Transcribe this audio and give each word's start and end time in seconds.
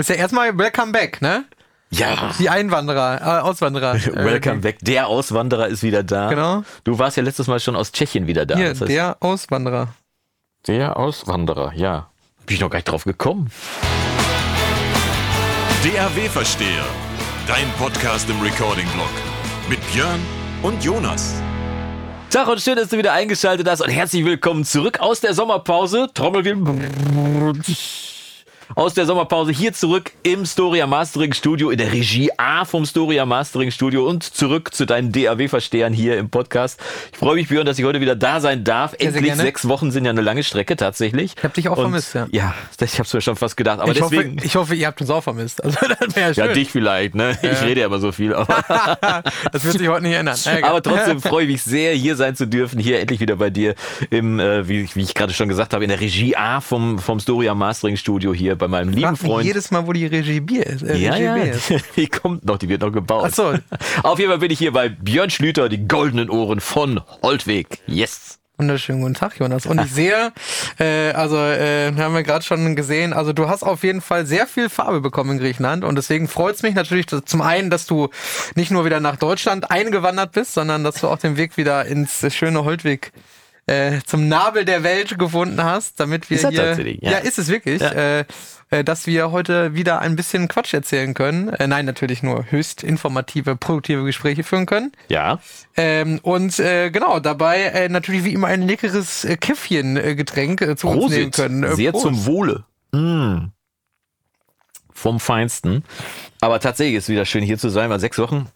Das 0.00 0.08
ist 0.08 0.16
ja 0.16 0.22
erstmal 0.22 0.56
Welcome 0.56 0.92
Back, 0.92 1.20
ne? 1.20 1.44
Ja. 1.90 2.30
Die 2.38 2.48
Einwanderer, 2.48 3.20
äh, 3.20 3.40
Auswanderer. 3.42 3.94
äh, 3.96 4.24
Welcome 4.24 4.54
die- 4.56 4.60
back. 4.62 4.78
Der 4.80 5.08
Auswanderer 5.08 5.68
ist 5.68 5.82
wieder 5.82 6.02
da. 6.02 6.30
Genau. 6.30 6.62
Du 6.84 6.98
warst 6.98 7.18
ja 7.18 7.22
letztes 7.22 7.48
Mal 7.48 7.60
schon 7.60 7.76
aus 7.76 7.92
Tschechien 7.92 8.26
wieder 8.26 8.46
da. 8.46 8.56
Hier, 8.56 8.70
Das 8.70 8.80
heißt, 8.80 8.90
der 8.90 9.18
Auswanderer. 9.20 9.88
der 10.66 10.96
Auswanderer, 10.96 11.74
ja. 11.74 12.08
Bin 12.46 12.54
ich 12.54 12.62
noch 12.62 12.70
gar 12.70 12.78
nicht 12.78 12.88
drauf 12.88 13.04
gekommen. 13.04 13.50
DRW-Versteher. 15.84 16.86
Dein 17.46 17.70
Podcast 17.78 18.26
im 18.30 18.40
Recording-Blog. 18.40 19.10
Mit 19.68 19.80
Björn 19.92 20.20
und 20.62 20.82
Jonas. 20.82 21.34
Tag 22.30 22.48
und 22.48 22.62
schön, 22.62 22.76
dass 22.76 22.88
du 22.88 22.96
wieder 22.96 23.12
eingeschaltet 23.12 23.68
hast 23.68 23.82
und 23.82 23.90
herzlich 23.90 24.24
willkommen 24.24 24.64
zurück 24.64 24.98
aus 25.00 25.20
der 25.20 25.34
Sommerpause. 25.34 26.08
Trommelwirbel. 26.14 26.88
Aus 28.76 28.94
der 28.94 29.04
Sommerpause 29.04 29.50
hier 29.50 29.72
zurück 29.72 30.12
im 30.22 30.46
Storia 30.46 30.86
Mastering 30.86 31.32
Studio, 31.32 31.70
in 31.70 31.78
der 31.78 31.92
Regie 31.92 32.30
A 32.36 32.64
vom 32.64 32.86
Storia 32.86 33.26
Mastering 33.26 33.72
Studio 33.72 34.08
und 34.08 34.22
zurück 34.22 34.72
zu 34.72 34.86
deinen 34.86 35.10
DAW-Verstehern 35.10 35.92
hier 35.92 36.16
im 36.18 36.30
Podcast. 36.30 36.78
Ich 37.10 37.18
freue 37.18 37.34
mich, 37.34 37.48
Björn, 37.48 37.66
dass 37.66 37.80
ich 37.80 37.84
heute 37.84 38.00
wieder 38.00 38.14
da 38.14 38.40
sein 38.40 38.62
darf. 38.62 38.92
sehr 38.92 39.08
Endlich 39.08 39.24
gerne. 39.24 39.42
sechs 39.42 39.66
Wochen 39.66 39.90
sind 39.90 40.04
ja 40.04 40.10
eine 40.10 40.20
lange 40.20 40.44
Strecke 40.44 40.76
tatsächlich. 40.76 41.34
Ich 41.36 41.42
hab 41.42 41.52
dich 41.52 41.68
auch 41.68 41.78
und, 41.78 41.86
vermisst, 41.86 42.14
ja. 42.14 42.28
Ja, 42.30 42.54
ich 42.80 42.98
hab's 43.00 43.12
mir 43.12 43.20
schon 43.20 43.34
fast 43.34 43.56
gedacht. 43.56 43.80
Aber 43.80 43.90
ich, 43.90 43.98
deswegen. 43.98 44.36
hoffe, 44.36 44.46
ich 44.46 44.56
hoffe, 44.56 44.74
ihr 44.76 44.86
habt 44.86 45.00
uns 45.00 45.10
auch 45.10 45.22
vermisst. 45.22 45.64
Also, 45.64 45.76
das 46.14 46.36
ja, 46.36 46.46
schön. 46.46 46.54
dich 46.54 46.70
vielleicht, 46.70 47.16
ne? 47.16 47.36
Ich 47.42 47.62
rede 47.62 47.80
ja 47.80 47.86
immer 47.86 47.98
so 47.98 48.12
viel. 48.12 48.34
Aber 48.34 48.62
das 49.52 49.64
wird 49.64 49.78
sich 49.78 49.88
heute 49.88 50.02
nicht 50.04 50.14
ändern. 50.14 50.36
Ja. 50.50 50.68
Aber 50.68 50.82
trotzdem 50.82 51.20
freue 51.20 51.44
ich 51.44 51.50
mich 51.50 51.62
sehr, 51.62 51.94
hier 51.94 52.16
sein 52.16 52.34
zu 52.34 52.46
dürfen, 52.46 52.78
hier 52.78 53.00
endlich 53.00 53.20
wieder 53.20 53.36
bei 53.36 53.50
dir 53.50 53.74
im, 54.10 54.40
äh, 54.40 54.66
wie, 54.68 54.88
wie 54.94 55.02
ich 55.02 55.14
gerade 55.14 55.32
schon 55.32 55.48
gesagt 55.48 55.72
habe, 55.74 55.84
in 55.84 55.90
der 55.90 56.00
Regie 56.00 56.34
A 56.36 56.60
vom, 56.60 56.98
vom 56.98 57.20
Storia 57.20 57.54
Mastering 57.54 57.96
Studio 57.96 58.34
hier 58.34 58.56
bei 58.60 58.68
meinem 58.68 58.90
lieben 58.90 59.16
Freund. 59.16 59.44
jedes 59.44 59.72
Mal, 59.72 59.86
wo 59.86 59.92
die 59.92 60.06
Regie 60.06 60.40
Bier 60.40 60.66
ist. 60.66 60.82
Äh, 60.82 60.96
ja, 60.96 61.16
ja, 61.16 61.34
Bier 61.34 61.52
ist. 61.52 61.72
die 61.96 62.06
kommt 62.06 62.44
noch, 62.44 62.58
die 62.58 62.68
wird 62.68 62.82
noch 62.82 62.92
gebaut. 62.92 63.24
Ach 63.26 63.34
so. 63.34 63.54
Auf 64.04 64.18
jeden 64.18 64.30
Fall 64.30 64.38
bin 64.38 64.52
ich 64.52 64.58
hier 64.58 64.72
bei 64.72 64.88
Björn 64.88 65.30
Schlüter, 65.30 65.68
die 65.68 65.88
goldenen 65.88 66.30
Ohren 66.30 66.60
von 66.60 67.00
Holtweg. 67.22 67.80
Yes. 67.86 68.38
Wunderschönen 68.60 69.00
guten 69.00 69.14
Tag, 69.14 69.38
Jonas. 69.38 69.64
Und 69.64 69.80
ich 69.80 69.90
sehe, 69.92 70.32
äh, 70.78 71.12
also 71.12 71.38
äh, 71.38 71.94
haben 71.96 72.14
wir 72.14 72.22
gerade 72.22 72.44
schon 72.44 72.76
gesehen, 72.76 73.14
also 73.14 73.32
du 73.32 73.48
hast 73.48 73.62
auf 73.62 73.82
jeden 73.82 74.02
Fall 74.02 74.26
sehr 74.26 74.46
viel 74.46 74.68
Farbe 74.68 75.00
bekommen 75.00 75.30
in 75.32 75.38
Griechenland 75.38 75.82
und 75.82 75.96
deswegen 75.96 76.28
freut 76.28 76.56
es 76.56 76.62
mich 76.62 76.74
natürlich 76.74 77.06
dass, 77.06 77.24
zum 77.24 77.40
einen, 77.40 77.70
dass 77.70 77.86
du 77.86 78.10
nicht 78.56 78.70
nur 78.70 78.84
wieder 78.84 79.00
nach 79.00 79.16
Deutschland 79.16 79.70
eingewandert 79.70 80.32
bist, 80.32 80.52
sondern 80.52 80.84
dass 80.84 80.96
du 80.96 81.08
auch 81.08 81.16
den 81.16 81.38
Weg 81.38 81.56
wieder 81.56 81.86
ins 81.86 82.26
schöne 82.34 82.62
Holtweg 82.62 83.12
äh, 83.66 84.00
zum 84.06 84.28
Nabel 84.28 84.64
der 84.64 84.82
Welt 84.82 85.18
gefunden 85.18 85.62
hast, 85.62 86.00
damit 86.00 86.28
wir 86.30 86.36
Ist 86.38 86.44
er 86.44 86.50
hier, 86.50 86.58
tatsächlich, 86.64 86.98
ja. 87.02 87.10
ja. 87.12 87.18
ist 87.18 87.38
es 87.38 87.48
wirklich, 87.48 87.80
Ja. 87.80 87.90
äh, 87.92 88.24
äh, 88.70 88.84
dass 88.84 89.06
wir 89.06 89.30
heute 89.32 89.74
wieder 89.74 90.00
ein 90.00 90.14
bisschen 90.16 90.46
Quatsch 90.48 90.72
erzählen 90.74 91.12
können. 91.14 91.48
Äh, 91.48 91.66
nein, 91.66 91.86
natürlich 91.86 92.22
nur 92.22 92.50
höchst 92.50 92.82
informative, 92.84 93.56
produktive 93.56 94.04
Gespräche 94.04 94.44
führen 94.44 94.66
können. 94.66 94.92
Ja. 95.08 95.40
Ähm, 95.76 96.20
und 96.22 96.58
äh, 96.60 96.90
genau, 96.90 97.18
dabei 97.20 97.88
natürlich 97.90 98.24
wie 98.24 98.32
immer 98.32 98.46
ein 98.48 98.62
leckeres 98.62 99.26
Käffchen-Getränk 99.40 100.78
zu 100.78 100.88
uns 100.88 101.10
nehmen 101.10 101.30
Prosit. 101.30 101.34
können. 101.34 101.64
Äh, 101.64 101.74
Sehr 101.74 101.90
Prost. 101.92 102.04
zum 102.04 102.26
Wohle. 102.26 102.64
Mm. 102.92 103.48
Vom 104.92 105.18
Feinsten. 105.18 105.84
Aber 106.40 106.60
tatsächlich 106.60 106.96
ist 106.96 107.04
es 107.04 107.08
wieder 107.08 107.24
schön 107.24 107.42
hier 107.42 107.58
zu 107.58 107.70
sein, 107.70 107.88
weil 107.90 108.00
sechs 108.00 108.18
Wochen. 108.18 108.48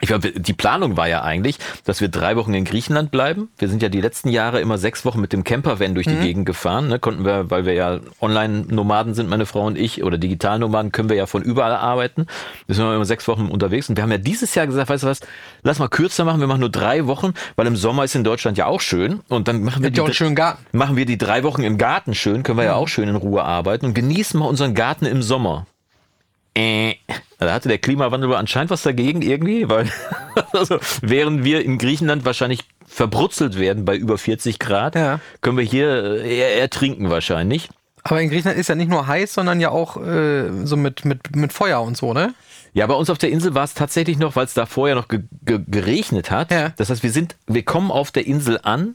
Ich 0.00 0.08
glaube, 0.08 0.30
die 0.30 0.52
Planung 0.52 0.96
war 0.98 1.08
ja 1.08 1.22
eigentlich, 1.22 1.58
dass 1.84 2.02
wir 2.02 2.08
drei 2.08 2.36
Wochen 2.36 2.52
in 2.52 2.64
Griechenland 2.64 3.10
bleiben. 3.10 3.48
Wir 3.56 3.68
sind 3.68 3.82
ja 3.82 3.88
die 3.88 4.02
letzten 4.02 4.28
Jahre 4.28 4.60
immer 4.60 4.76
sechs 4.76 5.06
Wochen 5.06 5.20
mit 5.20 5.32
dem 5.32 5.42
Campervan 5.42 5.94
durch 5.94 6.06
die 6.06 6.16
Gegend 6.16 6.44
gefahren. 6.44 6.88
Ne? 6.88 6.98
Konnten 6.98 7.24
wir, 7.24 7.50
weil 7.50 7.64
wir 7.64 7.72
ja 7.72 8.00
Online-Nomaden 8.20 9.14
sind, 9.14 9.30
meine 9.30 9.46
Frau 9.46 9.64
und 9.66 9.78
ich, 9.78 10.04
oder 10.04 10.18
Digital-Nomaden, 10.18 10.92
können 10.92 11.08
wir 11.08 11.16
ja 11.16 11.24
von 11.24 11.42
überall 11.42 11.74
arbeiten. 11.74 12.26
Wir 12.66 12.74
sind 12.74 12.84
immer 12.84 13.04
sechs 13.06 13.26
Wochen 13.26 13.46
unterwegs. 13.46 13.88
Und 13.88 13.96
wir 13.96 14.02
haben 14.02 14.10
ja 14.10 14.18
dieses 14.18 14.54
Jahr 14.54 14.66
gesagt, 14.66 14.90
weißt 14.90 15.04
du 15.04 15.06
was, 15.06 15.20
lass 15.62 15.78
mal 15.78 15.88
kürzer 15.88 16.24
machen, 16.24 16.40
wir 16.40 16.46
machen 16.46 16.60
nur 16.60 16.70
drei 16.70 17.06
Wochen, 17.06 17.32
weil 17.56 17.66
im 17.66 17.76
Sommer 17.76 18.04
ist 18.04 18.14
in 18.14 18.24
Deutschland 18.24 18.58
ja 18.58 18.66
auch 18.66 18.82
schön. 18.82 19.20
Und 19.28 19.48
dann 19.48 19.62
machen 19.64 19.82
wir 19.82 19.90
die, 19.90 19.96
machen 20.72 20.96
wir 20.96 21.06
die 21.06 21.18
drei 21.18 21.42
Wochen 21.42 21.62
im 21.62 21.78
Garten 21.78 22.14
schön, 22.14 22.42
können 22.42 22.58
wir 22.58 22.64
ja 22.66 22.74
auch 22.74 22.88
schön 22.88 23.08
in 23.08 23.16
Ruhe 23.16 23.44
arbeiten 23.44 23.86
und 23.86 23.94
genießen 23.94 24.38
mal 24.38 24.46
unseren 24.46 24.74
Garten 24.74 25.06
im 25.06 25.22
Sommer. 25.22 25.66
Äh, 26.56 26.94
da 27.38 27.52
hatte 27.52 27.68
der 27.68 27.78
Klimawandel 27.78 28.34
anscheinend 28.34 28.70
was 28.70 28.82
dagegen 28.82 29.20
irgendwie, 29.20 29.68
weil 29.68 29.90
also, 30.52 30.78
während 31.02 31.44
wir 31.44 31.64
in 31.64 31.76
Griechenland 31.78 32.24
wahrscheinlich 32.24 32.60
verbrutzelt 32.86 33.58
werden 33.58 33.84
bei 33.84 33.94
über 33.96 34.16
40 34.16 34.58
Grad, 34.58 34.94
Ja. 34.94 35.20
können 35.42 35.58
wir 35.58 35.64
hier 35.64 36.22
äh, 36.22 36.38
eher 36.38 36.58
ertrinken 36.58 37.10
wahrscheinlich. 37.10 37.68
Aber 38.04 38.22
in 38.22 38.30
Griechenland 38.30 38.58
ist 38.58 38.68
ja 38.68 38.74
nicht 38.74 38.88
nur 38.88 39.06
heiß, 39.06 39.34
sondern 39.34 39.60
ja 39.60 39.70
auch 39.70 39.96
äh, 39.96 40.64
so 40.64 40.76
mit, 40.76 41.04
mit, 41.04 41.34
mit 41.36 41.52
Feuer 41.52 41.82
und 41.82 41.96
so, 41.96 42.14
ne? 42.14 42.34
Ja, 42.72 42.86
bei 42.86 42.94
uns 42.94 43.10
auf 43.10 43.18
der 43.18 43.30
Insel 43.30 43.54
war 43.54 43.64
es 43.64 43.74
tatsächlich 43.74 44.18
noch, 44.18 44.36
weil 44.36 44.44
es 44.44 44.54
da 44.54 44.64
vorher 44.66 44.94
noch 44.94 45.08
ge 45.08 45.20
ge 45.44 45.60
geregnet 45.66 46.30
hat. 46.30 46.50
Ja. 46.52 46.72
Das 46.76 46.88
heißt, 46.90 47.02
wir 47.02 47.10
sind, 47.10 47.34
wir 47.46 47.64
kommen 47.64 47.90
auf 47.90 48.12
der 48.12 48.26
Insel 48.26 48.60
an 48.62 48.94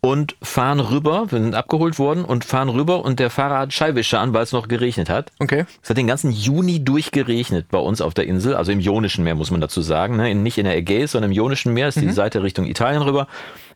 und 0.00 0.36
fahren 0.42 0.78
rüber, 0.78 1.26
wir 1.30 1.40
sind 1.40 1.56
abgeholt 1.56 1.98
worden 1.98 2.24
und 2.24 2.44
fahren 2.44 2.68
rüber 2.68 3.04
und 3.04 3.18
der 3.18 3.30
Fahrer 3.30 3.58
hat 3.58 3.72
Scheibenwischer 3.72 4.20
an, 4.20 4.32
weil 4.32 4.44
es 4.44 4.52
noch 4.52 4.68
geregnet 4.68 5.10
hat. 5.10 5.32
Okay. 5.40 5.64
Es 5.82 5.90
hat 5.90 5.96
den 5.96 6.06
ganzen 6.06 6.30
Juni 6.30 6.84
durchgeregnet 6.84 7.66
bei 7.68 7.78
uns 7.78 8.00
auf 8.00 8.14
der 8.14 8.26
Insel, 8.26 8.54
also 8.54 8.70
im 8.70 8.78
Ionischen 8.78 9.24
Meer 9.24 9.34
muss 9.34 9.50
man 9.50 9.60
dazu 9.60 9.82
sagen, 9.82 10.16
ne? 10.16 10.32
Nicht 10.36 10.56
in 10.56 10.64
der 10.64 10.76
Ägäis, 10.76 11.12
sondern 11.12 11.32
im 11.32 11.36
Ionischen 11.36 11.74
Meer, 11.74 11.88
ist 11.88 11.96
Mhm. 11.96 12.02
die 12.02 12.12
Seite 12.12 12.42
Richtung 12.44 12.66
Italien 12.66 13.02
rüber. 13.02 13.26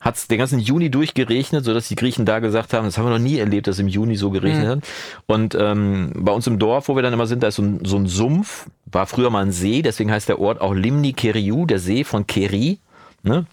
Hat 0.00 0.16
es 0.16 0.26
den 0.28 0.38
ganzen 0.38 0.58
Juni 0.60 0.90
durchgeregnet, 0.90 1.64
sodass 1.64 1.88
die 1.88 1.94
Griechen 1.96 2.24
da 2.24 2.38
gesagt 2.38 2.72
haben, 2.72 2.84
das 2.84 2.98
haben 2.98 3.06
wir 3.06 3.10
noch 3.10 3.18
nie 3.18 3.38
erlebt, 3.38 3.66
dass 3.66 3.78
im 3.80 3.88
Juni 3.88 4.16
so 4.16 4.30
geregnet 4.30 4.64
Mhm. 4.64 4.68
hat. 4.68 4.78
Und 5.26 5.56
ähm, 5.58 6.12
bei 6.16 6.32
uns 6.32 6.46
im 6.46 6.58
Dorf, 6.60 6.88
wo 6.88 6.94
wir 6.96 7.02
dann 7.02 7.12
immer 7.12 7.26
sind, 7.26 7.42
da 7.42 7.48
ist 7.48 7.56
so 7.56 7.62
ein, 7.62 7.84
so 7.84 7.96
ein 7.96 8.06
Sumpf, 8.06 8.66
war 8.86 9.06
früher 9.06 9.30
mal 9.30 9.44
ein 9.44 9.52
See, 9.52 9.82
deswegen 9.82 10.10
heißt 10.12 10.28
der 10.28 10.38
Ort 10.40 10.60
auch 10.60 10.72
Limni 10.74 11.12
Keriou, 11.14 11.66
der 11.66 11.78
See 11.80 12.04
von 12.04 12.26
Keri. 12.28 12.78
Ne? 13.24 13.46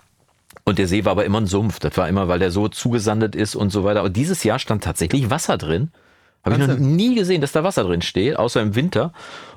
Und 0.69 0.77
der 0.77 0.87
See 0.87 1.03
war 1.03 1.13
aber 1.13 1.25
immer 1.25 1.41
ein 1.41 1.47
Sumpf. 1.47 1.79
Das 1.79 1.97
war 1.97 2.07
immer, 2.07 2.27
weil 2.27 2.37
der 2.37 2.51
so 2.51 2.67
zugesandet 2.67 3.35
ist 3.35 3.55
und 3.55 3.71
so 3.71 3.83
weiter. 3.83 4.03
Und 4.03 4.15
dieses 4.15 4.43
Jahr 4.43 4.59
stand 4.59 4.83
tatsächlich 4.83 5.31
Wasser 5.31 5.57
drin. 5.57 5.89
Habe 6.45 6.57
ich 6.57 6.67
noch 6.67 6.77
nie 6.77 7.15
gesehen, 7.15 7.41
dass 7.41 7.51
da 7.53 7.63
Wasser 7.63 7.83
drin 7.83 8.03
steht, 8.03 8.37
außer 8.37 8.61
im 8.61 8.75
Winter. 8.75 9.11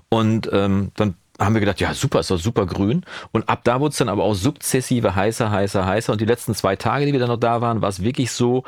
Und 0.08 0.48
ähm, 0.50 0.90
dann 0.96 1.14
haben 1.38 1.54
wir 1.54 1.60
gedacht, 1.60 1.80
ja 1.80 1.92
super, 1.92 2.20
ist 2.20 2.30
doch 2.30 2.38
super 2.38 2.64
grün. 2.64 3.04
Und 3.30 3.46
ab 3.50 3.60
da 3.64 3.78
wurde 3.78 3.92
es 3.92 3.98
dann 3.98 4.08
aber 4.08 4.24
auch 4.24 4.32
sukzessive 4.32 5.14
heißer, 5.14 5.50
heißer, 5.50 5.84
heißer. 5.84 6.12
Und 6.12 6.22
die 6.22 6.24
letzten 6.24 6.54
zwei 6.54 6.76
Tage, 6.76 7.04
die 7.04 7.12
wir 7.12 7.20
dann 7.20 7.28
noch 7.28 7.36
da 7.36 7.60
waren, 7.60 7.82
war 7.82 7.90
es 7.90 8.02
wirklich 8.02 8.32
so, 8.32 8.64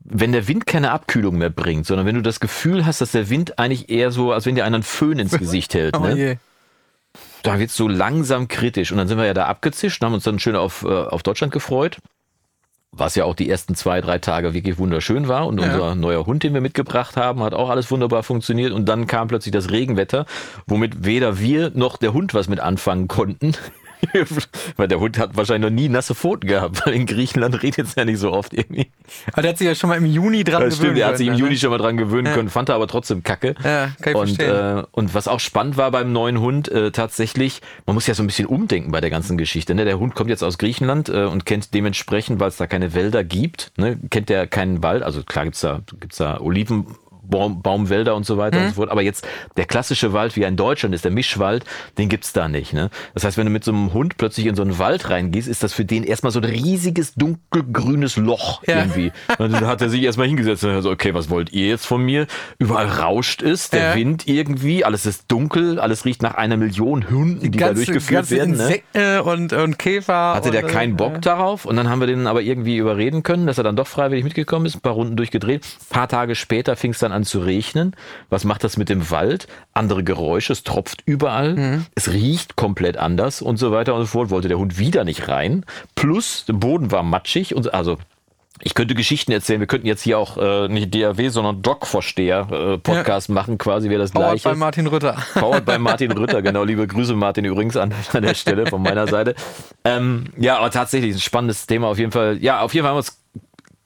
wenn 0.00 0.32
der 0.32 0.48
Wind 0.48 0.66
keine 0.66 0.90
Abkühlung 0.90 1.38
mehr 1.38 1.48
bringt, 1.48 1.86
sondern 1.86 2.04
wenn 2.04 2.16
du 2.16 2.22
das 2.22 2.38
Gefühl 2.38 2.84
hast, 2.84 3.00
dass 3.00 3.12
der 3.12 3.30
Wind 3.30 3.58
eigentlich 3.58 3.88
eher 3.88 4.10
so, 4.10 4.32
als 4.32 4.44
wenn 4.44 4.56
dir 4.56 4.66
einer 4.66 4.76
einen 4.76 4.82
Föhn 4.82 5.18
ins 5.18 5.32
Gesicht 5.38 5.72
hält. 5.72 5.96
Oh 5.96 6.00
ne? 6.00 6.16
je. 6.16 6.36
Da 7.42 7.58
wird's 7.58 7.76
so 7.76 7.88
langsam 7.88 8.48
kritisch. 8.48 8.92
Und 8.92 8.98
dann 8.98 9.08
sind 9.08 9.18
wir 9.18 9.26
ja 9.26 9.34
da 9.34 9.46
abgezischt 9.46 10.00
und 10.02 10.06
haben 10.06 10.14
uns 10.14 10.24
dann 10.24 10.38
schön 10.38 10.56
auf, 10.56 10.84
äh, 10.84 10.88
auf 10.88 11.22
Deutschland 11.22 11.52
gefreut. 11.52 11.98
Was 12.94 13.14
ja 13.14 13.24
auch 13.24 13.34
die 13.34 13.48
ersten 13.48 13.74
zwei, 13.74 14.02
drei 14.02 14.18
Tage 14.18 14.52
wirklich 14.52 14.76
wunderschön 14.76 15.26
war. 15.26 15.46
Und 15.46 15.58
Ja. 15.58 15.66
unser 15.72 15.94
neuer 15.94 16.26
Hund, 16.26 16.42
den 16.42 16.52
wir 16.52 16.60
mitgebracht 16.60 17.16
haben, 17.16 17.42
hat 17.42 17.54
auch 17.54 17.70
alles 17.70 17.90
wunderbar 17.90 18.22
funktioniert. 18.22 18.72
Und 18.72 18.86
dann 18.86 19.06
kam 19.06 19.28
plötzlich 19.28 19.52
das 19.52 19.70
Regenwetter, 19.70 20.26
womit 20.66 21.04
weder 21.04 21.38
wir 21.38 21.70
noch 21.74 21.96
der 21.96 22.12
Hund 22.12 22.34
was 22.34 22.48
mit 22.48 22.60
anfangen 22.60 23.08
konnten. 23.08 23.54
weil 24.76 24.88
der 24.88 25.00
Hund 25.00 25.18
hat 25.18 25.36
wahrscheinlich 25.36 25.70
noch 25.70 25.74
nie 25.74 25.88
nasse 25.88 26.14
Pfoten 26.14 26.48
gehabt, 26.48 26.84
weil 26.86 26.94
in 26.94 27.06
Griechenland 27.06 27.62
redet 27.62 27.86
es 27.86 27.94
ja 27.94 28.04
nicht 28.04 28.18
so 28.18 28.32
oft 28.32 28.52
irgendwie. 28.54 28.88
Aber 29.32 29.42
der 29.42 29.50
hat 29.50 29.58
sich 29.58 29.66
ja 29.66 29.74
schon 29.74 29.90
mal 29.90 29.96
im 29.96 30.06
Juni 30.06 30.44
dran 30.44 30.62
Das 30.62 30.74
stimmt, 30.76 30.90
gewöhnt. 30.90 31.00
er 31.02 31.08
hat 31.08 31.18
sich 31.18 31.28
im 31.28 31.34
Juni 31.34 31.52
ne? 31.52 31.56
schon 31.58 31.70
mal 31.70 31.78
dran 31.78 31.96
gewöhnen 31.96 32.26
Ja. 32.26 32.34
können, 32.34 32.48
fand 32.48 32.68
er 32.68 32.74
aber 32.74 32.86
trotzdem 32.88 33.22
kacke. 33.22 33.54
Ja, 33.64 33.90
kann 34.00 34.12
ich 34.12 34.14
und, 34.14 34.26
verstehen. 34.36 34.78
äh, 34.78 34.84
und 34.92 35.14
was 35.14 35.28
auch 35.28 35.40
spannend 35.40 35.76
war 35.76 35.90
beim 35.90 36.12
neuen 36.12 36.40
Hund, 36.40 36.68
äh, 36.70 36.90
tatsächlich, 36.90 37.60
man 37.86 37.94
muss 37.94 38.06
ja 38.06 38.14
so 38.14 38.22
ein 38.22 38.26
bisschen 38.26 38.46
umdenken 38.46 38.90
bei 38.92 39.00
der 39.00 39.10
ganzen 39.10 39.38
Geschichte. 39.38 39.74
Ne? 39.74 39.84
Der 39.84 39.98
Hund 39.98 40.14
kommt 40.14 40.30
jetzt 40.30 40.42
aus 40.42 40.58
Griechenland 40.58 41.08
äh, 41.08 41.24
und 41.24 41.46
kennt 41.46 41.74
dementsprechend, 41.74 42.40
weil 42.40 42.48
es 42.48 42.56
da 42.56 42.66
keine 42.66 42.94
Wälder 42.94 43.24
gibt, 43.24 43.72
ne? 43.76 43.98
kennt 44.10 44.28
der 44.28 44.46
keinen 44.46 44.82
Wald. 44.82 45.02
Also 45.02 45.22
klar 45.22 45.44
gibt's 45.44 45.60
da, 45.60 45.80
gibt's 46.00 46.16
da 46.18 46.40
Oliven. 46.40 46.86
Baum, 47.32 47.60
Baumwälder 47.62 48.14
und 48.14 48.24
so 48.24 48.38
weiter 48.38 48.58
Mhm. 48.58 48.62
und 48.66 48.68
so 48.70 48.74
fort. 48.76 48.90
Aber 48.90 49.02
jetzt 49.02 49.26
der 49.56 49.64
klassische 49.64 50.12
Wald, 50.12 50.36
wie 50.36 50.42
er 50.42 50.48
in 50.48 50.56
Deutschland 50.56 50.94
ist, 50.94 51.04
der 51.04 51.10
Mischwald, 51.10 51.64
den 51.98 52.08
gibt's 52.08 52.32
da 52.32 52.46
nicht. 52.48 52.72
Ne? 52.72 52.90
Das 53.14 53.24
heißt, 53.24 53.36
wenn 53.36 53.46
du 53.46 53.50
mit 53.52 53.64
so 53.64 53.72
einem 53.72 53.92
Hund 53.92 54.16
plötzlich 54.18 54.46
in 54.46 54.54
so 54.54 54.62
einen 54.62 54.78
Wald 54.78 55.10
reingehst, 55.10 55.48
ist 55.48 55.64
das 55.64 55.72
für 55.72 55.84
den 55.84 56.04
erstmal 56.04 56.30
so 56.30 56.38
ein 56.38 56.44
riesiges 56.44 57.14
dunkelgrünes 57.14 58.16
Loch 58.16 58.62
Ja. 58.66 58.78
irgendwie. 58.78 59.10
Und 59.38 59.52
dann 59.52 59.66
hat 59.66 59.82
er 59.82 59.88
sich 59.90 60.02
erstmal 60.04 60.28
hingesetzt 60.28 60.62
und 60.64 60.72
hat 60.74 60.82
so, 60.84 60.90
okay, 60.90 61.14
was 61.14 61.28
wollt 61.30 61.52
ihr 61.52 61.66
jetzt 61.66 61.86
von 61.86 62.02
mir? 62.04 62.26
Überall 62.58 62.86
rauscht 62.86 63.42
es, 63.42 63.70
der 63.70 63.90
Ja. 63.90 63.94
Wind 63.96 64.28
irgendwie, 64.28 64.84
alles 64.84 65.06
ist 65.06 65.24
dunkel, 65.32 65.80
alles 65.80 66.04
riecht 66.04 66.22
nach 66.22 66.34
einer 66.34 66.56
Million 66.56 67.08
Hunden, 67.10 67.50
die, 67.50 67.58
da 67.58 67.72
durchgeführt 67.72 68.28
ganze 68.28 68.36
werden. 68.36 68.56
Ne? 68.56 68.62
Insekten 68.62 69.20
und, 69.20 69.52
und 69.54 69.78
Käfer. 69.78 70.34
Hatte 70.34 70.48
und, 70.48 70.54
der 70.54 70.64
äh, 70.64 70.68
keinen 70.68 70.96
Bock 70.96 71.22
darauf 71.22 71.64
und 71.64 71.76
dann 71.76 71.88
haben 71.88 72.00
wir 72.00 72.06
den 72.06 72.26
aber 72.26 72.42
irgendwie 72.42 72.76
überreden 72.76 73.22
können, 73.22 73.46
dass 73.46 73.58
er 73.58 73.64
dann 73.64 73.76
doch 73.76 73.86
freiwillig 73.86 74.24
mitgekommen 74.24 74.66
ist, 74.66 74.76
ein 74.76 74.80
paar 74.80 74.92
Runden 74.92 75.16
durchgedreht. 75.16 75.64
Ein 75.64 75.86
paar 75.94 76.08
Tage 76.08 76.34
später 76.34 76.76
fing 76.76 76.90
es 76.92 76.98
dann 76.98 77.12
an 77.12 77.21
zu 77.24 77.40
regnen. 77.40 77.94
Was 78.30 78.44
macht 78.44 78.64
das 78.64 78.76
mit 78.76 78.88
dem 78.88 79.10
Wald? 79.10 79.46
Andere 79.74 80.04
Geräusche, 80.04 80.52
es 80.52 80.62
tropft 80.64 81.02
überall, 81.06 81.54
Mhm. 81.54 81.86
es 81.94 82.12
riecht 82.12 82.56
komplett 82.56 82.96
anders 82.96 83.42
und 83.42 83.56
so 83.58 83.72
weiter 83.72 83.94
und 83.94 84.02
so 84.02 84.06
fort. 84.06 84.30
Wollte 84.30 84.48
der 84.48 84.58
Hund 84.58 84.78
wieder 84.78 85.04
nicht 85.04 85.28
rein. 85.28 85.64
Plus, 85.94 86.44
der 86.46 86.54
Boden 86.54 86.90
war 86.90 87.02
matschig 87.02 87.54
und 87.54 87.72
also 87.74 87.98
Ich 88.64 88.74
könnte 88.74 88.94
Geschichten 88.94 89.32
erzählen. 89.32 89.58
Wir 89.58 89.66
könnten 89.66 89.88
jetzt 89.88 90.02
hier 90.02 90.18
auch 90.20 90.36
äh, 90.36 90.68
nicht 90.68 90.94
DAW, 90.94 91.30
sondern 91.30 91.62
Doc-Vorsteher 91.62 92.46
äh, 92.52 92.78
Podcast 92.78 93.28
ja. 93.28 93.34
machen, 93.34 93.58
quasi 93.58 93.90
wäre 93.90 94.00
das 94.00 94.12
Powered 94.12 94.30
gleiche. 94.40 94.48
bei 94.50 94.54
Martin 94.54 94.86
Rütter. 94.86 95.16
Powered 95.34 95.64
bei 95.64 95.78
Martin 95.78 96.12
Rütter, 96.12 96.42
genau. 96.42 96.62
Liebe 96.62 96.86
Grüße, 96.86 97.14
Martin, 97.16 97.44
übrigens 97.44 97.76
an, 97.76 97.92
an 98.12 98.22
der 98.22 98.34
Stelle 98.34 98.66
von 98.66 98.80
meiner 98.80 99.08
Seite. 99.08 99.34
Ähm, 99.84 100.26
ja, 100.36 100.58
aber 100.58 100.70
tatsächlich 100.70 101.16
ein 101.16 101.20
spannendes 101.20 101.66
Thema 101.66 101.88
auf 101.88 101.98
jeden 101.98 102.12
Fall. 102.12 102.38
Ja, 102.40 102.60
auf 102.60 102.72
jeden 102.72 102.84
Fall 102.84 102.90
haben 102.90 102.96
wir 102.96 102.98
uns 102.98 103.18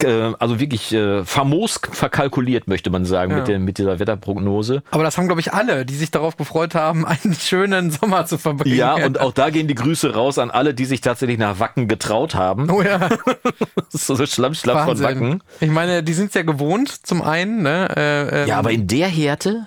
also 0.05 0.61
wirklich 0.61 0.93
äh, 0.93 1.25
famos 1.25 1.81
verkalkuliert, 1.91 2.69
möchte 2.69 2.91
man 2.91 3.05
sagen, 3.05 3.31
ja. 3.31 3.39
mit, 3.39 3.49
der, 3.49 3.59
mit 3.59 3.79
dieser 3.79 3.99
Wetterprognose. 3.99 4.83
Aber 4.91 5.03
das 5.03 5.17
haben, 5.17 5.27
glaube 5.27 5.41
ich, 5.41 5.55
alle, 5.55 5.87
die 5.87 5.95
sich 5.95 6.11
darauf 6.11 6.37
gefreut 6.37 6.75
haben, 6.75 7.07
einen 7.07 7.35
schönen 7.35 7.91
Sommer 7.91 8.27
zu 8.27 8.37
verbringen. 8.37 8.77
Ja, 8.77 8.95
und 8.95 9.19
auch 9.21 9.33
da 9.33 9.51
gehen 9.51 9.69
die 9.69 9.75
Grüße 9.75 10.15
raus 10.15 10.39
an 10.39 10.51
alle, 10.51 10.75
die 10.75 10.85
sich 10.85 11.01
tatsächlich 11.01 11.39
nach 11.39 11.59
Wacken 11.61 11.89
getraut 11.89 12.35
haben. 12.35 12.71
Oh 12.71 12.83
ja. 12.83 13.09
so 13.89 14.25
Schlammschlapp 14.27 14.87
von 14.87 15.01
Wacken. 15.01 15.43
Ich 15.61 15.71
meine, 15.71 16.03
die 16.03 16.13
sind 16.13 16.29
es 16.29 16.35
ja 16.35 16.43
gewohnt, 16.43 17.07
zum 17.07 17.23
einen. 17.23 17.63
Ne? 17.63 17.89
Äh, 17.97 18.43
ähm, 18.43 18.49
ja, 18.49 18.59
aber 18.59 18.73
in 18.73 18.87
der 18.87 19.09
Härte? 19.09 19.67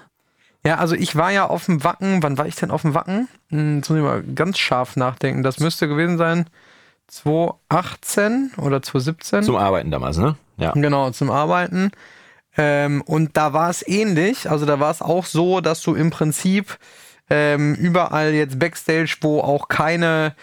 Ja, 0.64 0.76
also 0.76 0.94
ich 0.94 1.16
war 1.16 1.32
ja 1.32 1.48
auf 1.48 1.66
dem 1.66 1.84
Wacken. 1.84 2.22
Wann 2.22 2.38
war 2.38 2.46
ich 2.46 2.56
denn 2.56 2.70
auf 2.70 2.84
dem 2.84 2.94
Wacken? 2.94 3.30
Hm, 3.50 3.78
jetzt 3.78 3.90
muss 3.90 3.98
ich 3.98 4.04
mal 4.04 4.22
ganz 4.22 4.60
scharf 4.60 4.96
nachdenken. 4.96 5.42
Das 5.42 5.60
müsste 5.60 5.88
gewesen 5.88 6.18
sein 6.18 6.46
2018 7.10 8.52
oder 8.58 8.82
2017. 8.82 9.44
Zum 9.44 9.56
Arbeiten 9.56 9.92
damals, 9.92 10.18
ne? 10.18 10.36
Ja. 10.58 10.72
Genau, 10.74 11.12
zum 11.12 11.32
Arbeiten. 11.32 11.92
Ähm, 12.58 13.02
und 13.02 13.38
da 13.38 13.54
war 13.54 13.70
es 13.70 13.88
ähnlich. 13.88 14.50
Also 14.50 14.66
da 14.66 14.80
war 14.80 14.92
es 14.92 15.02
auch 15.02 15.26
so, 15.26 15.62
dass 15.62 15.82
du 15.82 15.96
im 15.96 16.10
Prinzip 16.10 16.78
ähm, 17.30 17.76
überall 17.76 18.34
jetzt 18.34 18.60
Backstage, 18.60 19.18
wo 19.22 19.40
auch 19.42 19.68
keine 19.68 20.36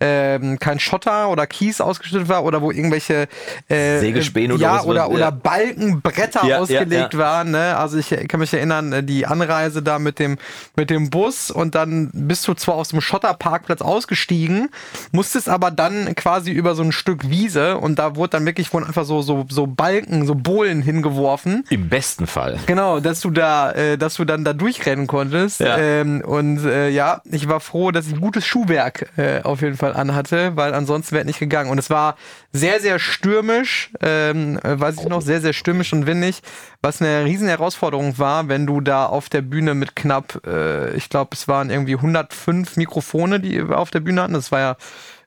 ähm, 0.00 0.58
kein 0.58 0.80
Schotter 0.80 1.28
oder 1.28 1.46
Kies 1.46 1.80
ausgeschüttet 1.80 2.28
war 2.28 2.44
oder 2.44 2.60
wo 2.60 2.70
irgendwelche 2.70 3.28
äh, 3.68 4.00
Sägespäne 4.00 4.54
oder 4.54 4.62
ja, 4.62 4.82
oder, 4.82 5.10
oder 5.10 5.30
Balkenbretter 5.30 6.44
ja, 6.46 6.58
ausgelegt 6.58 7.14
ja, 7.14 7.18
ja. 7.18 7.18
waren. 7.18 7.52
Ne? 7.52 7.76
Also 7.76 7.98
ich 7.98 8.10
kann 8.28 8.40
mich 8.40 8.52
erinnern, 8.52 8.92
äh, 8.92 9.02
die 9.04 9.26
Anreise 9.26 9.82
da 9.82 9.98
mit 9.98 10.18
dem 10.18 10.36
mit 10.76 10.90
dem 10.90 11.10
Bus 11.10 11.50
und 11.50 11.74
dann 11.74 12.10
bist 12.12 12.46
du 12.48 12.54
zwar 12.54 12.74
aus 12.74 12.88
dem 12.88 13.00
Schotterparkplatz 13.00 13.82
ausgestiegen, 13.82 14.68
musstest 15.12 15.48
aber 15.48 15.70
dann 15.70 16.14
quasi 16.16 16.50
über 16.50 16.74
so 16.74 16.82
ein 16.82 16.92
Stück 16.92 17.30
Wiese 17.30 17.78
und 17.78 17.98
da 17.98 18.16
wurde 18.16 18.30
dann 18.30 18.46
wirklich 18.46 18.72
wurden 18.72 18.86
einfach 18.86 19.04
so 19.04 19.22
so 19.22 19.46
so 19.48 19.66
Balken, 19.66 20.26
so 20.26 20.34
Bohlen 20.34 20.82
hingeworfen. 20.82 21.64
Im 21.70 21.88
besten 21.88 22.26
Fall. 22.26 22.58
Genau, 22.66 23.00
dass 23.00 23.20
du 23.20 23.30
da, 23.30 23.70
äh, 23.72 23.96
dass 23.96 24.14
du 24.14 24.24
dann 24.24 24.44
da 24.44 24.52
durchrennen 24.52 25.06
konntest. 25.06 25.60
Ja. 25.60 25.78
Ähm, 25.78 26.22
und 26.24 26.64
äh, 26.64 26.88
ja, 26.88 27.22
ich 27.24 27.48
war 27.48 27.60
froh, 27.60 27.90
dass 27.90 28.08
ich 28.08 28.20
gutes 28.20 28.44
Schuhwerk 28.44 29.10
äh, 29.16 29.42
auf 29.42 29.62
jeden 29.62 29.76
Fall 29.76 29.83
anhatte, 29.92 30.56
weil 30.56 30.74
ansonsten 30.74 31.14
wäre 31.14 31.24
nicht 31.24 31.38
gegangen. 31.38 31.70
Und 31.70 31.78
es 31.78 31.90
war 31.90 32.16
sehr, 32.52 32.80
sehr 32.80 32.98
stürmisch, 32.98 33.90
ähm, 34.00 34.58
weiß 34.62 34.96
ich 35.00 35.08
noch, 35.08 35.22
sehr, 35.22 35.40
sehr 35.40 35.52
stürmisch 35.52 35.92
und 35.92 36.06
windig, 36.06 36.42
was 36.82 37.00
eine 37.00 37.24
riesen 37.24 37.48
Herausforderung 37.48 38.18
war, 38.18 38.48
wenn 38.48 38.66
du 38.66 38.80
da 38.80 39.06
auf 39.06 39.28
der 39.28 39.42
Bühne 39.42 39.74
mit 39.74 39.96
knapp, 39.96 40.40
äh, 40.46 40.94
ich 40.94 41.08
glaube, 41.08 41.30
es 41.34 41.48
waren 41.48 41.70
irgendwie 41.70 41.96
105 41.96 42.76
Mikrofone, 42.76 43.40
die 43.40 43.60
auf 43.60 43.90
der 43.90 44.00
Bühne 44.00 44.22
hatten. 44.22 44.34
Das 44.34 44.52
war 44.52 44.60
ja 44.60 44.76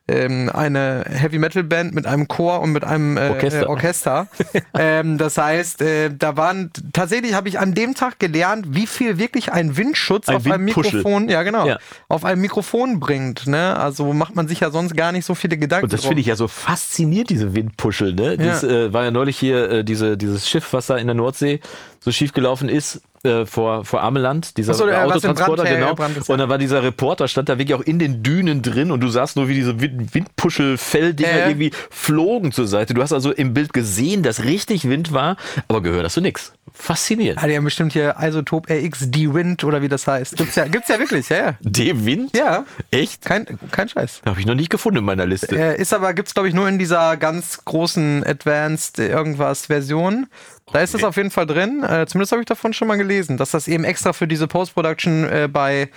ähm, 0.08 0.50
eine 0.52 1.04
Heavy 1.08 1.38
Metal 1.38 1.62
Band 1.62 1.94
mit 1.94 2.06
einem 2.06 2.28
Chor 2.28 2.60
und 2.60 2.72
mit 2.72 2.84
einem 2.84 3.16
äh, 3.16 3.28
Orchester. 3.28 3.62
Äh, 3.62 3.66
Orchester. 3.66 4.26
ähm, 4.74 5.18
das 5.18 5.38
heißt, 5.38 5.82
äh, 5.82 6.10
da 6.16 6.36
waren 6.36 6.70
tatsächlich 6.92 7.34
habe 7.34 7.48
ich 7.48 7.58
an 7.58 7.74
dem 7.74 7.94
Tag 7.94 8.18
gelernt, 8.18 8.66
wie 8.70 8.86
viel 8.86 9.18
wirklich 9.18 9.52
ein 9.52 9.76
Windschutz 9.76 10.28
ein 10.28 10.36
auf 10.36 10.46
einem 10.46 10.64
Mikrofon, 10.64 11.28
ja 11.28 11.42
genau, 11.42 11.66
ja. 11.66 11.78
auf 12.08 12.24
einem 12.24 12.40
Mikrofon 12.40 13.00
bringt. 13.00 13.46
Ne? 13.46 13.76
Also 13.76 14.12
macht 14.12 14.34
man 14.34 14.48
sich 14.48 14.60
ja 14.60 14.70
sonst 14.70 14.96
gar 14.96 15.12
nicht 15.12 15.24
so 15.24 15.34
viele 15.34 15.58
Gedanken. 15.58 15.84
Und 15.84 15.92
das 15.92 16.04
finde 16.04 16.20
ich 16.20 16.26
ja 16.26 16.36
so 16.36 16.48
faszinierend, 16.48 17.30
diese 17.30 17.54
Windpuschel. 17.54 18.14
Ne? 18.14 18.36
Das 18.36 18.62
ja. 18.62 18.68
äh, 18.68 18.92
war 18.92 19.04
ja 19.04 19.10
neulich 19.10 19.38
hier 19.38 19.70
äh, 19.70 19.84
diese, 19.84 20.16
dieses 20.16 20.48
Schiff, 20.48 20.72
was 20.72 20.86
da 20.86 20.96
in 20.96 21.06
der 21.06 21.14
Nordsee 21.14 21.60
so 22.00 22.12
schief 22.12 22.32
gelaufen 22.32 22.68
ist 22.68 23.02
äh, 23.24 23.46
vor, 23.46 23.84
vor 23.84 24.02
Ameland, 24.02 24.56
dieser 24.56 24.74
so, 24.74 24.84
Autotransporter, 24.84 25.64
Brand, 25.64 25.76
genau. 25.76 25.94
Brand 25.94 26.28
und 26.28 26.38
dann 26.38 26.48
war 26.48 26.58
dieser 26.58 26.82
Reporter, 26.82 27.26
stand 27.26 27.48
da 27.48 27.58
wirklich 27.58 27.74
auch 27.74 27.80
in 27.82 27.98
den 27.98 28.22
Dünen 28.22 28.62
drin 28.62 28.90
und 28.90 29.00
du 29.00 29.08
sahst 29.08 29.36
nur, 29.36 29.48
wie 29.48 29.54
diese 29.54 29.80
Wind 29.80 30.14
Windpuschel-Felldinger 30.14 31.28
äh. 31.28 31.48
irgendwie 31.48 31.72
flogen 31.90 32.52
zur 32.52 32.68
Seite. 32.68 32.94
Du 32.94 33.02
hast 33.02 33.12
also 33.12 33.32
im 33.32 33.54
Bild 33.54 33.72
gesehen, 33.72 34.22
dass 34.22 34.44
richtig 34.44 34.88
Wind 34.88 35.12
war, 35.12 35.36
aber 35.66 35.82
gehört 35.82 36.04
hast 36.04 36.16
du 36.16 36.20
nix. 36.20 36.52
Faszinierend. 36.72 37.42
Ah, 37.42 37.48
die 37.48 37.56
haben 37.56 37.64
bestimmt 37.64 37.92
hier 37.92 38.14
Isotop 38.20 38.70
RX 38.70 39.10
D-Wind 39.10 39.64
oder 39.64 39.82
wie 39.82 39.88
das 39.88 40.06
heißt. 40.06 40.36
Gibt's 40.36 40.54
ja, 40.54 40.66
gibt's 40.68 40.88
ja 40.88 40.98
wirklich, 41.00 41.28
ja. 41.28 41.36
ja. 41.36 41.54
D-Wind? 41.60 42.36
Ja. 42.36 42.66
Echt? 42.92 43.24
Kein, 43.24 43.58
kein 43.72 43.88
Scheiß. 43.88 44.22
Habe 44.24 44.38
ich 44.38 44.46
noch 44.46 44.54
nicht 44.54 44.70
gefunden 44.70 44.98
in 44.98 45.04
meiner 45.04 45.26
Liste. 45.26 45.58
Äh, 45.58 45.80
ist 45.80 45.92
aber, 45.92 46.14
gibt's 46.14 46.34
glaube 46.34 46.48
ich 46.48 46.54
nur 46.54 46.68
in 46.68 46.78
dieser 46.78 47.16
ganz 47.16 47.64
großen 47.64 48.24
Advanced 48.24 49.00
irgendwas 49.00 49.66
Version. 49.66 50.28
Da 50.72 50.80
ist 50.80 50.94
es 50.94 51.04
auf 51.04 51.16
jeden 51.16 51.30
Fall 51.30 51.46
drin. 51.46 51.82
Äh, 51.82 52.06
zumindest 52.06 52.32
habe 52.32 52.42
ich 52.42 52.46
davon 52.46 52.72
schon 52.72 52.88
mal 52.88 52.98
gelesen, 52.98 53.36
dass 53.36 53.50
das 53.50 53.68
eben 53.68 53.84
extra 53.84 54.12
für 54.12 54.26
diese 54.26 54.46
Post-Production 54.46 55.24
äh, 55.24 55.48
bei 55.50 55.90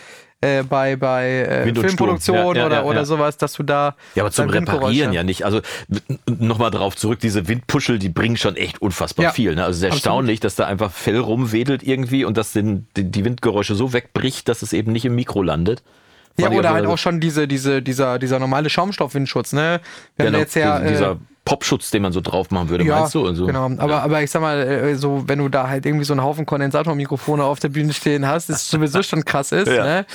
äh, 0.44 0.64
bei, 0.64 0.96
bei 0.96 1.28
äh, 1.28 1.74
Filmproduktion 1.74 2.36
ja, 2.36 2.44
ja, 2.44 2.66
oder, 2.66 2.76
ja, 2.78 2.84
oder 2.84 3.06
sowas, 3.06 3.38
dass 3.38 3.54
du 3.54 3.62
da. 3.62 3.96
Ja, 4.16 4.24
aber 4.24 4.32
zum 4.32 4.50
Reparieren 4.50 5.14
ja 5.14 5.24
nicht. 5.24 5.46
Also 5.46 5.62
nochmal 6.26 6.72
drauf 6.72 6.96
zurück, 6.96 7.20
diese 7.20 7.48
Windpuschel, 7.48 8.00
die 8.00 8.10
bringen 8.10 8.38
schon 8.38 8.56
echt 8.56 8.82
unfassbar 8.82 9.34
viel. 9.34 9.54
Ne? 9.54 9.64
Also 9.64 9.80
sehr 9.80 9.90
Absolut. 9.90 10.06
erstaunlich, 10.06 10.40
dass 10.40 10.56
da 10.56 10.66
einfach 10.66 10.92
Fell 10.92 11.20
rumwedelt 11.20 11.84
irgendwie 11.84 12.26
und 12.26 12.38
dass 12.38 12.54
den, 12.54 12.88
die 12.96 13.24
Windgeräusche 13.24 13.76
so 13.76 13.94
wegbricht, 13.94 14.50
dass 14.50 14.64
es 14.64 14.74
eben 14.74 14.92
nicht 14.92 15.06
im 15.06 15.14
Mikro 15.14 15.44
landet. 15.44 15.84
Ja, 16.38 16.50
oder 16.50 16.72
halt 16.72 16.88
auch 16.88 16.98
schon 16.98 17.20
diese, 17.20 17.48
diese, 17.48 17.84
dieser, 17.84 18.18
dieser 18.18 18.40
normale 18.40 18.70
Schaumstoffwindschutz, 18.70 19.54
ne? 19.54 19.80
Wenn 20.18 20.28
genau, 20.28 20.40
jetzt 20.40 20.56
ja, 20.56 20.80
dieser, 20.80 21.12
äh, 21.12 21.16
Popschutz, 21.46 21.90
den 21.92 22.04
man 22.04 22.12
so 22.12 22.22
drauf 22.22 22.52
machen 22.52 22.70
würde, 22.70 22.84
ja, 22.84 23.00
meinst 23.00 23.16
du? 23.16 23.34
So? 23.34 23.48
Genau, 23.48 23.66
aber, 23.66 23.88
ja. 23.88 24.00
aber 24.00 24.22
ich 24.22 24.30
sag 24.30 24.42
mal, 24.42 24.60
äh, 24.60 24.96
so, 24.96 25.24
wenn 25.28 25.40
du 25.40 25.50
da 25.50 25.68
halt 25.68 25.86
irgendwie 25.86 26.06
so 26.06 26.14
einen 26.14 26.24
Haufen 26.24 26.46
Kondensatormikrofone 26.46 27.44
auf 27.44 27.60
der 27.60 27.70
Bühne 27.70 27.94
stehen 27.94 28.28
hast, 28.28 28.50
das 28.50 28.70
sowieso 28.70 29.02
schon 29.02 29.26
krass 29.26 29.52
ist, 29.52 29.68
ja. 29.68 29.84
ne? 29.84 30.06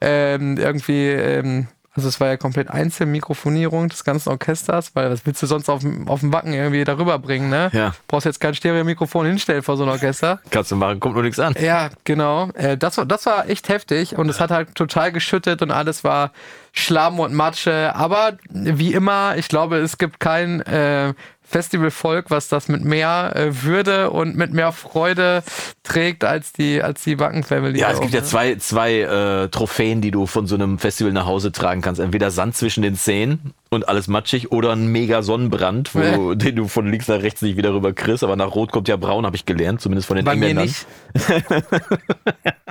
Ähm, 0.00 0.58
irgendwie, 0.58 1.08
ähm, 1.08 1.68
also 1.96 2.08
es 2.08 2.20
war 2.20 2.28
ja 2.28 2.36
komplett 2.36 2.68
Einzelmikrofonierung 2.70 3.88
des 3.88 4.04
ganzen 4.04 4.28
Orchesters, 4.28 4.94
weil 4.94 5.10
was 5.10 5.24
willst 5.24 5.42
du 5.42 5.46
sonst 5.46 5.68
auf, 5.70 5.82
auf 6.06 6.20
dem 6.20 6.32
Wacken 6.32 6.52
irgendwie 6.52 6.84
darüber 6.84 7.18
bringen, 7.18 7.48
ne? 7.48 7.70
Ja. 7.72 7.94
Brauchst 8.06 8.26
jetzt 8.26 8.40
kein 8.40 8.54
Stereo-Mikrofon 8.54 9.26
hinstellen 9.26 9.62
vor 9.62 9.76
so 9.76 9.84
einem 9.84 9.92
Orchester. 9.92 10.40
Kannst 10.50 10.70
du 10.70 10.76
machen, 10.76 11.00
kommt 11.00 11.14
nur 11.14 11.24
nichts 11.24 11.40
an. 11.40 11.54
Ja, 11.58 11.88
genau. 12.04 12.50
Äh, 12.50 12.76
das, 12.76 12.98
war, 12.98 13.06
das 13.06 13.24
war 13.26 13.48
echt 13.48 13.68
heftig 13.70 14.16
und 14.16 14.28
es 14.28 14.40
hat 14.40 14.50
halt 14.50 14.74
total 14.74 15.10
geschüttet 15.10 15.62
und 15.62 15.70
alles 15.70 16.04
war 16.04 16.32
Schlamm 16.72 17.18
und 17.18 17.32
Matsche. 17.32 17.94
Aber 17.94 18.36
wie 18.50 18.92
immer, 18.92 19.36
ich 19.36 19.48
glaube, 19.48 19.78
es 19.78 19.96
gibt 19.96 20.20
kein 20.20 20.60
äh, 20.60 21.14
Festivalvolk, 21.48 22.30
was 22.30 22.48
das 22.48 22.68
mit 22.68 22.84
mehr 22.84 23.32
äh, 23.34 23.62
Würde 23.62 24.10
und 24.10 24.36
mit 24.36 24.52
mehr 24.52 24.72
Freude 24.72 25.42
trägt 25.84 26.24
als 26.24 26.52
die 26.52 26.82
als 26.82 27.04
die 27.04 27.18
Wacken 27.18 27.44
Family. 27.44 27.78
Ja, 27.78 27.90
es 27.90 28.00
gibt 28.00 28.12
ja 28.12 28.20
ne? 28.20 28.26
zwei 28.26 28.56
zwei 28.56 29.00
äh, 29.00 29.48
Trophäen, 29.48 30.00
die 30.00 30.10
du 30.10 30.26
von 30.26 30.46
so 30.46 30.56
einem 30.56 30.78
Festival 30.78 31.12
nach 31.12 31.26
Hause 31.26 31.52
tragen 31.52 31.82
kannst. 31.82 32.00
Entweder 32.00 32.30
Sand 32.30 32.56
zwischen 32.56 32.82
den 32.82 32.96
Zähnen 32.96 33.52
und 33.70 33.88
alles 33.88 34.08
matschig 34.08 34.50
oder 34.50 34.72
ein 34.72 34.88
mega 34.88 35.22
Sonnenbrand, 35.22 35.94
wo, 35.94 36.34
den 36.34 36.56
du 36.56 36.68
von 36.68 36.90
links 36.90 37.08
nach 37.08 37.22
rechts 37.22 37.42
nicht 37.42 37.56
wieder 37.56 37.72
rüber 37.72 37.92
kriegst. 37.92 38.24
Aber 38.24 38.36
nach 38.36 38.54
Rot 38.54 38.72
kommt 38.72 38.88
ja 38.88 38.96
Braun, 38.96 39.24
habe 39.24 39.36
ich 39.36 39.46
gelernt, 39.46 39.80
zumindest 39.80 40.08
von 40.08 40.16
den 40.16 40.24
Bei 40.24 40.32
Engländern. 40.32 40.66
Mir 40.66 41.34
nicht. 41.34 41.44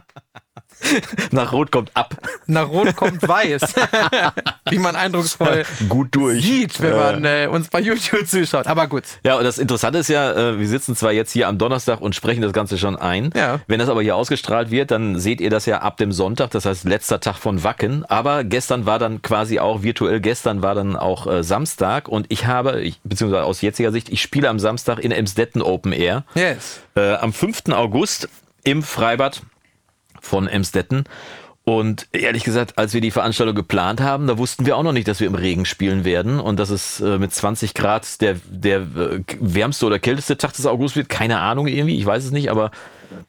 Nach 1.31 1.51
Rot 1.51 1.71
kommt 1.71 1.91
ab. 1.93 2.15
Nach 2.47 2.67
Rot 2.69 2.95
kommt 2.95 3.27
Weiß. 3.27 3.61
Wie 4.69 4.77
man 4.77 4.95
eindrucksvoll 4.95 5.63
gut 5.89 6.09
durch. 6.11 6.43
sieht, 6.43 6.81
wenn 6.81 6.95
man 6.95 7.25
äh, 7.25 7.47
uns 7.51 7.69
bei 7.69 7.79
YouTube 7.79 8.27
zuschaut. 8.27 8.67
Aber 8.67 8.87
gut. 8.87 9.03
Ja, 9.23 9.37
und 9.37 9.43
das 9.43 9.57
Interessante 9.57 9.99
ist 9.99 10.09
ja, 10.09 10.31
äh, 10.31 10.59
wir 10.59 10.67
sitzen 10.67 10.95
zwar 10.95 11.11
jetzt 11.11 11.31
hier 11.31 11.47
am 11.47 11.57
Donnerstag 11.57 12.01
und 12.01 12.15
sprechen 12.15 12.41
das 12.41 12.53
Ganze 12.53 12.77
schon 12.77 12.95
ein. 12.95 13.31
Ja. 13.35 13.59
Wenn 13.67 13.79
das 13.79 13.89
aber 13.89 14.01
hier 14.01 14.15
ausgestrahlt 14.15 14.71
wird, 14.71 14.91
dann 14.91 15.19
seht 15.19 15.41
ihr 15.41 15.49
das 15.49 15.65
ja 15.65 15.79
ab 15.79 15.97
dem 15.97 16.11
Sonntag, 16.11 16.51
das 16.51 16.65
heißt 16.65 16.85
letzter 16.85 17.19
Tag 17.19 17.37
von 17.37 17.63
Wacken. 17.63 18.05
Aber 18.05 18.43
gestern 18.43 18.85
war 18.85 18.99
dann 18.99 19.21
quasi 19.21 19.59
auch 19.59 19.83
virtuell, 19.83 20.19
gestern 20.19 20.61
war 20.61 20.75
dann 20.75 20.95
auch 20.95 21.27
äh, 21.27 21.43
Samstag 21.43 22.07
und 22.07 22.27
ich 22.29 22.45
habe, 22.45 22.81
ich, 22.81 22.99
beziehungsweise 23.03 23.43
aus 23.43 23.61
jetziger 23.61 23.91
Sicht, 23.91 24.09
ich 24.09 24.21
spiele 24.21 24.49
am 24.49 24.59
Samstag 24.59 24.99
in 24.99 25.11
Emsdetten 25.11 25.61
Open 25.61 25.91
Air. 25.91 26.23
Yes. 26.35 26.81
Äh, 26.95 27.15
am 27.15 27.33
5. 27.33 27.69
August 27.69 28.29
im 28.63 28.83
Freibad 28.83 29.41
von 30.25 30.47
Emstetten. 30.47 31.05
Und 31.63 32.07
ehrlich 32.11 32.43
gesagt, 32.43 32.77
als 32.77 32.93
wir 32.93 33.01
die 33.01 33.09
Veranstaltung 33.09 33.55
geplant 33.55 33.99
haben, 33.99 34.27
da 34.27 34.37
wussten 34.37 34.67
wir 34.67 34.77
auch 34.77 34.83
noch 34.83 34.91
nicht, 34.91 35.07
dass 35.07 35.19
wir 35.19 35.25
im 35.25 35.33
Regen 35.33 35.65
spielen 35.65 36.05
werden 36.05 36.39
und 36.39 36.59
dass 36.59 36.69
es 36.69 36.99
äh, 36.99 37.17
mit 37.17 37.33
20 37.33 37.73
Grad 37.73 38.21
der, 38.21 38.35
der 38.47 38.81
äh, 38.81 39.23
wärmste 39.39 39.87
oder 39.87 39.97
kälteste 39.97 40.37
Tag 40.37 40.53
des 40.53 40.67
August 40.67 40.95
wird. 40.95 41.09
Keine 41.09 41.39
Ahnung 41.39 41.65
irgendwie, 41.65 41.97
ich 41.97 42.05
weiß 42.05 42.23
es 42.23 42.31
nicht, 42.31 42.51
aber 42.51 42.69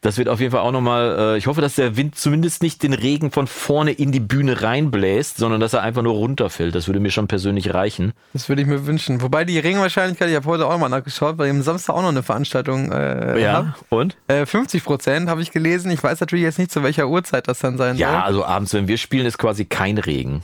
das 0.01 0.19
wird 0.19 0.29
auf 0.29 0.41
jeden 0.41 0.53
Fall 0.53 0.61
auch 0.61 0.73
nochmal, 0.73 1.17
äh, 1.19 1.39
ich 1.39 1.47
hoffe, 1.47 1.61
dass 1.61 1.75
der 1.77 1.97
Wind 1.97 2.15
zumindest 2.17 2.63
nicht 2.63 2.83
den 2.83 2.93
Regen 2.93 3.31
von 3.31 3.47
vorne 3.47 3.93
in 3.93 4.13
die 4.13 4.21
Bühne 4.21 4.63
reinbläst, 4.63 5.37
sondern 5.39 5.61
dass 5.61 5.73
er 5.73 5.83
einfach 5.83 6.03
nur 6.03 6.15
runterfällt. 6.15 6.75
Das 6.75 6.87
würde 6.87 7.01
mir 7.01 7.11
schon 7.11 7.29
persönlich 7.29 7.75
reichen. 7.75 8.13
Das 8.33 8.49
würde 8.49 8.63
ich 8.63 8.69
mir 8.69 8.87
wünschen. 8.87 9.23
Wobei 9.23 9.45
die 9.45 9.59
Regenwahrscheinlichkeit, 9.59 10.29
ich 10.29 10.37
habe 10.37 10.47
heute 10.47 10.67
auch 10.67 10.79
mal 10.79 10.89
nachgeschaut, 10.89 11.39
weil 11.39 11.47
ich 11.47 11.53
am 11.53 11.63
Samstag 11.63 11.95
auch 11.95 12.03
noch 12.03 12.09
eine 12.09 12.23
Veranstaltung 12.23 12.93
äh, 12.93 13.41
Ja, 13.41 13.53
hab. 13.53 13.93
und? 13.93 14.17
Äh, 14.29 14.47
50 14.47 14.85
Prozent 14.85 15.29
habe 15.29 15.43
ich 15.43 15.51
gelesen. 15.53 15.91
Ich 15.91 16.03
weiß 16.03 16.21
natürlich 16.21 16.45
jetzt 16.45 16.59
nicht, 16.59 16.71
zu 16.71 16.83
welcher 16.83 17.09
Uhrzeit 17.09 17.49
das 17.49 17.59
dann 17.59 17.77
sein 17.77 17.97
ja, 17.97 18.09
soll. 18.09 18.17
Ja, 18.17 18.25
also 18.25 18.45
abends, 18.45 18.73
wenn 18.75 18.89
wir 18.89 18.99
spielen, 18.99 19.27
ist 19.27 19.39
quasi 19.39 19.65
kein 19.65 19.99
Regen. 19.99 20.43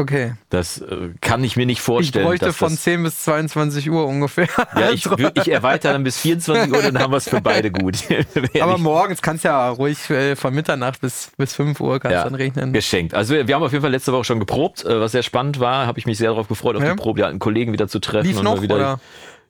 Okay. 0.00 0.34
Das 0.48 0.80
äh, 0.80 1.10
kann 1.20 1.44
ich 1.44 1.56
mir 1.56 1.66
nicht 1.66 1.78
Ich 1.78 1.82
vorstellen. 1.82 2.24
bräuchte 2.24 2.46
dass 2.46 2.56
von 2.56 2.70
das, 2.70 2.82
10 2.82 3.02
bis 3.02 3.20
22 3.22 3.90
Uhr 3.90 4.06
ungefähr. 4.06 4.48
ja, 4.74 4.90
ich, 4.90 5.06
ich 5.34 5.50
erweitere 5.50 5.92
dann 5.92 6.04
bis 6.04 6.18
24 6.20 6.72
Uhr, 6.72 6.82
dann 6.82 6.98
haben 6.98 7.12
wir 7.12 7.18
es 7.18 7.28
für 7.28 7.40
beide 7.40 7.70
gut. 7.70 7.98
Aber 8.60 8.72
nicht 8.72 8.82
morgens 8.82 9.20
kannst 9.20 9.44
ja 9.44 9.68
ruhig 9.68 10.08
äh, 10.08 10.36
von 10.36 10.54
Mitternacht 10.54 11.00
bis, 11.00 11.32
bis 11.36 11.54
5 11.54 11.78
Uhr 11.80 12.00
kann 12.00 12.12
es 12.12 12.16
ja, 12.16 12.24
dann 12.24 12.34
regnen. 12.34 12.72
geschenkt. 12.72 13.12
Also 13.14 13.34
wir, 13.34 13.46
wir 13.46 13.54
haben 13.54 13.62
auf 13.62 13.72
jeden 13.72 13.82
Fall 13.82 13.90
letzte 13.90 14.12
Woche 14.12 14.24
schon 14.24 14.40
geprobt, 14.40 14.84
äh, 14.84 15.00
was 15.00 15.12
sehr 15.12 15.22
spannend 15.22 15.60
war. 15.60 15.86
Habe 15.86 15.98
ich 15.98 16.06
mich 16.06 16.16
sehr 16.18 16.30
darauf 16.30 16.48
gefreut, 16.48 16.76
auf 16.76 16.82
Ja. 16.82 16.90
die 16.92 16.96
Probe, 16.96 17.18
die 17.20 17.24
alten 17.24 17.38
Kollegen 17.38 17.72
wieder 17.72 17.88
zu 17.88 17.98
treffen. 17.98 18.26
Lief 18.26 18.38
und 18.38 18.44
noch, 18.44 18.62
wieder, 18.62 18.76
oder? 18.76 19.00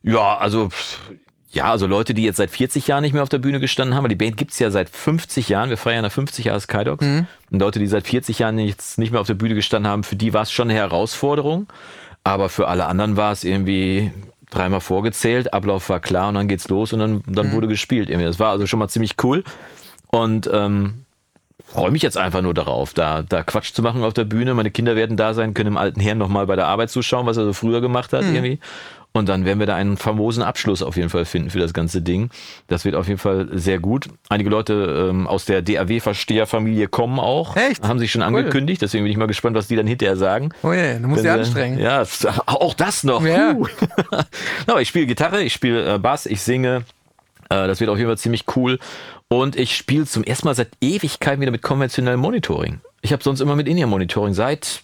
Ja, 0.02 0.37
also 0.38 0.71
pff, 0.71 0.99
ja, 1.52 1.64
also 1.64 1.87
Leute, 1.87 2.14
die 2.14 2.23
jetzt 2.23 2.37
seit 2.37 2.50
40 2.50 2.87
Jahren 2.87 3.02
nicht 3.02 3.12
mehr 3.12 3.25
auf 3.25 3.28
der 3.28 3.38
Bühne 3.38 3.59
gestanden 3.59 3.97
haben, 3.97 4.04
weil 4.04 4.09
die 4.11 4.14
Band 4.14 4.37
gibt's 4.37 4.61
ja 4.61 4.71
seit 4.71 4.88
50 4.88 5.49
Jahren, 5.49 5.69
wir 5.69 5.76
feiern 5.76 6.04
ja 6.04 6.11
50 6.11 6.45
Jahre 6.45 6.61
Skydogs. 6.61 7.04
Mhm. 7.04 7.26
Und 7.50 7.59
Leute, 7.59 7.80
die 7.80 7.88
seit 7.88 8.07
40 8.07 8.38
Jahren 8.38 8.59
jetzt 8.61 8.99
nicht 8.99 9.11
mehr 9.11 9.21
auf 9.21 9.26
der 9.26 9.35
Bühne 9.35 9.57
gestanden 9.57 9.90
haben, 9.90 10.04
für 10.04 10.14
die 10.14 10.33
war 10.33 10.42
es 10.42 10.52
schon 10.52 10.71
eine 10.71 10.78
Herausforderung. 10.78 11.66
Aber 12.23 12.50
für 12.50 12.69
alle 12.69 12.87
anderen 12.87 13.16
war 13.16 13.33
es 13.33 13.42
irgendwie 13.42 14.12
dreimal 14.50 14.80
vorgezählt, 14.80 15.52
Ablauf 15.54 15.88
war 15.88 16.00
klar 16.00 16.28
und 16.28 16.35
dann 16.35 16.49
geht's 16.49 16.69
los 16.69 16.92
und 16.92 16.99
dann, 17.00 17.23
dann 17.26 17.52
wurde 17.52 17.66
gespielt. 17.66 18.11
Irgendwie. 18.11 18.26
Das 18.26 18.38
war 18.38 18.50
also 18.50 18.66
schon 18.66 18.78
mal 18.78 18.88
ziemlich 18.88 19.16
cool. 19.23 19.42
Und 20.09 20.49
ähm, 20.52 21.04
freue 21.66 21.90
mich 21.90 22.02
jetzt 22.02 22.16
einfach 22.19 22.42
nur 22.42 22.54
darauf, 22.54 22.95
da, 22.95 23.23
da 23.23 23.42
Quatsch 23.42 23.73
zu 23.73 23.83
machen 23.83 24.02
auf 24.02 24.12
der 24.12 24.25
Bühne. 24.25 24.54
Meine 24.54 24.71
Kinder 24.71 24.97
werden 24.97 25.16
da 25.16 25.35
sein, 25.35 25.54
können 25.54 25.71
dem 25.71 25.76
alten 25.76 26.00
Herrn 26.00 26.19
nochmal 26.19 26.47
bei 26.47 26.57
der 26.57 26.66
Arbeit 26.66 26.90
zuschauen, 26.90 27.26
was 27.26 27.37
er 27.37 27.45
so 27.45 27.52
früher 27.52 27.80
gemacht 27.80 28.12
hat 28.12 28.23
irgendwie. 28.23 28.59
Und 29.12 29.29
dann 29.29 29.45
werden 29.45 29.59
wir 29.59 29.67
da 29.67 29.75
einen 29.75 29.97
famosen 29.97 30.43
Abschluss 30.45 30.83
auf 30.83 30.97
jeden 30.97 31.09
Fall 31.09 31.25
finden 31.25 31.50
für 31.50 31.59
das 31.59 31.73
ganze 31.73 32.00
Ding. 32.00 32.31
Das 32.69 32.85
wird 32.85 32.95
auf 32.95 33.09
jeden 33.09 33.19
Fall 33.19 33.49
sehr 33.52 33.81
gut. 33.81 34.07
Einige 34.29 34.50
Leute 34.50 35.09
ähm, 35.11 35.26
aus 35.26 35.47
der 35.47 35.62
DAW-Versteherfamilie 35.62 36.87
kommen 36.87 37.19
auch. 37.19 37.57
Echt? 37.57 37.83
Haben 37.87 37.99
sich 37.99 38.12
schon 38.12 38.21
Cool. 38.23 38.29
angekündigt, 38.29 38.83
deswegen 38.83 39.02
bin 39.05 39.11
ich 39.11 39.17
mal 39.19 39.26
gespannt, 39.26 39.57
was 39.57 39.67
die 39.67 39.75
dann 39.75 39.88
hinterher 39.88 40.17
sagen. 40.17 40.50
Oh 40.62 40.73
je, 40.73 40.95
du 41.00 41.09
musst 41.09 41.25
dich 41.25 41.31
sie- 41.33 41.38
anstrengen. 41.38 41.79
Ja, 41.81 42.05
auch 42.47 42.75
das 42.75 43.02
noch. 43.02 43.25
Ja. 43.25 43.55
Puh. 43.55 43.67
Aber 44.69 44.81
ich 44.81 44.88
spiele 44.88 45.07
Gitarre, 45.07 45.43
ich 45.43 45.52
spiele 45.55 45.95
äh, 45.95 45.99
Bass, 45.99 46.26
ich 46.26 46.40
singe. 46.43 46.85
Äh, 47.49 47.67
das 47.67 47.81
wird 47.81 47.90
auf 47.90 47.99
jeden 47.99 48.09
Fall 48.09 48.19
ziemlich 48.19 48.45
cool. 48.55 48.79
Und 49.29 49.57
ich 49.57 49.76
spiele 49.76 50.07
zum 50.07 50.23
ersten 50.25 50.47
Mal 50.47 50.55
seit 50.55 50.71
Ewigkeiten 50.81 51.40
wieder 51.40 51.52
mit 51.52 51.62
konventionellem 51.62 52.21
Monitoring. 52.21 52.81
Ich 53.02 53.12
habe 53.12 53.23
sonst 53.25 53.40
immer 53.40 53.57
mit 53.57 53.67
In-Ear-Monitoring. 53.69 54.35
Seit 54.35 54.83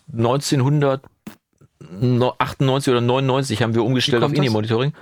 1998 1.92 2.90
oder 2.90 3.00
99 3.00 3.62
haben 3.62 3.74
wir 3.74 3.84
umgestellt 3.84 4.22
auf? 4.22 4.32
In-Ear-Monitoring. 4.32 4.92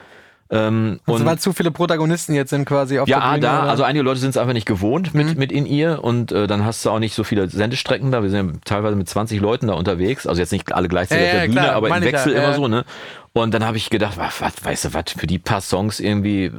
Ähm, 0.50 1.00
Also 1.06 1.20
und 1.20 1.26
weil 1.26 1.38
zu 1.38 1.52
viele 1.52 1.70
Protagonisten 1.70 2.34
jetzt 2.34 2.50
sind 2.50 2.66
quasi 2.66 2.98
auf 2.98 3.08
ja, 3.08 3.16
der 3.16 3.24
ah, 3.24 3.30
Bühne. 3.32 3.40
da, 3.40 3.62
oder? 3.62 3.70
also 3.70 3.82
einige 3.82 4.04
Leute 4.04 4.20
sind 4.20 4.30
es 4.30 4.36
einfach 4.36 4.52
nicht 4.52 4.66
gewohnt 4.66 5.14
mit, 5.14 5.38
mit 5.38 5.50
in 5.50 5.64
ihr 5.64 6.04
und 6.04 6.32
äh, 6.32 6.46
dann 6.46 6.64
hast 6.64 6.84
du 6.84 6.90
auch 6.90 6.98
nicht 6.98 7.14
so 7.14 7.24
viele 7.24 7.48
Sendestrecken 7.48 8.12
da. 8.12 8.22
Wir 8.22 8.30
sind 8.30 8.52
ja 8.52 8.58
teilweise 8.64 8.94
mit 8.94 9.08
20 9.08 9.40
Leuten 9.40 9.68
da 9.68 9.74
unterwegs, 9.74 10.26
also 10.26 10.40
jetzt 10.40 10.52
nicht 10.52 10.72
alle 10.74 10.88
gleichzeitig 10.88 11.24
Ja, 11.24 11.30
auf 11.30 11.32
der 11.32 11.40
ja, 11.40 11.46
Bühne, 11.46 11.60
klar, 11.60 11.74
aber 11.76 11.88
im 11.88 11.94
ja, 11.94 12.02
Wechsel 12.02 12.34
ja. 12.34 12.44
immer 12.44 12.54
so, 12.54 12.68
ne? 12.68 12.84
Und 13.32 13.52
dann 13.52 13.64
habe 13.64 13.78
ich 13.78 13.90
gedacht, 13.90 14.16
was, 14.16 14.40
was, 14.40 14.64
weißt 14.64 14.84
du 14.84 14.94
was, 14.94 15.04
für 15.16 15.26
die 15.26 15.38
paar 15.38 15.60
Songs 15.60 15.98
irgendwie 15.98 16.44
äh, 16.44 16.52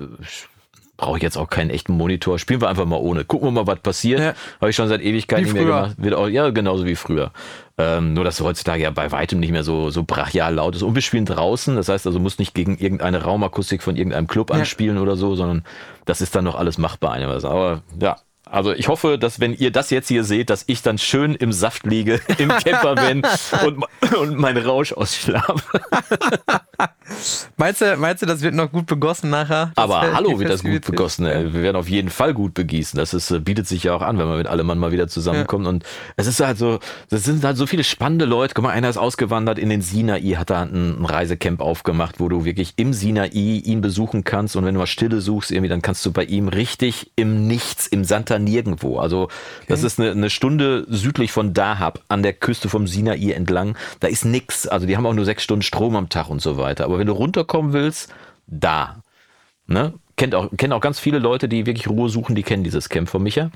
brauche 0.98 1.18
ich 1.18 1.24
jetzt 1.24 1.38
auch 1.38 1.50
keinen 1.50 1.70
echten 1.70 1.94
Monitor. 1.94 2.40
Spielen 2.40 2.62
wir 2.62 2.70
einfach 2.70 2.86
mal 2.86 2.98
ohne. 2.98 3.26
Gucken 3.26 3.48
wir 3.48 3.52
mal, 3.52 3.68
was 3.68 3.80
passiert. 3.80 4.20
Ja. 4.20 4.34
Habe 4.62 4.70
ich 4.70 4.76
schon 4.76 4.88
seit 4.88 5.02
Ewigkeiten 5.02 5.44
nicht 5.46 5.54
mehr 5.54 5.66
gemacht. 5.66 5.96
Wird 5.98 6.14
auch, 6.14 6.28
ja, 6.28 6.50
genauso 6.50 6.86
wie 6.86 6.96
früher. 6.96 7.32
Ähm, 7.78 8.14
nur, 8.14 8.24
dass 8.24 8.40
heutzutage 8.40 8.84
ja 8.84 8.92
bei 8.92 9.12
weitem 9.12 9.40
nicht 9.40 9.52
mehr 9.52 9.64
so, 9.64 9.90
so 9.90 10.04
brachial 10.04 10.56
laut 10.56 10.76
ist. 10.76 10.84
Und 10.84 10.96
wir 10.96 11.02
spielen 11.02 11.26
draußen. 11.26 11.76
Das 11.76 11.90
heißt 11.90 12.08
also, 12.08 12.20
muss 12.20 12.40
nicht 12.40 12.54
gegen 12.54 12.78
irgendeine 12.78 13.24
Raumakustik 13.24 13.84
von 13.84 13.96
irgendeinem 13.98 14.28
Club 14.28 14.50
Ja. 14.50 14.58
anspielen 14.58 14.98
oder 14.98 15.16
so, 15.18 15.36
sondern 15.36 15.64
das 16.06 16.22
ist 16.22 16.36
dann 16.36 16.46
noch 16.46 16.56
alles 16.56 16.78
machbar. 16.78 17.16
Aber 17.16 17.82
ja. 18.00 18.16
Also 18.46 18.74
ich 18.74 18.88
hoffe, 18.88 19.18
dass 19.18 19.40
wenn 19.40 19.54
ihr 19.54 19.72
das 19.72 19.90
jetzt 19.90 20.08
hier 20.08 20.24
seht, 20.24 20.50
dass 20.50 20.64
ich 20.68 20.82
dann 20.82 20.98
schön 20.98 21.36
im 21.36 21.52
Saft 21.52 21.86
liege, 21.86 22.22
im 22.38 22.50
Camper 22.50 22.96
bin 22.96 23.24
und, 23.66 23.86
und 24.16 24.38
meinen 24.38 24.64
Rausch 24.66 24.94
ausschlafe. 24.94 25.64
Meinst 27.58 27.82
du, 27.82 27.96
meinst 27.98 28.24
du, 28.24 28.26
das 28.26 28.42
wird 28.42 28.56
noch 28.56 28.72
gut 28.72 28.88
begossen 28.88 29.30
nachher? 29.30 29.72
Das 29.76 29.84
Aber 29.84 30.14
hallo, 30.14 30.40
wird 30.40 30.50
das 30.50 30.64
gut 30.64 30.86
begossen. 30.86 31.26
Ey. 31.26 31.54
Wir 31.54 31.62
werden 31.62 31.76
auf 31.76 31.88
jeden 31.88 32.10
Fall 32.10 32.34
gut 32.34 32.54
begießen. 32.54 32.98
Das 32.98 33.14
ist, 33.14 33.32
äh, 33.32 33.40
bietet 33.40 33.68
sich 33.68 33.84
ja 33.84 33.96
auch 33.96 34.02
an, 34.02 34.18
wenn 34.18 34.28
man 34.28 34.38
mit 34.38 34.48
allem 34.48 34.66
Mann 34.66 34.80
mal 34.80 34.92
wieder 34.92 35.08
zusammenkommt. 35.08 35.68
Und 35.68 35.84
es 36.18 36.28
ist 36.28 36.40
halt 36.40 36.58
so, 36.58 36.80
das 37.10 37.24
sind 37.24 37.44
halt 37.44 37.58
so 37.58 37.68
viele 37.68 37.84
spannende 37.84 38.26
Leute. 38.26 38.54
Guck 38.56 38.64
mal, 38.64 38.72
einer 38.72 38.90
ist 38.90 38.98
ausgewandert 38.98 39.60
in 39.60 39.70
den 39.70 39.82
Sinai, 39.82 40.22
hat 40.34 40.50
da 40.50 40.64
ein, 40.64 41.02
ein 41.02 41.06
Reisecamp 41.06 41.62
aufgemacht, 41.62 42.20
wo 42.20 42.28
du 42.28 42.44
wirklich 42.44 42.74
im 42.78 42.92
Sinai 42.94 43.28
ihn 43.28 43.82
besuchen 43.82 44.24
kannst. 44.24 44.56
Und 44.56 44.66
wenn 44.66 44.74
du 44.74 44.80
mal 44.80 44.88
Stille 44.88 45.22
suchst, 45.22 45.52
irgendwie, 45.52 45.70
dann 45.70 45.82
kannst 45.82 46.06
du 46.06 46.12
bei 46.12 46.24
ihm 46.24 46.48
richtig 46.48 47.12
im 47.16 47.48
Nichts, 47.48 47.88
im 47.88 48.04
Santa 48.04 48.35
nirgendwo. 48.40 48.98
Also 49.00 49.30
das 49.68 49.84
ist 49.84 50.00
eine, 50.00 50.12
eine 50.12 50.30
Stunde 50.30 50.86
südlich 50.90 51.32
von 51.32 51.54
Dahab 51.54 52.02
an 52.08 52.24
der 52.24 52.34
Küste 52.34 52.70
vom 52.70 52.88
Sinai 52.88 53.32
entlang. 53.32 53.78
Da 54.00 54.08
ist 54.08 54.26
nix. 54.26 54.68
Also 54.68 54.88
die 54.88 54.98
haben 54.98 55.06
auch 55.06 55.14
nur 55.14 55.26
sechs 55.26 55.44
Stunden 55.44 55.64
Strom 55.64 55.96
am 55.96 56.10
Tag 56.10 56.30
und 56.30 56.42
so 56.42 56.58
weiter. 56.58 56.86
Aber 56.86 57.00
wenn 57.00 57.08
du 57.08 57.14
runterkommen 57.14 57.74
willst, 57.74 58.14
da. 58.48 59.02
Ne? 59.68 59.94
Kennt 60.18 60.36
auch, 60.36 60.50
kennen 60.56 60.74
auch 60.74 60.82
ganz 60.82 61.00
viele 61.00 61.20
Leute, 61.20 61.50
die 61.50 61.66
wirklich 61.66 61.90
Ruhe 61.90 62.10
suchen, 62.10 62.36
die 62.36 62.44
kennen 62.44 62.64
dieses 62.64 62.90
Camp 62.90 63.10
von 63.10 63.24
Micha. 63.24 63.52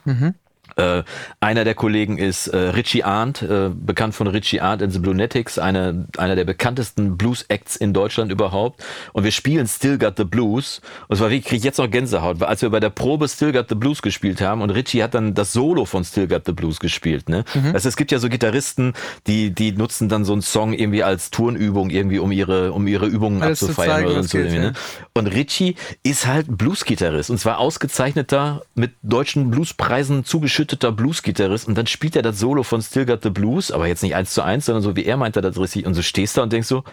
Äh, 0.76 1.04
einer 1.40 1.64
der 1.64 1.76
Kollegen 1.76 2.18
ist 2.18 2.48
äh, 2.48 2.58
Richie 2.58 3.04
Arndt, 3.04 3.42
äh, 3.42 3.70
bekannt 3.74 4.16
von 4.16 4.28
Richie 4.28 4.62
Arndt 4.62 4.84
and 4.84 4.94
the 4.94 5.00
Blunetics, 5.00 5.60
eine, 5.60 6.08
einer 6.18 6.36
der 6.36 6.46
bekanntesten 6.46 7.18
Blues-Acts 7.18 7.76
in 7.76 7.94
Deutschland 7.94 8.32
überhaupt. 8.32 8.84
Und 9.14 9.24
wir 9.24 9.32
spielen 9.32 9.68
Still 9.68 9.98
Got 9.98 10.16
the 10.18 10.24
Blues. 10.24 10.82
Und 11.08 11.16
es 11.16 11.22
war 11.22 11.30
wirklich, 11.30 11.46
krieg 11.46 11.60
ich 11.60 11.64
jetzt 11.64 11.78
noch 11.78 11.90
Gänsehaut, 11.90 12.40
weil 12.40 12.48
als 12.48 12.62
wir 12.62 12.70
bei 12.70 12.80
der 12.80 12.90
Probe 12.90 13.28
Still 13.28 13.52
Got 13.52 13.70
the 13.70 13.76
Blues 13.76 14.02
gespielt 14.02 14.42
haben 14.42 14.62
und 14.62 14.70
Richie 14.70 15.04
hat 15.04 15.14
dann 15.14 15.34
das 15.34 15.54
Solo 15.54 15.86
von 15.86 16.04
Still 16.04 16.28
Got 16.28 16.44
the 16.46 16.52
Blues 16.52 16.80
gespielt. 16.80 17.30
Ne? 17.30 17.44
Also 17.74 17.90
es 17.90 17.98
gibt 17.98 18.12
ja 18.12 18.20
so 18.20 18.30
Gitarristen, 18.30 18.94
die, 19.28 19.52
die 19.52 19.72
nutzen 19.72 20.10
dann 20.10 20.26
so 20.26 20.34
einen 20.34 20.42
Song 20.42 20.74
irgendwie 20.74 21.04
als 21.04 21.32
Turnübung, 21.32 21.90
irgendwie 21.90 22.20
um 22.20 22.32
ihre, 22.32 22.72
um 22.74 22.88
ihre 22.88 23.06
Übungen 23.06 23.42
Alles 23.42 23.60
zu 23.60 23.66
abzufeiern 23.66 23.96
zeigen, 23.96 24.12
oder 24.12 24.24
so. 24.24 24.38
geht, 24.38 24.52
ne? 24.52 24.74
Und 25.14 25.28
Richie 25.28 25.76
ist 26.04 26.28
halt 26.28 26.46
Bluesgitarrist 26.50 27.30
und 27.30 27.40
zwar 27.40 27.60
ausgezeichneter, 27.60 28.62
mit 28.76 28.92
deutschen 29.02 29.52
Bluespreisen 29.52 30.26
zugeschütteter 30.60 30.92
Bluesgitarrist 30.92 31.68
und 31.68 31.78
dann 31.78 31.88
spielt 31.88 32.16
er 32.16 32.22
das 32.22 32.40
Solo 32.40 32.64
von 32.64 32.82
Still 32.82 33.06
Got 33.06 33.24
the 33.24 33.30
Blues, 33.30 33.72
aber 33.72 33.88
jetzt 33.88 34.04
nicht 34.04 34.16
eins 34.16 34.34
zu 34.34 34.42
eins, 34.42 34.66
sondern 34.66 34.84
so 34.84 34.96
wie 34.96 35.06
er 35.06 35.18
meint 35.18 35.36
er 35.36 35.42
das 35.42 35.58
richtig 35.58 35.86
und 35.86 35.94
so 35.94 36.02
stehst 36.02 36.38
da 36.38 36.44
und 36.44 36.52
denkst 36.52 36.68
so, 36.68 36.84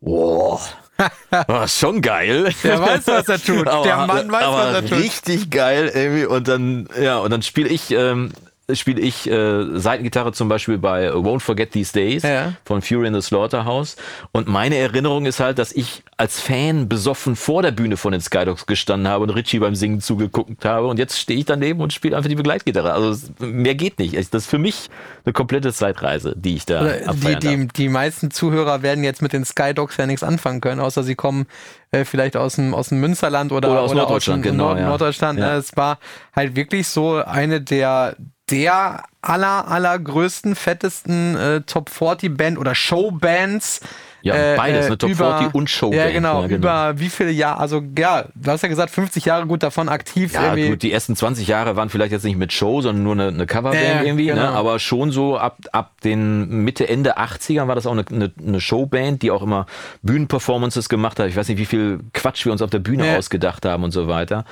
wow, 0.00 0.76
war 1.30 1.68
schon 1.68 2.02
geil. 2.02 2.52
Der 2.62 2.80
weiß, 2.80 3.06
was 3.06 3.28
er 3.28 3.40
tut. 3.40 3.66
Der 3.84 4.06
Mann 4.06 4.30
weiß, 4.30 4.42
aber 4.42 4.56
was 4.56 4.74
er 4.74 4.86
tut. 4.86 4.98
Richtig 4.98 5.50
geil 5.50 5.90
irgendwie 5.94 6.26
und 6.26 6.46
dann, 6.46 6.88
ja, 7.00 7.18
und 7.18 7.30
dann 7.30 7.42
spiele 7.42 7.68
ich, 7.68 7.90
ähm, 7.90 8.32
spiele 8.76 9.00
ich 9.00 9.30
äh, 9.30 9.78
Seitengitarre 9.78 10.32
zum 10.32 10.48
Beispiel 10.48 10.78
bei 10.78 11.10
Won't 11.10 11.40
Forget 11.40 11.72
These 11.72 11.92
Days 11.92 12.22
Ja. 12.22 12.52
von 12.64 12.82
Fury 12.82 13.08
in 13.08 13.14
the 13.14 13.22
Slaughterhouse. 13.22 13.96
Und 14.32 14.48
meine 14.48 14.76
Erinnerung 14.76 15.26
ist 15.26 15.40
halt, 15.40 15.58
dass 15.58 15.72
ich 15.72 16.02
als 16.16 16.40
Fan 16.40 16.88
besoffen 16.88 17.36
vor 17.36 17.62
der 17.62 17.70
Bühne 17.70 17.96
von 17.96 18.12
den 18.12 18.20
Skydogs 18.20 18.66
gestanden 18.66 19.08
habe 19.08 19.24
und 19.24 19.30
Richie 19.30 19.58
beim 19.58 19.74
Singen 19.74 20.00
zugeguckt 20.00 20.64
habe. 20.64 20.86
Und 20.86 20.98
jetzt 20.98 21.18
stehe 21.18 21.38
ich 21.38 21.46
daneben 21.46 21.80
und 21.80 21.92
spiele 21.92 22.16
einfach 22.16 22.28
die 22.28 22.34
Begleitgitarre. 22.36 22.92
Also 22.92 23.32
mehr 23.38 23.74
geht 23.74 23.98
nicht. 23.98 24.14
Das 24.14 24.42
ist 24.44 24.50
für 24.50 24.58
mich 24.58 24.88
eine 25.24 25.32
komplette 25.32 25.72
Zeitreise, 25.72 26.34
die 26.36 26.56
ich 26.56 26.66
da 26.66 26.80
Oder 26.82 27.14
Die, 27.14 27.36
die, 27.36 27.68
die 27.68 27.88
meisten 27.88 28.30
Zuhörer 28.30 28.82
werden 28.82 29.02
jetzt 29.04 29.22
mit 29.22 29.32
den 29.32 29.44
Skydogs 29.44 29.96
ja 29.96 30.06
nichts 30.06 30.22
anfangen 30.22 30.60
können, 30.60 30.80
außer 30.80 31.02
sie 31.02 31.14
kommen 31.14 31.46
äh, 31.90 32.04
vielleicht 32.04 32.36
aus 32.36 32.56
dem, 32.56 32.74
aus 32.74 32.88
dem 32.90 33.00
Münsterland 33.00 33.52
oder, 33.52 33.70
Oder 33.70 33.80
aus 33.80 33.94
Norddeutschland, 33.94 34.44
dem 34.44 34.52
genau, 34.52 34.68
Nord 34.68 34.78
ja. 34.78 34.88
Norddeutschland. 34.88 35.38
Ja. 35.38 35.54
Äh, 35.54 35.58
Es 35.58 35.76
war 35.76 35.98
halt 36.34 36.54
wirklich 36.56 36.88
so 36.88 37.16
eine 37.16 37.60
der 37.60 38.16
der 38.50 39.02
aller, 39.22 39.68
allergrößten, 39.68 40.54
fettesten 40.54 41.36
äh, 41.36 41.60
Top 41.62 41.90
40 41.90 42.36
Band 42.36 42.58
oder 42.58 42.74
Showbands. 42.74 43.80
Ja, 44.22 44.34
beides, 44.54 44.90
ne? 44.90 44.98
Top 44.98 45.14
40 45.14 45.54
und 45.54 45.70
Showband, 45.70 45.98
Ja, 45.98 46.10
genau, 46.10 46.42
ja, 46.42 46.46
genau. 46.48 46.58
Über 46.58 46.98
wie 46.98 47.08
viele 47.08 47.30
Jahre, 47.30 47.58
also 47.58 47.82
ja, 47.96 48.26
du 48.34 48.50
hast 48.50 48.60
ja 48.62 48.68
gesagt, 48.68 48.90
50 48.90 49.24
Jahre 49.24 49.46
gut 49.46 49.62
davon 49.62 49.88
aktiv. 49.88 50.34
Ja, 50.34 50.42
irgendwie. 50.54 50.68
gut, 50.68 50.82
die 50.82 50.92
ersten 50.92 51.16
20 51.16 51.48
Jahre 51.48 51.74
waren 51.76 51.88
vielleicht 51.88 52.12
jetzt 52.12 52.24
nicht 52.24 52.36
mit 52.36 52.52
Show, 52.52 52.82
sondern 52.82 53.02
nur 53.02 53.14
eine, 53.14 53.28
eine 53.28 53.46
Coverband 53.46 53.82
Ja, 53.82 54.02
irgendwie, 54.02 54.26
genau. 54.26 54.42
ne? 54.42 54.48
aber 54.50 54.78
schon 54.78 55.10
so 55.10 55.38
ab, 55.38 55.56
ab 55.72 55.92
den 56.04 56.48
Mitte, 56.64 56.86
Ende 56.86 57.16
80ern 57.16 57.66
war 57.66 57.74
das 57.74 57.86
auch 57.86 57.92
eine, 57.92 58.04
eine, 58.12 58.30
eine 58.46 58.60
Showband, 58.60 59.22
die 59.22 59.30
auch 59.30 59.42
immer 59.42 59.64
Bühnenperformances 60.02 60.90
gemacht 60.90 61.18
hat. 61.18 61.28
Ich 61.28 61.36
weiß 61.36 61.48
nicht, 61.48 61.58
wie 61.58 61.64
viel 61.66 62.00
Quatsch 62.12 62.44
wir 62.44 62.52
uns 62.52 62.60
auf 62.60 62.70
der 62.70 62.78
Bühne 62.80 63.06
Ja. 63.06 63.16
ausgedacht 63.16 63.64
haben 63.64 63.84
und 63.84 63.92
so 63.92 64.06
weiter. 64.06 64.44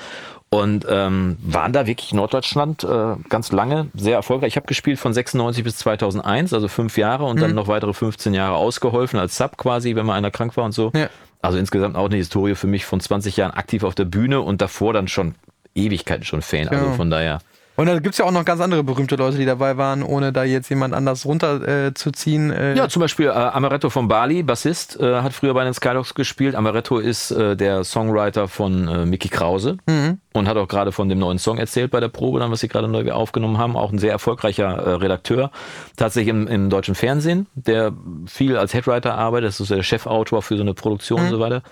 Und 0.51 0.87
ähm, 0.89 1.37
waren 1.43 1.75
da 1.75 1.87
wirklich 1.87 2.15
Norddeutschland 2.15 2.83
äh, 2.83 3.17
ganz 3.29 3.53
lange 3.53 3.89
sehr 3.95 4.15
erfolgreich. 4.17 4.49
Ich 4.53 4.57
habe 4.57 4.67
gespielt 4.67 4.99
von 4.99 5.13
96 5.13 5.63
bis 5.63 5.77
2001, 5.77 6.55
also 6.55 6.69
fünf 6.69 6.97
Jahre 6.97 7.25
und 7.25 7.37
Mhm. 7.37 7.41
dann 7.41 7.55
noch 7.55 7.69
weitere 7.69 7.93
15 7.93 8.33
Jahre 8.33 8.57
ausgeholfen 8.57 9.19
als 9.19 9.37
Sub 9.37 9.59
quasi, 9.59 9.95
wenn 9.95 10.07
mal 10.07 10.15
einer 10.15 10.31
krank 10.31 10.57
war 10.57 10.65
und 10.65 10.73
so. 10.73 10.91
Ja. 10.95 11.11
Also 11.43 11.59
insgesamt 11.59 11.97
auch 11.97 12.07
eine 12.07 12.17
Historie 12.17 12.55
für 12.55 12.67
mich 12.67 12.87
von 12.87 12.99
20 12.99 13.37
Jahren 13.37 13.51
aktiv 13.53 13.85
auf 13.85 13.95
der 13.95 14.07
Bühne 14.07 14.41
und 14.41 14.63
davor 14.63 14.95
dann 14.95 15.07
schon 15.07 15.35
Ewigkeiten 15.75 16.25
schon 16.25 16.41
Fan. 16.41 16.67
Also 16.69 16.83
Genau. 16.85 16.97
von 16.97 17.11
daher 17.11 17.41
Und 17.79 17.87
da 17.87 17.97
gibt's 18.01 18.19
ja 18.19 18.25
auch 18.25 18.33
noch 18.33 18.45
ganz 18.45 18.61
andere 18.61 18.83
berühmte 18.83 19.15
Leute, 19.15 19.39
die 19.39 19.45
dabei 19.45 19.77
waren, 19.77 20.03
ohne 20.03 20.33
da 20.33 20.43
jetzt 20.43 20.69
jemand 20.69 20.95
anders 20.95 21.25
runterzuziehen. 21.25 22.51
Äh, 22.51 22.75
Ja, 22.75 22.89
zum 22.89 22.99
Beispiel 22.99 23.27
äh, 23.27 23.31
Amaretto 23.31 23.89
von 23.89 24.09
Bali, 24.09 24.43
Bassist, 24.43 24.99
äh, 24.99 25.21
hat 25.21 25.33
früher 25.33 25.55
bei 25.55 25.63
den 25.63 25.73
Skydogs 25.73 26.15
gespielt. 26.15 26.57
Amaretto 26.57 26.99
ist 26.99 27.31
äh, 27.31 27.57
der 27.57 27.85
Songwriter 27.85 28.49
von 28.49 28.89
äh, 28.89 29.07
Mickey 29.07 29.29
Krause 29.29 29.77
und 30.33 30.49
hat 30.49 30.57
auch 30.57 30.67
gerade 30.67 30.91
von 30.91 31.09
dem 31.09 31.21
neuen 31.21 31.39
Song 31.39 31.59
erzählt 31.59 31.93
bei 31.93 32.01
der 32.01 32.09
Probe, 32.09 32.41
dann, 32.41 32.51
was 32.51 32.59
sie 32.59 32.69
gerade 32.69 32.89
neu 32.89 33.13
aufgenommen 33.13 33.59
haben. 33.59 33.77
Auch 33.77 33.93
ein 33.93 33.99
sehr 33.99 34.11
erfolgreicher 34.11 34.67
äh, 34.67 34.91
Redakteur, 34.95 35.53
tatsächlich 35.97 36.31
im, 36.31 36.49
im 36.49 36.71
deutschen 36.71 36.97
Fernsehen, 36.97 37.47
der 37.55 37.93
viel 38.27 38.57
als 38.57 38.75
Headwriter 38.75 39.15
arbeitet. 39.15 39.51
Das 39.51 39.61
ist 39.61 39.71
der 39.71 39.85
Chefautor 39.85 40.43
für 40.43 40.57
so 40.57 40.63
eine 40.65 40.75
Produktion 40.75 41.21
und 41.21 41.29
so 41.31 41.39
weiter. 41.39 41.63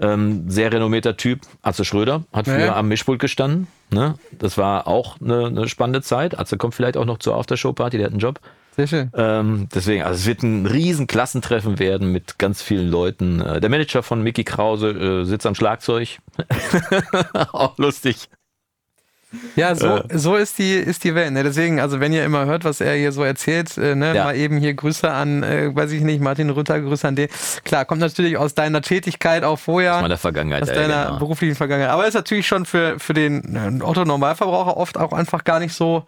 Ähm, 0.00 0.48
sehr 0.50 0.72
renommierter 0.72 1.16
Typ. 1.16 1.40
Atze 1.62 1.84
Schröder 1.84 2.24
hat 2.32 2.46
früher 2.46 2.58
Ja. 2.66 2.76
am 2.76 2.88
Mischpult 2.88 3.20
gestanden. 3.20 3.66
Ne? 3.90 4.14
Das 4.32 4.56
war 4.56 4.86
auch 4.86 5.20
eine, 5.20 5.46
eine 5.46 5.68
spannende 5.68 6.00
Zeit. 6.02 6.38
Atze 6.38 6.56
kommt 6.56 6.74
vielleicht 6.74 6.96
auch 6.96 7.04
noch 7.04 7.18
zur 7.18 7.34
Aftershow-Party, 7.36 7.98
der 7.98 8.06
hat 8.06 8.12
einen 8.12 8.20
Job. 8.20 8.40
Sehr 8.76 8.86
schön. 8.86 9.10
Ähm, 9.14 9.68
deswegen, 9.74 10.02
also 10.04 10.14
es 10.14 10.26
wird 10.26 10.42
ein 10.42 10.64
riesen 10.64 11.06
Klassentreffen 11.06 11.78
werden 11.78 12.12
mit 12.12 12.38
ganz 12.38 12.62
vielen 12.62 12.88
Leuten. 12.88 13.40
Äh, 13.40 13.60
der 13.60 13.68
Manager 13.68 14.02
von 14.02 14.22
Mickey 14.22 14.44
Krause 14.44 14.90
äh, 14.90 15.24
sitzt 15.24 15.44
am 15.44 15.54
Schlagzeug. 15.54 16.18
Auch 17.52 17.76
lustig. 17.78 18.28
Ja, 19.56 19.74
so, 19.74 19.96
Äh. 19.96 20.02
so 20.18 20.36
ist 20.36 20.58
die, 20.58 20.74
ist 20.74 21.04
die 21.04 21.14
Welt. 21.14 21.32
Ne? 21.32 21.42
Deswegen, 21.44 21.80
also 21.80 22.00
wenn 22.00 22.12
ihr 22.12 22.24
immer 22.24 22.46
hört, 22.46 22.64
was 22.64 22.80
er 22.80 22.94
hier 22.94 23.12
so 23.12 23.22
erzählt, 23.22 23.76
äh, 23.78 23.94
ne, 23.94 24.14
Ja. 24.14 24.24
mal 24.24 24.36
eben 24.36 24.56
hier 24.58 24.74
Grüße 24.74 25.10
an, 25.10 25.42
äh, 25.42 25.74
weiß 25.74 25.92
ich 25.92 26.02
nicht, 26.02 26.20
Martin 26.20 26.50
Rütter, 26.50 26.80
Grüße 26.80 27.06
an 27.06 27.16
den. 27.16 27.28
Klar, 27.64 27.84
kommt 27.84 28.00
natürlich 28.00 28.36
aus 28.36 28.54
deiner 28.54 28.82
Tätigkeit 28.82 29.44
auch 29.44 29.58
vorher. 29.58 30.00
Meiner 30.00 30.16
Vergangenheit. 30.18 30.62
aus 30.62 30.68
deiner 30.72 31.06
genau. 31.06 31.18
beruflichen 31.18 31.54
Vergangenheit. 31.54 31.90
Aber 31.90 32.06
ist 32.06 32.14
natürlich 32.14 32.46
schon 32.46 32.66
für, 32.66 32.98
für 32.98 33.14
den 33.14 33.56
äh, 33.80 33.82
Otto-Normalverbraucher 33.84 34.76
oft 34.76 34.98
auch 34.98 35.12
einfach 35.12 35.44
gar 35.44 35.60
nicht 35.60 35.74
so, 35.74 36.04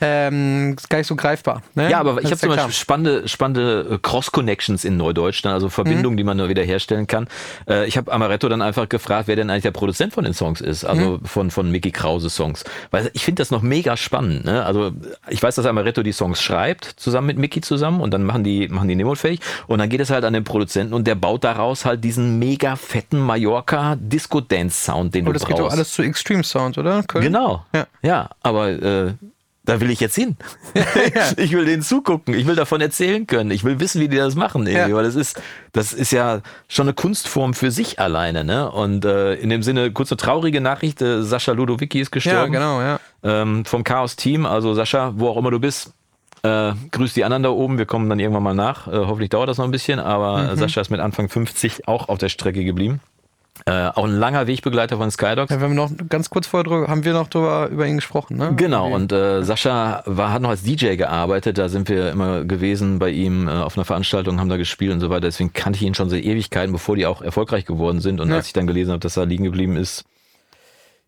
ähm, 0.00 0.76
gar 0.88 0.98
nicht 0.98 1.06
so 1.06 1.16
greifbar. 1.16 1.62
Ne? 1.74 1.90
Ja, 1.90 2.00
aber 2.00 2.20
ich 2.20 2.26
habe 2.26 2.36
zum 2.36 2.50
klar. 2.50 2.66
Beispiel 2.66 2.74
spannende, 2.74 3.28
spannende 3.28 3.86
äh, 3.92 3.98
Cross-Connections 4.00 4.84
in 4.84 4.96
Neudeutschland, 4.96 5.54
also 5.54 5.68
Verbindungen, 5.68 6.16
die 6.16 6.24
man 6.24 6.36
nur 6.36 6.48
wieder 6.48 6.62
herstellen 6.62 7.06
kann. 7.06 7.28
Äh, 7.68 7.86
ich 7.86 7.96
habe 7.96 8.10
Amaretto 8.12 8.48
dann 8.48 8.62
einfach 8.62 8.88
gefragt, 8.88 9.28
wer 9.28 9.36
denn 9.36 9.50
eigentlich 9.50 9.62
der 9.62 9.70
Produzent 9.70 10.12
von 10.12 10.24
den 10.24 10.34
Songs 10.34 10.60
ist, 10.60 10.84
also 10.84 11.20
von, 11.24 11.50
von 11.50 11.70
Mickey 11.70 11.90
Krause 11.90 12.30
Songs. 12.30 12.64
Weil 12.90 13.10
ich 13.12 13.24
finde 13.24 13.40
das 13.40 13.50
noch 13.50 13.62
mega 13.62 13.96
spannend. 13.96 14.44
Ne? 14.44 14.64
Also 14.64 14.92
ich 15.28 15.42
weiß, 15.42 15.54
dass 15.54 15.66
Amaretto 15.66 16.02
die 16.02 16.12
Songs 16.12 16.40
schreibt, 16.42 16.84
zusammen 16.84 17.26
mit 17.26 17.38
Mickey 17.38 17.60
zusammen 17.60 18.00
und 18.00 18.12
dann 18.12 18.22
machen 18.24 18.44
die, 18.44 18.68
machen 18.68 18.88
die 18.88 18.96
Nemo-fähig 18.96 19.40
und 19.66 19.78
dann 19.78 19.88
geht 19.88 20.00
es 20.00 20.10
halt 20.10 20.24
an 20.24 20.32
den 20.32 20.44
Produzenten 20.44 20.94
und 20.94 21.06
der 21.06 21.14
baut 21.14 21.44
daraus 21.44 21.84
halt 21.84 22.02
diesen 22.04 22.38
mega 22.38 22.76
fetten 22.76 23.18
Mallorca 23.20 23.96
Disco-Dance-Sound, 23.96 25.14
den 25.14 25.24
Aber 25.24 25.32
du 25.32 25.38
das 25.38 25.46
geht 25.46 25.58
doch 25.58 25.64
brauchst. 25.64 25.76
alles 25.76 25.92
zu 25.92 26.02
Extreme 26.02 26.44
Sound, 26.44 26.78
oder? 26.78 27.02
Köln? 27.02 27.24
Genau. 27.24 27.64
Ja. 27.74 27.86
Ja, 28.02 28.30
aber 28.42 28.70
äh, 28.70 29.12
da 29.64 29.80
will 29.80 29.90
ich 29.90 30.00
jetzt 30.00 30.14
hin. 30.14 30.36
ich 31.36 31.52
will 31.52 31.64
denen 31.66 31.82
zugucken. 31.82 32.34
Ich 32.34 32.46
will 32.46 32.56
davon 32.56 32.80
erzählen 32.80 33.26
können. 33.26 33.50
Ich 33.50 33.62
will 33.62 33.78
wissen, 33.78 34.00
wie 34.00 34.08
die 34.08 34.16
das 34.16 34.34
machen. 34.34 34.66
Ja. 34.66 34.92
Weil 34.92 35.04
das 35.04 35.14
ist, 35.14 35.40
das 35.72 35.92
ist 35.92 36.10
ja 36.12 36.40
schon 36.68 36.86
eine 36.86 36.94
Kunstform 36.94 37.52
für 37.54 37.70
sich 37.70 37.98
alleine. 38.00 38.42
Ne? 38.44 38.70
Und 38.70 39.04
äh, 39.04 39.34
in 39.34 39.50
dem 39.50 39.62
Sinne, 39.62 39.92
kurze 39.92 40.16
traurige 40.16 40.60
Nachricht, 40.60 41.02
äh, 41.02 41.22
Sascha 41.22 41.52
Ludowicki 41.52 42.00
ist 42.00 42.08
Ja, 42.08 42.14
gestorben. 42.14 42.52
genau, 42.52 42.80
ja. 42.80 42.98
ähm, 43.22 43.64
vom 43.64 43.84
Chaos-Team. 43.84 44.46
Also 44.46 44.74
Sascha, 44.74 45.12
wo 45.16 45.28
auch 45.28 45.36
immer 45.36 45.50
du 45.50 45.60
bist, 45.60 45.92
äh, 46.42 46.72
grüß 46.90 47.12
die 47.12 47.24
anderen 47.24 47.42
da 47.42 47.50
oben. 47.50 47.76
Wir 47.76 47.84
kommen 47.86 48.08
dann 48.08 48.18
irgendwann 48.18 48.42
mal 48.42 48.54
nach. 48.54 48.88
Äh, 48.88 48.92
hoffentlich 48.92 49.28
dauert 49.28 49.50
das 49.50 49.58
noch 49.58 49.66
ein 49.66 49.70
bisschen. 49.70 49.98
Aber 50.00 50.54
Mhm. 50.54 50.56
Sascha 50.56 50.80
ist 50.80 50.90
mit 50.90 51.00
Anfang 51.00 51.28
50 51.28 51.86
auch 51.86 52.08
auf 52.08 52.16
der 52.18 52.30
Strecke 52.30 52.64
geblieben. 52.64 53.00
Äh, 53.66 53.88
auch 53.88 54.04
ein 54.04 54.12
langer 54.16 54.46
Wegbegleiter 54.46 54.96
von 54.96 55.10
Skydogs. 55.10 55.50
ja. 55.50 55.58
Wir 55.60 55.64
haben 55.66 55.74
noch 55.74 55.90
ganz 56.08 56.30
kurz 56.30 56.46
vorher 56.46 56.64
drüber, 56.64 56.88
haben 56.88 57.04
wir 57.04 57.12
noch 57.12 57.28
drüber 57.28 57.68
über 57.68 57.86
ihn 57.86 57.96
gesprochen, 57.96 58.36
ne? 58.36 58.52
Genau, 58.56 58.86
Irgendwie. 58.88 58.94
und 59.02 59.12
äh, 59.12 59.42
Sascha 59.44 60.02
war, 60.06 60.32
hat 60.32 60.42
noch 60.42 60.50
als 60.50 60.62
DJ 60.62 60.96
gearbeitet, 60.96 61.58
da 61.58 61.68
sind 61.68 61.88
wir 61.88 62.10
immer 62.10 62.44
gewesen 62.44 62.98
bei 62.98 63.10
ihm 63.10 63.48
äh, 63.48 63.50
auf 63.52 63.76
einer 63.76 63.84
Veranstaltung, 63.84 64.40
haben 64.40 64.48
da 64.48 64.56
gespielt 64.56 64.92
und 64.92 65.00
so 65.00 65.10
weiter. 65.10 65.22
Deswegen 65.22 65.52
kannte 65.52 65.76
ich 65.78 65.82
ihn 65.82 65.94
schon 65.94 66.08
seit 66.10 66.24
Ewigkeiten, 66.24 66.72
bevor 66.72 66.96
die 66.96 67.06
auch 67.06 67.22
erfolgreich 67.22 67.64
geworden 67.66 68.00
sind. 68.00 68.20
Und 68.20 68.30
Ja. 68.30 68.36
als 68.36 68.46
ich 68.46 68.52
dann 68.52 68.66
gelesen 68.66 68.90
habe, 68.92 69.00
dass 69.00 69.16
er 69.16 69.26
liegen 69.26 69.44
geblieben 69.44 69.76
ist, 69.76 70.04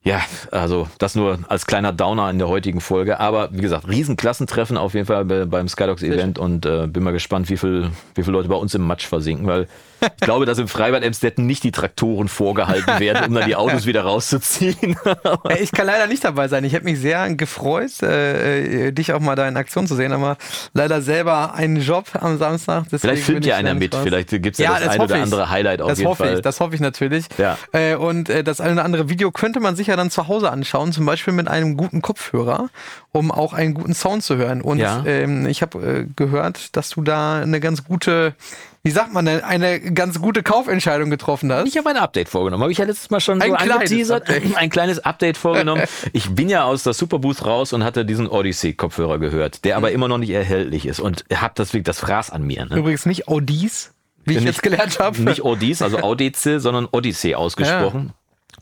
ja, 0.05 0.21
also 0.51 0.89
das 0.99 1.15
nur 1.15 1.39
als 1.49 1.65
kleiner 1.65 1.93
Downer 1.93 2.29
in 2.29 2.39
der 2.39 2.49
heutigen 2.49 2.81
Folge. 2.81 3.21
Aber 3.21 3.51
wie 3.53 3.61
gesagt, 3.61 3.89
Riesenklassentreffen 3.89 4.77
auf 4.77 4.95
jeden 4.95 5.07
Fall 5.07 5.25
bei, 5.25 5.45
beim 5.45 5.69
Skydogs 5.69 6.03
Event 6.03 6.41
und 6.41 6.67
äh, 6.67 6.89
bin 6.89 7.05
mal 7.05 7.13
gespannt, 7.13 7.49
wie 7.51 7.57
viel, 7.57 7.91
wie 8.17 8.23
viele 8.23 8.33
Leute 8.33 8.49
bei 8.49 8.57
uns 8.57 8.75
im 8.75 8.83
Matsch 8.83 9.07
versinken, 9.07 9.47
weil 9.47 9.69
ich 10.03 10.27
glaube, 10.27 10.47
dass 10.47 10.59
im 10.59 10.69
Freibad 10.69 11.05
Emstetten 11.05 11.47
nicht 11.47 11.63
die 11.63 11.71
Traktoren 11.71 12.27
vorgehalten 12.29 12.99
werden, 12.99 13.27
um 13.29 13.35
dann 13.35 13.47
die 13.47 13.55
Autos 13.55 13.87
wieder 13.87 14.03
rauszuziehen. 14.03 14.97
Ja, 15.49 15.57
ich 15.57 15.73
kann 15.73 15.87
leider 15.87 16.07
nicht 16.07 16.25
dabei 16.25 16.49
sein. 16.49 16.65
Ich 16.65 16.73
hätte 16.73 16.85
mich 16.85 16.99
sehr 16.99 17.33
gefreut, 17.35 18.03
äh, 18.03 18.89
äh, 18.89 18.93
dich 18.93 19.13
auch 19.13 19.21
mal 19.21 19.35
da 19.35 19.47
in 19.47 19.57
Aktion 19.57 19.87
zu 19.87 19.95
sehen, 19.95 20.13
aber 20.13 20.37
leider 20.75 21.03
selber 21.03 21.55
einen 21.55 21.81
Job 21.81 22.07
am 22.21 22.39
Samstag. 22.39 22.85
Vielleicht 22.91 23.25
filmt 23.25 23.45
ja 23.45 23.57
einer 23.57 23.75
mit, 23.75 23.95
raus. 23.95 24.03
vielleicht 24.05 24.31
gibt's 24.31 24.59
ja, 24.59 24.79
das, 24.79 24.89
ein 24.89 24.99
hoffe 24.99 25.03
oder 25.05 25.17
ich. 25.17 25.23
andere 25.23 25.51
Highlight 25.51 25.81
auf 25.81 25.89
das 25.91 25.99
jeden 25.99 26.11
hoffe 26.11 26.25
Fall. 26.25 26.35
ich, 26.37 26.41
das 26.41 26.61
hoffe 26.61 26.75
ich 26.75 26.81
natürlich. 26.81 27.27
Ja. 27.39 27.59
Äh, 27.73 27.95
und 27.97 28.29
äh, 28.29 28.43
das 28.43 28.61
eine 28.61 28.73
oder 28.73 28.85
andere 28.85 29.09
Video 29.09 29.31
könnte 29.31 29.61
man 29.61 29.77
sich 29.77 29.92
ja 29.93 29.97
dann 29.97 30.11
zu 30.11 30.29
Hause 30.29 30.51
anschauen, 30.51 30.93
zum 30.93 31.07
Beispiel 31.07 31.33
mit 31.35 31.49
einem 31.49 31.77
guten 31.77 32.03
Kopfhörer, 32.03 32.69
um 33.13 33.31
auch 33.31 33.53
einen 33.53 33.75
guten 33.75 33.95
Sound 33.95 34.23
zu 34.25 34.37
hören. 34.37 34.61
Und 34.63 34.79
Ja. 34.79 35.05
ähm, 35.07 35.47
ich 35.47 35.63
habe 35.63 35.79
äh, 35.87 36.07
gehört, 36.17 36.77
dass 36.77 36.91
du 36.91 37.03
da 37.03 37.41
eine 37.41 37.61
ganz 37.61 37.85
gute, 37.85 38.35
wie 38.83 38.91
sagt 38.91 39.13
man 39.13 39.25
denn, 39.27 39.45
eine 39.45 39.81
ganz 39.81 40.21
gute 40.21 40.43
Kaufentscheidung 40.43 41.11
getroffen 41.11 41.53
hast. 41.53 41.69
Ich 41.69 41.77
habe 41.79 41.91
ein 41.91 41.97
Update 41.97 42.29
vorgenommen. 42.29 42.63
Habe 42.63 42.73
ich 42.73 42.79
ja 42.79 42.85
letztes 42.85 43.11
Mal 43.11 43.21
schon 43.21 43.41
Ein 43.41 43.51
so 43.51 43.57
kleines. 43.57 44.11
Update. 44.11 44.43
Ein 44.57 44.71
kleines 44.71 44.99
Update 45.05 45.37
vorgenommen. 45.37 45.83
Ich 46.13 46.31
bin 46.35 46.49
ja 46.49 46.65
aus 46.65 46.83
der 46.83 46.93
Superbooth 46.95 47.45
raus 47.45 47.73
und 47.73 47.85
hatte 47.85 48.05
diesen 48.05 48.27
Odyssey-Kopfhörer 48.27 49.19
gehört, 49.19 49.65
der 49.65 49.77
aber 49.77 49.89
Mhm. 49.89 49.95
immer 49.95 50.09
noch 50.09 50.19
nicht 50.19 50.31
erhältlich 50.31 50.87
ist. 50.87 50.99
Und 51.01 51.25
hab 51.33 51.55
das 51.55 51.69
wirklich 51.73 51.85
das 51.85 52.01
Fraß 52.01 52.31
an 52.31 52.43
mir. 52.43 52.65
Ne? 52.67 52.77
Übrigens 52.77 53.07
nicht 53.07 53.29
Audis, 53.29 53.93
wie 54.25 54.33
ich 54.33 54.39
Nicht- 54.39 54.47
jetzt 54.47 54.63
gelernt 54.63 54.99
habe. 54.99 55.21
Nicht 55.23 55.45
Odys, 55.45 55.83
also 55.83 55.99
Audice, 55.99 56.61
sondern 56.61 56.87
Odyssey 56.91 57.35
ausgesprochen. 57.35 58.13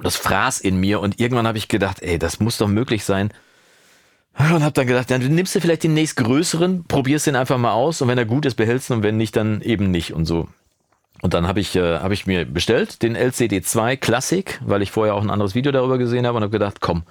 Das 0.03 0.17
fraß 0.17 0.61
in 0.61 0.79
mir 0.79 1.01
und 1.01 1.21
irgendwann 1.21 1.47
habe 1.47 1.59
ich 1.59 1.69
gedacht, 1.69 2.03
ey, 2.03 2.19
das 2.19 2.41
muss 2.41 2.59
doch 2.59 2.69
möglich 2.69 3.05
sein. 3.05 3.33
Und 4.39 4.63
habe 4.63 4.73
dann 4.73 4.87
gedacht, 4.87 5.11
dann 5.11 5.23
nimmst 5.23 5.55
du 5.55 5.61
vielleicht 5.61 5.83
den 5.83 5.95
nächstgrößeren, 5.95 6.85
probierst 6.85 7.27
den 7.27 7.37
einfach 7.37 7.59
mal 7.59 7.73
aus 7.73 8.01
und 8.01 8.09
wenn 8.09 8.17
er 8.17 8.25
gut 8.25 8.47
ist, 8.47 8.55
behältst 8.55 8.89
du 8.89 8.95
und 8.95 9.03
wenn 9.03 9.17
nicht, 9.17 9.37
dann 9.37 9.61
eben 9.61 9.91
nicht 9.91 10.15
und 10.15 10.25
so. 10.25 10.49
Und 11.21 11.35
dann 11.35 11.47
habe 11.47 11.61
ich, 11.61 11.77
äh, 11.77 11.99
hab 11.99 12.13
ich 12.13 12.27
mir 12.27 12.47
bestellt, 12.47 13.03
den 13.03 13.17
LCD2 13.17 13.97
Classic, 13.97 14.59
weil 14.65 14.81
ich 14.83 14.91
vorher 14.91 15.15
auch 15.15 15.23
ein 15.23 15.31
anderes 15.31 15.55
Video 15.55 15.73
darüber 15.73 15.99
gesehen 15.99 16.27
habe 16.27 16.39
und 16.39 16.43
habe 16.45 16.53
gedacht, 16.53 16.81
komm, 16.81 17.03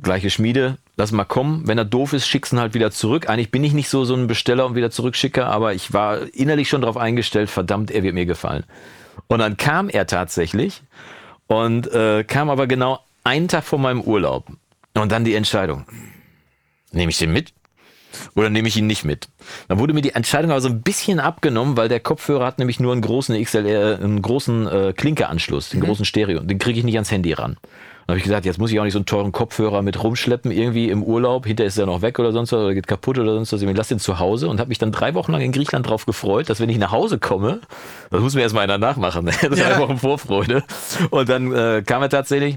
gleiche 0.00 0.30
Schmiede, 0.30 0.78
lass 0.96 1.10
mal 1.10 1.24
kommen. 1.24 1.66
Wenn 1.66 1.78
er 1.78 1.84
doof 1.84 2.12
ist, 2.12 2.28
schickst 2.28 2.52
ihn 2.52 2.60
halt 2.60 2.74
wieder 2.74 2.92
zurück. 2.92 3.28
Eigentlich 3.28 3.50
bin 3.50 3.64
ich 3.64 3.72
nicht 3.72 3.88
so 3.88 4.04
so 4.04 4.14
ein 4.14 4.28
Besteller 4.28 4.66
und 4.66 4.76
wieder 4.76 4.90
zurückschicker, 4.90 5.46
aber 5.46 5.74
ich 5.74 5.92
war 5.92 6.20
innerlich 6.32 6.68
schon 6.68 6.82
darauf 6.82 6.96
eingestellt, 6.96 7.50
verdammt, 7.50 7.90
er 7.90 8.02
wird 8.02 8.14
mir 8.14 8.26
gefallen. 8.26 8.64
Und 9.26 9.40
dann 9.40 9.56
kam 9.56 9.88
er 9.88 10.06
tatsächlich 10.06 10.82
und 11.50 11.92
äh, 11.92 12.22
kam 12.22 12.48
aber 12.48 12.68
genau 12.68 13.00
einen 13.24 13.48
Tag 13.48 13.64
vor 13.64 13.80
meinem 13.80 14.02
Urlaub. 14.02 14.46
Und 14.94 15.10
dann 15.10 15.24
die 15.24 15.34
Entscheidung, 15.34 15.84
nehme 16.92 17.10
ich 17.10 17.18
den 17.18 17.32
mit 17.32 17.52
oder 18.36 18.50
nehme 18.50 18.68
ich 18.68 18.76
ihn 18.76 18.86
nicht 18.86 19.04
mit? 19.04 19.28
Dann 19.66 19.80
wurde 19.80 19.92
mir 19.92 20.00
die 20.00 20.14
Entscheidung 20.14 20.52
aber 20.52 20.60
so 20.60 20.68
ein 20.68 20.82
bisschen 20.82 21.18
abgenommen, 21.18 21.76
weil 21.76 21.88
der 21.88 21.98
Kopfhörer 21.98 22.46
hat 22.46 22.60
nämlich 22.60 22.78
nur 22.78 22.92
einen 22.92 23.02
großen 23.02 23.42
XLR, 23.42 23.98
einen 24.00 24.22
großen 24.22 24.66
äh, 24.68 24.92
Klinkeanschluss, 24.96 25.70
den 25.70 25.80
großen 25.80 26.04
Stereo. 26.04 26.38
Den 26.38 26.58
kriege 26.58 26.78
ich 26.78 26.84
nicht 26.84 26.94
ans 26.94 27.10
Handy 27.10 27.32
ran. 27.32 27.56
Dann 28.10 28.14
habe 28.14 28.18
ich 28.18 28.24
gesagt, 28.24 28.44
jetzt 28.44 28.58
muss 28.58 28.72
ich 28.72 28.80
auch 28.80 28.82
nicht 28.82 28.92
so 28.92 28.98
einen 28.98 29.06
teuren 29.06 29.30
Kopfhörer 29.30 29.82
mit 29.82 30.02
rumschleppen, 30.02 30.50
irgendwie 30.50 30.90
im 30.90 31.04
Urlaub, 31.04 31.46
hinterher 31.46 31.68
ist 31.68 31.78
er 31.78 31.86
noch 31.86 32.02
weg 32.02 32.18
oder 32.18 32.32
sonst 32.32 32.50
was, 32.50 32.58
oder 32.58 32.74
geht 32.74 32.88
kaputt 32.88 33.20
oder 33.20 33.34
sonst 33.34 33.52
was. 33.52 33.62
Ich 33.62 33.76
lass 33.76 33.86
den 33.86 34.00
zu 34.00 34.18
Hause 34.18 34.48
und 34.48 34.58
habe 34.58 34.66
mich 34.66 34.78
dann 34.78 34.90
drei 34.90 35.14
Wochen 35.14 35.30
lang 35.30 35.42
in 35.42 35.52
Griechenland 35.52 35.88
drauf 35.88 36.06
gefreut, 36.06 36.50
dass 36.50 36.58
wenn 36.58 36.68
ich 36.68 36.78
nach 36.78 36.90
Hause 36.90 37.20
komme, 37.20 37.60
das 38.10 38.20
muss 38.20 38.34
mir 38.34 38.40
erstmal 38.40 38.64
einer 38.64 38.78
nachmachen, 38.78 39.26
drei 39.40 39.56
Ja. 39.56 39.78
Wochen 39.78 39.96
Vorfreude. 39.96 40.64
Und 41.10 41.28
dann 41.28 41.52
äh, 41.52 41.84
kam 41.86 42.02
er 42.02 42.08
tatsächlich, 42.08 42.56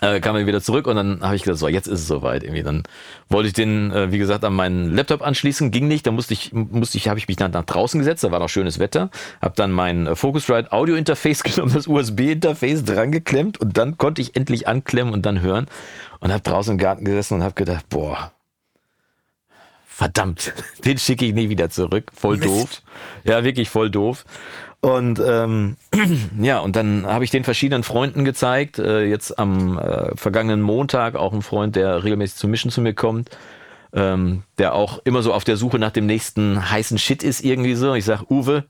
äh, 0.00 0.20
kam 0.20 0.36
er 0.36 0.46
wieder 0.46 0.60
zurück 0.60 0.86
und 0.86 0.96
dann 0.96 1.20
habe 1.22 1.36
ich 1.36 1.42
gesagt, 1.42 1.58
so, 1.58 1.68
jetzt 1.68 1.86
ist 1.86 2.00
es 2.00 2.06
soweit 2.06 2.42
irgendwie. 2.42 2.62
Dann 2.62 2.84
wollte 3.28 3.48
ich 3.48 3.54
den, 3.54 3.90
äh, 3.90 4.12
wie 4.12 4.18
gesagt, 4.18 4.44
an 4.44 4.54
meinen 4.54 4.94
Laptop 4.94 5.22
anschließen, 5.22 5.70
ging 5.70 5.88
nicht. 5.88 6.06
Dann 6.06 6.14
musste 6.14 6.34
ich, 6.34 6.52
musste 6.52 6.98
ich, 6.98 7.08
habe 7.08 7.18
ich 7.18 7.28
mich 7.28 7.36
dann 7.36 7.50
nach 7.50 7.64
draußen 7.64 7.98
gesetzt. 7.98 8.22
Da 8.24 8.30
war 8.30 8.38
noch 8.38 8.48
schönes 8.48 8.78
Wetter, 8.78 9.10
habe 9.40 9.54
dann 9.56 9.72
mein 9.72 10.06
äh, 10.06 10.16
Focusrite 10.16 10.72
Audio 10.72 10.94
Interface 10.94 11.42
genommen, 11.42 11.72
das 11.74 11.86
USB 11.86 12.20
Interface 12.20 12.84
dran 12.84 13.12
geklemmt 13.12 13.60
und 13.60 13.76
dann 13.76 13.98
konnte 13.98 14.22
ich 14.22 14.36
endlich 14.36 14.68
anklemmen 14.68 15.12
und 15.12 15.26
dann 15.26 15.40
hören 15.40 15.66
und 16.20 16.32
habe 16.32 16.42
draußen 16.42 16.72
im 16.72 16.78
Garten 16.78 17.04
gesessen 17.04 17.34
und 17.34 17.42
habe 17.42 17.54
gedacht, 17.54 17.88
boah. 17.88 18.32
Verdammt, 19.86 20.52
den 20.84 20.96
schicke 20.96 21.24
ich 21.24 21.34
nie 21.34 21.48
wieder 21.48 21.70
zurück. 21.70 22.12
Voll 22.14 22.36
Mist. 22.36 22.48
doof. 22.48 22.82
Ja, 23.24 23.42
wirklich 23.42 23.68
voll 23.68 23.90
doof. 23.90 24.24
Und 24.80 25.20
ähm, 25.24 25.76
ja, 26.40 26.60
und 26.60 26.76
dann 26.76 27.06
habe 27.06 27.24
ich 27.24 27.30
den 27.30 27.44
verschiedenen 27.44 27.82
Freunden 27.82 28.24
gezeigt. 28.24 28.78
Äh, 28.78 29.06
jetzt 29.06 29.38
am 29.38 29.78
äh, 29.78 30.16
vergangenen 30.16 30.62
Montag 30.62 31.16
auch 31.16 31.32
ein 31.32 31.42
Freund, 31.42 31.74
der 31.74 32.04
regelmäßig 32.04 32.36
zum 32.36 32.50
Mischen 32.50 32.70
zu 32.70 32.80
mir 32.80 32.94
kommt, 32.94 33.30
ähm, 33.92 34.44
der 34.58 34.74
auch 34.74 35.00
immer 35.04 35.22
so 35.22 35.32
auf 35.32 35.44
der 35.44 35.56
Suche 35.56 35.78
nach 35.78 35.90
dem 35.90 36.06
nächsten 36.06 36.70
heißen 36.70 36.98
Shit 36.98 37.24
ist 37.24 37.44
irgendwie 37.44 37.74
so. 37.74 37.94
Ich 37.94 38.04
sag, 38.04 38.30
Uwe, 38.30 38.64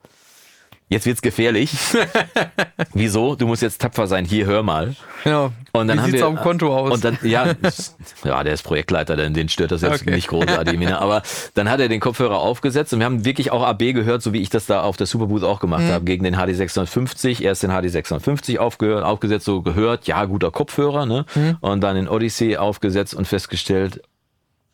jetzt 0.88 1.06
wird's 1.06 1.22
gefährlich. 1.22 1.70
Wieso? 2.94 3.34
Du 3.34 3.46
musst 3.46 3.62
jetzt 3.62 3.80
tapfer 3.80 4.06
sein. 4.06 4.24
Hier, 4.24 4.46
hör 4.46 4.62
mal. 4.62 4.94
Genau. 5.24 5.52
Und 5.72 5.88
dann 5.88 5.98
Wie 5.98 6.00
haben 6.02 6.10
sieht's 6.10 6.22
wir, 6.22 6.28
auf 6.28 6.34
dem 6.34 6.42
Konto 6.42 6.76
aus? 6.76 6.92
Und 6.92 7.04
dann, 7.04 7.18
ja, 7.22 7.52
ja, 8.24 8.42
der 8.44 8.52
ist 8.54 8.62
Projektleiter, 8.62 9.16
den, 9.16 9.34
den 9.34 9.48
stört 9.48 9.70
das 9.72 9.82
jetzt 9.82 10.02
Okay. 10.02 10.10
nicht 10.12 10.28
großartig. 10.28 10.78
Mina. 10.78 10.98
Aber 11.00 11.22
dann 11.54 11.68
hat 11.70 11.80
er 11.80 11.88
den 11.88 12.00
Kopfhörer 12.00 12.38
aufgesetzt 12.38 12.92
und 12.92 13.00
wir 13.00 13.06
haben 13.06 13.24
wirklich 13.24 13.50
auch 13.50 13.62
AB 13.62 13.92
gehört, 13.92 14.22
so 14.22 14.32
wie 14.32 14.40
ich 14.40 14.50
das 14.50 14.66
da 14.66 14.82
auf 14.82 14.96
der 14.96 15.06
Superbooth 15.06 15.44
auch 15.44 15.60
gemacht 15.60 15.82
Mhm. 15.84 15.90
habe, 15.92 16.04
gegen 16.04 16.24
den 16.24 16.34
HD 16.34 16.54
650. 16.54 17.42
Erst 17.44 17.62
den 17.62 17.70
HD 17.70 17.90
650 17.90 18.58
aufgehört, 18.58 19.04
aufgesetzt, 19.04 19.44
so 19.44 19.62
gehört, 19.62 20.06
ja, 20.06 20.24
guter 20.24 20.50
Kopfhörer, 20.50 21.06
ne? 21.06 21.24
Mhm. 21.34 21.56
Und 21.60 21.80
dann 21.82 21.96
den 21.96 22.08
Odyssey 22.08 22.56
aufgesetzt 22.56 23.14
und 23.14 23.26
festgestellt, 23.28 24.02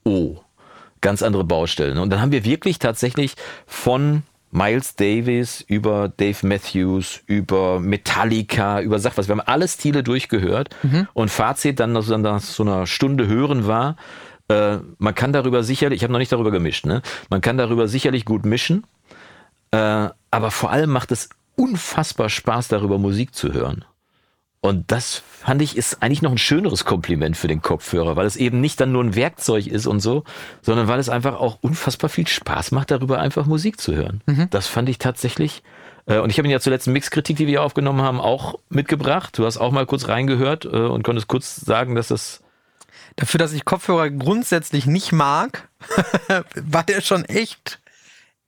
oh, 0.05 0.37
ganz 1.01 1.23
andere 1.23 1.45
Baustellen. 1.45 1.99
Und 1.99 2.11
dann 2.11 2.21
haben 2.21 2.33
wir 2.33 2.45
wirklich 2.45 2.79
tatsächlich 2.79 3.35
von 3.67 4.23
Miles 4.57 4.95
Davis 4.95 5.61
über 5.67 6.09
Dave 6.09 6.47
Matthews, 6.47 7.21
über 7.27 7.81
Metallica, 7.81 8.81
über 8.81 8.99
was. 9.19 9.27
Wir 9.29 9.33
haben 9.33 9.41
alle 9.41 9.67
Stile 9.67 10.03
durchgehört 10.05 10.69
und 11.13 11.29
Fazit 11.31 11.81
dann 11.81 11.93
nach 11.93 12.03
so- 12.03 12.17
nach 12.17 12.41
so 12.41 12.63
einer 12.63 12.87
Stunde 12.87 13.27
hören 13.27 13.67
war, 13.67 13.97
äh, 14.49 14.77
man 14.99 15.15
kann 15.15 15.33
darüber 15.33 15.65
sicherlich, 15.65 15.97
ich 15.99 16.03
habe 16.05 16.13
noch 16.13 16.21
nicht 16.21 16.31
darüber 16.31 16.53
gemischt, 16.53 16.87
ne? 16.87 17.03
man 17.31 17.41
kann 17.41 17.59
darüber 17.59 17.89
sicherlich 17.89 18.25
gut 18.25 18.45
mischen, 18.47 18.85
äh, 19.73 20.09
aber 20.31 20.51
vor 20.51 20.71
allem 20.71 20.91
macht 20.91 21.11
es 21.11 21.31
unfassbar 21.57 22.29
Spaß, 22.29 22.69
darüber 22.69 22.99
Musik 22.99 23.35
zu 23.35 23.53
hören. 23.53 23.85
Und 24.65 24.91
das 24.91 25.23
fand 25.43 25.61
ich 25.61 25.77
ist 25.77 26.03
eigentlich 26.03 26.23
noch 26.23 26.31
ein 26.31 26.39
schöneres 26.39 26.87
Kompliment 26.87 27.37
für 27.37 27.49
den 27.49 27.61
Kopfhörer, 27.61 28.17
weil 28.17 28.25
es 28.25 28.37
eben 28.37 28.63
nicht 28.63 28.81
dann 28.81 28.93
nur 28.93 29.05
ein 29.05 29.15
Werkzeug 29.15 29.67
ist 29.67 29.87
und 29.87 30.01
so, 30.01 30.25
sondern 30.63 30.89
weil 30.89 30.99
es 30.99 31.11
einfach 31.11 31.35
auch 31.35 31.59
unfassbar 31.61 32.09
viel 32.09 32.27
Spaß 32.27 32.71
macht, 32.71 32.91
darüber 32.91 33.19
einfach 33.19 33.45
Musik 33.45 33.79
zu 33.79 33.95
hören. 33.95 34.23
Das 34.49 34.67
fand 34.67 34.89
ich 34.89 34.97
tatsächlich. 34.97 35.63
äh, 36.07 36.17
Und 36.17 36.31
ich 36.31 36.39
habe 36.39 36.49
Ihnen 36.49 36.53
ja 36.53 36.61
zuletzt 36.61 36.89
eine 36.89 36.95
Mixkritik, 36.95 37.37
die 37.37 37.47
wir 37.47 37.63
aufgenommen 37.63 38.01
haben, 38.01 38.23
auch 38.23 38.55
mitgebracht. 38.71 39.37
Du 39.37 39.45
hast 39.45 39.59
auch 39.59 39.71
mal 39.71 39.85
kurz 39.85 40.09
reingehört 40.09 40.65
äh, 40.65 40.69
und 40.69 41.03
konntest 41.03 41.29
kurz 41.29 41.57
sagen, 41.57 41.95
dass 41.95 42.09
das 42.09 42.43
Dafür, 43.17 43.37
dass 43.37 43.53
ich 43.53 43.67
Kopfhörer 43.67 44.09
grundsätzlich 44.09 44.87
nicht 44.87 45.13
mag, 45.13 45.69
war 46.55 46.85
der 46.85 47.03
schon 47.03 47.27
echt, 47.27 47.81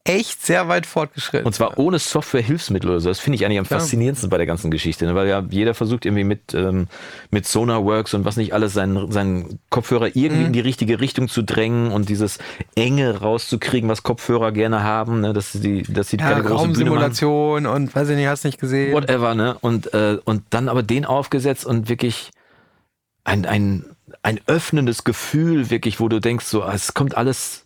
echt 0.09 0.45
sehr 0.45 0.69
weit 0.69 0.87
fortgeschritten. 0.87 1.47
Und 1.47 1.53
zwar 1.53 1.79
ohne 1.79 1.99
Software-Hilfsmittel 1.99 2.91
oder 2.91 3.01
so. 3.01 3.09
Das 3.09 3.19
finde 3.19 3.37
ich 3.37 3.45
eigentlich 3.45 3.59
am 3.59 3.65
faszinierendsten 3.65 4.31
bei 4.31 4.37
der 4.37 4.47
ganzen 4.47 4.71
Geschichte, 4.71 5.07
ne? 5.07 5.15
weil 5.15 5.29
ja 5.29 5.45
jeder 5.51 5.75
versucht 5.75 6.07
irgendwie 6.07 6.25
mit, 6.25 6.55
ähm, 6.55 6.89
mit 7.31 7.47
Sonarworks 7.47 8.15
und 8.15 8.25
was 8.25 8.37
nicht 8.37 8.53
alles 8.53 8.73
seinen, 8.73 9.11
seinen 9.13 9.59
Kopfhörer 9.71 10.15
irgendwie 10.15 10.45
in 10.45 10.53
die 10.53 10.61
richtige 10.61 11.01
Richtung 11.01 11.29
zu 11.29 11.43
drängen 11.43 11.93
und 11.93 12.09
dieses 12.09 12.39
Enge 12.75 13.21
rauszukriegen, 13.21 13.89
was 13.89 14.03
Kopfhörer 14.03 14.53
gerne 14.53 14.83
haben, 14.83 15.21
ne? 15.21 15.33
dass 15.33 15.53
sie, 15.53 15.83
dass 15.83 16.09
sie 16.09 16.17
ja, 16.19 16.31
keine 16.31 16.43
große 16.43 16.69
Bühne 16.69 16.91
machen. 16.91 16.99
Raumsimulation 16.99 17.67
und 17.67 17.95
weiß 17.95 18.09
ich 18.09 18.17
nicht, 18.17 18.29
hast 18.29 18.45
nicht 18.45 18.61
gesehen. 18.61 18.93
Whatever, 18.95 19.35
ne? 19.35 19.57
Und, 19.61 19.93
äh, 19.93 20.19
und 20.25 20.45
dann 20.51 20.69
aber 20.69 20.83
den 20.83 21.05
aufgesetzt 21.05 21.67
und 21.67 21.89
wirklich 21.89 22.31
ein, 23.25 23.45
ein, 23.45 23.85
ein 24.23 24.41
öffnendes 24.47 25.05
Gefühl, 25.05 25.71
wirklich, 25.71 26.01
wo 26.01 26.09
du 26.09 26.21
denkst, 26.21 26.47
so, 26.47 26.63
ah, 26.63 26.73
es 26.75 26.95
kommt 26.95 27.17
alles, 27.17 27.65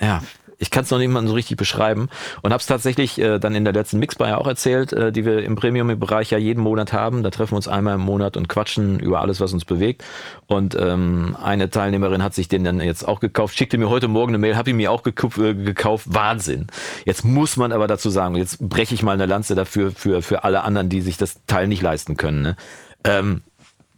ja, 0.00 0.22
ich 0.58 0.70
kann 0.70 0.82
es 0.84 0.90
noch 0.90 0.98
niemandem 0.98 1.28
so 1.28 1.34
richtig 1.34 1.56
beschreiben 1.56 2.08
und 2.42 2.52
habe 2.52 2.60
es 2.60 2.66
tatsächlich 2.66 3.18
äh, 3.20 3.38
dann 3.38 3.54
in 3.54 3.64
der 3.64 3.72
letzten 3.72 3.98
Mixbar 3.98 4.28
ja 4.28 4.38
auch 4.38 4.46
erzählt, 4.46 4.92
äh, 4.92 5.12
die 5.12 5.24
wir 5.24 5.44
im 5.44 5.54
Premium-Bereich 5.54 6.30
ja 6.30 6.38
jeden 6.38 6.62
Monat 6.62 6.92
haben. 6.92 7.22
Da 7.22 7.30
treffen 7.30 7.52
wir 7.52 7.56
uns 7.56 7.68
einmal 7.68 7.94
im 7.94 8.00
Monat 8.00 8.36
und 8.36 8.48
quatschen 8.48 8.98
über 8.98 9.20
alles, 9.20 9.40
was 9.40 9.52
uns 9.52 9.64
bewegt. 9.64 10.04
Und 10.46 10.76
ähm, 10.78 11.36
eine 11.40 11.70
Teilnehmerin 11.70 12.22
hat 12.22 12.34
sich 12.34 12.48
den 12.48 12.64
dann 12.64 12.80
jetzt 12.80 13.06
auch 13.06 13.20
gekauft, 13.20 13.56
schickte 13.56 13.78
mir 13.78 13.88
heute 13.88 14.08
Morgen 14.08 14.32
eine 14.32 14.38
Mail, 14.38 14.56
habe 14.56 14.70
ihn 14.70 14.76
mir 14.76 14.90
auch 14.90 15.04
gekauft, 15.04 15.38
äh, 15.38 15.54
gekauft. 15.54 16.06
Wahnsinn. 16.08 16.66
Jetzt 17.04 17.24
muss 17.24 17.56
man 17.56 17.70
aber 17.70 17.86
dazu 17.86 18.10
sagen, 18.10 18.34
jetzt 18.34 18.58
breche 18.68 18.94
ich 18.94 19.02
mal 19.02 19.12
eine 19.12 19.26
Lanze 19.26 19.54
dafür 19.54 19.92
für, 19.92 20.22
für 20.22 20.42
alle 20.42 20.64
anderen, 20.64 20.88
die 20.88 21.02
sich 21.02 21.16
das 21.16 21.44
Teil 21.46 21.68
nicht 21.68 21.82
leisten 21.82 22.16
können. 22.16 22.42
Ne? 22.42 22.56
Ähm, 23.04 23.42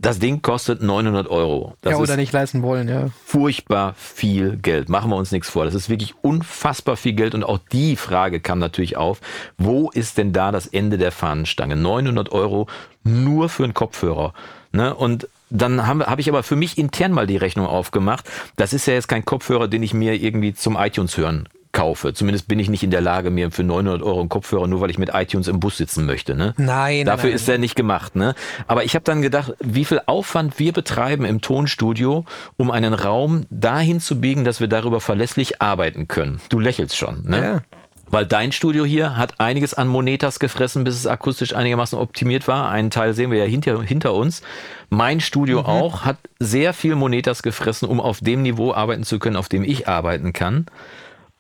das 0.01 0.19
Ding 0.19 0.41
kostet 0.41 0.83
900 0.83 1.29
Euro. 1.29 1.75
Das 1.83 1.93
ja, 1.93 1.99
oder 1.99 2.17
nicht 2.17 2.33
leisten 2.33 2.63
wollen, 2.63 2.89
ja. 2.89 3.09
furchtbar 3.27 3.95
viel 3.99 4.57
Geld. 4.57 4.89
Machen 4.89 5.11
wir 5.11 5.17
uns 5.17 5.31
nichts 5.31 5.51
vor. 5.51 5.67
Das 5.67 5.75
ist 5.75 5.91
wirklich 5.91 6.15
unfassbar 6.23 6.97
viel 6.97 7.13
Geld. 7.13 7.35
Und 7.35 7.45
auch 7.45 7.59
die 7.71 7.97
Frage 7.97 8.41
kam 8.41 8.59
natürlich 8.59 8.97
auf, 8.97 9.21
wo 9.59 9.91
ist 9.91 10.17
denn 10.17 10.33
da 10.33 10.53
das 10.53 10.67
Ende 10.67 10.97
der 10.97 11.13
Fahnenstange? 11.13 11.77
900 11.77 12.33
Euro 12.33 12.67
nur 13.05 13.51
für 13.51 13.65
einen 13.65 13.75
Kopfhörer. 13.75 14.33
Ne? 14.73 14.95
Und 14.95 15.29
dann 15.51 15.87
habe 15.87 16.07
hab 16.07 16.19
ich 16.19 16.31
aber 16.31 16.43
für 16.43 16.57
mich 16.57 16.79
intern 16.79 17.13
mal 17.13 17.27
die 17.27 17.37
Rechnung 17.37 17.67
aufgemacht. 17.67 18.25
Das 18.57 18.73
ist 18.73 18.87
ja 18.87 18.95
jetzt 18.95 19.09
kein 19.09 19.25
Kopfhörer, 19.25 19.69
den 19.69 19.83
ich 19.83 19.93
mir 19.93 20.15
irgendwie 20.15 20.55
zum 20.55 20.77
iTunes 20.77 21.19
hören 21.19 21.47
kaufe. 21.73 22.13
Zumindest 22.15 22.49
bin 22.49 22.59
ich 22.59 22.69
nicht 22.69 22.83
in 22.83 22.91
der 22.91 23.01
Lage, 23.01 23.31
mir 23.31 23.51
für 23.51 23.63
900 23.63 24.03
Euro 24.03 24.21
einen 24.21 24.29
Kopfhörer, 24.29 24.67
nur 24.67 24.81
weil 24.81 24.91
ich 24.91 24.99
mit 24.99 25.11
iTunes 25.15 25.49
im 25.49 25.61
Bus 25.61 25.77
sitzen 25.77 26.07
möchte. 26.07 26.35
Ne? 26.35 26.55
Nein, 26.57 27.07
Dafür 27.07 27.31
nein, 27.31 27.37
ist 27.37 27.49
er 27.49 27.59
nicht 27.59 27.77
gemacht. 27.77 28.17
Ne? 28.17 28.35
Aber 28.67 28.85
ich 28.85 28.95
habe 28.95 29.05
dann 29.05 29.23
gedacht, 29.23 29.55
wie 29.61 29.85
viel 29.85 30.01
Aufwand 30.07 30.59
wir 30.59 30.73
betreiben 30.73 31.25
im 31.25 31.41
Tonstudio, 31.41 32.25
um 32.57 32.71
einen 32.71 32.95
Raum 32.95 33.47
dahin 33.51 34.01
zu 34.01 34.21
biegen, 34.21 34.45
dass 34.45 34.61
wir 34.61 34.69
darüber 34.69 35.01
verlässlich 35.01 35.63
arbeiten 35.63 36.09
können. 36.09 36.41
Du 36.49 36.59
lächelst 36.59 36.97
schon. 36.97 37.25
Ne? 37.25 37.43
Ja. 37.43 37.61
Weil 38.11 38.27
dein 38.27 38.51
Studio 38.51 38.85
hier 38.85 39.17
hat 39.17 39.39
einiges 39.39 39.73
an 39.75 39.87
Monetas 39.87 40.41
gefressen, 40.41 40.83
bis 40.83 40.97
es 40.97 41.07
akustisch 41.07 41.55
einigermaßen 41.55 41.97
optimiert 41.97 42.49
war. 42.49 42.69
Einen 42.69 42.91
Teil 42.91 43.15
sehen 43.15 43.31
wir 43.31 43.39
ja 43.39 43.45
hinter, 43.45 43.81
hinter 43.83 44.15
uns. 44.15 44.43
Mein 44.89 45.21
Studio 45.21 45.61
auch 45.61 46.05
hat 46.05 46.17
sehr 46.41 46.75
viel 46.75 46.97
Monetas 46.97 47.45
gefressen, 47.45 47.89
um 47.89 48.01
auf 48.01 48.19
dem 48.19 48.43
Niveau 48.43 48.75
arbeiten 48.75 49.05
zu 49.05 49.21
können, 49.21 49.37
auf 49.37 49.49
dem 49.49 49.63
ich 49.63 49.87
arbeiten 49.87 50.33
kann. 50.33 50.67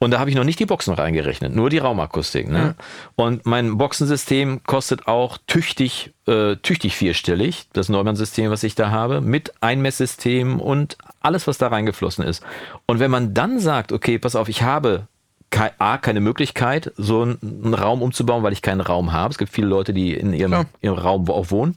Und 0.02 0.12
da 0.12 0.18
habe 0.18 0.30
ich 0.30 0.36
noch 0.36 0.44
nicht 0.44 0.58
die 0.58 0.66
Boxen 0.66 0.94
reingerechnet, 0.94 1.54
nur 1.54 1.68
die 1.68 1.76
Raumakustik. 1.76 2.48
Ne? 2.48 2.74
Und 3.16 3.44
mein 3.44 3.76
Boxensystem 3.76 4.62
kostet 4.64 5.06
auch 5.06 5.36
tüchtig, 5.46 6.14
äh, 6.26 6.56
tüchtig 6.56 6.96
vierstellig, 6.96 7.68
das 7.74 7.90
Neumann-System, 7.90 8.50
was 8.50 8.62
ich 8.62 8.74
da 8.74 8.90
habe, 8.90 9.20
mit 9.20 9.52
Einmesssystem 9.60 10.58
und 10.58 10.96
alles, 11.20 11.46
was 11.46 11.58
da 11.58 11.68
reingeflossen 11.68 12.24
ist. 12.24 12.42
Und 12.86 12.98
wenn 12.98 13.10
man 13.10 13.34
dann 13.34 13.60
sagt, 13.60 13.92
okay, 13.92 14.18
pass 14.18 14.36
auf, 14.36 14.48
ich 14.48 14.62
habe 14.62 15.06
kei- 15.50 15.72
A, 15.78 15.98
keine 15.98 16.20
Möglichkeit, 16.20 16.92
so 16.96 17.22
einen, 17.22 17.74
Raum 17.74 18.02
umzubauen, 18.02 18.42
weil 18.42 18.52
ich 18.52 18.62
keinen 18.62 18.80
Raum 18.80 19.12
habe. 19.12 19.32
Es 19.32 19.38
gibt 19.38 19.52
viele 19.52 19.66
Leute, 19.66 19.92
die 19.92 20.14
in 20.14 20.32
ihrem, 20.32 20.66
ihrem 20.80 20.96
Raum 20.98 21.28
auch 21.28 21.50
wohnen, 21.50 21.74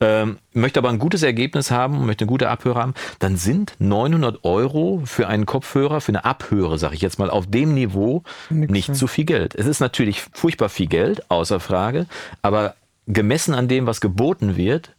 ähm, 0.00 0.38
möchte 0.52 0.78
aber 0.78 0.90
ein 0.90 0.98
gutes 0.98 1.22
Ergebnis 1.22 1.70
haben, 1.70 2.04
möchte 2.06 2.24
eine 2.24 2.28
gute 2.30 2.50
Abhörer 2.50 2.80
haben, 2.80 2.94
dann 3.18 3.36
sind 3.36 3.74
900 3.78 4.44
Euro 4.44 5.02
für 5.04 5.26
einen 5.26 5.46
Kopfhörer, 5.46 6.00
für 6.00 6.12
eine 6.12 6.24
Abhöre, 6.24 6.78
sage 6.78 6.94
ich 6.94 7.00
jetzt 7.00 7.18
mal, 7.18 7.30
auf 7.30 7.46
dem 7.46 7.74
Niveau 7.74 8.22
nicht 8.68 8.94
zu 8.94 9.06
viel 9.06 9.24
Geld. 9.24 9.54
Es 9.54 9.66
ist 9.66 9.80
natürlich 9.80 10.22
furchtbar 10.32 10.68
viel 10.68 10.86
Geld, 10.86 11.30
außer 11.30 11.60
Frage, 11.60 12.06
aber 12.42 12.74
gemessen 13.06 13.54
an 13.54 13.68
dem, 13.68 13.86
was 13.86 14.00
geboten 14.00 14.56
wird, 14.56 14.94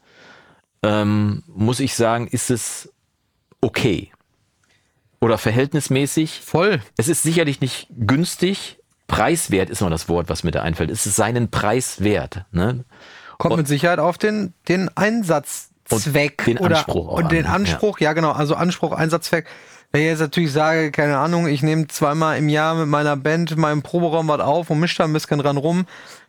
ähm, 0.83 1.43
muss 1.47 1.79
ich 1.79 1.95
sagen, 1.95 2.27
ist 2.27 2.49
es 2.51 2.91
okay. 3.61 4.11
Oder 5.25 5.39
verhältnismäßig. 5.39 6.41
Voll. 6.45 6.81
Es 6.97 7.07
ist 7.07 7.23
sicherlich 7.23 7.59
nicht 7.59 7.87
günstig. 7.97 8.77
Preiswert 9.07 9.71
ist 9.71 9.81
immer 9.81 9.89
das 9.89 10.07
Wort, 10.07 10.29
was 10.29 10.43
mir 10.43 10.51
da 10.51 10.61
einfällt. 10.61 10.91
Es 10.91 11.07
ist 11.07 11.15
seinen 11.15 11.49
Preis 11.49 12.03
wert. 12.03 12.45
Ne? 12.51 12.85
Kommt 13.39 13.53
Und- 13.53 13.57
mit 13.61 13.67
Sicherheit 13.67 13.97
auf 13.97 14.19
den, 14.19 14.53
den 14.67 14.87
Einsatzzweck 14.95 16.39
Und 16.39 16.47
den 16.47 16.57
oder 16.59 16.77
Anspruch 16.77 17.07
auch 17.09 17.17
und 17.17 17.31
den 17.31 17.45
an, 17.47 17.63
ne? 17.63 17.69
Anspruch, 17.69 17.99
ja. 17.99 18.13
genau, 18.13 18.33
also 18.33 18.53
Anspruch, 18.53 18.91
Einsatzzweck. 18.91 19.47
Wenn 19.91 20.01
ich 20.01 20.07
jetzt 20.09 20.19
natürlich 20.19 20.51
sage, 20.51 20.91
keine 20.91 21.17
Ahnung, 21.17 21.47
ich 21.47 21.63
nehme 21.63 21.87
zweimal 21.87 22.37
im 22.37 22.49
Jahr 22.49 22.75
mit 22.75 22.87
meiner 22.87 23.15
Band 23.15 23.51
in 23.51 23.59
meinem 23.59 23.81
Proberaum 23.81 24.27
was 24.27 24.41
auf 24.41 24.69
und 24.69 24.79
mische 24.79 24.97
da 24.97 25.05
ein 25.05 25.13
bisschen 25.13 25.39
dran 25.39 25.57
rum, 25.57 25.85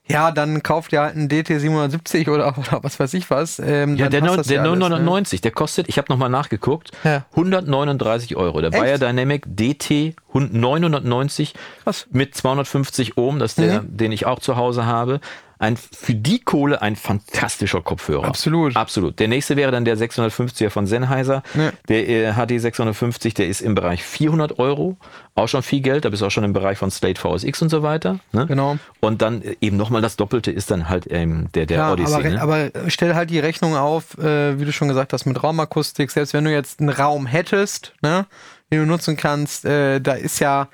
ja, 0.08 0.30
dann 0.30 0.62
kauft 0.62 0.92
ihr 0.92 1.00
halt 1.00 1.16
einen 1.16 1.28
DT 1.28 1.48
770 1.60 2.28
oder, 2.28 2.46
oder 2.58 2.82
was 2.82 2.98
weiß 3.00 3.14
ich 3.14 3.28
was. 3.30 3.58
Ähm, 3.58 3.96
Ja, 3.96 4.08
der, 4.08 4.20
das 4.20 4.46
der 4.46 4.56
ja 4.56 4.62
alles, 4.62 4.72
ne? 4.78 4.78
990, 4.88 5.40
der 5.40 5.50
kostet, 5.50 5.88
ich 5.88 5.98
habe 5.98 6.06
nochmal 6.12 6.30
nachgeguckt, 6.30 6.92
Ja. 7.04 7.24
139 7.32 8.36
Euro. 8.36 8.60
Der 8.60 8.72
Echt? 8.72 8.82
Biodynamic 9.00 9.44
DT 9.46 10.14
990 10.32 11.54
Krass. 11.84 12.06
mit 12.10 12.34
250 12.34 13.16
Ohm, 13.16 13.38
das 13.38 13.52
ist 13.52 13.58
der, 13.58 13.82
Mhm. 13.82 13.96
den 13.96 14.12
ich 14.12 14.26
auch 14.26 14.38
zu 14.40 14.56
Hause 14.56 14.86
habe. 14.86 15.20
Ein, 15.58 15.76
für 15.76 16.14
die 16.14 16.40
Kohle 16.40 16.82
ein 16.82 16.96
fantastischer 16.96 17.80
Kopfhörer. 17.80 18.24
Absolut. 18.26 18.76
Absolut. 18.76 19.18
Der 19.18 19.28
nächste 19.28 19.56
wäre 19.56 19.72
dann 19.72 19.84
der 19.86 19.96
650er 19.96 20.68
von 20.68 20.86
Sennheiser. 20.86 21.42
Ja. 21.54 21.72
Der 21.88 22.08
äh, 22.08 22.32
HD 22.34 22.60
650, 22.60 23.32
der 23.34 23.48
ist 23.48 23.62
im 23.62 23.74
Bereich 23.74 24.02
400 24.04 24.58
Euro. 24.58 24.96
Auch 25.34 25.48
schon 25.48 25.62
viel 25.62 25.80
Geld. 25.80 26.04
Da 26.04 26.10
bist 26.10 26.20
du 26.22 26.26
auch 26.26 26.30
schon 26.30 26.44
im 26.44 26.52
Bereich 26.52 26.76
von 26.76 26.90
Slate 26.90 27.18
VSX 27.20 27.62
und 27.62 27.68
so 27.70 27.82
weiter. 27.82 28.18
Ne? 28.32 28.46
Genau. 28.46 28.76
Und 29.00 29.22
dann 29.22 29.40
äh, 29.42 29.56
eben 29.62 29.76
nochmal 29.78 30.02
das 30.02 30.16
Doppelte 30.16 30.50
ist 30.50 30.70
dann 30.70 30.88
halt 30.90 31.06
ähm, 31.10 31.48
der, 31.54 31.64
der 31.66 31.78
Ja, 31.78 31.92
Odyssey. 31.92 32.14
aber, 32.14 32.28
ne? 32.28 32.42
aber 32.74 32.90
stell 32.90 33.14
halt 33.14 33.30
die 33.30 33.38
Rechnung 33.38 33.76
auf, 33.76 34.18
äh, 34.18 34.60
wie 34.60 34.64
du 34.66 34.72
schon 34.72 34.88
gesagt 34.88 35.12
hast, 35.14 35.24
mit 35.24 35.42
Raumakustik. 35.42 36.10
Selbst 36.10 36.34
wenn 36.34 36.44
du 36.44 36.52
jetzt 36.52 36.80
einen 36.80 36.90
Raum 36.90 37.24
hättest, 37.26 37.94
ne, 38.02 38.26
den 38.70 38.80
du 38.80 38.86
nutzen 38.86 39.16
kannst, 39.16 39.64
äh, 39.64 40.00
da 40.00 40.12
ist 40.12 40.38
ja, 40.40 40.68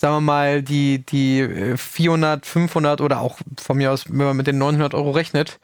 sagen 0.00 0.14
wir 0.14 0.20
mal, 0.22 0.62
die, 0.62 1.04
die 1.04 1.40
äh, 1.40 1.76
400, 1.76 2.46
500 2.46 3.02
oder 3.02 3.20
auch 3.20 3.38
von 3.60 3.76
mir 3.76 3.92
aus, 3.92 4.08
wenn 4.08 4.16
man 4.16 4.36
mit 4.36 4.46
den 4.46 4.56
900 4.56 4.94
Euro 4.94 5.10
rechnet, 5.10 5.60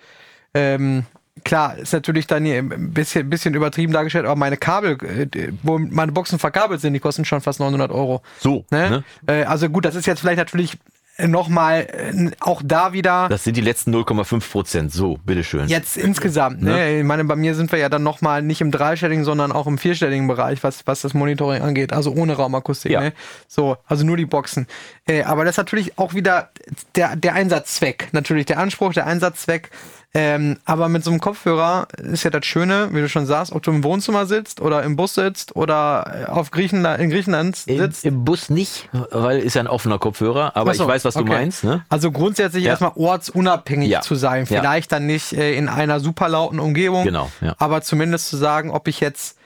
ähm, 0.53 1.07
klar, 1.42 1.79
ist 1.79 1.94
natürlich 1.94 2.27
dann 2.27 2.44
hier 2.44 2.59
ein 2.59 2.92
bisschen, 2.92 3.31
bisschen 3.31 3.55
übertrieben 3.55 3.94
dargestellt, 3.94 4.27
aber 4.27 4.37
meine 4.37 4.59
Kabel, 4.59 4.99
äh, 5.03 5.53
wo 5.62 5.79
meine 5.79 6.12
Boxen 6.12 6.38
verkabelt 6.38 6.83
sind, 6.83 6.92
die 6.92 7.01
kosten 7.01 7.25
schon 7.25 7.40
fast 7.40 7.61
900 7.61 7.90
Euro. 7.90 8.20
so. 8.38 8.66
Ne? 8.70 8.90
Ne? 8.90 9.05
Äh, 9.27 9.44
also 9.44 9.70
gut, 9.70 9.87
das 9.87 9.94
ist 9.94 10.05
jetzt 10.05 10.20
vielleicht 10.20 10.38
natürlich 10.38 10.77
nochmal 11.19 11.87
äh, 11.91 12.31
auch 12.41 12.63
da 12.65 12.93
wieder. 12.93 13.29
Das 13.29 13.45
sind 13.45 13.57
die 13.57 13.61
letzten 13.63 13.95
0,5 13.95 14.51
Prozent. 14.51 14.93
So, 14.93 15.19
bitteschön. 15.25 15.69
Jetzt 15.69 15.97
insgesamt, 15.97 16.63
ne? 16.63 16.73
Ne? 16.73 16.99
Ich 16.99 17.05
meine, 17.05 17.25
bei 17.25 17.37
mir 17.37 17.55
sind 17.55 17.73
wir 17.73 17.79
ja 17.79 17.89
dann 17.89 18.03
nochmal 18.03 18.43
nicht 18.43 18.61
im 18.61 18.71
dreistelligen, 18.71 19.25
sondern 19.25 19.53
auch 19.53 19.67
im 19.67 19.79
vierstelligen 19.79 20.27
Bereich, 20.29 20.63
was, 20.63 20.87
was 20.87 21.01
das 21.03 21.15
Monitoring 21.15 21.63
angeht. 21.63 21.93
Also 21.93 22.13
ohne 22.13 22.35
Raumakustik, 22.35 22.93
Ja. 22.93 23.01
ne? 23.01 23.13
So, 23.49 23.77
also 23.87 24.05
nur 24.05 24.17
die 24.17 24.27
Boxen. 24.27 24.67
Äh, 25.07 25.23
aber 25.23 25.45
das 25.45 25.55
ist 25.55 25.59
natürlich 25.59 25.99
auch 25.99 26.15
wieder 26.15 26.51
der, 26.95 27.17
der 27.17 27.35
Einsatzzweck. 27.35 28.09
Natürlich 28.13 28.47
der 28.47 28.59
Anspruch, 28.59 28.93
der 28.93 29.07
Einsatzzweck. 29.07 29.71
Ähm, 30.14 30.57
aber 30.64 30.88
mit 30.88 31.05
so 31.05 31.11
einem 31.11 31.21
Kopfhörer 31.21 31.88
ist 31.99 32.23
ja 32.23 32.31
das 32.31 32.47
Schöne, 32.47 32.88
wie 32.92 33.01
du 33.01 33.09
schon 33.09 33.27
sagst, 33.27 33.53
ob 33.53 33.62
du 33.62 33.71
im 33.71 33.85
Wohnzimmer 33.85 34.25
sitzt 34.25 34.61
oder 34.62 34.83
im 34.83 34.97
Bus 34.97 35.14
sitzt 35.14 35.55
oder 35.57 36.27
äh, 36.29 36.31
auf 36.31 36.51
Griechenland, 36.51 37.01
in 37.03 37.11
Griechenland 37.11 37.62
Im, 37.66 37.79
sitzt. 37.79 38.05
Im 38.05 38.25
Bus 38.25 38.49
nicht, 38.49 38.88
weil 39.11 39.40
ist 39.40 39.55
ja 39.55 39.61
ein 39.61 39.66
offener 39.66 39.99
Kopfhörer, 39.99 40.57
aber 40.57 40.73
so, 40.73 40.85
ich 40.85 40.88
weiß, 40.88 41.05
was 41.05 41.14
du 41.14 41.21
okay. 41.21 41.33
meinst. 41.33 41.64
Ne? 41.64 41.85
Also 41.90 42.11
grundsätzlich 42.12 42.64
Ja. 42.64 42.71
erstmal 42.71 42.92
ortsunabhängig 42.95 43.90
Ja. 43.90 44.01
zu 44.01 44.14
sein. 44.14 44.47
Ja. 44.49 44.61
Vielleicht 44.61 44.90
dann 44.92 45.07
nicht 45.07 45.33
äh, 45.35 45.55
in 45.55 45.69
einer 45.69 46.01
super 46.01 46.29
lauten 46.29 46.61
Umgebung. 46.61 47.05
Genau, 47.05 47.31
ja. 47.42 47.55
Aber 47.59 47.83
zumindest 47.83 48.29
zu 48.29 48.37
sagen, 48.38 48.71
ob 48.71 48.88
ich 48.88 49.01
jetzt 49.01 49.37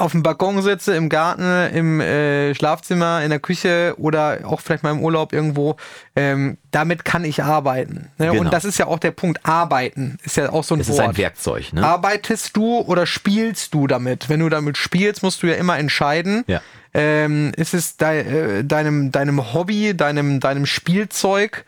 auf 0.00 0.12
dem 0.12 0.22
Balkon 0.22 0.60
sitze, 0.62 0.94
im 0.96 1.08
Garten, 1.08 1.42
im 1.74 2.00
äh, 2.00 2.54
Schlafzimmer, 2.54 3.22
in 3.22 3.30
der 3.30 3.38
Küche 3.38 3.94
oder 3.98 4.38
auch 4.44 4.60
vielleicht 4.60 4.82
mal 4.82 4.90
im 4.90 5.02
Urlaub 5.02 5.32
irgendwo, 5.32 5.76
ähm, 6.16 6.56
damit 6.70 7.04
kann 7.04 7.24
ich 7.24 7.42
arbeiten. 7.42 8.10
Ne? 8.18 8.28
Genau. 8.30 8.40
Und 8.40 8.52
das 8.52 8.64
ist 8.64 8.78
ja 8.78 8.86
auch 8.86 8.98
der 8.98 9.10
Punkt, 9.10 9.40
arbeiten 9.44 10.18
ist 10.22 10.36
ja 10.36 10.50
auch 10.50 10.64
so 10.64 10.74
ein 10.74 10.80
Es 10.80 10.88
Wort. 10.88 10.98
ist 10.98 11.04
ein 11.04 11.16
Werkzeug. 11.16 11.72
Ne? 11.72 11.84
Arbeitest 11.84 12.56
du 12.56 12.80
oder 12.80 13.06
spielst 13.06 13.74
du 13.74 13.86
damit? 13.86 14.28
Wenn 14.28 14.40
du 14.40 14.48
damit 14.48 14.76
spielst, 14.76 15.22
musst 15.22 15.42
du 15.42 15.46
ja 15.46 15.54
immer 15.54 15.78
entscheiden. 15.78 16.44
Ja. 16.46 16.60
Ähm, 16.92 17.52
ist 17.56 17.72
es 17.72 17.96
dei 17.96 18.20
äh, 18.20 18.64
deinem, 18.64 19.12
deinem 19.12 19.54
Hobby, 19.54 19.96
deinem, 19.96 20.40
deinem 20.40 20.66
Spielzeug, 20.66 21.64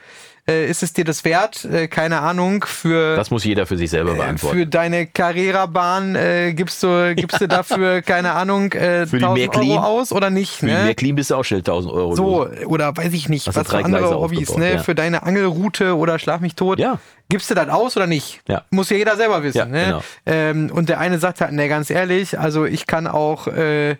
äh, 0.48 0.66
ist 0.68 0.82
es 0.82 0.92
dir 0.92 1.04
das 1.04 1.24
wert? 1.24 1.64
Äh, 1.64 1.86
keine 1.88 2.20
Ahnung, 2.20 2.64
für, 2.66 3.14
Das 3.16 3.30
muss 3.30 3.44
jeder 3.44 3.64
für 3.66 3.76
sich 3.76 3.90
selber 3.90 4.12
äh, 4.14 4.16
beantworten. 4.16 4.56
für 4.58 4.66
deine 4.66 5.06
Carrera-Bahn 5.06 6.14
äh, 6.16 6.52
gibst, 6.54 6.82
du, 6.82 7.14
gibst 7.14 7.40
du 7.40 7.46
dafür, 7.48 8.02
keine 8.02 8.32
Ahnung, 8.32 8.72
äh, 8.72 9.06
Für 9.06 9.18
die 9.18 9.24
1000 9.24 9.38
Märklin? 9.38 9.70
Euro 9.72 9.80
aus 9.80 10.12
oder 10.12 10.30
nicht? 10.30 10.56
Für 10.56 10.66
die 10.66 10.72
Ne? 10.72 10.84
mehr 10.84 10.94
clean 10.94 11.14
bist 11.14 11.30
du 11.30 11.36
auch 11.36 11.44
schnell 11.44 11.60
1000 11.60 11.92
Euro. 11.92 12.16
So, 12.16 12.44
los. 12.44 12.66
oder 12.66 12.96
weiß 12.96 13.12
ich 13.12 13.28
nicht, 13.28 13.46
Hast 13.46 13.56
was 13.56 13.68
für 13.68 13.78
andere 13.78 13.98
Gleise 14.00 14.18
Hobbys, 14.20 14.56
ne? 14.56 14.72
ja. 14.74 14.78
Für 14.78 14.94
deine 14.94 15.22
Angelroute 15.22 15.96
oder 15.96 16.18
Schlag 16.18 16.40
mich 16.40 16.54
tot. 16.54 16.78
Ja. 16.78 16.98
Gibst 17.28 17.48
du 17.50 17.54
das 17.54 17.68
aus 17.68 17.96
oder 17.96 18.06
nicht? 18.06 18.40
Ja. 18.48 18.64
Muss 18.70 18.90
ja 18.90 18.96
jeder 18.96 19.16
selber 19.16 19.42
wissen. 19.42 19.58
Ja, 19.58 19.64
ne? 19.66 19.84
genau. 19.84 20.02
ähm, 20.26 20.70
und 20.72 20.88
der 20.88 20.98
eine 20.98 21.18
sagt 21.18 21.40
halt, 21.40 21.52
ne, 21.52 21.68
ganz 21.68 21.88
ehrlich, 21.88 22.38
also 22.38 22.64
ich 22.66 22.86
kann 22.86 23.06
auch, 23.06 23.46
äh, 23.46 23.92
äh, 23.92 23.96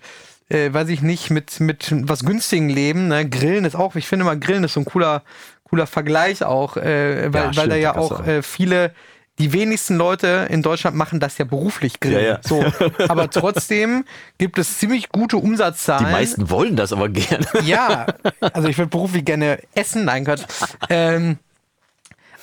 weiß 0.71 0.89
ich 0.91 1.01
nicht, 1.01 1.31
mit, 1.31 1.61
mit 1.61 1.95
was 2.09 2.25
günstigen 2.25 2.69
leben. 2.69 3.09
Ne? 3.09 3.27
Grillen 3.29 3.65
ist 3.65 3.75
auch, 3.75 3.95
ich 3.97 4.07
finde 4.07 4.25
mal, 4.27 4.39
Grillen 4.39 4.65
ist 4.65 4.75
so 4.75 4.81
ein 4.81 4.85
cooler, 4.85 5.23
cooler 5.73 5.87
Vergleich 5.87 6.45
auch, 6.45 6.77
äh, 6.77 7.33
weil, 7.33 7.33
weil 7.33 7.53
stimmt, 7.55 7.73
da 7.73 7.77
ja 7.77 7.97
auch. 7.97 8.27
äh, 8.27 8.43
viele 8.43 8.93
die 9.39 9.55
wenigsten 9.55 9.97
Leute 9.97 10.47
in 10.51 10.61
Deutschland 10.61 10.95
machen 10.95 11.19
das 11.19 11.39
ja 11.39 11.47
beruflich 11.47 12.01
grillen. 12.01 12.23
Ja, 12.23 12.33
ja. 12.33 12.41
So, 12.43 12.63
aber 13.09 13.31
trotzdem 13.31 14.05
gibt 14.37 14.59
es 14.59 14.79
ziemlich 14.79 15.09
gute 15.09 15.39
Umsatzzahlen. 15.39 16.05
Die 16.05 16.13
meisten 16.13 16.51
wollen 16.51 16.77
das 16.77 16.93
aber 16.93 17.09
gerne. 17.09 17.47
Ja, 17.65 18.07
also 18.41 18.69
ich 18.69 18.77
würde 18.77 18.91
beruflich 18.91 19.25
gerne 19.25 19.61
essen, 19.75 20.05
nein 20.05 20.27
Gott. 20.27 20.47
Ähm, 20.91 21.39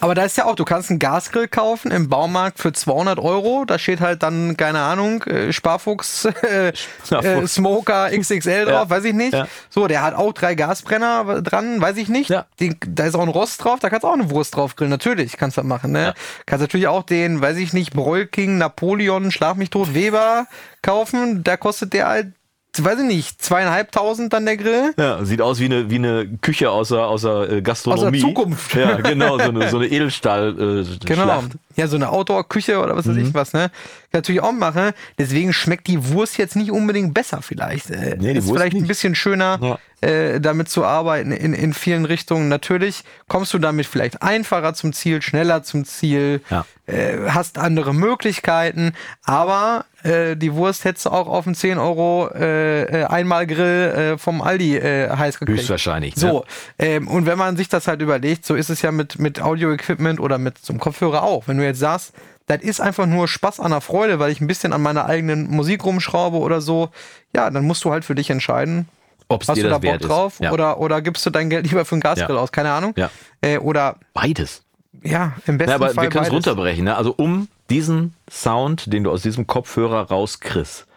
aber 0.02 0.16
da 0.16 0.24
ist 0.24 0.38
ja 0.38 0.46
auch, 0.46 0.56
du 0.56 0.66
kannst 0.66 0.90
einen 0.90 1.00
Gasgrill 1.00 1.48
kaufen 1.48 1.92
im 1.92 2.10
Baumarkt 2.10 2.60
für 2.60 2.72
200 2.72 3.20
Euro. 3.20 3.66
Da 3.66 3.78
steht 3.80 4.00
halt 4.00 4.24
dann, 4.24 4.56
keine 4.58 4.80
Ahnung, 4.80 5.24
äh, 5.24 5.52
Sparfuchs, 5.52 6.26
äh, 6.44 6.70
äh, 6.70 6.74
Sparfuchs. 7.06 7.56
Smoker 7.56 8.10
XXL 8.18 8.66
drauf, 8.66 8.74
Ja. 8.74 8.90
weiß 8.90 9.04
ich 9.06 9.14
nicht. 9.14 9.34
Ja. 9.34 9.48
So, 9.70 9.88
der 9.88 10.02
hat 10.02 10.14
auch 10.16 10.34
drei 10.34 10.56
Gasbrenner 10.56 11.42
dran, 11.42 11.82
weiß 11.82 11.98
ich 11.98 12.10
nicht. 12.10 12.30
Ja. 12.30 12.46
Den, 12.60 12.78
da 12.88 13.06
ist 13.06 13.16
auch 13.16 13.22
ein 13.22 13.28
Rost 13.30 13.64
drauf, 13.64 13.80
da 13.80 13.90
kannst 13.90 14.04
du 14.04 14.08
auch 14.08 14.14
eine 14.14 14.30
Wurst 14.30 14.56
drauf 14.56 14.76
grillen. 14.76 14.92
Natürlich 14.92 15.38
kannst 15.38 15.58
du 15.58 15.62
das 15.62 15.68
machen. 15.68 15.92
Ne? 15.92 16.04
Ja. 16.04 16.14
Kannst 16.46 16.62
natürlich 16.62 16.88
auch 16.88 17.04
den, 17.04 17.42
weiß 17.42 17.58
ich 17.58 17.74
nicht, 17.74 17.94
Broil 17.94 18.26
King, 18.28 18.58
Napoleon, 18.58 19.32
Schlag 19.32 19.58
mich 19.58 19.70
tot, 19.70 19.94
Weber 19.94 20.48
kaufen. 20.82 21.44
Da 21.44 21.58
kostet 21.58 21.94
der 21.94 22.08
halt, 22.08 22.28
weiß 22.78 23.00
ich 23.00 23.06
nicht, 23.06 23.42
zweieinhalbtausend 23.42 24.32
dann 24.32 24.46
der 24.46 24.58
Grill. 24.58 24.94
Ja, 24.98 25.24
sieht 25.26 25.42
aus 25.42 25.60
wie 25.60 25.66
eine, 25.66 25.90
wie 25.90 25.96
eine 25.96 26.28
Küche 26.42 26.70
außer, 26.70 27.08
außer 27.08 27.52
äh, 27.52 27.62
Gastronomie. 27.62 28.06
Aus 28.06 28.12
der 28.12 28.22
Zukunft. 28.22 28.76
Ja, 28.76 28.96
genau, 28.98 29.38
so 29.38 29.46
eine, 29.46 29.70
so 29.70 29.78
eine 29.78 29.88
Edelstahl 29.88 30.50
äh, 30.50 31.06
Genau. 31.06 31.24
Schlacht. 31.24 31.52
Ja, 31.80 31.88
so 31.88 31.96
eine 31.96 32.10
Outdoor-Küche 32.10 32.80
oder 32.80 32.96
was 32.96 33.08
weiß 33.08 33.16
Mhm. 33.16 33.26
ich 33.28 33.34
was, 33.34 33.54
ne? 33.54 33.72
Natürlich 34.12 34.42
auch 34.42 34.52
machen. 34.52 34.92
Deswegen 35.18 35.54
schmeckt 35.54 35.88
die 35.88 36.10
Wurst 36.10 36.38
jetzt 36.38 36.56
nicht 36.56 36.72
unbedingt 36.72 37.14
besser 37.14 37.42
vielleicht. 37.42 37.90
Äh, 37.92 38.18
Nee, 38.20 38.34
die 38.34 38.40
ist 38.40 38.50
vielleicht 38.50 38.74
ein 38.76 38.80
nicht. 38.82 38.88
bisschen 38.88 39.14
schöner, 39.16 39.78
äh, 40.02 40.40
damit 40.42 40.70
zu 40.70 40.84
arbeiten 40.86 41.32
in, 41.32 41.54
in 41.54 41.74
vielen 41.74 42.06
Richtungen. 42.06 42.48
Natürlich 42.50 43.04
kommst 43.28 43.54
du 43.54 43.60
damit 43.60 43.86
vielleicht 43.86 44.22
einfacher 44.24 44.74
zum 44.74 44.94
Ziel, 44.94 45.22
schneller 45.22 45.62
zum 45.64 45.86
Ziel, 45.86 46.42
Ja. 46.50 46.66
äh, 46.88 47.18
hast 47.30 47.58
andere 47.60 47.94
Möglichkeiten, 47.94 48.94
aber 49.24 49.86
äh, 50.04 50.36
die 50.38 50.54
Wurst 50.54 50.86
hättest 50.86 51.06
du 51.06 51.10
auch 51.12 51.28
auf 51.28 51.46
einen 51.46 51.56
10 51.56 51.78
Euro 51.78 52.30
äh, 52.34 52.84
äh, 53.02 53.04
Einmalgrill 53.06 54.14
äh, 54.14 54.18
vom 54.18 54.42
Aldi 54.42 54.78
äh, 54.78 55.10
heiß 55.10 55.40
gekriegt. 55.40 55.60
Höchstwahrscheinlich, 55.60 56.16
ne? 56.16 56.22
So, 56.22 56.46
ähm, 56.80 57.08
und 57.08 57.26
wenn 57.26 57.38
man 57.38 57.58
sich 57.58 57.68
das 57.70 57.88
halt 57.88 58.02
überlegt, 58.02 58.46
so 58.46 58.56
ist 58.56 58.70
es 58.70 58.82
ja 58.82 58.92
mit, 58.92 59.20
mit 59.20 59.42
Audio-Equipment 59.42 60.20
oder 60.20 60.38
mit 60.38 60.56
einem 60.70 60.80
Kopfhörer 60.80 61.24
auch. 61.24 61.48
Wenn 61.48 61.58
du 61.58 61.66
jetzt 61.70 61.80
sagst, 61.80 62.14
das 62.48 62.62
ist 62.62 62.82
einfach 62.82 63.06
nur 63.06 63.28
Spaß 63.28 63.60
an 63.60 63.72
der 63.72 63.82
Freude, 63.82 64.20
weil 64.20 64.32
ich 64.32 64.42
ein 64.42 64.48
bisschen 64.48 64.74
an 64.74 64.82
meiner 64.82 65.06
eigenen 65.06 65.50
Musik 65.50 65.84
rumschraube 65.86 66.38
oder 66.38 66.62
so, 66.62 66.90
ja, 67.36 67.50
dann 67.50 67.66
musst 67.66 67.84
du 67.86 67.92
halt 67.92 68.04
für 68.06 68.16
dich 68.16 68.30
entscheiden, 68.32 68.88
Ob 69.28 69.44
es 69.44 69.50
hast 69.50 69.62
du 69.62 69.70
da 69.70 69.78
Bock 69.78 70.00
drauf. 70.00 70.40
Ja. 70.40 70.52
oder, 70.52 70.80
oder 70.80 71.02
gibst 71.02 71.26
du 71.26 71.30
dein 71.30 71.50
Geld 71.50 71.68
lieber 71.68 71.86
für 71.86 71.94
einen 71.96 72.02
Gasgrill 72.02 72.36
Ja. 72.36 72.42
aus, 72.42 72.52
keine 72.52 72.72
Ahnung. 72.72 72.94
Ja. 72.98 73.10
Äh, 73.42 73.60
oder 73.60 73.98
Beides. 74.14 74.64
ja, 75.04 75.34
im 75.46 75.58
besten 75.60 75.70
Ja, 75.70 75.76
aber 75.76 75.90
Fall 75.92 76.06
wir 76.06 76.10
können 76.10 76.26
es 76.26 76.32
runterbrechen. 76.32 76.84
Ne? 76.86 76.96
Also 76.96 77.14
um 77.16 77.48
diesen 77.70 78.16
Sound, 78.32 78.92
den 78.92 79.04
du 79.04 79.12
aus 79.12 79.22
diesem 79.22 79.46
Kopfhörer 79.46 80.08
rauskriegst, 80.10 80.88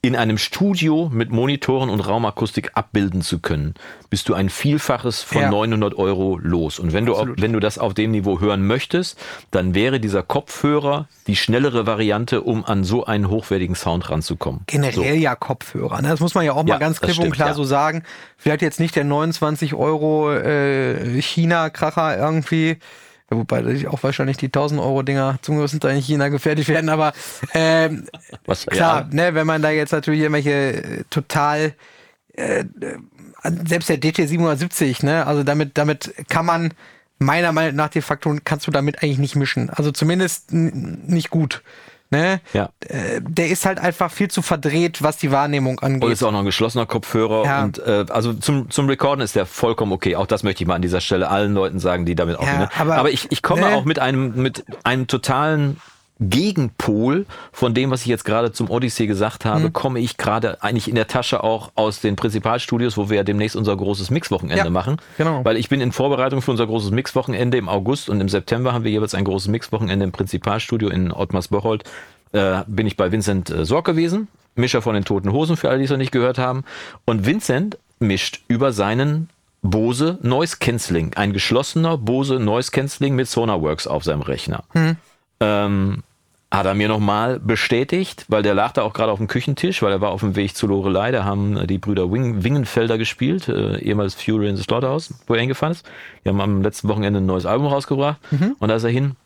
in 0.00 0.14
einem 0.14 0.38
Studio 0.38 1.10
mit 1.12 1.30
Monitoren 1.32 1.90
und 1.90 1.98
Raumakustik 2.00 2.70
abbilden 2.74 3.20
zu 3.20 3.40
können, 3.40 3.74
bist 4.10 4.28
du 4.28 4.34
ein 4.34 4.48
Vielfaches 4.48 5.22
von 5.22 5.42
Ja. 5.42 5.50
900 5.50 5.94
Euro 5.98 6.38
los. 6.40 6.78
Und 6.78 6.92
wenn 6.92 7.04
du, 7.04 7.14
Absolut. 7.14 7.42
wenn 7.42 7.52
du 7.52 7.58
das 7.58 7.78
auf 7.78 7.94
dem 7.94 8.12
Niveau 8.12 8.38
hören 8.38 8.64
möchtest, 8.64 9.18
dann 9.50 9.74
wäre 9.74 9.98
dieser 9.98 10.22
Kopfhörer 10.22 11.08
die 11.26 11.34
schnellere 11.34 11.84
Variante, 11.86 12.42
um 12.42 12.64
an 12.64 12.84
so 12.84 13.06
einen 13.06 13.28
hochwertigen 13.28 13.74
Sound 13.74 14.08
ranzukommen. 14.08 14.60
Generell 14.68 15.16
ja 15.16 15.34
Kopfhörer. 15.34 16.00
Ne? 16.00 16.08
Das 16.08 16.20
muss 16.20 16.34
man 16.36 16.44
ja 16.44 16.52
auch 16.52 16.62
mal 16.62 16.68
Ja, 16.74 16.78
ganz 16.78 17.00
das 17.00 17.10
klipp 17.10 17.24
und 17.24 17.32
klar 17.32 17.48
ja. 17.48 17.54
so 17.54 17.64
sagen. 17.64 18.04
Vielleicht 18.36 18.62
jetzt 18.62 18.78
nicht 18.78 18.94
der 18.94 19.04
29 19.04 19.74
Euro 19.74 20.32
äh, 20.32 21.20
China-Kracher 21.20 22.16
irgendwie. 22.16 22.78
Ja, 23.30 23.36
wobei 23.36 23.88
auch 23.88 24.02
wahrscheinlich 24.02 24.36
die 24.38 24.46
1000 24.46 24.80
Euro 24.80 25.02
Dinger 25.02 25.38
zum 25.42 25.58
größten 25.58 25.80
Teil 25.80 25.96
in 25.96 26.02
China 26.02 26.28
gefertigt 26.28 26.68
werden, 26.68 26.88
aber 26.88 27.12
ähm, 27.54 28.06
Was, 28.46 28.66
klar, 28.66 29.02
ja, 29.02 29.08
ne, 29.10 29.34
wenn 29.34 29.46
man 29.46 29.62
da 29.62 29.70
jetzt 29.70 29.92
natürlich 29.92 30.20
irgendwelche 30.20 30.50
äh, 30.50 31.04
total 31.10 31.74
äh, 32.34 32.64
selbst 33.66 33.88
der 33.88 34.00
DT770, 34.00 35.04
ne, 35.04 35.26
also 35.26 35.42
damit 35.42 35.76
damit 35.76 36.14
kann 36.28 36.46
man 36.46 36.72
meiner 37.18 37.52
Meinung 37.52 37.76
nach 37.76 37.88
de 37.88 38.02
facto 38.02 38.34
kannst 38.44 38.66
du 38.66 38.70
damit 38.70 39.02
eigentlich 39.02 39.18
nicht 39.18 39.36
mischen. 39.36 39.70
Also 39.70 39.90
zumindest 39.90 40.52
nicht 40.52 41.30
gut. 41.30 41.62
Ne? 42.10 42.40
Ja. 42.54 42.70
Äh, 42.80 43.20
der 43.20 43.48
ist 43.48 43.66
halt 43.66 43.78
einfach 43.78 44.10
viel 44.10 44.28
zu 44.30 44.40
verdreht, 44.40 45.02
was 45.02 45.18
die 45.18 45.30
Wahrnehmung 45.30 45.74
Und 45.78 45.82
angeht. 45.84 46.10
ist 46.10 46.22
auch 46.22 46.32
noch 46.32 46.38
ein 46.38 46.44
geschlossener 46.46 46.86
Kopfhörer. 46.86 47.44
Ja. 47.44 47.64
Und 47.64 47.78
äh, 47.80 48.06
also 48.08 48.32
zum, 48.32 48.70
zum 48.70 48.86
Recorden 48.88 49.20
ist 49.20 49.36
der 49.36 49.44
vollkommen 49.44 49.92
okay. 49.92 50.16
Auch 50.16 50.26
das 50.26 50.42
möchte 50.42 50.62
ich 50.64 50.68
mal 50.68 50.74
an 50.76 50.82
dieser 50.82 51.00
Stelle 51.02 51.28
allen 51.28 51.52
Leuten 51.52 51.78
sagen, 51.78 52.06
die 52.06 52.14
damit 52.14 52.36
aufnehmen. 52.36 52.60
ne? 52.60 52.68
aber- 52.78 52.96
aber 52.96 53.10
ich, 53.10 53.30
ich 53.30 53.42
komme 53.42 53.62
ne? 53.62 53.74
auch 53.76 53.84
mit 53.84 53.98
einem, 53.98 54.34
mit 54.40 54.64
einem 54.84 55.06
totalen 55.06 55.78
Gegenpol 56.20 57.26
von 57.52 57.74
dem, 57.74 57.90
was 57.90 58.00
ich 58.02 58.06
jetzt 58.08 58.24
gerade 58.24 58.52
zum 58.52 58.70
Odyssey 58.70 59.06
gesagt 59.06 59.44
habe, 59.44 59.64
Mhm. 59.68 59.72
komme 59.72 60.00
ich 60.00 60.16
gerade 60.16 60.62
eigentlich 60.62 60.88
in 60.88 60.94
der 60.94 61.06
Tasche 61.06 61.42
auch 61.44 61.70
aus 61.74 62.00
den 62.00 62.16
Prinzipalstudios, 62.16 62.96
wo 62.96 63.08
wir 63.10 63.18
ja 63.18 63.22
demnächst 63.24 63.56
unser 63.56 63.76
großes 63.76 64.10
Mixwochenende 64.10 64.64
Ja, 64.64 64.70
machen. 64.70 64.96
genau. 65.16 65.44
Weil 65.44 65.56
ich 65.56 65.68
bin 65.68 65.80
in 65.80 65.92
Vorbereitung 65.92 66.42
für 66.42 66.50
unser 66.50 66.66
großes 66.66 66.90
Mixwochenende 66.90 67.56
im 67.58 67.68
August 67.68 68.08
und 68.08 68.20
im 68.20 68.28
September 68.28 68.72
haben 68.72 68.84
wir 68.84 68.90
jeweils 68.90 69.14
ein 69.14 69.24
großes 69.24 69.48
Mixwochenende 69.48 70.04
im 70.04 70.12
Prinzipalstudio 70.12 70.88
in 70.88 71.12
Ottmars-Bocholt. 71.12 71.84
Äh, 72.32 72.62
bin 72.66 72.86
ich 72.86 72.96
bei 72.96 73.10
Vincent 73.12 73.50
äh, 73.50 73.64
Sorg 73.64 73.86
gewesen, 73.86 74.28
Mischer 74.54 74.82
von 74.82 74.94
den 74.94 75.04
Toten 75.04 75.32
Hosen, 75.32 75.56
für 75.56 75.68
alle, 75.70 75.78
die 75.78 75.84
es 75.84 75.90
noch 75.90 75.96
nicht 75.96 76.12
gehört 76.12 76.36
haben. 76.38 76.64
Und 77.04 77.24
Vincent 77.26 77.78
mischt 78.00 78.40
über 78.48 78.72
seinen 78.72 79.28
Bose 79.62 80.18
Noise 80.22 80.56
Cancelling, 80.60 81.14
ein 81.14 81.32
geschlossener 81.32 81.96
Bose 81.96 82.38
Noise 82.38 82.70
Cancelling 82.70 83.14
mit 83.14 83.28
Sonarworks 83.28 83.86
auf 83.86 84.04
seinem 84.04 84.22
Rechner. 84.22 84.62
Ähm, 85.40 86.02
hat 86.50 86.64
er 86.64 86.74
mir 86.74 86.88
nochmal 86.88 87.38
bestätigt, 87.40 88.24
weil 88.28 88.42
der 88.42 88.54
lag 88.54 88.72
da 88.72 88.82
auch 88.82 88.94
gerade 88.94 89.12
auf 89.12 89.18
dem 89.18 89.28
Küchentisch, 89.28 89.82
weil 89.82 89.92
er 89.92 90.00
war 90.00 90.10
auf 90.10 90.20
dem 90.20 90.34
Weg 90.34 90.56
zu 90.56 90.66
Lorelei, 90.66 91.10
da 91.10 91.24
haben 91.24 91.58
äh, 91.58 91.66
die 91.66 91.78
Brüder 91.78 92.10
Wing, 92.10 92.42
Wingenfelder 92.42 92.96
gespielt, 92.96 93.48
äh, 93.48 93.78
ehemals 93.78 94.14
Fury 94.14 94.48
in 94.48 94.56
the 94.56 94.62
Slaughterhouse, 94.62 95.12
wo 95.26 95.34
er 95.34 95.40
hingefahren 95.40 95.72
ist. 95.72 95.86
Die 96.24 96.28
haben 96.30 96.40
am 96.40 96.62
letzten 96.62 96.88
Wochenende 96.88 97.20
ein 97.20 97.26
neues 97.26 97.44
Album 97.44 97.66
rausgebracht 97.66 98.18
und 98.58 98.68
da 98.68 98.76
ist 98.76 98.84
er 98.84 98.90
hin. 98.90 99.16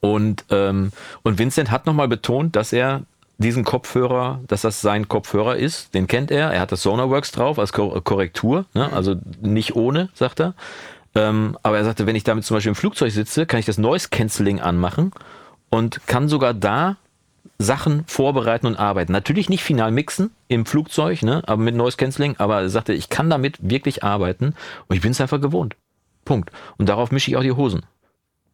Und, 0.00 0.44
ähm, 0.50 0.90
und 1.22 1.38
Vincent 1.38 1.70
hat 1.70 1.86
nochmal 1.86 2.08
betont, 2.08 2.56
dass 2.56 2.72
er 2.72 3.02
diesen 3.38 3.64
Kopfhörer, 3.64 4.40
dass 4.46 4.62
das 4.62 4.80
sein 4.80 5.08
Kopfhörer 5.08 5.56
ist, 5.56 5.92
den 5.94 6.06
kennt 6.06 6.30
er, 6.30 6.50
er 6.50 6.60
hat 6.60 6.72
das 6.72 6.82
Sonarworks 6.82 7.32
drauf 7.32 7.58
als 7.58 7.72
Kor 7.72 8.02
Korrektur, 8.02 8.64
ne? 8.74 8.92
also 8.92 9.16
nicht 9.42 9.76
ohne, 9.76 10.08
sagt 10.14 10.40
er. 10.40 10.54
Ähm, 11.14 11.58
aber 11.62 11.78
er 11.78 11.84
sagte, 11.84 12.06
wenn 12.06 12.16
ich 12.16 12.24
damit 12.24 12.44
zum 12.44 12.56
Beispiel 12.56 12.70
im 12.70 12.76
Flugzeug 12.76 13.12
sitze, 13.12 13.46
kann 13.46 13.60
ich 13.60 13.66
das 13.66 13.78
Noise 13.78 14.08
Cancelling 14.10 14.60
anmachen 14.60 15.12
und 15.70 16.06
kann 16.06 16.28
sogar 16.28 16.54
da 16.54 16.96
Sachen 17.58 18.04
vorbereiten 18.06 18.66
und 18.66 18.76
arbeiten. 18.76 19.12
Natürlich 19.12 19.48
nicht 19.48 19.62
final 19.62 19.90
mixen 19.90 20.30
im 20.48 20.66
Flugzeug, 20.66 21.22
ne, 21.22 21.42
aber 21.46 21.62
mit 21.62 21.74
Noise 21.74 21.96
Cancelling, 21.96 22.36
aber 22.38 22.62
er 22.62 22.68
sagte, 22.68 22.92
ich 22.92 23.08
kann 23.08 23.30
damit 23.30 23.58
wirklich 23.60 24.02
arbeiten 24.02 24.54
und 24.88 24.96
ich 24.96 25.02
bin 25.02 25.12
es 25.12 25.20
einfach 25.20 25.40
gewohnt. 25.40 25.76
Punkt. 26.24 26.50
Und 26.78 26.88
darauf 26.88 27.10
mische 27.10 27.30
ich 27.30 27.36
auch 27.36 27.42
die 27.42 27.52
Hosen. 27.52 27.82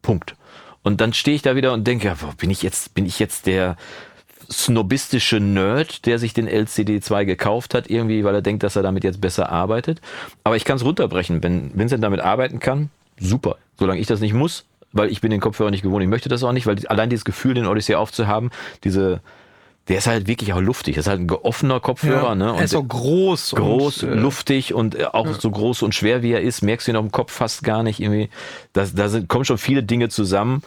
Punkt. 0.01 0.35
Und 0.83 1.01
dann 1.01 1.13
stehe 1.13 1.35
ich 1.35 1.41
da 1.41 1.55
wieder 1.55 1.73
und 1.73 1.85
denke, 1.85 2.07
ja, 2.07 2.15
bin 2.37 2.49
ich 2.49 2.63
jetzt, 2.63 2.93
bin 2.93 3.05
ich 3.05 3.19
jetzt 3.19 3.45
der 3.45 3.77
snobistische 4.51 5.39
Nerd, 5.39 6.05
der 6.05 6.19
sich 6.19 6.33
den 6.33 6.49
LCD2 6.49 7.25
gekauft 7.25 7.73
hat, 7.73 7.89
irgendwie, 7.89 8.23
weil 8.23 8.35
er 8.35 8.41
denkt, 8.41 8.63
dass 8.63 8.75
er 8.75 8.83
damit 8.83 9.03
jetzt 9.03 9.21
besser 9.21 9.49
arbeitet. 9.49 10.01
Aber 10.43 10.55
ich 10.55 10.65
kann 10.65 10.77
es 10.77 10.83
runterbrechen. 10.83 11.41
Wenn 11.41 11.77
Vincent 11.77 12.03
damit 12.03 12.19
arbeiten 12.19 12.59
kann, 12.59 12.89
super. 13.19 13.57
Solange 13.77 13.99
ich 13.99 14.07
das 14.07 14.19
nicht 14.19 14.33
muss, 14.33 14.65
weil 14.93 15.09
ich 15.11 15.21
bin 15.21 15.31
den 15.31 15.39
Kopfhörer 15.39 15.71
nicht 15.71 15.83
gewohnt. 15.83 16.03
Ich 16.03 16.09
möchte 16.09 16.29
das 16.29 16.43
auch 16.43 16.51
nicht, 16.51 16.65
weil 16.67 16.85
allein 16.87 17.09
dieses 17.09 17.25
Gefühl, 17.25 17.53
den 17.53 17.65
Odyssey 17.67 17.95
aufzuhaben, 17.95 18.49
diese, 18.83 19.21
der 19.87 19.97
ist 19.97 20.07
halt 20.07 20.27
wirklich 20.27 20.53
auch 20.53 20.61
luftig. 20.61 20.95
Das 20.95 21.05
ist 21.05 21.09
halt 21.09 21.21
ein 21.21 21.27
geoffener 21.27 21.79
Kopfhörer, 21.79 22.29
Ja, 22.29 22.35
ne? 22.35 22.53
er 22.57 22.63
ist 22.63 22.75
auch 22.75 22.87
groß. 22.87 23.55
groß, 23.55 24.03
und, 24.03 24.09
äh, 24.09 24.15
luftig 24.15 24.73
und 24.73 24.95
äh, 24.95 25.05
auch 25.05 25.27
so 25.39 25.49
groß 25.49 25.81
und 25.81 25.95
schwer 25.95 26.21
wie 26.21 26.31
er 26.31 26.41
ist, 26.41 26.61
merkst 26.61 26.87
du 26.87 26.91
ihn 26.91 26.97
auf 26.97 27.05
dem 27.05 27.11
Kopf 27.11 27.31
fast 27.31 27.63
gar 27.63 27.83
nicht 27.83 27.99
irgendwie. 27.99 28.29
Da, 28.73 28.85
da 28.93 29.09
sind, 29.09 29.27
kommen 29.27 29.45
schon 29.45 29.57
viele 29.57 29.83
Dinge 29.83 30.09
zusammen. 30.09 30.61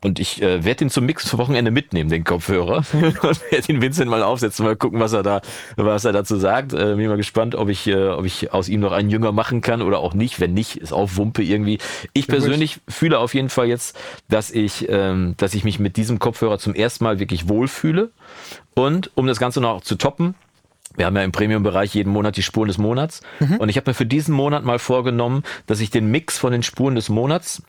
Und 0.00 0.20
ich 0.20 0.40
äh, 0.40 0.64
werde 0.64 0.84
ihn 0.84 0.90
zum 0.90 1.06
Mix-Wochenende 1.06 1.72
mitnehmen, 1.72 2.08
den 2.08 2.22
Kopfhörer. 2.22 2.84
und 2.92 3.50
werde 3.50 3.72
ihn 3.72 3.82
Vincent 3.82 4.08
mal 4.08 4.22
aufsetzen, 4.22 4.64
mal 4.64 4.76
gucken, 4.76 5.00
was 5.00 5.12
er 5.12 5.24
da, 5.24 5.40
was 5.76 6.04
er 6.04 6.12
dazu 6.12 6.36
sagt. 6.36 6.72
Äh, 6.72 6.94
bin 6.94 7.08
mal 7.08 7.16
gespannt, 7.16 7.56
ob 7.56 7.68
ich, 7.68 7.88
äh, 7.88 8.08
ob 8.08 8.24
ich 8.24 8.52
aus 8.52 8.68
ihm 8.68 8.80
noch 8.80 8.92
einen 8.92 9.10
Jünger 9.10 9.32
machen 9.32 9.60
kann 9.60 9.82
oder 9.82 9.98
auch 9.98 10.14
nicht. 10.14 10.38
Wenn 10.38 10.54
nicht, 10.54 10.76
ist 10.76 10.92
auch 10.92 11.10
Wumpe 11.16 11.42
irgendwie. 11.42 11.78
Ich 12.12 12.28
persönlich 12.28 12.80
fühle 12.86 13.18
auf 13.18 13.34
jeden 13.34 13.48
Fall 13.48 13.66
jetzt, 13.66 13.98
dass 14.28 14.52
ich, 14.52 14.88
ähm, 14.88 15.34
dass 15.36 15.54
ich 15.54 15.64
mich 15.64 15.80
mit 15.80 15.96
diesem 15.96 16.20
Kopfhörer 16.20 16.58
zum 16.58 16.74
ersten 16.74 17.02
Mal 17.02 17.18
wirklich 17.18 17.48
wohlfühle. 17.48 18.10
Und 18.74 19.10
um 19.16 19.26
das 19.26 19.40
Ganze 19.40 19.60
noch 19.60 19.80
zu 19.80 19.96
toppen, 19.96 20.36
wir 20.94 21.06
haben 21.06 21.16
ja 21.16 21.22
im 21.22 21.32
Premium-Bereich 21.32 21.94
jeden 21.94 22.12
Monat 22.12 22.36
die 22.36 22.42
Spuren 22.42 22.68
des 22.68 22.78
Monats. 22.78 23.20
Und 23.58 23.68
ich 23.68 23.76
habe 23.76 23.90
mir 23.90 23.94
für 23.94 24.06
diesen 24.06 24.34
Monat 24.34 24.64
mal 24.64 24.78
vorgenommen, 24.78 25.44
dass 25.66 25.80
ich 25.80 25.90
den 25.90 26.10
Mix 26.10 26.38
von 26.38 26.50
den 26.50 26.62
Spuren 26.62 26.94
des 26.96 27.08
Monats, 27.08 27.62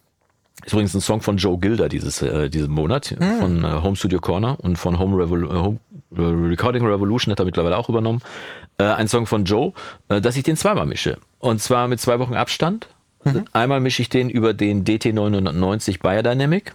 ist 0.65 0.73
übrigens 0.73 0.93
ein 0.93 1.01
Song 1.01 1.21
von 1.21 1.37
Joe 1.37 1.57
Gilder 1.57 1.89
dieses, 1.89 2.21
äh, 2.21 2.49
diesen 2.49 2.71
Monat, 2.71 3.15
von 3.39 3.63
äh, 3.63 3.67
Home 3.81 3.95
Studio 3.95 4.19
Corner 4.19 4.57
und 4.59 4.77
von 4.77 4.99
Home, 4.99 5.17
Revol 5.17 5.45
äh, 5.45 5.53
Home 5.53 5.79
äh, 6.15 6.21
Recording 6.21 6.85
Revolution 6.85 7.31
hat 7.31 7.39
er 7.39 7.45
mittlerweile 7.45 7.77
auch 7.77 7.89
übernommen. 7.89 8.21
Äh, 8.77 8.83
ein 8.83 9.07
Song 9.07 9.25
von 9.25 9.45
Joe, 9.45 9.73
äh, 10.09 10.21
dass 10.21 10.35
ich 10.37 10.43
den 10.43 10.57
zweimal 10.57 10.85
mische. 10.85 11.17
Und 11.39 11.61
zwar 11.61 11.87
mit 11.87 11.99
zwei 11.99 12.19
Wochen 12.19 12.33
Abstand. 12.35 12.87
Einmal 13.51 13.81
mische 13.81 14.01
ich 14.01 14.07
den 14.07 14.29
über 14.29 14.53
den 14.53 14.85
DT990 14.85 15.99
Biodynamic 16.01 16.73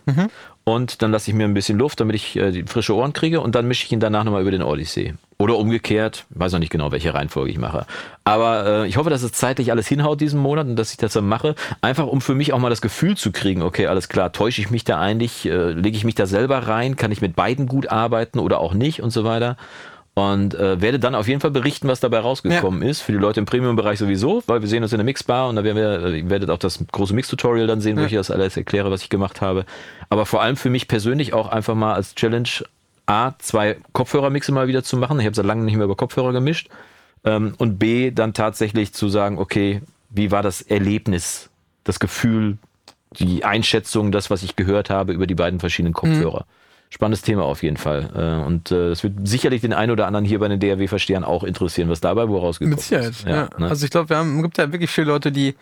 und 0.64 1.02
dann 1.02 1.12
lasse 1.12 1.30
ich 1.30 1.36
mir 1.36 1.44
ein 1.44 1.54
bisschen 1.54 1.78
Luft, 1.78 2.00
damit 2.00 2.16
ich 2.16 2.36
äh, 2.36 2.50
die 2.50 2.64
frische 2.64 2.94
Ohren 2.94 3.12
kriege 3.12 3.40
und 3.40 3.54
dann 3.54 3.68
mische 3.68 3.84
ich 3.84 3.92
ihn 3.92 4.00
danach 4.00 4.24
nochmal 4.24 4.40
über 4.40 4.50
den 4.50 4.62
Odyssey. 4.62 5.14
Oder 5.36 5.58
umgekehrt, 5.58 6.24
weiß 6.30 6.52
noch 6.52 6.58
nicht 6.58 6.70
genau, 6.70 6.90
welche 6.90 7.12
Reihenfolge 7.12 7.50
ich 7.50 7.58
mache. 7.58 7.86
Aber 8.24 8.66
äh, 8.66 8.88
ich 8.88 8.96
hoffe, 8.96 9.10
dass 9.10 9.22
es 9.22 9.32
zeitlich 9.32 9.70
alles 9.72 9.86
hinhaut 9.86 10.20
diesen 10.20 10.40
Monat 10.40 10.66
und 10.66 10.76
dass 10.76 10.92
ich 10.92 10.96
das 10.96 11.12
dann 11.12 11.28
mache. 11.28 11.54
Einfach 11.82 12.06
um 12.06 12.20
für 12.20 12.34
mich 12.34 12.52
auch 12.52 12.58
mal 12.58 12.70
das 12.70 12.80
Gefühl 12.80 13.16
zu 13.16 13.30
kriegen, 13.30 13.62
okay, 13.62 13.88
alles 13.88 14.08
klar, 14.08 14.32
täusche 14.32 14.62
ich 14.62 14.70
mich 14.70 14.84
da 14.84 14.98
eigentlich, 14.98 15.44
äh, 15.44 15.72
lege 15.72 15.96
ich 15.96 16.04
mich 16.04 16.14
da 16.14 16.26
selber 16.26 16.60
rein, 16.60 16.96
kann 16.96 17.12
ich 17.12 17.20
mit 17.20 17.36
beiden 17.36 17.66
gut 17.66 17.90
arbeiten 17.90 18.38
oder 18.38 18.60
auch 18.60 18.72
nicht 18.74 19.02
und 19.02 19.10
so 19.10 19.24
weiter. 19.24 19.56
Und 20.16 20.54
äh, 20.54 20.80
werde 20.80 21.00
dann 21.00 21.16
auf 21.16 21.26
jeden 21.26 21.40
Fall 21.40 21.50
berichten, 21.50 21.88
was 21.88 21.98
dabei 21.98 22.20
rausgekommen 22.20 22.82
ist. 22.82 23.00
Für 23.00 23.10
die 23.10 23.18
Leute 23.18 23.40
im 23.40 23.46
Premium-Bereich 23.46 23.98
sowieso, 23.98 24.44
weil 24.46 24.60
wir 24.60 24.68
sehen 24.68 24.84
uns 24.84 24.92
in 24.92 24.98
der 24.98 25.04
Mixbar 25.04 25.48
und 25.48 25.56
da 25.56 25.64
werden 25.64 25.76
wir, 25.76 26.04
äh, 26.04 26.18
ihr 26.20 26.30
werdet 26.30 26.50
auch 26.50 26.58
das 26.58 26.78
große 26.92 27.12
Mix-Tutorial 27.14 27.66
dann 27.66 27.80
sehen, 27.80 27.96
wo 27.96 28.02
Ja. 28.02 28.06
ich 28.06 28.12
das 28.12 28.30
alles 28.30 28.56
erkläre, 28.56 28.92
was 28.92 29.02
ich 29.02 29.08
gemacht 29.10 29.40
habe. 29.40 29.64
Aber 30.10 30.24
vor 30.24 30.40
allem 30.40 30.56
für 30.56 30.70
mich 30.70 30.86
persönlich 30.86 31.32
auch 31.34 31.48
einfach 31.48 31.74
mal 31.74 31.94
als 31.94 32.14
Challenge 32.14 32.48
A, 33.06 33.32
zwei 33.38 33.76
Kopfhörermixe 33.92 34.52
mal 34.52 34.68
wieder 34.68 34.84
zu 34.84 34.96
machen. 34.96 35.18
Ich 35.18 35.26
habe 35.26 35.34
seit 35.34 35.46
langem 35.46 35.64
nicht 35.64 35.74
mehr 35.76 35.84
über 35.86 35.96
Kopfhörer 35.96 36.32
gemischt. 36.32 36.68
Ähm, 37.24 37.54
und 37.58 37.78
B, 37.78 38.12
dann 38.12 38.34
tatsächlich 38.34 38.92
zu 38.94 39.08
sagen, 39.08 39.38
okay, 39.38 39.82
wie 40.10 40.30
war 40.30 40.42
das 40.44 40.62
Erlebnis, 40.62 41.50
das 41.82 41.98
Gefühl, 41.98 42.58
die 43.18 43.44
Einschätzung, 43.44 44.12
das, 44.12 44.30
was 44.30 44.44
ich 44.44 44.54
gehört 44.54 44.90
habe 44.90 45.12
über 45.12 45.26
die 45.26 45.34
beiden 45.34 45.58
verschiedenen 45.58 45.92
Kopfhörer. 45.92 46.46
Spannendes 46.94 47.22
Thema 47.22 47.42
auf 47.42 47.64
jeden 47.64 47.76
Fall. 47.76 48.08
Äh, 48.14 48.46
Und 48.46 48.70
äh, 48.70 48.90
es 48.90 49.02
wird 49.02 49.26
sicherlich 49.26 49.62
den 49.62 49.72
einen 49.72 49.90
oder 49.90 50.06
anderen 50.06 50.24
hier 50.24 50.38
bei 50.38 50.46
den 50.46 50.60
DRW-Verstehern 50.60 51.24
auch 51.24 51.42
interessieren, 51.42 51.88
was 51.88 52.00
dabei 52.00 52.28
wohl 52.28 52.38
rausgekommen 52.38 52.76
Mit 52.76 52.84
Sicherheit, 52.84 53.10
ist. 53.10 53.26
ja. 53.26 53.48
ne? 53.58 53.68
Also 53.68 53.84
ich 53.84 53.90
glaube, 53.90 54.10
wir 54.10 54.16
haben, 54.18 54.40
gibt 54.42 54.58
ja 54.58 54.70
wirklich 54.70 54.90
viele 54.90 55.08
Leute, 55.08 55.32
die 55.32 55.56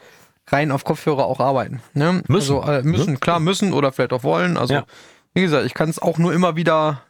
rein 0.49 0.71
auf 0.71 0.85
Kopfhörer 0.85 1.25
auch 1.25 1.41
arbeiten. 1.41 1.81
Ne? 1.95 2.23
Müssen. 2.29 2.57
Also, 2.59 2.71
äh, 2.71 2.83
müssen, 2.83 3.13
Ne? 3.15 3.19
klar 3.19 3.41
müssen 3.41 3.73
oder 3.73 3.93
vielleicht 3.93 4.13
auch 4.13 4.25
wollen. 4.25 4.59
Also 4.59 4.75
Ja. 4.75 4.85
wie 5.33 5.41
gesagt, 5.41 5.65
ich 5.65 5.73
kann 5.73 5.89
es 5.89 6.01
auch 6.03 6.19
nur 6.19 6.35
immer 6.35 6.55
wieder, 6.55 7.01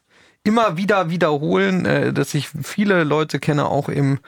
immer 0.45 0.77
wieder 0.77 1.11
wiederholen, 1.11 1.85
äh, 1.85 2.13
dass 2.13 2.33
ich 2.35 2.49
viele 2.49 3.03
Leute 3.03 3.41
kenne, 3.41 3.67
auch 3.67 3.89
im 3.89 4.21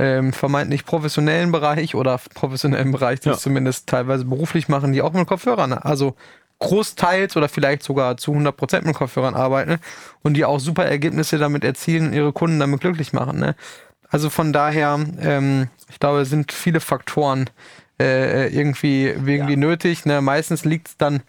ähm, 0.00 0.32
vermeintlich 0.32 0.84
professionellen 0.84 1.52
Bereich 1.52 1.94
oder 1.94 2.18
professionellen 2.34 2.90
Bereich, 2.90 3.20
die 3.20 3.28
Ja. 3.28 3.34
es 3.36 3.40
zumindest 3.42 3.86
teilweise 3.88 4.24
beruflich 4.24 4.68
machen, 4.68 4.92
die 4.92 5.02
auch 5.02 5.12
mit 5.12 5.26
Kopfhörern, 5.28 5.72
also 5.72 6.16
großteils 6.58 7.36
oder 7.36 7.48
vielleicht 7.48 7.82
sogar 7.82 8.16
zu 8.16 8.32
100% 8.32 8.86
mit 8.86 8.96
Kopfhörern 8.96 9.34
arbeiten 9.34 9.78
und 10.22 10.34
die 10.34 10.44
auch 10.44 10.58
super 10.58 10.86
Ergebnisse 10.86 11.38
damit 11.38 11.64
erzielen 11.64 12.08
und 12.08 12.12
ihre 12.14 12.32
Kunden 12.32 12.58
damit 12.58 12.80
glücklich 12.80 13.12
machen. 13.12 13.38
Ne? 13.38 13.54
Also 14.08 14.30
von 14.30 14.52
daher, 14.52 14.98
ähm, 15.20 15.68
ich 15.90 15.98
glaube, 15.98 16.20
es 16.20 16.30
sind 16.30 16.52
viele 16.52 16.80
Faktoren 16.80 17.50
äh, 18.00 18.48
irgendwie, 18.48 19.06
irgendwie 19.06 19.56
nötig. 19.56 20.06
Ne? 20.06 20.20
Meistens 20.20 20.64
liegt 20.64 20.88
es 20.88 20.96
dann 20.96 21.22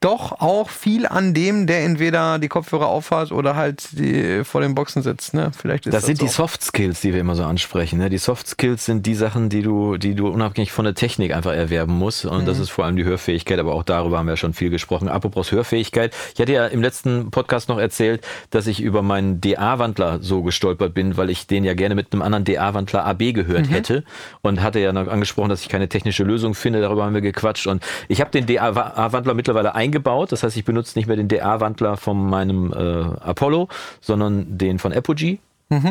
doch 0.00 0.40
auch 0.40 0.70
viel 0.70 1.06
an 1.06 1.34
dem, 1.34 1.66
der 1.66 1.84
entweder 1.84 2.38
die 2.38 2.48
Kopfhörer 2.48 2.86
aufhat 2.86 3.32
oder 3.32 3.54
halt 3.54 3.86
die, 3.92 4.44
vor 4.44 4.62
den 4.62 4.74
Boxen 4.74 5.02
sitzt. 5.02 5.34
Ne? 5.34 5.50
Vielleicht 5.56 5.86
ist 5.86 5.92
Das 5.92 6.06
sind 6.06 6.22
die 6.22 6.26
so. 6.28 6.42
Soft 6.42 6.62
Skills, 6.62 7.02
die 7.02 7.12
wir 7.12 7.20
immer 7.20 7.34
so 7.34 7.44
ansprechen. 7.44 7.98
Ne? 7.98 8.08
Die 8.08 8.16
Soft 8.16 8.46
Skills 8.48 8.86
sind 8.86 9.04
die 9.04 9.14
Sachen, 9.14 9.50
die 9.50 9.60
du, 9.60 9.98
die 9.98 10.14
du 10.14 10.28
unabhängig 10.28 10.72
von 10.72 10.86
der 10.86 10.94
Technik 10.94 11.34
einfach 11.34 11.52
erwerben 11.52 11.98
musst. 11.98 12.24
Und 12.24 12.48
das 12.48 12.58
ist 12.58 12.70
vor 12.70 12.86
allem 12.86 12.96
die 12.96 13.04
Hörfähigkeit, 13.04 13.58
aber 13.58 13.74
auch 13.74 13.82
darüber 13.82 14.18
haben 14.18 14.26
wir 14.26 14.38
schon 14.38 14.54
viel 14.54 14.70
gesprochen. 14.70 15.08
Apropos 15.08 15.52
Hörfähigkeit. 15.52 16.14
Ich 16.34 16.40
hatte 16.40 16.52
ja 16.52 16.66
im 16.66 16.80
letzten 16.80 17.30
Podcast 17.30 17.68
noch 17.68 17.78
erzählt, 17.78 18.26
dass 18.48 18.66
ich 18.66 18.80
über 18.80 19.02
meinen 19.02 19.42
DA-Wandler 19.42 20.20
so 20.22 20.42
gestolpert 20.42 20.94
bin, 20.94 21.18
weil 21.18 21.28
ich 21.28 21.46
den 21.46 21.62
ja 21.62 21.74
gerne 21.74 21.94
mit 21.94 22.14
einem 22.14 22.22
anderen 22.22 22.44
DA-Wandler 22.44 23.04
AB 23.04 23.34
gehört 23.34 23.70
hätte. 23.70 24.04
Und 24.40 24.62
hatte 24.62 24.80
ja 24.80 24.94
noch 24.94 25.08
angesprochen, 25.08 25.50
dass 25.50 25.60
ich 25.60 25.68
keine 25.68 25.90
technische 25.90 26.24
Lösung 26.24 26.54
finde. 26.54 26.80
Darüber 26.80 27.04
haben 27.04 27.12
wir 27.12 27.20
gequatscht. 27.20 27.66
Und 27.66 27.82
ich 28.08 28.22
habe 28.22 28.30
den 28.30 28.46
DA-Wandler 28.46 29.34
mittlerweile 29.34 29.74
eingebaut. 29.90 30.32
Das 30.32 30.42
heißt, 30.42 30.56
ich 30.56 30.64
benutze 30.64 30.98
nicht 30.98 31.06
mehr 31.06 31.16
den 31.16 31.28
DA-Wandler 31.28 31.96
von 31.96 32.28
meinem 32.28 32.72
äh, 32.72 32.76
Apollo, 32.76 33.68
sondern 34.00 34.56
den 34.56 34.78
von 34.78 34.92
Apogee, 34.92 35.40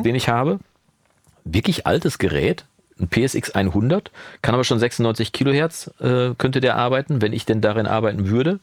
den 0.03 0.15
ich 0.15 0.29
habe 0.29 0.59
wirklich 1.45 1.87
altes 1.87 2.17
Gerät, 2.17 2.65
ein 2.99 3.07
PSX 3.07 3.51
100, 3.51 4.11
kann 4.41 4.53
aber 4.53 4.63
schon 4.63 4.79
96 4.79 5.31
Kilohertz, 5.31 5.89
äh, 5.99 6.31
könnte 6.37 6.59
der 6.59 6.75
arbeiten, 6.75 7.21
wenn 7.21 7.33
ich 7.33 7.45
denn 7.45 7.61
darin 7.61 7.87
arbeiten 7.87 8.27
würde. 8.27 8.59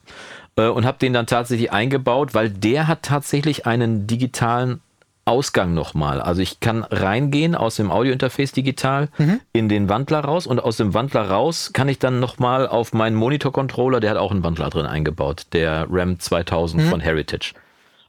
Äh, 0.56 0.68
und 0.68 0.84
habe 0.84 0.98
den 0.98 1.12
dann 1.12 1.26
tatsächlich 1.26 1.72
eingebaut, 1.72 2.34
weil 2.34 2.50
der 2.50 2.86
hat 2.86 3.02
tatsächlich 3.02 3.66
einen 3.66 4.06
digitalen 4.06 4.80
Ausgang 5.26 5.74
nochmal. 5.74 6.20
Also 6.20 6.40
ich 6.40 6.60
kann 6.60 6.84
reingehen 6.84 7.56
aus 7.56 7.74
dem 7.74 7.90
Audiointerface 7.90 8.52
digital 8.52 9.08
in 9.52 9.68
den 9.68 9.88
Wandler 9.88 10.20
raus 10.20 10.46
und 10.46 10.60
aus 10.60 10.76
dem 10.76 10.94
Wandler 10.94 11.28
raus 11.28 11.72
kann 11.72 11.88
ich 11.88 11.98
dann 11.98 12.20
nochmal 12.20 12.68
auf 12.68 12.92
meinen 12.92 13.16
Monitor-Controller, 13.16 13.98
der 13.98 14.10
hat 14.10 14.18
auch 14.18 14.30
einen 14.30 14.44
Wandler 14.44 14.70
drin 14.70 14.86
eingebaut, 14.86 15.46
der 15.52 15.88
RAM 15.90 16.20
2000 16.20 16.84
von 16.84 17.00
Heritage. 17.00 17.54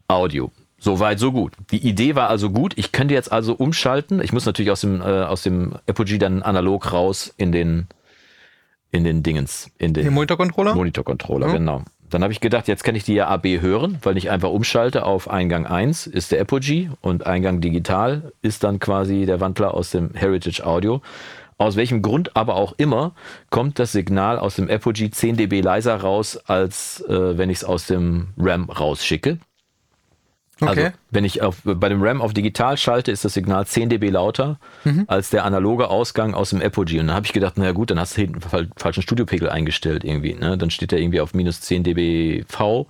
Audio. 0.07 0.51
So 0.79 0.99
weit, 0.99 1.17
so 1.17 1.31
gut. 1.31 1.53
Die 1.71 1.85
Idee 1.87 2.13
war 2.15 2.29
also 2.29 2.51
gut. 2.51 2.73
Ich 2.77 2.91
könnte 2.91 3.15
jetzt 3.15 3.31
also 3.31 3.55
umschalten. 3.55 4.21
Ich 4.21 4.31
muss 4.31 4.45
natürlich 4.45 4.69
aus 4.71 4.81
dem, 4.81 5.01
äh, 5.01 5.05
aus 5.05 5.41
dem 5.41 5.73
Apogee 5.87 6.19
dann 6.19 6.43
analog 6.43 6.93
raus 6.93 7.33
in 7.35 7.51
den, 7.51 7.87
in 8.91 9.03
den 9.03 9.23
Dingens, 9.23 9.71
in 9.79 9.95
den 9.95 10.05
Den 10.05 10.13
Monitor-Controller? 10.13 10.75
Monitor-Controller, 10.75 11.51
genau. 11.51 11.83
Dann 12.09 12.23
habe 12.23 12.31
ich 12.31 12.39
gedacht, 12.39 12.67
jetzt 12.67 12.83
kann 12.83 12.95
ich 12.95 13.03
die 13.03 13.15
ja 13.15 13.27
AB 13.27 13.45
hören, 13.61 13.99
weil 14.01 14.17
ich 14.17 14.29
einfach 14.29 14.49
umschalte 14.49 15.05
auf 15.05 15.29
Eingang 15.29 15.65
1 15.65 16.07
ist 16.07 16.31
der 16.31 16.39
Apogee 16.39 16.89
und 17.01 17.25
Eingang 17.27 17.59
digital 17.59 18.31
ist 18.41 18.63
dann 18.63 18.79
quasi 18.79 19.25
der 19.25 19.41
Wandler 19.41 19.73
aus 19.73 19.91
dem 19.91 20.11
Heritage 20.13 20.65
Audio. 20.65 21.01
Aus 21.57 21.75
welchem 21.75 22.01
Grund 22.01 22.35
aber 22.35 22.55
auch 22.55 22.73
immer 22.77 23.13
kommt 23.49 23.79
das 23.79 23.91
Signal 23.91 24.37
aus 24.39 24.55
dem 24.55 24.69
Apogee 24.69 25.09
10 25.09 25.37
dB 25.37 25.61
leiser 25.61 25.95
raus, 25.95 26.37
als 26.37 27.03
äh, 27.09 27.37
wenn 27.37 27.49
ich 27.49 27.57
es 27.57 27.63
aus 27.63 27.87
dem 27.87 28.27
RAM 28.37 28.69
rausschicke. 28.69 29.39
Okay. 30.59 30.85
Also, 30.85 30.97
wenn 31.11 31.23
ich 31.23 31.41
auf, 31.41 31.57
bei 31.63 31.89
dem 31.89 32.01
RAM 32.01 32.21
auf 32.21 32.33
digital 32.33 32.77
schalte, 32.77 33.11
ist 33.11 33.23
das 33.23 33.33
Signal 33.33 33.65
10 33.67 33.89
dB 33.89 34.09
lauter 34.09 34.59
als 35.07 35.29
der 35.29 35.45
analoge 35.45 35.89
Ausgang 35.89 36.33
aus 36.33 36.49
dem 36.49 36.61
Apogee. 36.61 36.99
Und 36.99 37.07
dann 37.07 37.15
habe 37.15 37.25
ich 37.25 37.33
gedacht, 37.33 37.57
naja 37.57 37.71
gut, 37.71 37.91
dann 37.91 37.99
hast 37.99 38.17
du 38.17 38.21
hinten 38.21 38.41
fal 38.41 38.67
falschen 38.75 39.03
Studiopegel 39.03 39.49
eingestellt 39.49 40.03
irgendwie. 40.03 40.33
Ne? 40.33 40.57
Dann 40.57 40.71
steht 40.71 40.91
der 40.91 40.99
irgendwie 40.99 41.21
auf 41.21 41.33
minus 41.33 41.61
10 41.61 41.83
dB 41.83 42.43
V 42.47 42.87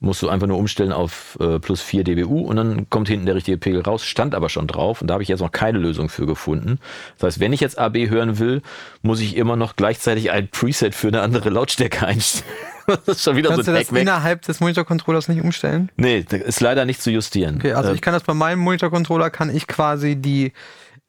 musst 0.00 0.22
du 0.22 0.28
einfach 0.28 0.46
nur 0.46 0.58
umstellen 0.58 0.92
auf 0.92 1.36
äh, 1.40 1.58
plus 1.58 1.80
4 1.80 2.04
dBU 2.04 2.40
und 2.40 2.56
dann 2.56 2.88
kommt 2.90 3.08
hinten 3.08 3.26
der 3.26 3.34
richtige 3.34 3.58
Pegel 3.58 3.82
raus, 3.82 4.04
stand 4.04 4.34
aber 4.34 4.48
schon 4.48 4.66
drauf 4.66 5.00
und 5.00 5.08
da 5.08 5.14
habe 5.14 5.22
ich 5.22 5.28
jetzt 5.28 5.40
noch 5.40 5.50
keine 5.50 5.78
Lösung 5.78 6.08
für 6.08 6.26
gefunden. 6.26 6.78
Das 7.18 7.26
heißt, 7.26 7.40
wenn 7.40 7.52
ich 7.52 7.60
jetzt 7.60 7.78
AB 7.78 8.08
hören 8.08 8.38
will, 8.38 8.62
muss 9.02 9.20
ich 9.20 9.36
immer 9.36 9.56
noch 9.56 9.76
gleichzeitig 9.76 10.30
ein 10.30 10.48
Preset 10.48 10.94
für 10.94 11.08
eine 11.08 11.20
andere 11.22 11.50
Lautstärke 11.50 12.06
einstellen. 12.06 12.48
Das 12.88 13.06
ist 13.16 13.22
schon 13.22 13.36
wieder 13.36 13.50
Kannst 13.50 13.66
so 13.66 13.70
du 13.72 13.76
ein 13.76 13.80
das 13.82 13.88
Hack 13.88 13.94
weg. 13.94 14.02
innerhalb 14.02 14.42
des 14.42 14.60
Monitor-Controllers 14.60 15.28
nicht 15.28 15.42
umstellen? 15.42 15.90
Nee, 15.96 16.24
das 16.28 16.40
ist 16.40 16.60
leider 16.60 16.84
nicht 16.84 17.00
zu 17.02 17.10
justieren. 17.10 17.56
Okay, 17.58 17.72
also 17.74 17.90
Äh, 17.90 17.94
ich 17.94 18.00
kann 18.00 18.12
das 18.14 18.22
bei 18.24 18.34
meinem 18.34 18.58
Monitor-Controller, 18.60 19.30
kann 19.30 19.54
ich 19.54 19.66
quasi 19.66 20.16
die, 20.16 20.52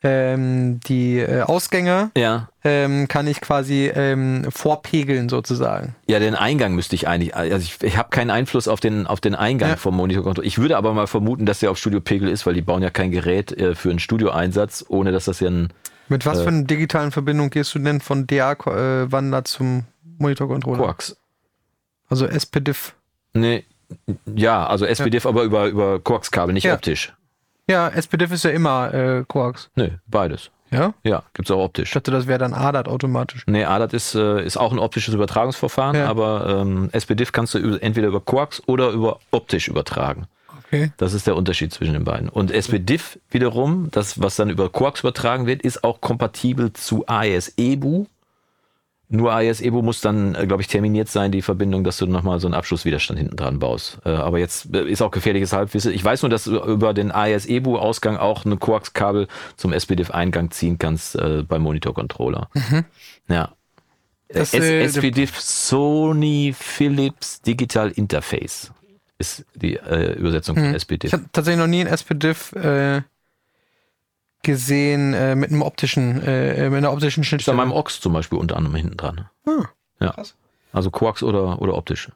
ähm, 0.03 0.79
die 0.81 1.17
äh, 1.19 1.41
Ausgänge, 1.41 2.11
ja, 2.15 2.47
ähm, 2.63 3.07
kann 3.09 3.27
ich 3.27 3.41
quasi 3.41 3.91
ähm, 3.93 4.45
vorpegeln 4.49 5.27
sozusagen. 5.29 5.95
ja, 6.07 6.19
den 6.19 6.35
Eingang 6.35 6.73
müsste 6.73 6.95
ich 6.95 7.07
eigentlich, 7.07 7.35
also 7.35 7.57
ich, 7.57 7.81
ich 7.83 7.97
habe 7.97 8.09
keinen 8.09 8.29
Einfluss 8.29 8.67
auf 8.69 8.79
den, 8.79 9.07
auf 9.07 9.19
den 9.19 9.35
Eingang 9.35 9.71
Ja. 9.71 9.75
vom 9.75 9.95
Monitorcontroller. 9.97 10.47
Ich 10.47 10.57
würde 10.57 10.77
aber 10.77 10.93
mal 10.93 11.07
vermuten, 11.07 11.45
dass 11.45 11.59
der 11.59 11.71
auf 11.71 11.77
Studio 11.77 11.99
Pegel 11.99 12.29
ist, 12.29 12.45
weil 12.45 12.53
die 12.53 12.61
bauen 12.61 12.81
ja 12.81 12.89
kein 12.89 13.11
Gerät 13.11 13.51
äh, 13.51 13.75
für 13.75 13.89
einen 13.89 13.99
Studioeinsatz, 13.99 14.85
ohne 14.87 15.11
dass 15.11 15.25
das 15.25 15.39
ja 15.41 15.49
ein 15.49 15.69
Mit 16.07 16.25
was 16.25 16.39
Äh. 16.39 16.43
für 16.43 16.49
einer 16.49 16.63
digitalen 16.63 17.11
Verbindung 17.11 17.49
gehst 17.49 17.75
du 17.75 17.79
denn 17.79 17.99
von 17.99 18.25
DA-Wandler 18.25 19.43
zum 19.43 19.83
Monitor-Controller? 20.17 20.77
Quarks. 20.83 21.17
Also 22.09 22.25
SPDIF. 22.27 22.93
Nee, 23.33 23.65
ja, 24.35 24.65
also 24.67 24.85
SPDIF, 24.85 25.25
aber 25.25 25.43
über, 25.43 25.67
über 25.67 25.99
Quarks-Kabel, 25.99 26.53
nicht 26.53 26.63
Ja. 26.65 26.73
optisch. 26.75 27.13
Ja, 27.69 27.87
SPDIF 27.89 28.31
ist 28.31 28.43
ja 28.43 28.49
immer 28.51 28.93
äh, 28.93 29.23
Quarks. 29.27 29.69
Nee, 29.75 29.93
beides. 30.07 30.49
Ja? 30.71 30.93
Ja, 31.03 31.23
gibt's 31.33 31.49
auch 31.51 31.57
Ich 31.59 31.65
optisch. 31.65 31.91
dachte, 31.91 32.11
das 32.11 32.27
wäre 32.27 32.37
dann 32.39 32.53
ADAT 32.53 32.87
automatisch. 32.87 33.43
Nee, 33.47 33.63
ADAT 33.65 33.93
ist, 33.93 34.13
äh, 34.15 34.43
ist 34.43 34.57
auch 34.57 34.71
ein 34.71 34.79
optisches 34.79 35.13
Übertragungsverfahren, 35.15 35.95
Ja. 35.95 36.07
aber 36.07 36.61
ähm, 36.61 36.89
SPDIF 36.93 37.31
kannst 37.31 37.53
du 37.55 37.59
über, 37.59 37.81
entweder 37.81 38.07
über 38.07 38.21
Quarks 38.21 38.61
oder 38.67 38.89
über 38.89 39.19
optisch 39.31 39.67
übertragen. 39.67 40.25
Okay. 40.65 40.91
Das 40.97 41.13
ist 41.13 41.25
der 41.25 41.35
Unterschied 41.35 41.73
zwischen 41.73 41.93
den 41.93 42.03
beiden. 42.03 42.29
Und 42.29 42.51
SPDIF 42.51 43.17
wiederum, 43.31 43.89
das, 43.91 44.21
was 44.21 44.35
dann 44.35 44.51
über 44.51 44.69
Quarks 44.69 44.99
übertragen 44.99 45.47
wird, 45.47 45.63
ist 45.63 45.83
auch 45.83 46.01
kompatibel 46.01 46.71
zu 46.73 47.05
AES-EBU. 47.07 48.05
Nur 49.11 49.33
AES-EBU 49.33 49.81
muss 49.81 50.01
dann, 50.01 50.33
glaube 50.33 50.61
ich, 50.61 50.67
terminiert 50.67 51.09
sein, 51.09 51.31
die 51.31 51.41
Verbindung, 51.41 51.83
dass 51.83 51.97
du 51.97 52.05
nochmal 52.05 52.39
so 52.39 52.47
einen 52.47 52.53
Abschlusswiderstand 52.53 53.17
hinten 53.19 53.35
dran 53.35 53.57
baust. 53.57 53.97
Äh, 54.05 54.09
aber 54.09 54.37
jetzt 54.37 54.73
äh, 54.73 54.87
ist 54.87 55.01
auch 55.01 55.09
gefährliches 55.09 55.51
Halbwissen. 55.51 55.91
Ich 55.93 56.03
weiß 56.03 56.21
nur, 56.21 56.29
dass 56.29 56.43
du 56.43 56.59
über 56.63 56.93
den 56.93 57.11
AES-EBU-Ausgang 57.11 58.17
auch 58.17 58.45
ein 58.45 58.59
Quarks-Kabel 58.59 59.27
zum 59.57 59.73
SPDIF-Eingang 59.73 60.51
ziehen 60.51 60.77
kannst 60.77 61.15
äh, 61.15 61.43
beim 61.47 61.63
Monitor-Controller. 61.63 62.49
Ja. 63.27 63.49
Das, 64.27 64.53
äh, 64.53 64.83
SPDIF 64.87 65.39
Sony 65.39 66.53
Philips 66.55 67.41
Digital 67.41 67.89
Interface 67.89 68.71
ist 69.17 69.43
die 69.55 69.75
äh, 69.75 70.13
Übersetzung 70.13 70.55
von 70.55 70.65
Hm. 70.65 70.75
SPDIF. 70.75 71.05
Ich 71.05 71.13
habe 71.13 71.25
tatsächlich 71.33 71.59
noch 71.59 71.67
nie 71.67 71.81
ein 71.81 71.87
SPDIF 71.87 72.53
äh, 72.53 73.01
gesehen 74.43 75.13
äh, 75.13 75.35
mit 75.35 75.51
einem 75.51 75.61
optischen, 75.61 76.21
äh, 76.23 76.69
mit 76.69 76.77
einer 76.77 76.91
optischen 76.93 77.21
Ist 77.21 77.27
an 77.27 77.29
Schnittstelle. 77.29 77.57
meinem 77.57 77.71
Ox 77.71 77.99
zum 77.99 78.13
Beispiel 78.13 78.37
unter 78.37 78.55
anderem 78.57 78.75
hinten 78.75 78.97
dran. 78.97 79.29
Ah, 79.45 79.65
ja. 79.99 80.11
krass. 80.11 80.35
Also 80.71 80.91
Quarks 80.91 81.23
oder, 81.23 81.61
oder 81.61 81.75
optisch. 81.75 82.09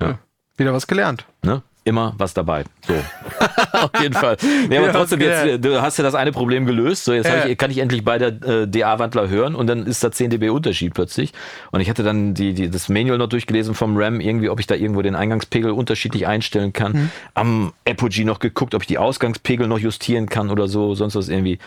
Ja. 0.00 0.18
Wieder 0.56 0.72
was 0.72 0.86
gelernt. 0.86 1.26
Ne? 1.42 1.62
Immer 1.84 2.14
was 2.16 2.32
dabei. 2.32 2.62
So. 2.86 2.94
Auf 3.72 3.90
jeden 4.00 4.14
Fall. 4.14 4.36
Nee, 4.68 4.76
aber 4.78 4.86
Ja, 4.86 4.92
trotzdem, 4.92 5.20
jetzt, 5.20 5.64
du 5.64 5.82
hast 5.82 5.96
ja 5.98 6.04
das 6.04 6.14
eine 6.14 6.30
Problem 6.30 6.64
gelöst. 6.64 7.04
So, 7.04 7.12
jetzt 7.12 7.26
Ja. 7.28 7.46
ich, 7.46 7.58
kann 7.58 7.72
ich 7.72 7.78
endlich 7.78 8.04
beide 8.04 8.26
äh, 8.26 8.68
DA-Wandler 8.68 9.28
hören 9.28 9.56
und 9.56 9.66
dann 9.66 9.84
ist 9.86 10.04
da 10.04 10.12
10 10.12 10.30
dB 10.30 10.50
Unterschied 10.50 10.94
plötzlich. 10.94 11.32
Und 11.72 11.80
ich 11.80 11.90
hatte 11.90 12.04
dann 12.04 12.34
die, 12.34 12.54
die, 12.54 12.70
das 12.70 12.88
Manual 12.88 13.18
noch 13.18 13.28
durchgelesen 13.28 13.74
vom 13.74 13.96
RAM, 13.96 14.20
irgendwie, 14.20 14.48
ob 14.48 14.60
ich 14.60 14.68
da 14.68 14.76
irgendwo 14.76 15.02
den 15.02 15.16
Eingangspegel 15.16 15.72
unterschiedlich 15.72 16.28
einstellen 16.28 16.72
kann. 16.72 16.92
Mhm. 16.92 17.10
Am 17.34 17.72
Apogee 17.84 18.22
noch 18.24 18.38
geguckt, 18.38 18.76
ob 18.76 18.82
ich 18.82 18.88
die 18.88 18.98
Ausgangspegel 18.98 19.66
noch 19.66 19.80
justieren 19.80 20.28
kann 20.28 20.50
oder 20.50 20.68
so, 20.68 20.94
sonst 20.94 21.16
was 21.16 21.28
irgendwie. 21.28 21.58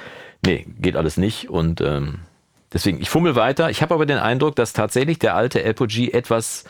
Nee, 0.46 0.66
geht 0.80 0.96
alles 0.96 1.18
nicht. 1.18 1.50
Und 1.50 1.82
ähm, 1.82 2.20
deswegen, 2.72 3.02
ich 3.02 3.10
fummel 3.10 3.36
weiter. 3.36 3.70
Ich 3.70 3.82
habe 3.82 3.94
aber 3.94 4.06
den 4.06 4.20
Eindruck, 4.20 4.56
dass 4.56 4.72
tatsächlich 4.72 5.20
der 5.20 5.36
alte 5.36 5.66
Apogee 5.66 6.12
etwas 6.12 6.64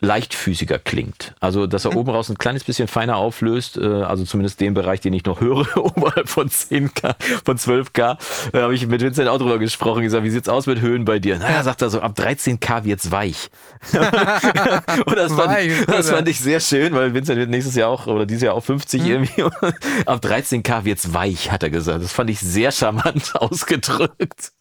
leichtfüßiger 0.00 0.78
klingt. 0.78 1.34
Also, 1.40 1.66
dass 1.66 1.84
er 1.84 1.96
oben 1.96 2.10
raus 2.10 2.28
ein 2.28 2.38
kleines 2.38 2.62
bisschen 2.64 2.86
feiner 2.86 3.16
auflöst, 3.16 3.76
äh, 3.76 3.84
also 3.84 4.24
zumindest 4.24 4.60
den 4.60 4.74
Bereich, 4.74 5.00
den 5.00 5.12
ich 5.12 5.24
noch 5.24 5.40
höre, 5.40 5.66
oberhalb 5.76 6.28
von 6.28 6.48
10K, 6.48 7.16
von 7.44 7.58
12K, 7.58 8.16
äh, 8.52 8.60
habe 8.60 8.74
ich 8.74 8.86
mit 8.86 9.02
Vincent 9.02 9.28
auch 9.28 9.38
drüber 9.38 9.58
gesprochen, 9.58 10.02
gesagt, 10.02 10.22
wie 10.24 10.30
sieht's 10.30 10.48
aus 10.48 10.66
mit 10.66 10.80
Höhen 10.80 11.04
bei 11.04 11.18
dir? 11.18 11.38
Naja, 11.38 11.62
sagt 11.64 11.82
er 11.82 11.90
so, 11.90 12.00
ab 12.00 12.16
13K 12.16 12.84
wird's 12.84 13.10
weich. 13.10 13.50
Und 13.92 15.16
das 15.16 15.32
fand, 15.32 15.48
Weich, 15.48 15.72
das 15.86 16.10
fand 16.10 16.28
ich 16.28 16.38
sehr 16.38 16.60
schön, 16.60 16.92
weil 16.94 17.14
Vincent 17.14 17.38
wird 17.38 17.50
nächstes 17.50 17.74
Jahr 17.74 17.88
auch, 17.90 18.06
oder 18.06 18.26
dieses 18.26 18.42
Jahr 18.42 18.54
auch 18.54 18.64
50 18.64 19.04
irgendwie. 19.04 19.42
ab 19.42 20.24
13K 20.24 20.84
wird's 20.84 21.12
weich, 21.12 21.50
hat 21.50 21.62
er 21.62 21.70
gesagt. 21.70 22.02
Das 22.04 22.12
fand 22.12 22.30
ich 22.30 22.38
sehr 22.38 22.70
charmant 22.70 23.34
ausgedrückt. 23.34 24.52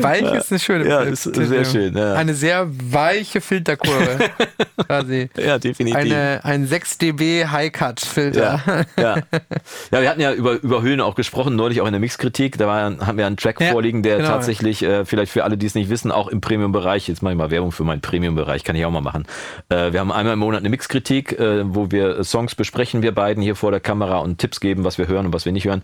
Weich 0.00 0.32
ist 0.32 0.50
eine 0.50 0.58
schöne 0.58 0.88
Ja, 0.88 1.00
ist 1.02 1.22
sehr 1.22 1.64
schön, 1.64 1.96
ja. 1.96 2.14
Eine 2.14 2.34
sehr 2.34 2.68
weiche 2.68 3.40
Filterkurve. 3.40 4.30
quasi. 4.90 5.30
Ja, 5.36 5.58
definitiv. 5.58 5.96
Eine, 5.96 6.40
ein 6.42 6.66
6 6.66 6.98
dB 6.98 7.46
High-Cut-Filter. 7.46 8.86
Ja, 8.96 9.02
ja. 9.02 9.16
ja, 9.92 10.02
wir 10.02 10.10
hatten 10.10 10.20
ja 10.20 10.32
über, 10.32 10.54
über 10.54 10.82
Höhen 10.82 11.00
auch 11.00 11.14
gesprochen, 11.14 11.56
neulich 11.56 11.80
auch 11.80 11.86
in 11.86 11.92
der 11.92 12.00
Mixkritik. 12.00 12.58
Da 12.58 12.66
war, 12.66 12.82
haben 13.06 13.18
wir 13.18 13.26
einen 13.26 13.36
Track 13.36 13.60
Ja, 13.60 13.70
vorliegen, 13.70 14.02
der 14.02 14.18
genau. 14.18 14.28
tatsächlich, 14.28 14.82
äh, 14.82 15.04
vielleicht 15.04 15.32
für 15.32 15.44
alle, 15.44 15.56
die 15.56 15.66
es 15.66 15.74
nicht 15.74 15.90
wissen, 15.90 16.10
auch 16.10 16.28
im 16.28 16.40
Premium-Bereich, 16.40 17.08
jetzt 17.08 17.22
mache 17.22 17.32
ich 17.32 17.38
mal 17.38 17.50
Werbung 17.50 17.72
für 17.72 17.84
meinen 17.84 18.00
Premium-Bereich, 18.00 18.64
kann 18.64 18.76
ich 18.76 18.84
auch 18.84 18.90
mal 18.90 19.00
machen. 19.00 19.26
Äh, 19.68 19.92
wir 19.92 20.00
haben 20.00 20.12
einmal 20.12 20.34
im 20.34 20.40
Monat 20.40 20.60
eine 20.60 20.70
Mixkritik, 20.70 21.38
äh, 21.38 21.62
wo 21.74 21.90
wir 21.90 22.24
Songs 22.24 22.54
besprechen, 22.54 23.02
wir 23.02 23.12
beiden 23.12 23.42
hier 23.42 23.56
vor 23.56 23.70
der 23.70 23.80
Kamera 23.80 24.18
und 24.18 24.38
Tipps 24.38 24.60
geben, 24.60 24.84
was 24.84 24.98
wir 24.98 25.08
hören 25.08 25.26
und 25.26 25.32
was 25.32 25.44
wir 25.44 25.52
nicht 25.52 25.66
hören. 25.66 25.82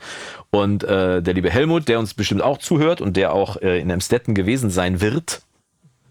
Und 0.50 0.84
äh, 0.84 1.22
der 1.22 1.34
liebe 1.34 1.50
Helmut, 1.50 1.88
der 1.88 1.98
uns 1.98 2.14
bestimmt 2.14 2.42
auch 2.42 2.58
zuhört 2.58 3.00
und 3.00 3.16
der 3.16 3.32
auch 3.32 3.60
äh, 3.60 3.75
in 3.78 3.90
Amstetten 3.90 4.34
gewesen 4.34 4.70
sein 4.70 5.00
wird, 5.00 5.42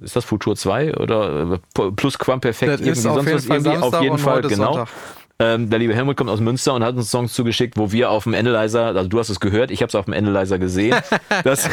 ist 0.02 0.16
das 0.16 0.26
Futur 0.26 0.56
2 0.56 0.96
oder 0.96 1.60
äh, 1.78 1.92
plus 1.96 2.20
Quamperfekt 2.20 2.72
irgendwie 2.72 2.92
ist 2.92 3.04
sonst 3.04 3.26
jeden 3.26 3.38
was 3.38 3.46
Fall 3.46 3.58
irgendwie? 3.58 3.78
Auf 3.78 4.02
jeden 4.02 4.18
Fall, 4.18 4.42
genau. 4.42 4.74
Sonntag. 4.74 4.90
Ähm, 5.38 5.70
der 5.70 5.80
liebe 5.80 5.94
Helmut 5.94 6.16
kommt 6.16 6.30
aus 6.30 6.40
Münster 6.40 6.74
und 6.74 6.84
hat 6.86 6.96
uns 6.96 7.12
Songs 7.12 7.34
zugeschickt, 7.34 7.76
wo 7.78 7.92
wir 7.92 8.10
auf 8.10 8.24
dem 8.24 8.34
Analyzer, 8.34 8.96
also 8.96 9.10
du 9.10 9.20
hast 9.20 9.28
es 9.28 9.42
gehört, 9.42 9.70
ich 9.70 9.82
habe 9.82 9.90
es 9.90 9.96
auf 9.96 10.06
dem 10.06 10.14
Analyzer 10.14 10.60
gesehen, 10.60 10.96
dass, 11.44 11.70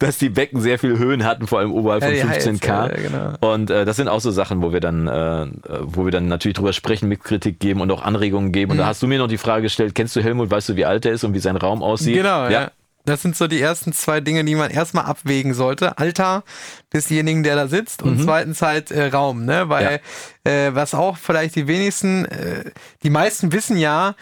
dass 0.00 0.18
die 0.18 0.28
Becken 0.28 0.60
sehr 0.60 0.76
viel 0.80 0.98
Höhen 0.98 1.24
hatten, 1.24 1.46
vor 1.46 1.60
allem 1.60 1.72
oberhalb 1.72 2.02
Ja, 2.02 2.08
von 2.08 2.16
die 2.16 2.24
Highs, 2.24 2.48
15k. 2.48 2.66
ja, 2.66 2.88
genau. 2.88 3.52
Und 3.52 3.70
äh, 3.70 3.84
das 3.84 3.94
sind 3.94 4.08
auch 4.08 4.18
so 4.18 4.32
Sachen, 4.32 4.60
wo 4.60 4.72
wir 4.72 4.80
dann, 4.80 5.06
äh, 5.06 5.46
wo 5.82 6.04
wir 6.04 6.10
dann 6.10 6.26
natürlich 6.26 6.56
drüber 6.56 6.72
sprechen, 6.72 7.08
mit 7.08 7.22
Kritik 7.22 7.60
geben 7.60 7.80
und 7.80 7.92
auch 7.92 8.02
Anregungen 8.02 8.50
geben. 8.50 8.72
Und 8.72 8.78
da 8.78 8.86
hast 8.86 9.04
du 9.04 9.06
mir 9.06 9.20
noch 9.20 9.28
die 9.28 9.38
Frage 9.38 9.62
gestellt, 9.62 9.94
kennst 9.94 10.16
du 10.16 10.20
Helmut, 10.20 10.50
weißt 10.50 10.70
du, 10.70 10.76
wie 10.76 10.84
alt 10.84 11.06
er 11.06 11.12
ist 11.12 11.22
und 11.22 11.32
wie 11.32 11.38
sein 11.38 11.56
Raum 11.56 11.84
aussieht? 11.84 12.16
Genau, 12.16 12.48
ja. 12.48 12.72
Das 13.06 13.22
sind 13.22 13.36
so 13.36 13.46
die 13.46 13.60
ersten 13.60 13.92
zwei 13.92 14.20
Dinge, 14.20 14.44
die 14.44 14.54
man 14.54 14.70
erstmal 14.70 15.04
abwägen 15.04 15.54
sollte. 15.54 15.96
Alter 15.96 16.44
desjenigen, 16.92 17.42
der 17.42 17.56
da 17.56 17.68
sitzt 17.68 18.02
und 18.02 18.22
zweitens 18.22 18.60
halt 18.62 18.90
äh, 18.90 19.06
Raum, 19.06 19.44
ne? 19.44 19.68
Weil 19.68 20.00
äh, 20.44 20.74
was 20.74 20.92
auch 20.92 21.16
vielleicht 21.16 21.54
die 21.54 21.68
wenigsten, 21.68 22.24
äh, 22.26 22.64
die 23.02 23.10
meisten 23.10 23.52
wissen 23.52 23.76
ja, 23.76 24.14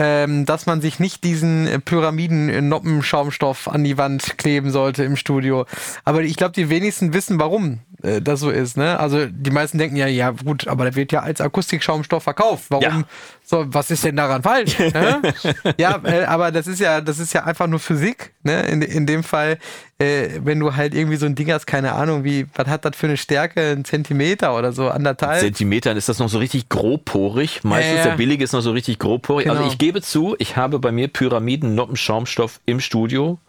ähm, 0.00 0.46
dass 0.46 0.64
man 0.64 0.80
sich 0.80 0.98
nicht 0.98 1.24
diesen 1.24 1.66
äh, 1.66 1.78
Pyramiden-Noppenschaumstoff 1.78 3.68
an 3.68 3.84
die 3.84 3.98
Wand 3.98 4.38
kleben 4.38 4.70
sollte 4.70 5.04
im 5.04 5.16
Studio. 5.16 5.66
Aber 6.04 6.22
ich 6.22 6.36
glaube, 6.36 6.52
die 6.52 6.70
wenigsten 6.70 7.12
wissen, 7.12 7.38
warum 7.38 7.80
äh, 8.02 8.22
das 8.22 8.40
so 8.40 8.50
ist. 8.50 8.78
Ne? 8.78 8.98
Also 8.98 9.26
die 9.26 9.50
meisten 9.50 9.76
denken 9.76 9.96
ja, 9.96 10.06
ja 10.06 10.30
gut, 10.30 10.68
aber 10.68 10.84
der 10.84 10.94
wird 10.94 11.12
ja 11.12 11.20
als 11.20 11.42
Akustikschaumstoff 11.42 12.22
verkauft. 12.22 12.66
Warum? 12.70 12.82
Ja. 12.82 13.04
So, 13.50 13.64
was 13.66 13.90
ist 13.90 14.04
denn 14.04 14.14
daran 14.14 14.44
falsch? 14.44 14.78
ne? 14.78 15.22
ja, 15.76 16.00
äh, 16.04 16.22
aber 16.24 16.52
das 16.52 16.68
ist 16.68 16.78
ja, 16.78 17.00
das 17.00 17.18
ist 17.18 17.32
ja 17.32 17.42
einfach 17.42 17.66
nur 17.66 17.80
Physik. 17.80 18.32
Ne? 18.44 18.62
In, 18.68 18.80
in 18.80 19.06
dem 19.06 19.24
Fall, 19.24 19.58
äh, 19.98 20.28
wenn 20.44 20.60
du 20.60 20.76
halt 20.76 20.94
irgendwie 20.94 21.16
so 21.16 21.26
ein 21.26 21.34
Ding 21.34 21.50
hast, 21.50 21.66
keine 21.66 21.94
Ahnung, 21.94 22.22
wie, 22.22 22.46
was 22.54 22.68
hat 22.68 22.84
das 22.84 22.94
für 22.94 23.08
eine 23.08 23.16
Stärke? 23.16 23.72
Ein 23.72 23.84
Zentimeter 23.84 24.56
oder 24.56 24.70
so, 24.70 24.88
anderthalb? 24.88 25.40
Zentimetern 25.40 25.96
ist 25.96 26.08
das 26.08 26.20
noch 26.20 26.28
so 26.28 26.38
richtig 26.38 26.68
grobporig. 26.68 27.64
Meistens 27.64 27.96
ja. 27.96 28.04
der 28.04 28.16
billige 28.16 28.44
ist 28.44 28.52
noch 28.52 28.60
so 28.60 28.70
richtig 28.70 29.00
grobporig. 29.00 29.46
Genau. 29.46 29.56
Also 29.56 29.68
ich 29.68 29.78
gebe 29.78 30.00
zu, 30.00 30.36
ich 30.38 30.56
habe 30.56 30.78
bei 30.78 30.92
mir 30.92 31.08
Pyramiden 31.08 31.74
Noppen 31.74 31.96
Schaumstoff 31.96 32.60
im 32.66 32.78
Studio 32.78 33.40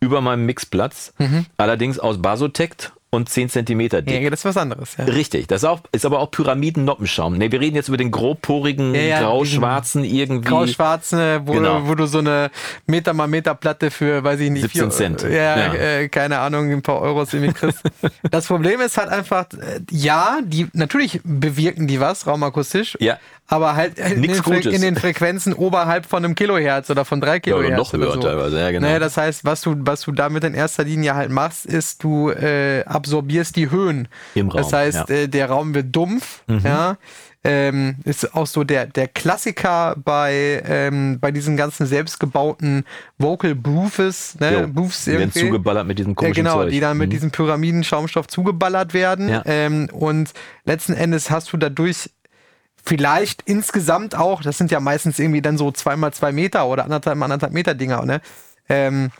über 0.00 0.20
meinem 0.20 0.44
Mixplatz. 0.44 1.14
Allerdings 1.56 1.98
aus 1.98 2.20
Basotect 2.20 2.92
und 3.16 3.28
10 3.28 3.48
Zentimeter 3.48 4.02
dick. 4.02 4.22
ja, 4.22 4.30
das 4.30 4.40
ist 4.40 4.44
was 4.44 4.56
anderes. 4.56 4.96
Ja. 4.96 5.04
Richtig, 5.04 5.46
das 5.48 5.62
ist, 5.62 5.68
auch, 5.68 5.80
ist 5.92 6.04
aber 6.06 6.20
auch 6.20 6.30
Pyramiden-Noppenschaum. 6.30 7.36
Ne, 7.38 7.50
wir 7.50 7.60
reden 7.60 7.74
jetzt 7.76 7.88
über 7.88 7.96
den 7.96 8.10
grobporigen, 8.10 8.94
Ja, 8.94 9.00
ja, 9.00 9.20
grau-schwarzen 9.20 10.04
irgendwie. 10.04 10.48
Grau-schwarze, 10.48 11.40
wo, 11.44 11.52
Genau. 11.52 11.88
wo 11.88 11.94
du 11.94 12.06
so 12.06 12.18
eine 12.18 12.50
Meter 12.86 13.12
mal 13.14 13.26
Meter 13.26 13.54
Platte 13.54 13.90
für, 13.90 14.22
weiß 14.22 14.40
ich 14.40 14.50
nicht, 14.50 14.62
17 14.62 14.90
Cent. 14.90 15.22
Ja, 15.22 15.30
Ja. 15.30 15.74
Äh, 15.74 16.08
keine 16.08 16.38
Ahnung, 16.38 16.70
ein 16.70 16.82
paar 16.82 17.00
Euros 17.00 17.32
irgendwie 17.32 17.52
kriegst. 17.54 17.82
das 18.30 18.46
Problem 18.46 18.80
ist 18.80 18.96
halt 18.98 19.08
einfach, 19.08 19.46
äh, 19.54 19.80
ja, 19.90 20.38
die, 20.44 20.68
natürlich 20.72 21.20
bewirken 21.24 21.86
die 21.86 22.00
was, 22.00 22.26
raumakustisch. 22.26 22.96
Ja. 23.00 23.18
Aber 23.48 23.76
halt 23.76 23.98
in 23.98 24.22
den, 24.22 24.32
in 24.72 24.80
den 24.82 24.96
Frequenzen 24.96 25.52
oberhalb 25.52 26.06
von 26.06 26.24
einem 26.24 26.34
Kilohertz 26.34 26.90
oder 26.90 27.04
von 27.04 27.20
drei 27.20 27.34
Ja, 27.34 27.38
Kilohertz. 27.38 27.68
oder 27.68 27.76
noch 27.76 27.92
höher 27.92 28.12
so. 28.14 28.20
teilweise, 28.20 28.58
ja 28.60 28.70
genau. 28.72 28.86
Naja, 28.86 28.98
das 28.98 29.16
heißt, 29.16 29.44
was 29.44 29.60
du, 29.60 29.76
was 29.78 30.00
du 30.02 30.12
damit 30.12 30.42
in 30.44 30.54
erster 30.54 30.82
Linie 30.84 31.14
halt 31.14 31.30
machst, 31.30 31.64
ist, 31.64 32.02
du 32.02 32.30
äh, 32.30 32.82
absorbierst 32.84 33.54
die 33.56 33.70
Höhen. 33.70 34.08
Im 34.34 34.48
Raum, 34.48 34.60
das 34.62 34.72
heißt, 34.72 35.08
ja. 35.08 35.14
äh, 35.14 35.28
der 35.28 35.48
Raum 35.50 35.74
wird 35.74 35.94
dumpf, 35.94 36.42
ja. 36.64 36.96
Ähm, 37.44 37.98
ist 38.02 38.34
auch 38.34 38.48
so 38.48 38.64
der, 38.64 38.86
der 38.86 39.06
Klassiker 39.06 39.94
bei, 40.04 40.64
ähm, 40.66 41.18
bei 41.20 41.30
diesen 41.30 41.56
ganzen 41.56 41.86
selbstgebauten 41.86 42.84
Vocal 43.18 43.54
Booths, 43.54 44.36
ne? 44.40 44.62
Jo, 44.62 44.66
Booths 44.66 45.04
die 45.04 45.12
werden 45.12 45.30
zugeballert 45.30 45.86
mit 45.86 45.96
diesem 46.00 46.10
Ja, 46.10 46.14
komischen 46.16 46.42
genau, 46.44 46.54
Zeug. 46.56 46.70
die 46.70 46.80
dann 46.80 46.96
mit 46.98 47.06
Mhm. 47.06 47.10
diesem 47.12 47.30
Pyramidenschaumstoff 47.30 48.26
zugeballert 48.26 48.94
werden. 48.94 49.28
Ja. 49.28 49.42
Ähm, 49.46 49.88
und 49.92 50.32
letzten 50.64 50.94
Endes 50.94 51.30
hast 51.30 51.52
du 51.52 51.56
dadurch 51.56 52.10
vielleicht 52.86 53.42
insgesamt 53.42 54.14
auch, 54.14 54.42
das 54.42 54.58
sind 54.58 54.70
ja 54.70 54.80
meistens 54.80 55.18
irgendwie 55.18 55.42
dann 55.42 55.58
so 55.58 55.72
zweimal 55.72 56.12
zwei 56.12 56.32
Meter 56.32 56.66
oder 56.66 56.84
anderthalb, 56.84 57.20
anderthalb 57.20 57.52
Meter 57.52 57.74
Dinger, 57.74 58.04
ne? 58.06 58.20
Ähm, 58.68 59.10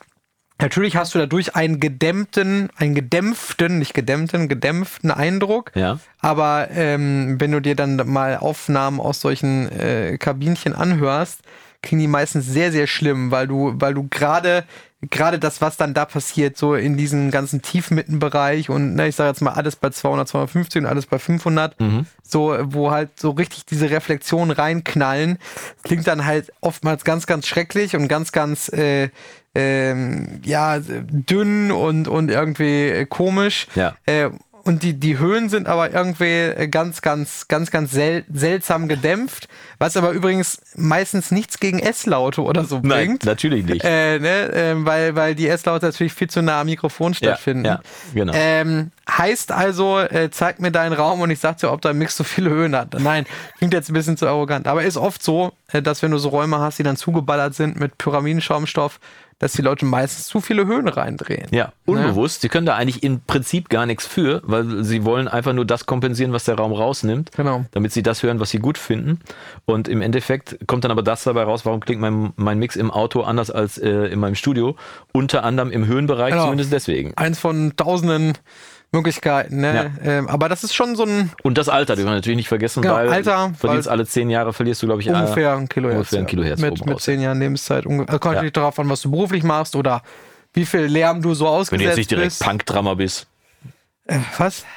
natürlich 0.59 0.97
hast 0.97 1.15
du 1.15 1.19
dadurch 1.19 1.57
einen 1.57 1.81
gedämmten, 1.81 2.71
einen 2.77 2.95
gedämpften, 2.95 3.79
nicht 3.79 3.95
gedämmten, 3.95 4.49
gedämpften 4.49 5.11
Eindruck. 5.11 5.73
Ja. 5.75 5.99
Aber 6.21 6.69
ähm, 6.71 7.37
wenn 7.41 7.53
du 7.53 7.61
dir 7.61 7.77
dann 7.77 7.97
mal 8.07 8.39
Aufnahmen 8.39 9.01
aus 9.01 9.21
solchen 9.21 9.71
äh, 9.73 10.17
Kabinchen 10.19 10.73
anhörst, 10.73 11.41
klingen 11.83 12.03
die 12.03 12.09
meistens 12.09 12.47
sehr, 12.47 12.73
sehr 12.73 12.87
schlimm, 12.87 13.31
weil 13.31 13.47
du, 13.47 13.75
weil 13.77 13.95
du 13.95 14.09
gerade 14.09 14.65
gerade 15.11 15.39
das, 15.39 15.61
was 15.61 15.77
dann 15.77 15.95
da 15.95 16.05
passiert, 16.05 16.57
so 16.57 16.75
in 16.75 16.97
diesem 16.97 17.31
ganzen 17.31 17.63
Tiefmittenbereich 17.63 18.71
und 18.71 18.95
ne, 18.95 19.09
ich 19.09 19.17
sage 19.17 19.29
jetzt 19.31 19.41
mal 19.41 19.53
alles 19.53 19.77
bei 19.77 19.91
200, 19.91 20.29
250 20.29 20.83
und 20.83 20.87
alles 20.87 21.07
bei 21.07 21.19
500, 21.19 21.77
so 22.23 22.57
wo 22.63 22.91
halt 22.91 23.19
so 23.19 23.31
richtig 23.31 23.67
diese 23.67 23.91
Reflexionen 23.91 24.51
reinknallen, 24.51 25.39
klingt 25.85 26.07
dann 26.07 26.25
halt 26.25 26.53
oftmals 26.61 27.05
ganz, 27.05 27.27
ganz 27.27 27.47
schrecklich 27.47 27.97
und 27.97 28.09
ganz, 28.09 28.33
ganz 28.33 28.69
äh, 28.69 29.11
ähm, 29.57 30.41
ja 30.45 30.79
dünn 30.79 31.73
und 31.73 32.09
und 32.09 32.31
irgendwie 32.31 32.89
äh, 32.89 33.07
komisch. 33.07 33.67
Ja. 33.75 33.97
Äh, 34.05 34.31
und 34.67 34.83
die, 34.83 34.95
die 34.95 35.19
Höhen 35.19 35.49
sind 35.49 35.69
aber 35.69 35.93
irgendwie 35.93 36.25
äh, 36.25 36.67
ganz, 36.67 37.01
ganz, 37.01 37.47
ganz, 37.47 37.71
ganz 37.71 37.93
sel 37.93 38.25
seltsam 38.33 38.89
gedämpft, 38.89 39.49
was 39.79 39.97
aber 39.97 40.11
übrigens 40.11 40.61
meistens 40.75 41.31
nichts 41.31 41.61
gegen 41.61 41.79
S-Laute 41.79 42.43
oder 42.43 42.65
so 42.65 42.81
Nein, 42.83 43.07
bringt. 43.07 43.25
natürlich 43.25 43.65
nicht. 43.65 43.85
Äh, 43.85 44.19
ne, 44.19 44.51
ähm, 44.53 44.85
weil, 44.85 45.15
weil 45.15 45.37
die 45.37 45.47
S-Laute 45.47 45.87
natürlich 45.87 46.13
viel 46.13 46.29
zu 46.29 46.43
nah 46.43 46.63
am 46.63 46.67
Mikrofon 46.67 47.15
stattfinden. 47.15 47.65
ja, 47.65 47.81
genau. 48.13 48.33
Ähm, 48.35 48.91
heißt 49.09 49.53
also, 49.53 50.01
äh, 50.01 50.31
zeig 50.33 50.59
mir 50.59 50.73
deinen 50.73 50.95
Raum 50.95 51.21
und 51.21 51.31
ich 51.31 51.39
sag 51.39 51.59
dir, 51.59 51.71
ob 51.71 51.81
dein 51.81 51.97
Mix 51.97 52.17
so 52.17 52.25
viele 52.25 52.51
Höhen 52.51 52.75
hat. 52.75 52.93
Nein, 52.99 53.25
klingt 53.59 53.73
jetzt 53.73 53.89
ein 53.89 53.95
bisschen 53.95 54.17
zu 54.17 54.27
arrogant. 54.27 54.67
Aber 54.67 54.83
ist 54.83 54.97
oft 54.97 55.23
so, 55.23 55.53
äh, 55.71 55.81
dass 55.81 56.03
wenn 56.03 56.11
du 56.11 56.19
so 56.19 56.31
Räume 56.31 56.59
hast, 56.59 56.81
die 56.81 56.83
dann 56.83 56.97
zugeballert 56.97 57.55
sind 57.55 57.79
mit 57.79 57.99
Pyramidenschaumstoff, 57.99 58.99
dass 59.39 59.53
die 59.53 59.61
Leute 59.63 59.85
meistens 59.85 60.27
zu 60.29 60.41
viele 60.41 60.67
Höhen 60.67 60.89
reindrehen. 60.89 61.47
Ja, 61.51 61.73
unbewusst. 61.85 62.41
Sie 62.41 62.49
können 62.49 62.65
da 62.67 62.75
eigentlich 62.75 63.03
im 63.03 63.21
Prinzip 63.21 63.69
gar 63.69 63.85
nichts 63.85 64.07
für, 64.07 64.41
weil 64.45 64.83
sie 64.83 65.05
wollen 65.05 65.29
einfach 65.29 65.53
nur 65.53 65.67
das 65.67 65.85
kompensieren, 65.85 66.33
was 66.33 66.45
der 66.45 66.55
Raum 66.55 66.73
rausnimmt, 66.73 67.33
Genau. 67.33 67.67
damit 67.73 67.93
sie 67.93 68.03
das 68.03 68.23
hören, 68.23 68.41
was 68.41 68.51
sie 68.51 68.59
gut 68.61 68.79
finden. 68.79 69.21
Und 69.67 69.89
im 69.89 70.01
Endeffekt 70.01 70.57
kommt 70.67 70.85
dann 70.85 70.91
aber 70.91 71.03
das 71.03 71.25
dabei 71.25 71.43
raus, 71.43 71.67
warum 71.67 71.81
klingt 71.81 72.01
mein, 72.01 72.33
mein 72.37 72.59
Mix 72.59 72.77
im 72.77 72.91
Auto 72.91 73.21
anders 73.23 73.51
als 73.51 73.77
äh, 73.77 73.89
in 74.07 74.19
meinem 74.21 74.37
Studio. 74.37 74.77
Unter 75.13 75.45
anderem 75.45 75.71
im 75.71 75.87
Höhenbereich, 75.87 76.31
Genau. 76.33 76.45
zumindest 76.45 76.73
deswegen. 76.73 77.13
Eins 77.17 77.39
von 77.39 77.75
tausenden 77.77 78.33
Möglichkeiten, 78.97 79.61
ne? 79.61 79.93
Ähm, 80.03 80.29
aber 80.29 80.49
das 80.49 80.65
ist 80.65 80.75
schon 80.75 80.97
so 80.97 81.05
ein 81.05 81.31
Und 81.43 81.59
das 81.59 81.69
Alter, 81.69 81.95
dürfen 81.97 82.09
wir 82.09 82.15
natürlich 82.15 82.37
nicht 82.37 82.49
vergessen, 82.49 82.83
Genau, 82.83 82.95
weil 82.95 83.09
Alter, 83.11 83.53
verlierst 83.59 83.87
weil- 83.87 83.93
alle 83.93 84.07
zehn 84.07 84.31
Jahre, 84.31 84.53
verlierst 84.53 84.83
du, 84.83 84.87
glaube 84.87 85.03
ich, 85.03 85.09
ungefähr 85.09 85.51
äh, 85.53 85.57
ein 85.57 85.69
Kilohertz. 85.69 85.97
ungefähr 85.99 86.19
ein 86.19 86.23
ja. 86.25 86.29
Kilohertz 86.29 86.61
mit, 86.61 86.73
oben 86.73 86.81
mit 86.87 86.95
raus. 86.97 87.03
zehn 87.05 87.21
Jahren 87.21 87.39
Lebenszeit. 87.41 87.87
Also 87.87 87.97
kommt 88.05 88.25
Ja. 88.25 88.31
natürlich 88.33 88.53
darauf 88.53 88.79
an, 88.79 88.89
was 88.89 89.03
du 89.03 89.11
beruflich 89.11 89.43
machst 89.45 89.77
oder 89.77 90.03
wie 90.55 90.65
viel 90.67 90.81
Lärm 90.87 91.21
du 91.23 91.35
so 91.35 91.47
ausgesetzt 91.47 91.73
Wenn 91.73 91.79
du 91.81 91.85
jetzt 91.87 91.97
nicht 91.97 92.11
direkt. 92.11 92.39
Punk-Drummer 92.41 92.97
bist. 92.97 93.27
Äh, 94.07 94.19
was? 94.39 94.65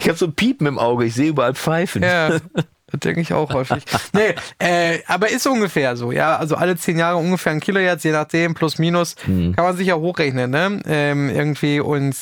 Ich 0.00 0.08
habe 0.08 0.18
so 0.18 0.26
ein 0.26 0.34
Piepen 0.34 0.66
im 0.66 0.78
Auge, 0.78 1.04
ich 1.04 1.14
sehe 1.14 1.28
überall 1.28 1.54
Pfeifen. 1.54 2.02
ja, 2.02 2.38
denke 2.92 3.20
ich 3.20 3.32
auch 3.32 3.52
häufig. 3.52 3.84
Nee, 4.12 4.34
äh, 4.58 4.98
aber 5.06 5.30
ist 5.30 5.46
ungefähr 5.46 5.96
so, 5.96 6.12
ja. 6.12 6.36
Also 6.36 6.56
alle 6.56 6.76
zehn 6.76 6.98
Jahre 6.98 7.16
ungefähr 7.16 7.52
ein 7.52 7.60
Kilohertz, 7.60 8.04
je 8.04 8.12
nachdem, 8.12 8.54
plus 8.54 8.78
minus, 8.78 9.16
Mhm. 9.26 9.54
kann 9.56 9.64
man 9.64 9.76
sich 9.76 9.86
ja 9.88 9.94
hochrechnen, 9.96 10.50
ne? 10.50 10.80
Ähm, 10.86 11.28
irgendwie 11.30 11.80
und 11.80 12.14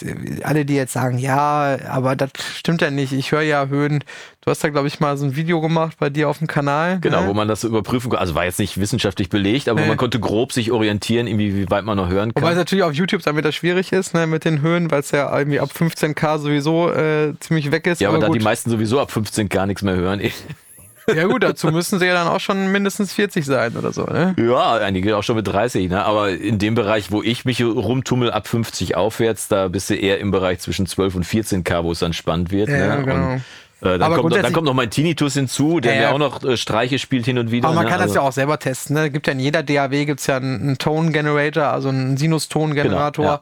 alle, 0.42 0.64
die 0.64 0.74
jetzt 0.74 0.92
sagen, 0.92 1.18
ja, 1.18 1.78
aber 1.88 2.16
das 2.16 2.30
stimmt 2.56 2.82
ja 2.82 2.90
nicht, 2.90 3.12
ich 3.12 3.32
höre 3.32 3.42
ja 3.42 3.66
Höhen. 3.66 4.04
Du 4.42 4.50
hast 4.50 4.64
da, 4.64 4.70
glaube 4.70 4.88
ich, 4.88 5.00
mal 5.00 5.18
so 5.18 5.26
ein 5.26 5.36
Video 5.36 5.60
gemacht 5.60 5.98
bei 6.00 6.08
dir 6.08 6.26
auf 6.30 6.38
dem 6.38 6.46
Kanal. 6.46 6.98
Genau, 7.00 7.22
ne? 7.22 7.28
wo 7.28 7.34
man 7.34 7.46
das 7.46 7.60
so 7.60 7.68
überprüfen 7.68 8.08
konnte. 8.08 8.22
Also 8.22 8.34
war 8.34 8.46
jetzt 8.46 8.58
nicht 8.58 8.80
wissenschaftlich 8.80 9.28
belegt, 9.28 9.68
aber 9.68 9.82
Nee. 9.82 9.88
man 9.88 9.98
konnte 9.98 10.18
grob 10.18 10.52
sich 10.52 10.72
orientieren, 10.72 11.26
irgendwie, 11.26 11.54
wie 11.54 11.70
weit 11.70 11.84
man 11.84 11.98
noch 11.98 12.08
hören 12.08 12.30
Wobei 12.30 12.40
es 12.40 12.48
kann. 12.52 12.56
natürlich 12.56 12.84
auf 12.84 12.94
YouTube 12.94 13.22
dann 13.22 13.36
wieder 13.36 13.52
schwierig 13.52 13.92
ist, 13.92 14.14
ne, 14.14 14.26
mit 14.26 14.46
den 14.46 14.62
Höhen, 14.62 14.90
weil 14.90 15.00
es 15.00 15.10
ja 15.10 15.36
irgendwie 15.38 15.60
ab 15.60 15.68
15k 15.78 16.38
sowieso 16.38 16.90
äh, 16.90 17.34
ziemlich 17.40 17.70
weg 17.70 17.86
ist. 17.86 18.00
Ja, 18.00 18.08
aber, 18.08 18.18
da 18.18 18.28
gut. 18.28 18.36
die 18.36 18.42
meisten 18.42 18.70
sowieso 18.70 18.98
ab 18.98 19.10
15 19.10 19.50
gar 19.50 19.66
nichts 19.66 19.82
mehr 19.82 19.94
hören. 19.96 20.22
ja 21.14 21.26
gut, 21.26 21.42
dazu 21.42 21.70
müssen 21.70 21.98
sie 21.98 22.06
ja 22.06 22.14
dann 22.14 22.28
auch 22.28 22.40
schon 22.40 22.72
mindestens 22.72 23.12
40 23.12 23.44
sein 23.44 23.76
oder 23.76 23.92
so, 23.92 24.04
ne? 24.04 24.34
Ja, 24.38 24.76
einige 24.76 25.18
auch 25.18 25.22
schon 25.22 25.36
mit 25.36 25.46
30, 25.48 25.90
ne? 25.90 26.02
Aber 26.06 26.30
in 26.30 26.58
dem 26.58 26.74
Bereich, 26.74 27.12
wo 27.12 27.22
ich 27.22 27.44
mich 27.44 27.62
rumtummel, 27.62 28.30
ab 28.30 28.48
50 28.48 28.96
aufwärts, 28.96 29.48
da 29.48 29.68
bist 29.68 29.90
du 29.90 29.96
eher 29.96 30.18
im 30.18 30.30
Bereich 30.30 30.60
zwischen 30.60 30.86
12 30.86 31.16
und 31.16 31.26
14k, 31.26 31.84
wo 31.84 31.92
es 31.92 31.98
dann 31.98 32.14
spannend 32.14 32.50
wird. 32.50 32.70
Ja, 32.70 32.96
ne? 32.96 33.04
genau. 33.04 33.32
Und, 33.32 33.42
äh, 33.82 33.98
dann, 33.98 34.12
kommt, 34.14 34.30
noch- 34.34 34.42
dann 34.42 34.52
kommt 34.52 34.66
noch 34.66 34.74
mein 34.74 34.90
Tinnitus 34.90 35.34
hinzu, 35.34 35.80
der 35.80 35.94
Ja, 35.94 36.00
mir 36.00 36.14
auch 36.14 36.18
noch 36.18 36.44
äh, 36.44 36.56
Streiche 36.56 36.98
spielt 36.98 37.24
hin 37.24 37.38
und 37.38 37.50
wieder. 37.50 37.66
Aber 37.68 37.74
man 37.76 37.84
ne? 37.84 37.90
kann 37.90 37.98
das 38.00 38.10
Also- 38.10 38.20
ja 38.20 38.28
auch 38.28 38.32
selber 38.32 38.58
testen. 38.58 38.94
Ne? 38.96 39.10
Gibt 39.10 39.26
ja 39.26 39.32
in 39.32 39.40
jeder 39.40 39.62
DAW 39.62 40.04
gibt's 40.04 40.26
ja 40.26 40.36
einen, 40.36 40.60
einen 40.60 40.78
Tone 40.78 41.12
Generator, 41.12 41.64
also 41.64 41.88
einen 41.88 42.16
Sinuston-Generator. 42.16 43.24
Genau, 43.24 43.34
ja. 43.36 43.40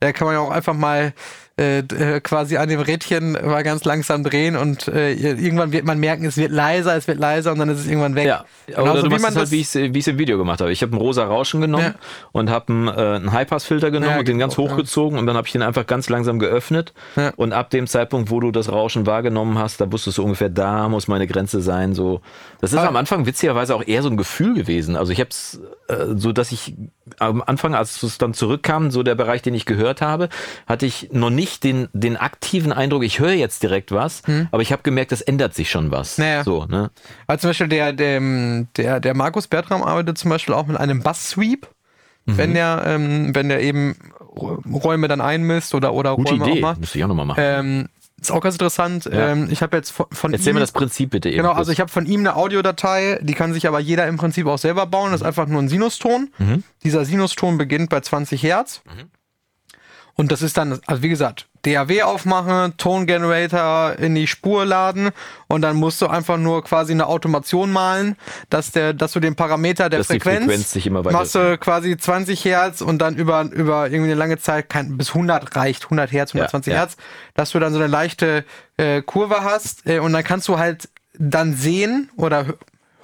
Da 0.00 0.12
kann 0.12 0.26
man 0.26 0.34
ja 0.34 0.40
auch 0.40 0.50
einfach 0.50 0.74
mal 0.74 1.12
äh, 1.58 1.78
äh, 1.80 2.20
quasi 2.20 2.56
an 2.56 2.68
dem 2.68 2.80
Rädchen 2.80 3.32
mal 3.32 3.62
ganz 3.62 3.84
langsam 3.84 4.22
drehen 4.24 4.56
und 4.56 4.88
äh, 4.88 5.12
irgendwann 5.12 5.72
wird 5.72 5.84
man 5.84 5.98
merken, 5.98 6.24
es 6.24 6.36
wird 6.36 6.52
leiser, 6.52 6.96
es 6.96 7.08
wird 7.08 7.18
leiser 7.18 7.52
und 7.52 7.58
dann 7.58 7.68
ist 7.68 7.80
es 7.80 7.86
irgendwann 7.86 8.14
weg. 8.14 8.26
Ja, 8.26 8.44
Genauso 8.66 8.90
oder 8.92 9.02
du 9.02 9.06
wie 9.10 9.14
man 9.20 9.24
halt, 9.34 9.36
das- 9.36 9.50
wie 9.50 9.60
ich 9.60 9.74
es 9.74 10.06
im 10.06 10.18
Video 10.18 10.38
gemacht 10.38 10.60
habe. 10.60 10.70
Ich 10.72 10.82
habe 10.82 10.92
einen 10.92 11.00
rosa 11.00 11.24
Rauschen 11.24 11.60
genommen 11.60 11.84
Ja. 11.84 11.94
und 12.32 12.48
habe 12.50 12.72
einen, 12.72 12.88
äh, 12.88 12.90
einen 12.92 13.32
Highpass-Filter 13.32 13.90
genommen 13.90 14.12
Ja, 14.12 14.18
und 14.20 14.28
den 14.28 14.38
ganz 14.38 14.54
auch, 14.54 14.64
ja. 14.64 14.70
hochgezogen 14.72 15.18
und 15.18 15.26
dann 15.26 15.36
habe 15.36 15.46
ich 15.46 15.52
den 15.52 15.62
einfach 15.62 15.86
ganz 15.86 16.08
langsam 16.08 16.38
geöffnet. 16.38 16.92
Ja. 17.16 17.32
Und 17.36 17.52
ab 17.52 17.70
dem 17.70 17.86
Zeitpunkt, 17.86 18.30
wo 18.30 18.40
du 18.40 18.50
das 18.52 18.70
Rauschen 18.70 19.06
wahrgenommen 19.06 19.58
hast, 19.58 19.80
da 19.80 19.90
wusstest 19.90 20.18
du 20.18 20.22
ungefähr, 20.24 20.48
da 20.50 20.88
muss 20.88 21.08
meine 21.08 21.26
Grenze 21.26 21.60
sein. 21.60 21.94
So, 21.94 22.20
das 22.60 22.72
ist 22.72 22.78
Aber- 22.78 22.88
am 22.88 22.96
Anfang 22.96 23.26
witzigerweise 23.26 23.74
auch 23.74 23.82
eher 23.86 24.02
so 24.02 24.10
ein 24.10 24.16
Gefühl 24.16 24.54
gewesen. 24.54 24.96
Also 24.96 25.12
ich 25.12 25.18
habe 25.20 25.30
es 25.30 25.60
äh, 25.88 26.14
so, 26.16 26.32
dass 26.32 26.52
ich 26.52 26.74
am 27.18 27.42
Anfang, 27.44 27.74
als 27.74 28.02
es 28.02 28.18
dann 28.18 28.34
zurückkam, 28.34 28.90
so 28.90 29.02
der 29.02 29.14
Bereich, 29.14 29.40
den 29.40 29.54
ich 29.54 29.64
gehört 29.64 30.02
habe, 30.02 30.28
hatte 30.66 30.84
ich 30.84 31.08
noch 31.12 31.30
nicht 31.30 31.47
den, 31.60 31.88
den 31.92 32.16
aktiven 32.16 32.72
Eindruck, 32.72 33.02
ich 33.04 33.18
höre 33.18 33.32
jetzt 33.32 33.62
direkt 33.62 33.92
was, 33.92 34.22
aber 34.50 34.62
ich 34.62 34.72
habe 34.72 34.82
gemerkt, 34.82 35.12
es 35.12 35.20
ändert 35.20 35.54
sich 35.54 35.70
schon 35.70 35.90
was. 35.90 36.16
Hm. 36.16 36.24
Naja. 36.24 36.44
So, 36.44 36.64
ne? 36.66 36.90
Also 37.26 37.42
zum 37.42 37.50
Beispiel 37.50 37.68
der, 37.68 37.92
der, 37.92 38.20
der, 38.76 39.00
der 39.00 39.14
Markus 39.14 39.46
Bertram 39.48 39.82
arbeitet 39.82 40.18
zum 40.18 40.30
Beispiel 40.30 40.54
auch 40.54 40.66
mit 40.66 40.76
einem 40.76 41.02
Bass-Sweep, 41.02 41.66
Mhm. 42.26 42.36
wenn 42.36 42.52
der, 42.54 42.82
ähm, 42.86 43.34
wenn 43.34 43.48
der 43.48 43.62
eben 43.62 43.96
Räume 44.36 45.08
dann 45.08 45.22
einmisst 45.22 45.74
oder, 45.74 45.94
oder 45.94 46.14
Gute 46.14 46.32
Räume 46.32 46.44
Idee. 46.50 46.58
auch 46.58 46.62
macht. 46.62 46.80
Müsste 46.80 46.98
ich 46.98 47.04
auch 47.04 47.08
nochmal 47.08 47.24
machen. 47.24 47.40
Ähm, 47.42 47.88
ist 48.20 48.30
auch 48.30 48.40
ganz 48.42 48.56
interessant. 48.56 49.06
Ja. 49.06 49.28
Ähm, 49.30 49.48
ich 49.50 49.62
habe 49.62 49.76
jetzt 49.78 49.90
von, 49.92 50.06
von 50.12 50.32
Erzähl 50.34 50.48
ihm, 50.50 50.54
mir 50.54 50.60
das 50.60 50.72
Prinzip 50.72 51.10
bitte 51.10 51.30
eben. 51.30 51.38
Genau, 51.38 51.52
also 51.52 51.72
ich 51.72 51.80
habe 51.80 51.90
von 51.90 52.04
ihm 52.04 52.20
eine 52.20 52.36
Audiodatei, 52.36 53.18
die 53.22 53.32
kann 53.32 53.54
sich 53.54 53.66
aber 53.66 53.80
jeder 53.80 54.06
im 54.06 54.18
Prinzip 54.18 54.46
auch 54.46 54.58
selber 54.58 54.84
bauen. 54.86 55.12
Das 55.12 55.22
ist 55.22 55.26
einfach 55.26 55.46
nur 55.46 55.62
ein 55.62 55.68
Sinuston. 55.70 56.28
Mhm. 56.38 56.64
Dieser 56.84 57.04
Sinuston 57.06 57.56
beginnt 57.56 57.88
bei 57.88 58.00
20 58.00 58.42
Hertz. 58.42 58.82
Und 60.18 60.32
das 60.32 60.42
ist 60.42 60.56
dann, 60.56 60.80
also 60.86 61.02
wie 61.04 61.08
gesagt, 61.08 61.46
DAW 61.62 62.02
aufmachen, 62.02 62.76
Tone 62.76 63.06
Generator 63.06 63.94
in 64.00 64.16
die 64.16 64.26
Spur 64.26 64.64
laden 64.64 65.10
und 65.46 65.62
dann 65.62 65.76
musst 65.76 66.02
du 66.02 66.08
einfach 66.08 66.38
nur 66.38 66.64
quasi 66.64 66.92
eine 66.92 67.06
Automation 67.06 67.70
malen, 67.70 68.16
dass 68.50 68.72
der, 68.72 68.94
dass 68.94 69.12
du 69.12 69.20
den 69.20 69.36
Parameter 69.36 69.88
der 69.88 70.00
Dass 70.00 70.08
Frequenz, 70.08 70.44
Frequenz 70.44 70.72
sich 70.72 70.88
immer 70.88 71.04
weiter- 71.04 71.16
machst 71.16 71.36
du 71.36 71.56
quasi 71.56 71.96
20 71.96 72.44
Hertz 72.44 72.80
und 72.80 72.98
dann 72.98 73.14
über, 73.14 73.42
über 73.44 73.86
irgendwie 73.86 74.10
eine 74.10 74.18
lange 74.18 74.38
Zeit, 74.38 74.68
kann, 74.68 74.96
bis 74.96 75.10
100 75.10 75.54
reicht, 75.54 75.84
100 75.84 76.10
Hertz, 76.10 76.34
120 76.34 76.72
ja. 76.72 76.80
Hertz, 76.80 76.96
dass 77.34 77.50
du 77.52 77.60
dann 77.60 77.72
so 77.72 77.78
eine 77.78 77.86
leichte 77.86 78.44
äh, 78.76 79.02
Kurve 79.02 79.44
hast 79.44 79.86
äh, 79.86 80.00
und 80.00 80.12
dann 80.12 80.24
kannst 80.24 80.48
du 80.48 80.58
halt 80.58 80.88
dann 81.16 81.54
sehen 81.54 82.10
oder 82.16 82.46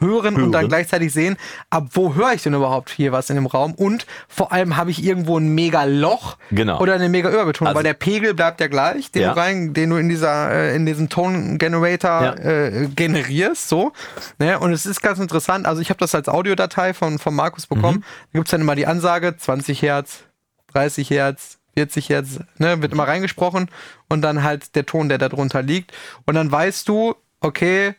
hö- 0.05 0.22
hören, 0.22 0.36
und 0.36 0.52
dann 0.52 0.62
Hören. 0.62 0.68
gleichzeitig 0.68 1.12
sehen, 1.12 1.36
ab 1.70 1.88
wo 1.92 2.14
höre 2.14 2.32
ich 2.34 2.42
denn 2.42 2.55
überhaupt 2.55 2.90
hier 2.90 3.12
was 3.12 3.30
in 3.30 3.36
dem 3.36 3.46
Raum 3.46 3.74
und 3.74 4.07
vor 4.28 4.52
allem 4.52 4.76
habe 4.76 4.90
ich 4.90 5.02
irgendwo 5.05 5.38
ein 5.38 5.55
mega 5.55 5.84
Loch 5.84 6.36
Genau. 6.50 6.80
oder 6.80 6.94
eine 6.94 7.09
mega 7.09 7.28
Überbetonung, 7.30 7.68
Also- 7.68 7.76
weil 7.76 7.84
der 7.84 7.94
Pegel 7.94 8.34
bleibt 8.34 8.61
ja 8.61 8.68
gleich, 8.68 9.11
den 9.11 9.22
Ja. 9.22 9.32
du 9.34 9.40
rein, 9.40 9.74
den 9.74 9.90
du 9.90 9.96
in 9.96 10.09
dieser 10.09 10.50
äh, 10.50 10.76
in 10.76 10.86
diesem 10.86 11.09
Tone 11.09 11.59
Generator 11.59 12.22
Ja. 12.22 12.34
äh, 12.34 12.88
generierst, 12.94 13.68
so. 13.68 13.92
Ne? 14.38 14.59
Und 14.59 14.72
es 14.72 14.86
ist 14.86 15.00
ganz 15.02 15.18
interessant. 15.18 15.66
Also 15.66 15.80
ich 15.82 15.90
habe 15.90 15.98
das 15.98 16.14
als 16.14 16.28
Audiodatei 16.28 16.94
von 16.94 17.18
von 17.18 17.34
Markus 17.34 17.66
bekommen. 17.66 17.98
Mhm. 17.98 18.02
Da 18.32 18.38
gibt's 18.38 18.50
dann 18.50 18.61
immer 18.61 18.74
die 18.76 18.86
Ansage 18.86 19.36
20 19.36 19.82
Hertz, 19.82 20.24
30 20.72 21.11
Hertz. 21.11 21.59
40 21.76 22.09
Hertz, 22.09 22.38
ne, 22.59 22.80
wird 22.82 22.92
immer 22.92 23.09
reingesprochen 23.09 23.68
und 24.09 24.22
dann 24.22 24.44
halt 24.44 24.76
der 24.76 24.86
Ton, 24.86 25.09
der 25.09 25.18
da 25.18 25.28
drunter 25.28 25.61
liegt. 25.61 25.92
Und 26.24 26.34
dann 26.36 26.52
weißt 26.52 26.88
du, 26.88 27.16
okay, 27.40 27.94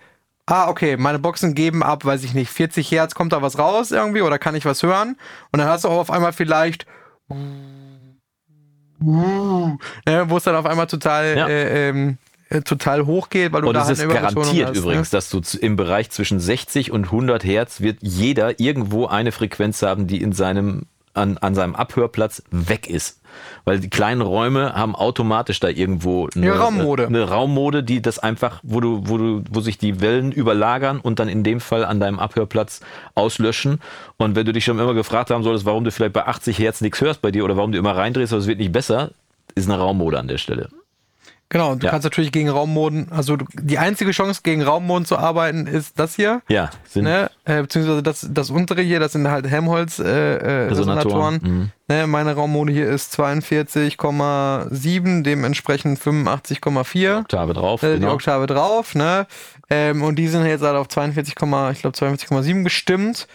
ah, 0.45 0.69
okay, 0.69 0.97
meine 0.97 1.19
Boxen 1.19 1.55
geben 1.55 1.83
ab, 1.83 2.05
weiß 2.05 2.23
ich 2.23 2.33
nicht, 2.33 2.49
40 2.51 2.91
Hertz, 2.91 3.15
kommt 3.15 3.33
da 3.33 3.41
was 3.41 3.57
raus 3.57 3.91
irgendwie 3.91 4.21
oder 4.21 4.37
kann 4.37 4.55
ich 4.55 4.65
was 4.65 4.83
hören? 4.83 5.17
Und 5.51 5.59
dann 5.59 5.67
hast 5.67 5.83
du 5.83 5.89
auch 5.89 5.99
auf 5.99 6.11
einmal 6.11 6.33
vielleicht 6.33 6.85
uh, 7.29 7.35
ne, 9.01 10.25
wo 10.27 10.37
es 10.37 10.43
dann 10.43 10.55
auf 10.55 10.65
einmal 10.65 10.87
total, 10.87 11.37
Ja. 11.37 11.47
äh, 11.47 11.89
ähm, 11.89 12.17
äh, 12.49 12.61
total 12.61 13.05
hoch 13.05 13.29
geht, 13.29 13.51
weil 13.53 13.61
du 13.61 13.69
Und 13.69 13.73
da 13.73 13.81
es 13.81 13.87
halt 13.87 13.99
ist 13.99 14.09
garantiert 14.09 14.69
hast, 14.69 14.77
übrigens, 14.77 15.09
dass 15.09 15.29
du 15.29 15.41
im 15.59 15.75
Bereich 15.75 16.11
zwischen 16.11 16.39
60 16.39 16.91
und 16.91 17.05
100 17.05 17.43
Hertz 17.43 17.81
wird 17.81 17.97
jeder 18.01 18.59
irgendwo 18.59 19.07
eine 19.07 19.31
Frequenz 19.31 19.81
haben, 19.81 20.05
die 20.05 20.21
in 20.21 20.31
seinem, 20.31 20.83
an, 21.15 21.37
an 21.37 21.55
seinem 21.55 21.75
Abhörplatz 21.75 22.43
weg 22.51 22.89
ist. 22.89 23.21
Weil 23.65 23.79
die 23.79 23.89
kleinen 23.89 24.21
Räume 24.21 24.73
haben 24.75 24.95
automatisch 24.95 25.59
da 25.59 25.67
irgendwo 25.67 26.29
eine, 26.35 26.45
Ja, 26.45 26.55
Raummode. 26.55 27.07
eine 27.07 27.23
Raummode, 27.27 27.83
die 27.83 28.01
das 28.01 28.19
einfach, 28.19 28.59
wo 28.63 28.79
du, 28.79 29.01
wo 29.05 29.17
du, 29.17 29.43
wo 29.51 29.59
sich 29.59 29.77
die 29.77 29.99
Wellen 30.01 30.31
überlagern 30.31 30.99
und 30.99 31.19
dann 31.19 31.27
in 31.27 31.43
dem 31.43 31.59
Fall 31.59 31.83
an 31.83 31.99
deinem 31.99 32.19
Abhörplatz 32.19 32.81
auslöschen. 33.13 33.81
Und 34.17 34.35
wenn 34.35 34.45
du 34.45 34.53
dich 34.53 34.63
schon 34.65 34.79
immer 34.79 34.93
gefragt 34.93 35.31
haben 35.31 35.43
solltest, 35.43 35.65
warum 35.65 35.83
du 35.83 35.91
vielleicht 35.91 36.13
bei 36.13 36.25
80 36.25 36.57
Hertz 36.59 36.81
nichts 36.81 37.01
hörst 37.01 37.21
bei 37.21 37.31
dir 37.31 37.43
oder 37.43 37.57
warum 37.57 37.71
du 37.71 37.77
immer 37.77 37.95
reindrehst, 37.95 38.31
aber 38.31 38.39
es 38.41 38.47
wird 38.47 38.59
nicht 38.59 38.71
besser, 38.71 39.11
ist 39.55 39.69
eine 39.69 39.77
Raummode 39.79 40.19
an 40.19 40.27
der 40.27 40.37
Stelle. 40.37 40.69
Genau, 41.49 41.73
und 41.73 41.83
du 41.83 41.85
Ja. 41.85 41.91
kannst 41.91 42.05
natürlich 42.05 42.31
gegen 42.31 42.49
Raummoden, 42.49 43.11
also 43.11 43.35
du, 43.37 43.45
die 43.53 43.77
einzige 43.77 44.09
Chance 44.11 44.41
gegen 44.43 44.63
Raummoden 44.63 45.05
zu 45.05 45.15
arbeiten 45.17 45.67
ist 45.67 45.99
das 45.99 46.15
hier. 46.15 46.41
Ja, 46.49 46.71
sind 46.89 47.03
Ne, 47.03 47.29
äh, 47.45 47.61
beziehungsweise 47.61 48.01
das, 48.01 48.27
das 48.31 48.49
untere 48.49 48.81
hier, 48.81 48.99
das 48.99 49.11
sind 49.11 49.27
halt 49.29 49.47
Helmholtz 49.47 49.99
äh, 49.99 50.37
äh, 50.37 50.67
Resonatoren, 50.69 51.39
mhm. 51.43 51.71
Ne, 51.87 52.07
meine 52.07 52.33
Raummode 52.33 52.73
hier 52.73 52.89
ist 52.89 53.13
42,7, 53.19 55.23
dementsprechend 55.23 55.99
85,4. 55.99 57.19
Oktave 57.19 57.53
drauf. 57.53 57.83
äh, 57.83 57.93
die 57.95 57.99
genau. 57.99 58.13
Oktave 58.13 58.47
drauf, 58.47 58.95
ne? 58.95 59.27
Ähm, 59.69 60.03
und 60.03 60.15
die 60.15 60.27
sind 60.27 60.45
jetzt 60.45 60.63
halt 60.63 60.75
auf 60.75 60.87
42, 60.87 61.33
ich 61.33 61.35
glaube 61.35 61.55
42,7 61.95 62.63
gestimmt, 62.63 63.27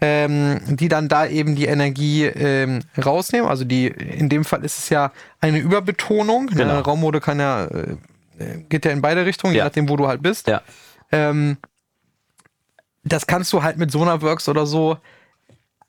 ähm, 0.00 0.60
die 0.76 0.88
dann 0.88 1.08
da 1.08 1.26
eben 1.26 1.56
die 1.56 1.66
Energie 1.66 2.24
ähm, 2.26 2.80
rausnehmen. 3.02 3.48
Also 3.48 3.64
die, 3.64 3.86
in 3.86 4.28
dem 4.28 4.44
Fall 4.44 4.64
ist 4.64 4.78
es 4.78 4.88
ja 4.90 5.12
eine 5.40 5.58
Überbetonung. 5.58 6.48
Genau. 6.48 6.74
Ne? 6.74 6.78
Raummode 6.80 7.20
kann 7.20 7.40
ja, 7.40 7.64
äh, 7.64 7.96
geht 8.68 8.84
ja 8.84 8.90
in 8.90 9.00
beide 9.00 9.24
Richtungen, 9.24 9.52
je 9.54 9.58
Ja. 9.60 9.64
nachdem, 9.64 9.88
wo 9.88 9.96
du 9.96 10.06
halt 10.06 10.22
bist. 10.22 10.48
Ja. 10.48 10.60
Ähm, 11.12 11.56
das 13.04 13.26
kannst 13.26 13.52
du 13.52 13.62
halt 13.62 13.78
mit 13.78 13.90
Sonarworks 13.90 14.48
oder 14.48 14.66
so. 14.66 14.98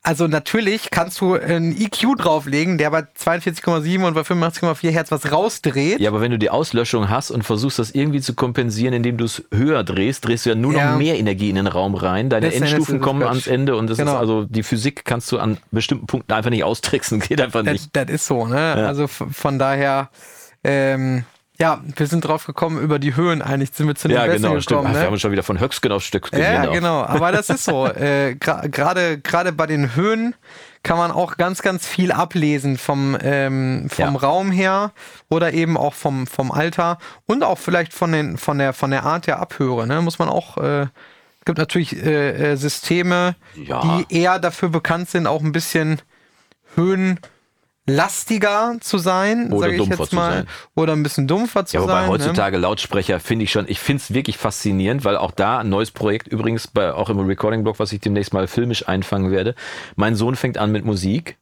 Also 0.04 0.26
natürlich 0.28 0.90
kannst 0.90 1.20
du 1.20 1.34
einen 1.34 1.72
EQ 1.78 2.16
drauflegen, 2.16 2.78
der 2.78 2.90
bei 2.90 3.00
42,7 3.00 4.06
und 4.06 4.14
bei 4.14 4.20
85,4 4.22 4.90
Hertz 4.90 5.10
was 5.10 5.30
rausdreht. 5.32 6.00
Ja, 6.00 6.08
aber 6.10 6.20
wenn 6.20 6.30
du 6.30 6.38
die 6.38 6.50
Auslöschung 6.50 7.10
hast 7.10 7.30
und 7.30 7.42
versuchst, 7.42 7.78
das 7.78 7.90
irgendwie 7.90 8.20
zu 8.20 8.34
kompensieren, 8.34 8.94
indem 8.94 9.16
du 9.18 9.24
es 9.24 9.42
höher 9.52 9.82
drehst, 9.84 10.26
drehst 10.26 10.46
du 10.46 10.50
ja 10.50 10.54
nur 10.54 10.72
Ja. 10.72 10.92
noch 10.92 10.98
mehr 10.98 11.18
Energie 11.18 11.50
in 11.50 11.56
den 11.56 11.66
Raum 11.66 11.94
rein. 11.94 12.30
Deine 12.30 12.46
Endes 12.46 12.72
Endstufen 12.72 13.00
kommen 13.00 13.22
ans 13.24 13.46
Ende 13.48 13.76
und 13.76 13.90
das 13.90 13.98
Genau. 13.98 14.12
ist 14.12 14.18
also, 14.18 14.44
die 14.44 14.62
Physik 14.62 15.04
kannst 15.04 15.30
du 15.32 15.38
an 15.40 15.58
bestimmten 15.72 16.06
Punkten 16.06 16.32
einfach 16.32 16.50
nicht 16.50 16.64
austricksen. 16.64 17.18
Geht 17.28 17.40
einfach 17.40 17.62
nicht. 17.64 17.90
Das, 17.94 18.06
das 18.06 18.14
ist 18.14 18.26
so, 18.26 18.46
ne? 18.46 18.74
Also 18.74 19.04
f- 19.04 19.24
von 19.32 19.58
daher, 19.58 20.10
ähm, 20.64 21.24
ja, 21.60 21.82
wir 21.96 22.06
sind 22.06 22.20
drauf 22.24 22.46
gekommen, 22.46 22.80
über 22.80 22.98
die 22.98 23.16
Höhen 23.16 23.42
eigentlich 23.42 23.70
sind 23.74 23.86
wir 23.88 23.94
zu 23.96 24.08
den 24.08 24.16
Ja, 24.16 24.26
Besten 24.26 24.42
genau, 24.42 24.60
stimmt. 24.60 24.66
gekommen. 24.68 24.86
Ach, 24.88 24.92
Wir 24.94 25.00
ne? 25.00 25.06
haben 25.06 25.12
uns 25.12 25.22
schon 25.22 25.32
wieder 25.32 25.42
von 25.42 25.58
Höchstgen 25.60 25.90
aufs 25.92 26.04
Stück 26.06 26.30
Ja, 26.32 26.68
auf. 26.68 26.72
genau, 26.72 27.02
aber 27.02 27.32
das 27.32 27.50
ist 27.50 27.64
so. 27.64 27.86
äh, 27.88 28.34
Gerade 28.36 29.18
gerade 29.18 29.52
bei 29.52 29.66
den 29.66 29.94
Höhen 29.96 30.34
kann 30.84 30.96
man 30.98 31.10
auch 31.10 31.36
ganz, 31.36 31.60
ganz 31.62 31.86
viel 31.86 32.12
ablesen 32.12 32.78
vom, 32.78 33.18
ähm, 33.20 33.88
vom 33.90 34.14
Ja. 34.14 34.20
Raum 34.20 34.52
her 34.52 34.92
oder 35.28 35.52
eben 35.52 35.76
auch 35.76 35.94
vom, 35.94 36.26
vom 36.28 36.52
Alter 36.52 36.98
und 37.26 37.42
auch 37.42 37.58
vielleicht 37.58 37.92
von, 37.92 38.12
den, 38.12 38.38
von, 38.38 38.58
der, 38.58 38.72
von 38.72 38.90
der 38.92 39.02
Art 39.02 39.26
der 39.26 39.40
Abhöre. 39.40 39.86
Ne? 39.88 40.00
Muss 40.00 40.20
man 40.20 40.28
auch, 40.28 40.56
äh, 40.58 40.86
gibt 41.44 41.58
natürlich 41.58 41.96
äh, 42.04 42.52
äh, 42.52 42.56
Systeme, 42.56 43.34
Ja. 43.56 43.82
die 44.08 44.14
eher 44.20 44.38
dafür 44.38 44.68
bekannt 44.68 45.10
sind, 45.10 45.26
auch 45.26 45.42
ein 45.42 45.50
bisschen 45.52 46.00
höhenlastiger 47.88 48.76
zu 48.80 48.98
sein, 48.98 49.52
Oder 49.52 49.70
sage 49.70 49.82
ich 49.82 49.88
jetzt 49.88 50.10
zu 50.10 50.14
mal. 50.14 50.32
sein. 50.32 50.46
Oder 50.74 50.92
ein 50.94 51.02
bisschen 51.02 51.26
dumpfer 51.26 51.64
zu 51.66 51.76
Ja, 51.76 51.82
wobei 51.82 51.92
sein. 51.92 52.02
ne? 52.04 52.08
heutzutage 52.08 52.56
Lautsprecher 52.58 53.20
finde 53.20 53.44
ich 53.44 53.50
schon, 53.52 53.66
ich 53.68 53.80
finde 53.80 54.02
es 54.02 54.14
wirklich 54.14 54.38
faszinierend, 54.38 55.04
weil 55.04 55.16
auch 55.16 55.30
da 55.30 55.58
ein 55.58 55.68
neues 55.68 55.90
Projekt 55.90 56.28
übrigens, 56.28 56.66
bei, 56.66 56.92
auch 56.92 57.10
im 57.10 57.18
Recording-Blog, 57.18 57.78
was 57.78 57.92
ich 57.92 58.00
demnächst 58.00 58.32
mal 58.32 58.46
filmisch 58.46 58.88
einfangen 58.88 59.30
werde. 59.30 59.54
Mein 59.96 60.14
Sohn 60.14 60.36
fängt 60.36 60.58
an 60.58 60.72
mit 60.72 60.84
Musik. 60.84 61.36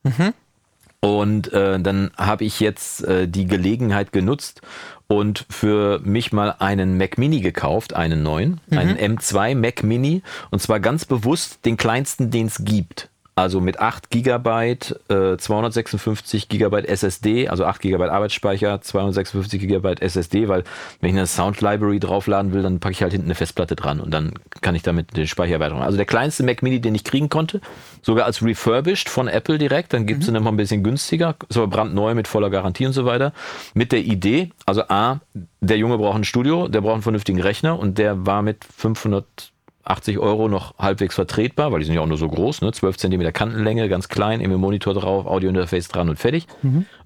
Und 1.01 1.53
äh, 1.53 1.79
dann 1.79 2.11
habe 2.17 2.45
ich 2.45 2.59
jetzt 2.59 3.05
äh, 3.05 3.29
die 3.29 3.47
Gelegenheit 3.47 4.13
genutzt 4.13 4.63
und 5.09 5.45
für 5.51 6.01
mich 6.03 6.33
mal 6.33 6.57
einen 6.59 6.97
Mac 6.97 7.17
Mini 7.19 7.41
gekauft, 7.41 7.95
einen 7.95 8.23
neuen, 8.23 8.61
einen 8.71 8.97
M2 8.97 9.55
Mac 9.55 9.85
Mini. 9.85 10.23
Und 10.51 10.61
zwar 10.63 10.81
ganz 10.81 11.05
bewusst 11.05 11.65
den 11.65 11.77
kleinsten, 11.77 12.31
den 12.31 12.47
es 12.47 12.65
gibt. 12.65 13.09
Also 13.39 13.61
mit 13.61 13.81
8 13.81 14.09
Gigabyte, 14.09 14.99
äh, 15.11 15.37
256 15.37 16.49
Gigabyte 16.49 16.87
SSD, 16.89 17.49
also 17.49 17.67
8 17.67 17.83
Gigabyte 17.83 18.09
Arbeitsspeicher, 18.09 18.81
256 18.81 19.61
Gigabyte 19.61 20.01
SSD, 20.01 20.49
weil 20.49 20.65
wenn 21.03 21.11
ich 21.11 21.17
eine 21.17 21.27
Sound 21.27 21.61
Library 21.61 22.01
draufladen 22.01 22.55
will, 22.55 22.63
dann 22.63 22.81
packe 22.81 22.93
ich 22.93 23.03
halt 23.03 23.13
hinten 23.13 23.27
eine 23.27 23.35
Festplatte 23.35 23.77
dran 23.77 24.01
und 24.01 24.11
dann 24.15 24.33
kann 24.63 24.75
ich 24.75 24.83
damit 24.83 25.19
den 25.19 25.27
Speicher 25.27 25.53
erweitern. 25.53 25.83
Also 25.83 25.99
der 25.99 26.07
kleinste 26.07 26.45
Mac 26.45 26.63
Mini, 26.63 26.81
den 26.81 26.95
ich 26.95 27.05
kriegen 27.05 27.29
konnte, 27.29 27.61
sogar 28.01 28.25
als 28.25 28.43
refurbished 28.43 29.11
von 29.11 29.29
Apple 29.29 29.59
direkt, 29.59 29.93
dann 29.93 30.07
gibt's 30.07 30.29
ihn 30.29 30.33
noch 30.33 30.41
mal 30.41 30.51
ein 30.51 30.57
bisschen 30.57 30.83
günstiger, 30.83 31.35
ist 31.51 31.59
aber 31.59 31.67
brandneu 31.67 32.15
mit 32.15 32.29
voller 32.29 32.49
Garantie 32.49 32.87
und 32.87 32.95
so 32.95 33.05
weiter. 33.05 33.35
Mit 33.75 33.93
der 33.93 34.01
Idee, 34.01 34.51
also 34.65 34.85
A, 34.89 35.21
der 35.61 35.77
Junge 35.77 35.99
braucht 35.99 36.17
ein 36.17 36.25
Studio, 36.25 36.69
der 36.69 36.81
braucht 36.81 36.95
einen 36.95 37.03
vernünftigen 37.03 37.43
Rechner 37.43 37.79
und 37.79 37.99
der 37.99 38.25
war 38.25 38.41
mit 38.41 38.65
500 38.65 39.53
80 39.87 40.19
Euro 40.19 40.49
noch 40.49 40.77
halbwegs 40.79 41.15
vertretbar, 41.15 41.73
weil 41.73 41.81
die 41.81 41.87
sind 41.87 41.95
ja 41.95 42.01
auch 42.01 42.07
nur 42.07 42.19
so 42.19 42.29
groß, 42.29 42.63
ne? 42.63 42.73
12 42.73 42.97
Zentimeter 42.97 43.33
Kantenlänge, 43.33 43.89
ganz 43.89 44.09
klein, 44.09 44.41
irgendwie 44.41 44.59
Monitor 44.59 44.95
drauf, 44.95 45.27
Audiointerface 45.27 45.89
dran 45.89 46.09
und 46.09 46.19
fertig. 46.19 46.47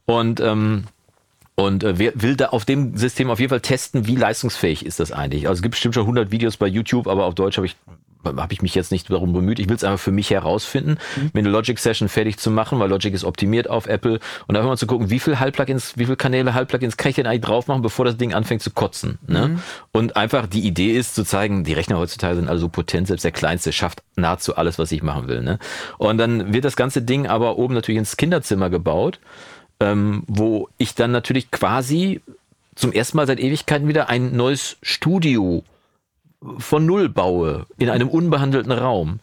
Und 0.06 0.40
ähm, 0.40 0.84
und 1.56 1.84
äh, 1.84 1.98
wer 1.98 2.12
will 2.14 2.36
da 2.36 2.46
auf 2.46 2.64
dem 2.64 2.96
System 2.96 3.30
auf 3.30 3.38
jeden 3.38 3.50
Fall 3.50 3.60
testen, 3.60 4.06
wie 4.06 4.16
leistungsfähig 4.16 4.86
ist 4.86 4.98
das 4.98 5.12
eigentlich? 5.12 5.46
Also 5.46 5.58
es 5.58 5.62
gibt 5.62 5.72
bestimmt 5.72 5.94
schon 5.94 6.04
100 6.04 6.30
Videos 6.30 6.56
bei 6.56 6.66
YouTube, 6.66 7.06
aber 7.06 7.26
auf 7.26 7.34
Deutsch 7.34 7.58
habe 7.58 7.66
ich 7.66 7.76
habe 8.24 8.52
ich 8.52 8.62
mich 8.62 8.74
jetzt 8.74 8.92
nicht 8.92 9.10
darum 9.10 9.32
bemüht. 9.32 9.58
Ich 9.58 9.68
will 9.68 9.76
es 9.76 9.84
einfach 9.84 10.00
für 10.00 10.12
mich 10.12 10.30
herausfinden, 10.30 10.98
mir 11.32 11.40
eine 11.40 11.48
Logic 11.48 11.78
Session 11.78 12.08
fertig 12.08 12.38
zu 12.38 12.50
machen, 12.50 12.78
weil 12.78 12.88
Logic 12.88 13.12
ist 13.12 13.24
optimiert 13.24 13.68
auf 13.68 13.86
Apple 13.86 14.20
und 14.46 14.56
einfach 14.56 14.68
mal 14.68 14.76
zu 14.76 14.86
gucken, 14.86 15.10
wie 15.10 15.18
viel 15.18 15.38
Halbplugins, 15.38 15.96
wie 15.96 16.04
viele 16.04 16.16
Kanäle 16.16 16.54
Halbplugins 16.54 16.96
kann 16.96 17.10
ich 17.10 17.16
denn 17.16 17.26
eigentlich 17.26 17.42
drauf 17.42 17.66
machen, 17.66 17.82
bevor 17.82 18.04
das 18.04 18.16
Ding 18.16 18.34
anfängt 18.34 18.62
zu 18.62 18.70
kotzen. 18.70 19.18
Ne? 19.26 19.58
Und 19.92 20.16
einfach 20.16 20.46
die 20.46 20.60
Idee 20.60 20.96
ist 20.96 21.14
zu 21.14 21.24
zeigen, 21.24 21.64
die 21.64 21.72
Rechner 21.72 21.98
heutzutage 21.98 22.36
sind 22.36 22.48
alle 22.48 22.58
so 22.58 22.68
potent, 22.68 23.08
selbst 23.08 23.24
der 23.24 23.32
kleinste 23.32 23.72
schafft 23.72 24.02
nahezu 24.16 24.56
alles, 24.56 24.78
was 24.78 24.92
ich 24.92 25.02
machen 25.02 25.28
will. 25.28 25.42
Ne? 25.42 25.58
Und 25.98 26.18
dann 26.18 26.52
wird 26.52 26.64
das 26.64 26.76
ganze 26.76 27.02
Ding 27.02 27.26
aber 27.26 27.58
oben 27.58 27.74
natürlich 27.74 27.98
ins 27.98 28.16
Kinderzimmer 28.16 28.70
gebaut 28.70 29.20
ähm, 29.80 30.22
wo 30.26 30.68
ich 30.78 30.94
dann 30.94 31.10
natürlich 31.10 31.50
quasi 31.50 32.20
zum 32.74 32.92
ersten 32.92 33.16
Mal 33.16 33.26
seit 33.26 33.40
Ewigkeiten 33.40 33.88
wieder 33.88 34.08
ein 34.08 34.36
neues 34.36 34.76
Studio 34.82 35.64
von 36.58 36.86
Null 36.86 37.08
baue 37.08 37.66
in 37.78 37.90
einem 37.90 38.08
unbehandelten 38.08 38.72
Raum. 38.72 39.20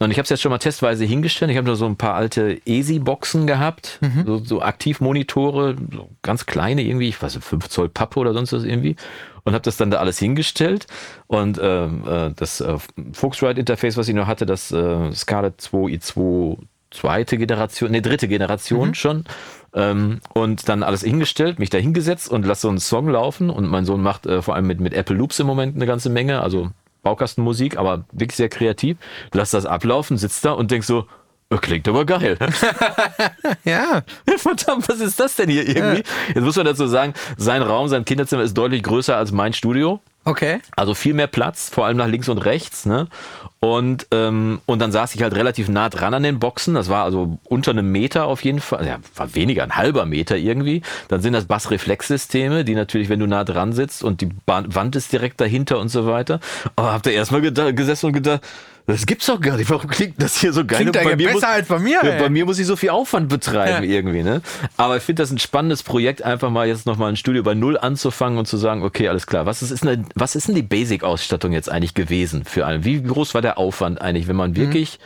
Und 0.00 0.12
ich 0.12 0.18
habe 0.18 0.24
es 0.24 0.30
jetzt 0.30 0.42
schon 0.42 0.50
mal 0.50 0.58
testweise 0.58 1.04
hingestellt. 1.04 1.50
Ich 1.50 1.56
habe 1.56 1.66
da 1.66 1.74
so 1.74 1.86
ein 1.86 1.96
paar 1.96 2.14
alte 2.14 2.60
ESI-Boxen 2.64 3.48
gehabt, 3.48 3.98
so, 4.24 4.38
so 4.38 4.62
Aktivmonitore, 4.62 5.74
so 5.92 6.10
ganz 6.22 6.46
kleine 6.46 6.82
irgendwie, 6.82 7.08
ich 7.08 7.20
weiß 7.20 7.34
nicht, 7.34 7.44
5 7.44 7.68
Zoll 7.68 7.88
Pappe 7.88 8.20
oder 8.20 8.32
sonst 8.32 8.52
was 8.52 8.62
irgendwie. 8.62 8.94
Und 9.42 9.54
habe 9.54 9.62
das 9.62 9.76
dann 9.76 9.90
da 9.90 9.98
alles 9.98 10.18
hingestellt. 10.18 10.86
Und 11.26 11.58
ähm, 11.60 12.04
äh, 12.06 12.30
das 12.36 12.60
äh, 12.60 12.76
Focusrite-Interface, 13.12 13.96
was 13.96 14.08
ich 14.08 14.14
noch 14.14 14.28
hatte, 14.28 14.46
das 14.46 14.70
äh, 14.70 15.10
Scarlett 15.12 15.60
2i2 15.60 16.58
zweite 16.90 17.36
Generation, 17.36 17.90
nee, 17.90 18.00
dritte 18.00 18.28
Generation 18.28 18.94
schon. 18.94 19.24
Ähm, 19.78 20.20
und 20.34 20.68
dann 20.68 20.82
alles 20.82 21.02
hingestellt, 21.02 21.60
mich 21.60 21.70
da 21.70 21.78
hingesetzt 21.78 22.28
und 22.28 22.44
lass 22.44 22.60
so 22.60 22.68
einen 22.68 22.80
Song 22.80 23.08
laufen. 23.08 23.48
Und 23.48 23.68
mein 23.68 23.84
Sohn 23.84 24.02
macht 24.02 24.26
äh, 24.26 24.42
vor 24.42 24.56
allem 24.56 24.66
mit, 24.66 24.80
mit 24.80 24.92
Apple 24.92 25.14
Loops 25.16 25.38
im 25.38 25.46
Moment 25.46 25.76
eine 25.76 25.86
ganze 25.86 26.10
Menge, 26.10 26.42
also 26.42 26.70
Baukastenmusik, 27.04 27.78
aber 27.78 28.04
wirklich 28.10 28.36
sehr 28.36 28.48
kreativ. 28.48 28.96
Lass 29.32 29.52
das 29.52 29.66
ablaufen, 29.66 30.18
sitzt 30.18 30.44
da 30.44 30.52
und 30.52 30.72
denk 30.72 30.82
so, 30.82 31.06
äh, 31.50 31.56
klingt 31.58 31.86
aber 31.88 32.04
geil. 32.04 32.36
Ja, 33.64 34.02
Verdammt, 34.36 34.88
was 34.88 35.00
ist 35.00 35.20
das 35.20 35.36
denn 35.36 35.48
hier 35.48 35.66
irgendwie? 35.66 36.02
Jetzt 36.28 36.42
muss 36.42 36.56
man 36.56 36.66
dazu 36.66 36.86
sagen, 36.86 37.14
sein 37.36 37.62
Raum, 37.62 37.88
sein 37.88 38.04
Kinderzimmer 38.04 38.42
ist 38.42 38.54
deutlich 38.54 38.82
größer 38.82 39.16
als 39.16 39.32
mein 39.32 39.52
Studio. 39.52 40.00
okay. 40.24 40.60
Also 40.76 40.94
viel 40.94 41.14
mehr 41.14 41.26
Platz, 41.26 41.68
vor 41.70 41.86
allem 41.86 41.96
nach 41.98 42.06
links 42.08 42.28
und 42.28 42.38
rechts. 42.38 42.86
Ne? 42.86 43.08
Und, 43.60 44.06
ähm, 44.12 44.60
und 44.66 44.80
dann 44.80 44.92
saß 44.92 45.14
ich 45.16 45.22
halt 45.22 45.34
relativ 45.34 45.68
nah 45.68 45.88
dran 45.88 46.14
an 46.14 46.22
den 46.22 46.38
Boxen. 46.38 46.74
Das 46.74 46.88
war 46.88 47.04
also 47.04 47.38
unter 47.44 47.72
einem 47.72 47.90
Meter 47.90 48.26
auf 48.26 48.44
jeden 48.44 48.60
Fall. 48.60 48.86
Ja, 48.86 48.98
war 49.16 49.34
weniger, 49.34 49.64
ein 49.64 49.76
halber 49.76 50.06
Meter 50.06 50.36
irgendwie. 50.36 50.82
Dann 51.08 51.20
sind 51.20 51.32
das 51.32 51.46
Bassreflexsysteme, 51.46 52.64
die 52.64 52.76
natürlich, 52.76 53.08
wenn 53.08 53.18
du 53.18 53.26
nah 53.26 53.42
dran 53.42 53.72
sitzt 53.72 54.04
und 54.04 54.20
die 54.20 54.28
Wand 54.46 54.94
ist 54.94 55.12
direkt 55.12 55.40
dahinter 55.40 55.80
und 55.80 55.88
so 55.88 56.06
weiter. 56.06 56.38
Aber 56.76 56.92
habt 56.92 57.06
ihr 57.06 57.12
erstmal 57.12 57.40
gesessen 57.40 58.06
und 58.06 58.12
gedacht, 58.12 58.42
das 58.88 59.04
gibt's 59.04 59.26
doch 59.26 59.38
gar 59.38 59.58
nicht. 59.58 59.68
Warum 59.68 59.88
klingt 59.90 60.20
das 60.22 60.40
hier 60.40 60.52
so 60.52 60.64
geil? 60.64 60.78
Klingt 60.78 60.96
Und 60.96 61.04
ja 61.04 61.14
besser 61.16 61.32
muss, 61.32 61.42
als 61.42 61.68
bei 61.68 61.78
mir, 61.78 62.02
ey. 62.02 62.18
bei 62.18 62.30
mir 62.30 62.46
muss 62.46 62.58
ich 62.58 62.66
so 62.66 62.74
viel 62.74 62.88
Aufwand 62.88 63.28
betreiben 63.28 63.84
Ja. 63.84 63.96
irgendwie. 63.96 64.22
Ne? 64.22 64.40
Aber 64.78 64.96
ich 64.96 65.02
finde 65.02 65.22
das 65.22 65.30
ein 65.30 65.38
spannendes 65.38 65.82
Projekt, 65.82 66.22
einfach 66.22 66.48
mal 66.48 66.66
jetzt 66.66 66.86
nochmal 66.86 67.10
ein 67.10 67.16
Studio 67.16 67.42
bei 67.42 67.54
Null 67.54 67.76
anzufangen 67.76 68.38
und 68.38 68.46
zu 68.46 68.56
sagen, 68.56 68.82
okay, 68.82 69.08
alles 69.08 69.26
klar, 69.26 69.44
was 69.44 69.60
ist, 69.60 69.72
ist, 69.72 69.86
eine, 69.86 70.04
was 70.14 70.34
ist 70.36 70.48
denn 70.48 70.54
die 70.54 70.62
Basic-Ausstattung 70.62 71.52
jetzt 71.52 71.70
eigentlich 71.70 71.92
gewesen 71.92 72.44
für 72.44 72.64
einen? 72.64 72.84
Wie 72.84 73.02
groß 73.02 73.34
war 73.34 73.42
der 73.42 73.58
Aufwand 73.58 74.00
eigentlich, 74.00 74.26
wenn 74.26 74.36
man 74.36 74.56
wirklich 74.56 74.98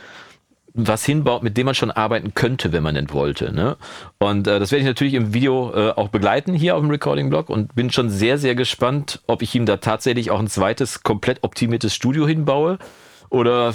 was 0.73 1.05
hinbaut, 1.05 1.43
mit 1.43 1.57
dem 1.57 1.65
man 1.65 1.75
schon 1.75 1.91
arbeiten 1.91 2.33
könnte, 2.33 2.71
wenn 2.71 2.83
man 2.83 2.95
denn 2.95 3.11
wollte. 3.11 3.53
Ne? 3.53 3.75
Und 4.17 4.47
äh, 4.47 4.59
das 4.59 4.71
werde 4.71 4.79
ich 4.81 4.87
natürlich 4.87 5.13
im 5.13 5.33
Video 5.33 5.71
äh, 5.75 5.91
auch 5.91 6.07
begleiten 6.07 6.53
hier 6.53 6.75
auf 6.75 6.81
dem 6.81 6.89
Recording-Blog 6.89 7.49
und 7.49 7.75
bin 7.75 7.91
schon 7.91 8.09
sehr, 8.09 8.37
sehr 8.37 8.55
gespannt, 8.55 9.21
ob 9.27 9.41
ich 9.41 9.53
ihm 9.53 9.65
da 9.65 9.77
tatsächlich 9.77 10.31
auch 10.31 10.39
ein 10.39 10.47
zweites 10.47 11.03
komplett 11.03 11.43
optimiertes 11.43 11.93
Studio 11.93 12.25
hinbaue 12.25 12.79
oder 13.33 13.73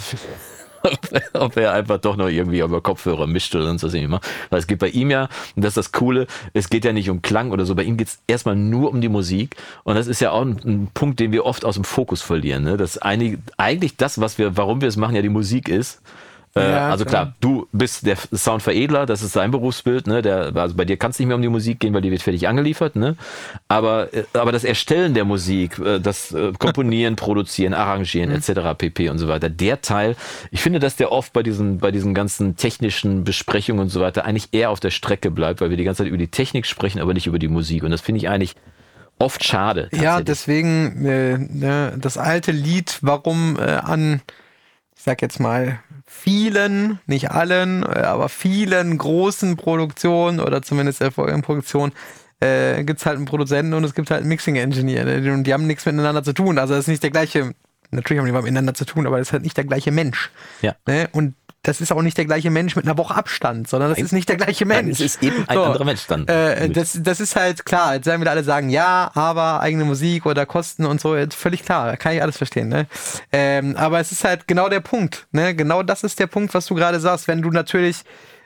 ob 1.33 1.57
er 1.57 1.73
einfach 1.73 1.97
doch 1.99 2.15
noch 2.15 2.29
irgendwie 2.29 2.59
über 2.59 2.81
Kopfhörer 2.81 3.27
mischt 3.27 3.53
oder 3.53 3.65
sonst 3.65 3.83
was 3.83 3.93
immer. 3.93 4.21
Weil 4.49 4.59
es 4.59 4.67
geht 4.67 4.79
bei 4.79 4.87
ihm 4.87 5.11
ja, 5.11 5.27
und 5.55 5.63
das 5.63 5.71
ist 5.71 5.77
das 5.77 5.91
Coole, 5.91 6.27
es 6.53 6.69
geht 6.69 6.85
ja 6.85 6.93
nicht 6.93 7.09
um 7.09 7.21
Klang 7.21 7.51
oder 7.51 7.65
so, 7.65 7.75
bei 7.75 7.83
ihm 7.83 7.97
geht 7.97 8.07
es 8.07 8.19
erstmal 8.25 8.55
nur 8.55 8.89
um 8.89 9.01
die 9.01 9.09
Musik. 9.09 9.57
Und 9.83 9.95
das 9.95 10.07
ist 10.07 10.21
ja 10.21 10.31
auch 10.31 10.41
ein, 10.41 10.59
ein 10.65 10.91
Punkt, 10.93 11.19
den 11.19 11.33
wir 11.33 11.45
oft 11.45 11.65
aus 11.65 11.75
dem 11.75 11.83
Fokus 11.83 12.21
verlieren. 12.21 12.63
Ne? 12.63 12.77
Dass 12.77 12.97
einige, 12.97 13.39
eigentlich 13.57 13.97
das, 13.97 14.21
was 14.21 14.37
wir, 14.37 14.55
warum 14.55 14.79
wir 14.79 14.87
es 14.87 14.97
machen, 14.97 15.15
ja 15.15 15.21
die 15.21 15.29
Musik 15.29 15.67
ist. 15.67 16.01
Äh, 16.59 16.71
Ja, 16.71 16.89
also 16.89 17.05
klar, 17.05 17.33
du 17.39 17.67
bist 17.71 18.05
der 18.05 18.17
Soundveredler, 18.33 19.05
das 19.05 19.21
ist 19.21 19.33
sein 19.33 19.51
Berufsbild, 19.51 20.07
ne? 20.07 20.21
Der, 20.21 20.55
also 20.55 20.75
bei 20.75 20.85
dir 20.85 20.97
kann 20.97 21.11
es 21.11 21.19
nicht 21.19 21.27
mehr 21.27 21.35
um 21.35 21.41
die 21.41 21.49
Musik 21.49 21.79
gehen, 21.79 21.93
weil 21.93 22.01
die 22.01 22.11
wird 22.11 22.21
fertig 22.21 22.47
angeliefert, 22.47 22.95
ne? 22.95 23.15
Aber, 23.67 24.13
äh, 24.13 24.23
aber 24.33 24.51
das 24.51 24.63
Erstellen 24.63 25.13
der 25.13 25.25
Musik, 25.25 25.79
äh, 25.79 25.99
das 25.99 26.35
Komponieren, 26.59 27.15
Produzieren, 27.17 27.73
Arrangieren, 27.73 28.31
etc. 28.31 28.77
pp. 28.77 29.09
und 29.09 29.17
so 29.19 29.27
weiter, 29.27 29.49
der 29.49 29.81
Teil, 29.81 30.15
ich 30.51 30.61
finde, 30.61 30.79
dass 30.79 30.95
der 30.95 31.11
oft 31.11 31.33
bei 31.33 31.43
diesen, 31.43 31.79
bei 31.79 31.91
diesen 31.91 32.13
ganzen 32.13 32.55
technischen 32.55 33.23
Besprechungen 33.23 33.81
und 33.81 33.89
so 33.89 34.01
weiter 34.01 34.25
eigentlich 34.25 34.49
eher 34.51 34.69
auf 34.69 34.79
der 34.79 34.91
Strecke 34.91 35.31
bleibt, 35.31 35.61
weil 35.61 35.69
wir 35.69 35.77
die 35.77 35.83
ganze 35.83 36.03
Zeit 36.03 36.07
über 36.07 36.17
die 36.17 36.27
Technik 36.29 36.65
sprechen, 36.65 36.99
aber 36.99 37.13
nicht 37.13 37.27
über 37.27 37.39
die 37.39 37.47
Musik. 37.47 37.83
Und 37.83 37.91
das 37.91 38.01
finde 38.01 38.19
ich 38.19 38.29
eigentlich 38.29 38.55
oft 39.19 39.43
schade. 39.43 39.89
Ja, 39.93 40.21
deswegen 40.21 41.05
äh, 41.05 41.37
ne, 41.37 41.93
das 41.97 42.17
alte 42.17 42.51
Lied, 42.51 42.99
warum 43.01 43.57
äh, 43.57 43.63
an, 43.63 44.21
ich 44.95 45.03
sag 45.03 45.21
jetzt 45.21 45.39
mal, 45.39 45.79
vielen, 46.09 46.99
nicht 47.05 47.29
allen, 47.29 47.83
äh, 47.83 47.99
aber 47.99 48.29
vielen 48.29 48.97
großen 48.97 49.55
Produktionen 49.57 50.39
oder 50.39 50.63
zumindest 50.63 51.01
erfolgreichen 51.01 51.43
Produktionen 51.43 51.93
äh, 52.39 52.83
gibt 52.83 52.99
es 52.99 53.05
halt 53.05 53.17
einen 53.17 53.25
Produzenten 53.25 53.75
und 53.75 53.83
es 53.83 53.93
gibt 53.93 54.09
halt 54.09 54.21
einen 54.21 54.29
Mixing-Engineer. 54.29 55.05
ne, 55.05 55.33
Und 55.33 55.43
die 55.43 55.53
haben 55.53 55.67
nichts 55.67 55.85
miteinander 55.85 56.23
zu 56.23 56.33
tun. 56.33 56.57
Also 56.57 56.73
das 56.73 56.85
ist 56.85 56.87
nicht 56.87 57.03
der 57.03 57.11
gleiche, 57.11 57.53
natürlich 57.91 58.19
haben 58.19 58.25
die 58.25 58.31
miteinander 58.31 58.73
zu 58.73 58.85
tun, 58.85 59.05
aber 59.05 59.19
das 59.19 59.27
ist 59.27 59.33
halt 59.33 59.43
nicht 59.43 59.55
der 59.55 59.65
gleiche 59.65 59.91
Mensch. 59.91 60.31
Ja. 60.61 60.75
Ne? 60.87 61.07
Und 61.11 61.35
das 61.63 61.81
ist 61.81 61.91
auch 61.91 62.01
nicht 62.01 62.17
der 62.17 62.25
gleiche 62.25 62.49
Mensch 62.49 62.75
mit 62.75 62.85
einer 62.85 62.97
Woche 62.97 63.15
Abstand, 63.15 63.67
sondern 63.67 63.89
das 63.89 63.99
ist 63.99 64.13
nicht 64.13 64.29
der 64.29 64.37
gleiche 64.37 64.65
Mensch. 64.65 64.81
Nein, 64.83 64.91
es 64.91 64.99
ist 65.01 65.21
eben 65.21 65.43
ein 65.47 65.55
So. 65.55 65.63
anderer 65.63 65.83
Mensch 65.83 66.07
dann. 66.07 66.25
Äh, 66.27 66.69
das, 66.69 66.97
das 67.01 67.19
ist 67.19 67.35
halt 67.35 67.65
klar. 67.65 67.95
Jetzt 67.95 68.05
werden 68.05 68.21
wieder 68.21 68.31
alle 68.31 68.43
sagen, 68.45 68.69
ja, 68.69 69.11
aber 69.13 69.59
eigene 69.59 69.83
Musik 69.83 70.25
oder 70.25 70.45
Kosten 70.45 70.85
und 70.85 71.01
so, 71.01 71.17
völlig 71.31 71.63
klar, 71.63 71.97
kann 71.97 72.13
ich 72.13 72.21
alles 72.21 72.37
verstehen. 72.37 72.69
Ne? 72.69 72.87
Ähm, 73.33 73.75
aber 73.75 73.99
es 73.99 74.11
ist 74.13 74.23
halt 74.23 74.47
genau 74.47 74.69
der 74.69 74.79
Punkt. 74.79 75.27
Ne? 75.31 75.53
Genau 75.53 75.83
das 75.83 76.03
ist 76.03 76.19
der 76.19 76.27
Punkt, 76.27 76.53
was 76.53 76.65
du 76.65 76.75
gerade 76.75 76.99
sagst. 77.01 77.27
Wenn 77.27 77.41
du 77.41 77.49
natürlich 77.51 78.03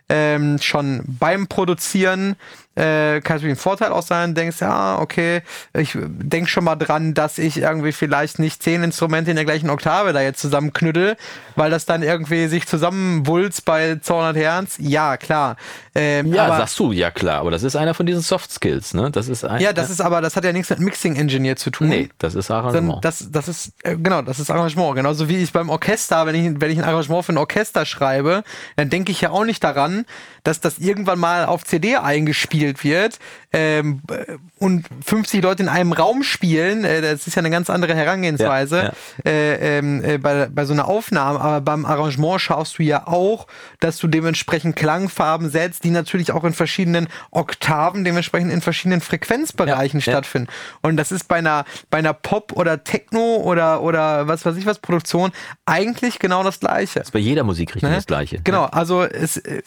ähm, 0.10 0.58
schon 0.60 1.04
beim 1.08 1.48
Produzieren 1.48 2.36
äh, 2.76 3.22
kann 3.22 3.38
natürlich 3.38 3.54
ein 3.54 3.62
Vorteil 3.62 3.92
auch 3.92 4.02
sein, 4.02 4.34
denkst, 4.34 4.62
ja, 4.62 5.00
okay, 5.00 5.42
ich 5.74 5.96
denk 5.96 6.50
schon 6.50 6.64
mal 6.64 6.76
dran, 6.76 7.14
dass 7.14 7.38
ich 7.38 7.58
irgendwie 7.58 7.92
vielleicht 7.92 8.40
nicht 8.40 8.64
zehn 8.64 8.84
Instrumente 8.84 9.32
in 9.32 9.36
der 9.36 9.46
gleichen 9.46 9.70
Oktave 9.70 10.14
da 10.14 10.22
jetzt 10.22 10.40
zusammenknüttel, 10.40 11.16
weil 11.56 11.70
das 11.70 11.86
dann 11.86 12.02
irgendwie 12.02 12.48
sich 12.48 12.68
zusammenwulst 12.68 13.66
bei 13.66 14.00
200 14.02 14.36
Hertz. 14.36 14.78
Ja, 14.80 15.18
klar. 15.18 15.56
Ähm, 15.94 16.34
ja, 16.34 16.46
aber, 16.46 16.58
sagst 16.58 16.80
du, 16.80 16.92
ja 16.92 17.12
klar, 17.12 17.42
aber 17.42 17.52
das 17.52 17.62
ist 17.62 17.76
einer 17.76 17.94
von 17.94 18.06
diesen 18.06 18.22
Soft 18.22 18.52
Skills, 18.52 18.94
ne? 18.94 19.12
Das 19.12 19.28
ist 19.28 19.46
ein, 19.46 19.62
ja, 19.62 19.74
das 19.74 19.92
ist 19.92 20.02
aber, 20.02 20.22
das 20.22 20.36
hat 20.36 20.44
ja 20.44 20.52
nichts 20.52 20.70
mit 20.72 20.80
Mixing 20.80 21.16
Engineer 21.16 21.56
zu 21.56 21.70
tun. 21.70 21.90
Nee, 21.90 22.10
das 22.18 22.34
ist 22.34 22.50
Arrangement. 22.50 23.06
das, 23.06 23.30
das 23.32 23.48
ist, 23.48 23.74
äh, 23.84 23.96
genau, 23.96 24.24
das 24.24 24.40
ist 24.40 24.50
Arrangement. 24.50 24.96
Genauso 24.96 25.30
wie 25.30 25.38
ich 25.38 25.54
beim 25.54 25.70
Orchester, 25.70 26.26
wenn 26.26 26.36
ich, 26.36 26.62
wenn 26.62 26.72
ich 26.72 26.80
ein 26.80 26.86
Arrangement 26.86 27.26
für 27.26 27.34
ein 27.34 27.38
Orchester 27.38 27.86
schreibe, 27.86 28.44
dann 28.76 28.90
denke 28.90 29.12
ich 29.12 29.22
ja 29.22 29.30
auch 29.30 29.46
nicht 29.46 29.64
daran, 29.64 30.06
dass 30.44 30.60
das 30.60 30.78
irgendwann 30.80 31.20
mal 31.20 31.46
auf 31.46 31.64
CD 31.64 31.96
eingespielt 31.96 32.84
wird 32.84 33.20
ähm, 33.54 34.02
äh, 34.10 34.38
und 34.60 34.86
50 35.06 35.42
Leute 35.44 35.64
in 35.64 35.70
einem 35.70 35.92
Raum 35.94 36.24
spielen. 36.24 36.84
Äh, 36.84 37.02
das 37.02 37.28
ist 37.28 37.36
ja 37.36 37.40
eine 37.42 37.50
ganz 37.50 37.70
andere 37.70 37.96
Herangehensweise 37.96 38.78
Ja, 38.78 38.84
ja. 38.84 38.94
Äh, 39.32 39.78
ähm, 39.80 40.04
äh, 40.04 40.18
bei, 40.18 40.48
bei 40.48 40.66
so 40.66 40.74
einer 40.74 40.88
Aufnahme. 40.88 41.40
Aber 41.40 41.62
beim 41.62 41.86
Arrangement 41.86 42.42
schaust 42.42 42.80
du 42.80 42.84
ja 42.84 43.08
auch, 43.08 43.48
dass 43.80 43.98
du 43.98 44.08
dementsprechend 44.08 44.76
Klangfarben 44.76 45.50
setzt, 45.50 45.84
die 45.84 45.90
natürlich 45.92 46.32
auch 46.32 46.44
in 46.44 46.54
verschiedenen 46.54 47.08
Oktaven, 47.32 48.04
dementsprechend 48.04 48.52
in 48.52 48.62
verschiedenen 48.62 49.02
Frequenzbereichen 49.02 50.00
Ja, 50.00 50.12
stattfinden. 50.12 50.50
Und 50.82 50.98
das 50.98 51.12
ist 51.12 51.28
bei 51.28 51.38
einer, 51.38 51.66
bei 51.90 52.00
einer 52.00 52.14
Pop- 52.14 52.54
oder 52.54 52.84
Techno- 52.84 53.38
oder, 53.38 53.82
oder 53.82 54.28
was 54.28 54.46
weiß 54.46 54.56
ich 54.58 54.66
was 54.66 54.80
Produktion 54.80 55.32
eigentlich 55.66 56.20
genau 56.20 56.44
das 56.44 56.60
Gleiche. 56.60 57.00
ist 57.00 57.12
bei 57.14 57.20
jeder 57.20 57.44
Musikrichtung 57.44 57.90
Ne? 57.90 57.96
das 57.98 58.06
Gleiche. 58.08 58.40
Genau, 58.44 58.66
also 58.66 59.04
es, 59.04 59.38
äh, 59.38 59.62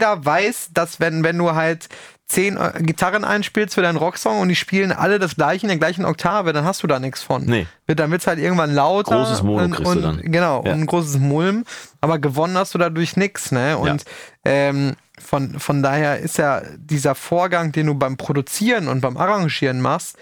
jeder 0.00 0.24
weiß, 0.24 0.70
dass 0.72 0.98
wenn, 1.00 1.22
wenn 1.24 1.36
du 1.36 1.54
halt 1.54 1.88
zehn 2.26 2.56
äh, 2.56 2.72
Gitarren 2.80 3.24
einspielst 3.24 3.74
für 3.74 3.82
deinen 3.82 3.96
Rocksong 3.96 4.38
und 4.40 4.48
die 4.48 4.56
spielen 4.56 4.92
alle 4.92 5.18
das 5.18 5.34
gleiche 5.36 5.62
in 5.64 5.68
der 5.68 5.78
gleichen 5.78 6.04
Oktave, 6.04 6.52
dann 6.52 6.64
hast 6.64 6.82
du 6.82 6.86
da 6.86 6.98
nichts 6.98 7.22
von. 7.22 7.44
Nee. 7.44 7.66
Wird- 7.86 7.98
Dann 7.98 8.10
wird's 8.10 8.26
halt 8.26 8.38
irgendwann 8.38 8.72
lauter. 8.74 9.16
Großes 9.16 9.40
und, 9.40 9.72
kriegst 9.72 9.84
du 9.92 9.96
und, 9.98 10.02
dann. 10.02 10.22
Genau, 10.22 10.62
Ja. 10.64 10.72
und 10.72 10.80
ein 10.80 10.86
großes 10.86 11.18
Mulm. 11.18 11.64
Aber 12.00 12.18
gewonnen 12.18 12.56
hast 12.56 12.72
du 12.74 12.78
dadurch 12.78 13.16
nix, 13.16 13.50
ne? 13.52 13.76
Und 13.76 14.04
ähm, 14.44 14.94
von, 15.18 15.58
von 15.58 15.82
daher 15.82 16.20
ist 16.20 16.38
ja 16.38 16.62
dieser 16.78 17.14
Vorgang, 17.14 17.72
den 17.72 17.86
du 17.88 17.94
beim 17.94 18.16
Produzieren 18.16 18.88
und 18.88 19.00
beim 19.02 19.16
Arrangieren 19.18 19.80
machst, 19.80 20.16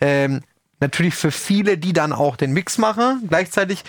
ähm, 0.00 0.42
natürlich 0.80 1.14
für 1.14 1.30
viele, 1.32 1.78
die 1.78 1.92
dann 1.94 2.12
auch 2.12 2.36
den 2.36 2.52
Mix 2.52 2.76
machen, 2.78 3.24
gleichzeitig 3.28 3.84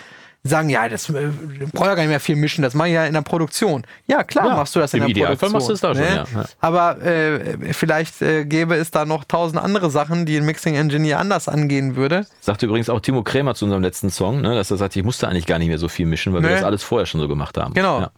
sagen, 0.48 0.70
ja, 0.70 0.88
das 0.88 1.10
äh, 1.10 1.30
braucht 1.74 1.88
ja 1.88 1.96
gar 1.96 2.04
nicht 2.04 2.10
mehr 2.10 2.20
viel 2.20 2.36
mischen, 2.36 2.62
das 2.62 2.74
mache 2.76 2.90
ich 2.90 2.94
ja 2.94 3.06
in 3.06 3.14
der 3.14 3.22
Produktion. 3.22 3.84
Ja, 4.08 4.24
klar 4.24 4.46
Ja, 4.48 4.56
machst 4.56 4.76
du 4.76 4.80
das 4.80 4.94
in 4.94 5.00
der 5.02 5.10
Idealfall 5.10 5.50
Produktion. 5.50 5.52
machst 5.54 5.70
du 5.70 5.74
es 5.74 5.82
da 5.82 5.96
schon, 5.96 6.04
ja, 6.36 6.42
ja. 6.42 6.46
Aber 6.60 7.02
äh, 7.02 7.74
vielleicht 7.74 8.22
äh, 8.22 8.46
gäbe 8.46 8.76
es 8.76 8.92
da 8.92 9.06
noch 9.06 9.24
tausend 9.24 9.60
andere 9.62 9.90
Sachen, 9.90 10.26
die 10.26 10.38
ein 10.38 10.46
Mixing 10.46 10.76
Engineer 10.76 11.20
anders 11.20 11.48
angehen 11.48 11.96
würde. 11.96 12.28
Sagte 12.42 12.68
übrigens 12.68 12.90
auch 12.90 13.00
Timo 13.00 13.24
Krämer 13.24 13.56
zu 13.56 13.66
unserem 13.66 13.82
letzten 13.82 14.10
Song, 14.12 14.42
ne, 14.42 14.54
dass 14.56 14.70
er 14.70 14.78
sagt, 14.78 14.96
ich 14.96 15.04
musste 15.04 15.28
eigentlich 15.28 15.48
gar 15.48 15.58
nicht 15.60 15.70
mehr 15.70 15.80
so 15.80 15.88
viel 15.88 16.06
mischen, 16.06 16.32
weil 16.34 16.42
wir 16.44 16.50
Nee. 16.50 16.56
das 16.56 16.64
alles 16.64 16.84
vorher 16.84 17.06
schon 17.08 17.20
so 17.22 17.28
gemacht 17.28 17.58
haben. 17.58 17.74
Genau. 17.74 18.02
Ja. 18.02 18.12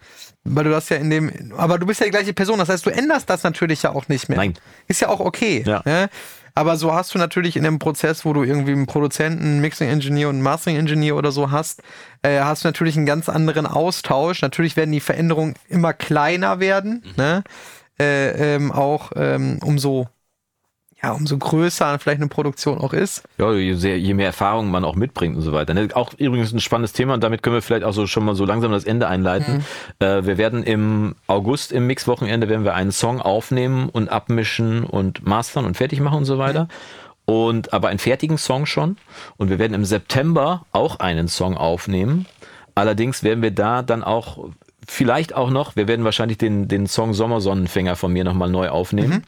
Weil 0.49 0.63
du 0.65 0.69
das 0.69 0.87
ja 0.89 0.97
in 0.97 1.09
dem, 1.09 1.31
aber 1.57 1.77
du 1.77 1.85
bist 1.85 1.99
ja 1.99 2.05
die 2.05 2.11
gleiche 2.11 2.33
Person, 2.33 2.59
das 2.59 2.69
heißt, 2.69 2.85
du 2.85 2.89
änderst 2.89 3.29
das 3.29 3.43
natürlich 3.43 3.83
ja 3.83 3.91
auch 3.93 4.07
nicht 4.07 4.29
mehr. 4.29 4.37
Nein. 4.37 4.53
Ist 4.87 5.01
ja 5.01 5.09
auch 5.09 5.19
okay. 5.19 5.63
Ja. 5.65 5.81
Ne? 5.85 6.09
Aber 6.57 6.75
so 6.75 6.91
hast 6.91 7.13
du 7.13 7.19
natürlich 7.19 7.55
in 7.55 7.63
dem 7.63 7.77
Prozess, 7.77 8.25
wo 8.25 8.33
du 8.33 8.41
irgendwie 8.41 8.71
einen 8.71 8.87
Produzenten, 8.87 9.43
einen 9.43 9.61
Mixing 9.61 9.89
Engineer 9.89 10.29
und 10.29 10.37
einen 10.37 10.41
Mastering 10.43 10.77
Engineer 10.77 11.15
oder 11.15 11.31
so 11.31 11.51
hast, 11.51 11.83
äh, 12.23 12.39
hast 12.39 12.63
du 12.63 12.67
natürlich 12.67 12.97
einen 12.97 13.05
ganz 13.05 13.29
anderen 13.29 13.67
Austausch. 13.67 14.41
Natürlich 14.41 14.75
werden 14.75 14.91
die 14.91 14.99
Veränderungen 14.99 15.53
immer 15.69 15.93
kleiner 15.93 16.59
werden, 16.59 17.03
Mhm. 17.05 17.13
ne? 17.15 17.43
Äh, 17.99 18.55
ähm, 18.55 18.71
auch 18.71 19.11
ähm, 19.15 19.59
umso 19.63 20.07
ja, 21.01 21.11
umso 21.11 21.37
größer 21.37 21.99
vielleicht 21.99 22.21
eine 22.21 22.29
Produktion 22.29 22.79
auch 22.79 22.93
ist. 22.93 23.23
Ja, 23.37 23.53
je, 23.53 23.75
sehr, 23.75 23.99
je 23.99 24.15
mehr 24.15 24.27
Erfahrung 24.27 24.71
man 24.71 24.83
auch 24.83 24.95
mitbringt 24.95 25.35
und 25.35 25.43
so 25.43 25.53
weiter. 25.53 25.73
Ne? 25.73 25.89
Auch 25.93 26.13
übrigens 26.17 26.51
ein 26.51 26.59
spannendes 26.59 26.93
Thema 26.93 27.13
und 27.13 27.23
damit 27.23 27.43
können 27.43 27.55
wir 27.55 27.61
vielleicht 27.61 27.83
auch 27.83 27.93
so 27.93 28.07
schon 28.07 28.25
mal 28.25 28.35
so 28.35 28.45
langsam 28.45 28.71
das 28.71 28.83
Ende 28.83 29.07
einleiten. 29.07 29.63
Äh, 29.99 30.25
wir 30.25 30.37
werden 30.37 30.63
im 30.63 31.15
August 31.27 31.71
im 31.71 31.85
Mixwochenende 31.85 32.49
werden 32.49 32.65
wir 32.65 32.73
einen 32.73 32.91
Song 32.91 33.21
aufnehmen 33.21 33.89
und 33.89 34.09
abmischen 34.09 34.83
und 34.83 35.25
mastern 35.25 35.65
und 35.65 35.77
fertig 35.77 35.99
machen 35.99 36.19
und 36.19 36.25
so 36.25 36.39
weiter. 36.39 36.67
Und 37.25 37.73
aber 37.73 37.89
einen 37.89 37.99
fertigen 37.99 38.37
Song 38.37 38.65
schon. 38.65 38.97
Und 39.37 39.49
wir 39.49 39.59
werden 39.59 39.73
im 39.73 39.85
September 39.85 40.65
auch 40.71 40.99
einen 40.99 41.27
Song 41.27 41.57
aufnehmen. 41.57 42.25
Allerdings 42.73 43.21
werden 43.21 43.43
wir 43.43 43.51
da 43.51 43.83
dann 43.83 44.03
auch 44.03 44.49
vielleicht 44.87 45.35
auch 45.35 45.49
noch, 45.49 45.75
wir 45.75 45.87
werden 45.87 46.05
wahrscheinlich 46.05 46.37
den, 46.37 46.67
den 46.67 46.87
Song 46.87 47.13
Sommersonnenfänger 47.13 47.95
von 47.95 48.13
mir 48.13 48.23
nochmal 48.23 48.49
neu 48.49 48.69
aufnehmen 48.69 49.23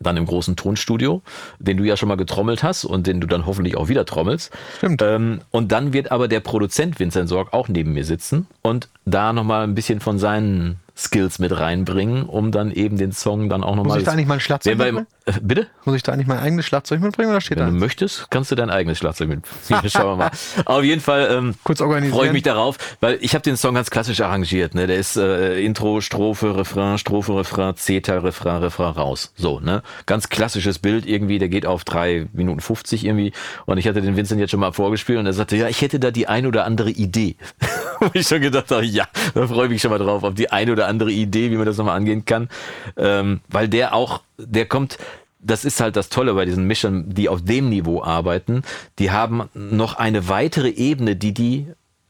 dann 0.00 0.16
im 0.16 0.26
großen 0.26 0.56
Tonstudio, 0.56 1.22
den 1.58 1.76
du 1.76 1.84
ja 1.84 1.96
schon 1.96 2.08
mal 2.08 2.16
getrommelt 2.16 2.62
hast 2.62 2.84
und 2.84 3.06
den 3.06 3.20
du 3.20 3.26
dann 3.26 3.46
hoffentlich 3.46 3.76
auch 3.76 3.88
wieder 3.88 4.04
trommelst. 4.04 4.52
Stimmt. 4.78 5.02
Ähm, 5.02 5.40
und 5.50 5.72
dann 5.72 5.92
wird 5.92 6.10
aber 6.10 6.28
der 6.28 6.40
Produzent 6.40 6.98
Vincent 6.98 7.28
Sorg 7.28 7.52
auch 7.52 7.68
neben 7.68 7.92
mir 7.92 8.04
sitzen 8.04 8.46
und 8.62 8.88
da 9.04 9.32
nochmal 9.32 9.64
ein 9.64 9.74
bisschen 9.74 10.00
von 10.00 10.18
seinen 10.18 10.80
Skills 10.96 11.38
mit 11.38 11.58
reinbringen, 11.58 12.24
um 12.24 12.52
dann 12.52 12.72
eben 12.72 12.96
den 12.96 13.12
Song 13.12 13.48
dann 13.48 13.62
auch 13.62 13.76
nochmal. 13.76 13.98
ich 13.98 14.04
da 14.04 14.12
eigentlich 14.12 14.26
mal 14.26 14.34
ein 14.34 14.40
Schlagzeug 14.40 14.78
Äh, 15.26 15.32
Bitte? 15.42 15.66
Muss 15.84 15.96
ich 15.96 16.02
da 16.02 16.12
eigentlich 16.12 16.28
mein 16.28 16.38
eigenes 16.38 16.66
Schlagzeug 16.66 17.00
mitbringen 17.00 17.30
oder 17.30 17.40
steht 17.40 17.58
Wenn 17.58 17.66
da? 17.66 17.70
du 17.70 17.76
möchtest, 17.76 18.30
kannst 18.30 18.50
du 18.52 18.54
dein 18.54 18.70
eigenes 18.70 18.98
Schlagzeug 18.98 19.28
mit. 19.28 19.40
Schauen 19.90 20.06
wir 20.06 20.16
mal. 20.16 20.30
Auf 20.64 20.84
jeden 20.84 21.00
Fall 21.00 21.28
ähm, 21.30 21.54
freue 21.64 22.26
ich 22.26 22.32
mich 22.32 22.44
darauf, 22.44 22.78
weil 23.00 23.18
ich 23.20 23.34
habe 23.34 23.42
den 23.42 23.56
Song 23.56 23.74
ganz 23.74 23.90
klassisch 23.90 24.20
arrangiert. 24.20 24.74
Ne? 24.74 24.86
Der 24.86 24.96
ist 24.96 25.16
äh, 25.16 25.60
Intro, 25.60 26.00
Strophe, 26.00 26.56
Refrain, 26.56 26.98
Strophe, 26.98 27.36
Refrain, 27.36 27.76
C-Teil, 27.76 28.18
Refrain, 28.20 28.62
Refrain 28.62 28.92
raus. 28.92 29.32
So, 29.36 29.58
ne? 29.58 29.82
Ganz 30.06 30.28
klassisches 30.28 30.78
Bild 30.78 31.06
irgendwie, 31.06 31.38
der 31.38 31.48
geht 31.48 31.66
auf 31.66 31.84
drei 31.84 32.28
Minuten 32.32 32.60
50 32.60 33.04
irgendwie. 33.04 33.32
Und 33.66 33.78
ich 33.78 33.88
hatte 33.88 34.00
den 34.00 34.16
Vincent 34.16 34.40
jetzt 34.40 34.50
schon 34.52 34.60
mal 34.60 34.72
vorgespielt 34.72 35.18
und 35.18 35.26
er 35.26 35.32
sagte, 35.32 35.56
ja, 35.56 35.68
ich 35.68 35.82
hätte 35.82 35.98
da 35.98 36.12
die 36.12 36.28
ein 36.28 36.46
oder 36.46 36.64
andere 36.64 36.90
Idee. 36.90 37.36
Wo 38.00 38.10
ich 38.12 38.28
schon 38.28 38.40
gedacht 38.40 38.70
habe, 38.70 38.84
ja, 38.84 39.06
da 39.34 39.46
freue 39.48 39.64
ich 39.64 39.70
mich 39.72 39.82
schon 39.82 39.90
mal 39.90 39.98
drauf, 39.98 40.22
auf 40.22 40.34
die 40.34 40.50
ein 40.50 40.70
oder 40.70 40.86
andere 40.86 41.10
Idee, 41.10 41.50
wie 41.50 41.56
man 41.56 41.66
das 41.66 41.78
nochmal 41.78 41.96
angehen 41.96 42.24
kann. 42.24 42.48
Ähm, 42.96 43.40
weil 43.48 43.68
der 43.68 43.94
auch, 43.94 44.22
der 44.38 44.66
kommt, 44.66 44.98
das 45.40 45.64
ist 45.64 45.80
halt 45.80 45.96
das 45.96 46.08
Tolle 46.08 46.34
bei 46.34 46.44
diesen 46.44 46.66
Mischern, 46.66 47.14
die 47.14 47.28
auf 47.28 47.44
dem 47.44 47.68
Niveau 47.68 48.02
arbeiten. 48.02 48.62
Die 48.98 49.10
haben 49.10 49.48
noch 49.54 49.94
eine 49.94 50.28
weitere 50.28 50.70
Ebene, 50.70 51.16
die 51.16 51.32
die 51.32 51.66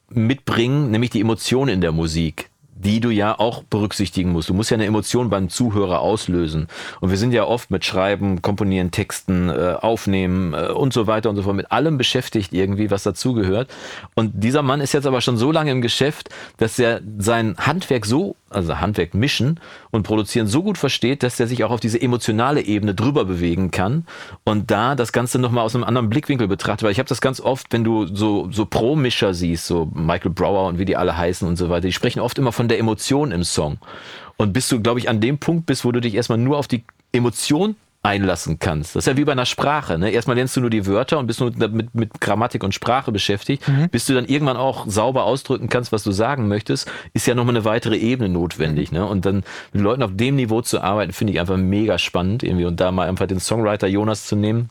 mitbringen, 0.08 0.90
nämlich 0.90 1.10
die 1.10 1.20
Emotionen 1.20 1.74
in 1.74 1.80
der 1.80 1.92
Musik. 1.92 2.48
die 2.78 3.00
du 3.00 3.10
ja 3.10 3.38
auch 3.38 3.62
berücksichtigen 3.62 4.32
musst. 4.32 4.48
Du 4.50 4.54
musst 4.54 4.70
ja 4.70 4.74
eine 4.76 4.84
Emotion 4.84 5.30
beim 5.30 5.48
Zuhörer 5.48 6.00
auslösen. 6.00 6.68
Und 7.00 7.10
wir 7.10 7.16
sind 7.16 7.32
ja 7.32 7.44
oft 7.44 7.70
mit 7.70 7.84
Schreiben, 7.84 8.42
Komponieren, 8.42 8.90
Texten, 8.90 9.48
äh, 9.48 9.76
Aufnehmen 9.80 10.52
äh, 10.52 10.68
und 10.68 10.92
so 10.92 11.06
weiter 11.06 11.30
und 11.30 11.36
so 11.36 11.42
fort, 11.42 11.56
mit 11.56 11.72
allem 11.72 11.96
beschäftigt 11.96 12.52
irgendwie, 12.52 12.90
was 12.90 13.02
dazugehört. 13.02 13.70
Und 14.14 14.32
dieser 14.34 14.62
Mann 14.62 14.80
ist 14.80 14.92
jetzt 14.92 15.06
aber 15.06 15.22
schon 15.22 15.38
so 15.38 15.50
lange 15.52 15.70
im 15.70 15.80
Geschäft, 15.80 16.28
dass 16.58 16.78
er 16.78 17.00
sein 17.18 17.56
Handwerk 17.58 18.04
so, 18.04 18.36
also 18.56 18.80
Handwerk 18.80 19.14
mischen 19.14 19.60
und 19.90 20.02
produzieren 20.02 20.46
so 20.46 20.62
gut 20.62 20.78
versteht, 20.78 21.22
dass 21.22 21.38
er 21.38 21.46
sich 21.46 21.62
auch 21.64 21.70
auf 21.70 21.80
diese 21.80 22.00
emotionale 22.00 22.62
Ebene 22.62 22.94
drüber 22.94 23.24
bewegen 23.24 23.70
kann 23.70 24.06
und 24.44 24.70
da 24.70 24.94
das 24.94 25.12
Ganze 25.12 25.38
nochmal 25.38 25.64
aus 25.64 25.74
einem 25.74 25.84
anderen 25.84 26.08
Blickwinkel 26.08 26.48
betrachtet. 26.48 26.84
Weil 26.84 26.92
ich 26.92 26.98
habe 26.98 27.08
das 27.08 27.20
ganz 27.20 27.40
oft, 27.40 27.72
wenn 27.72 27.84
du 27.84 28.06
so, 28.06 28.50
so 28.50 28.66
Pro-Mischer 28.66 29.34
siehst, 29.34 29.66
so 29.66 29.90
Michael 29.92 30.32
Brower 30.32 30.66
und 30.66 30.78
wie 30.78 30.84
die 30.84 30.96
alle 30.96 31.16
heißen 31.16 31.46
und 31.46 31.56
so 31.56 31.68
weiter, 31.68 31.86
die 31.86 31.92
sprechen 31.92 32.20
oft 32.20 32.38
immer 32.38 32.52
von 32.52 32.68
der 32.68 32.78
Emotion 32.78 33.30
im 33.30 33.44
Song. 33.44 33.78
Und 34.36 34.52
bis 34.52 34.68
du, 34.68 34.80
glaube 34.80 34.98
ich, 35.00 35.08
an 35.08 35.20
dem 35.20 35.38
Punkt 35.38 35.66
bist, 35.66 35.84
wo 35.84 35.92
du 35.92 36.00
dich 36.00 36.14
erstmal 36.14 36.38
nur 36.38 36.58
auf 36.58 36.68
die 36.68 36.84
Emotion 37.12 37.76
einlassen 38.06 38.58
kannst. 38.58 38.94
Das 38.94 39.06
ist 39.06 39.12
ja 39.12 39.16
wie 39.16 39.24
bei 39.24 39.32
einer 39.32 39.46
Sprache. 39.46 39.98
Ne? 39.98 40.10
Erstmal 40.10 40.36
lernst 40.36 40.56
du 40.56 40.60
nur 40.60 40.70
die 40.70 40.86
Wörter 40.86 41.18
und 41.18 41.26
bist 41.26 41.40
nur 41.40 41.50
mit, 41.50 41.94
mit 41.94 42.20
Grammatik 42.20 42.62
und 42.62 42.72
Sprache 42.72 43.10
beschäftigt. 43.10 43.66
Mhm. 43.68 43.88
Bis 43.90 44.06
du 44.06 44.14
dann 44.14 44.26
irgendwann 44.26 44.56
auch 44.56 44.86
sauber 44.86 45.24
ausdrücken 45.24 45.68
kannst, 45.68 45.92
was 45.92 46.04
du 46.04 46.12
sagen 46.12 46.46
möchtest, 46.46 46.90
ist 47.14 47.26
ja 47.26 47.34
nochmal 47.34 47.56
eine 47.56 47.64
weitere 47.64 47.96
Ebene 47.96 48.28
notwendig. 48.28 48.92
Mhm. 48.92 48.98
Ne? 48.98 49.06
Und 49.06 49.26
dann 49.26 49.42
mit 49.72 49.82
Leuten 49.82 50.02
auf 50.02 50.12
dem 50.14 50.36
Niveau 50.36 50.62
zu 50.62 50.80
arbeiten, 50.80 51.12
finde 51.12 51.32
ich 51.32 51.40
einfach 51.40 51.56
mega 51.56 51.98
spannend 51.98 52.42
irgendwie. 52.42 52.64
Und 52.64 52.78
da 52.80 52.92
mal 52.92 53.08
einfach 53.08 53.26
den 53.26 53.40
Songwriter 53.40 53.88
Jonas 53.88 54.26
zu 54.26 54.36
nehmen, 54.36 54.70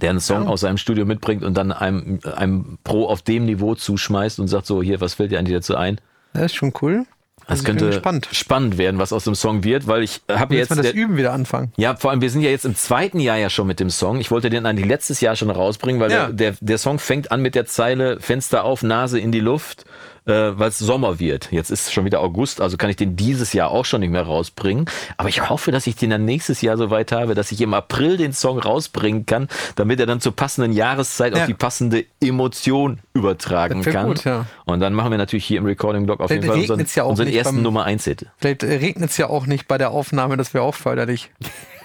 der 0.00 0.10
einen 0.10 0.20
Song 0.20 0.44
ja. 0.44 0.48
aus 0.48 0.60
seinem 0.60 0.78
Studio 0.78 1.04
mitbringt 1.04 1.42
und 1.42 1.56
dann 1.56 1.72
einem, 1.72 2.20
einem 2.36 2.78
Pro 2.84 3.06
auf 3.06 3.22
dem 3.22 3.46
Niveau 3.46 3.74
zuschmeißt 3.74 4.38
und 4.38 4.46
sagt 4.48 4.66
so, 4.66 4.82
hier, 4.82 5.00
was 5.00 5.14
fällt 5.14 5.32
dir 5.32 5.40
an 5.40 5.44
dir 5.44 5.56
dazu 5.56 5.76
ein? 5.76 6.00
Das 6.32 6.44
ist 6.46 6.54
schon 6.54 6.72
cool. 6.82 7.04
Das 7.48 7.60
also 7.60 7.64
könnte 7.64 7.92
spannend. 7.94 8.28
spannend 8.30 8.76
werden, 8.76 9.00
was 9.00 9.10
aus 9.10 9.24
dem 9.24 9.34
Song 9.34 9.64
wird, 9.64 9.86
weil 9.86 10.02
ich 10.02 10.20
habe 10.30 10.54
jetzt 10.54 10.68
mal 10.68 10.76
das 10.76 10.92
Üben 10.92 11.16
wieder 11.16 11.32
anfangen. 11.32 11.72
Ja, 11.78 11.96
vor 11.96 12.10
allem 12.10 12.20
wir 12.20 12.28
sind 12.28 12.42
ja 12.42 12.50
jetzt 12.50 12.66
im 12.66 12.76
zweiten 12.76 13.20
Jahr 13.20 13.38
ja 13.38 13.48
schon 13.48 13.66
mit 13.66 13.80
dem 13.80 13.88
Song. 13.88 14.20
Ich 14.20 14.30
wollte 14.30 14.50
den 14.50 14.66
eigentlich 14.66 14.86
letztes 14.86 15.22
Jahr 15.22 15.34
schon 15.34 15.48
rausbringen, 15.50 15.98
weil 15.98 16.10
ja. 16.10 16.26
der, 16.26 16.52
der, 16.52 16.54
der 16.60 16.78
Song 16.78 16.98
fängt 16.98 17.32
an 17.32 17.40
mit 17.40 17.54
der 17.54 17.64
Zeile 17.64 18.20
Fenster 18.20 18.64
auf, 18.64 18.82
Nase 18.82 19.18
in 19.18 19.32
die 19.32 19.40
Luft 19.40 19.86
äh, 20.28 20.58
weil 20.58 20.68
es 20.68 20.78
Sommer 20.78 21.18
wird. 21.18 21.50
Jetzt 21.50 21.70
ist 21.70 21.92
schon 21.92 22.04
wieder 22.04 22.20
August, 22.20 22.60
also 22.60 22.76
kann 22.76 22.90
ich 22.90 22.96
den 22.96 23.16
dieses 23.16 23.52
Jahr 23.54 23.70
auch 23.70 23.84
schon 23.84 24.00
nicht 24.00 24.10
mehr 24.10 24.22
rausbringen. 24.22 24.84
Aber 25.16 25.28
ich 25.28 25.48
hoffe, 25.48 25.72
dass 25.72 25.86
ich 25.86 25.96
den 25.96 26.10
dann 26.10 26.24
nächstes 26.24 26.60
Jahr 26.60 26.76
so 26.76 26.90
weit 26.90 27.12
habe, 27.12 27.34
dass 27.34 27.50
ich 27.50 27.60
im 27.60 27.72
April 27.74 28.18
den 28.18 28.32
Song 28.32 28.58
rausbringen 28.58 29.26
kann, 29.26 29.48
damit 29.76 30.00
er 30.00 30.06
dann 30.06 30.20
zur 30.20 30.36
passenden 30.36 30.72
Jahreszeit 30.72 31.34
ja. 31.34 31.40
auf 31.40 31.46
die 31.46 31.54
passende 31.54 32.04
Emotion 32.20 32.98
übertragen 33.14 33.82
kann. 33.82 34.08
Gut, 34.08 34.24
ja. 34.24 34.46
Und 34.66 34.80
dann 34.80 34.92
machen 34.92 35.10
wir 35.10 35.18
natürlich 35.18 35.46
hier 35.46 35.58
im 35.58 35.64
Recording-Blog 35.64 36.20
auf 36.20 36.28
Vielleicht 36.28 36.44
jeden 36.44 36.66
Fall 36.66 36.76
unseren, 36.76 36.86
ja 36.94 37.02
unseren 37.04 37.28
ersten 37.28 37.56
beim, 37.56 37.62
Nummer 37.62 37.84
1 37.84 38.04
Hit. 38.04 38.26
Vielleicht 38.36 38.64
regnet 38.64 39.10
es 39.10 39.16
ja 39.16 39.28
auch 39.28 39.46
nicht 39.46 39.66
bei 39.66 39.78
der 39.78 39.90
Aufnahme, 39.90 40.36
das 40.36 40.52
wäre 40.52 40.64
auch 40.64 40.74
förderlich. 40.74 41.30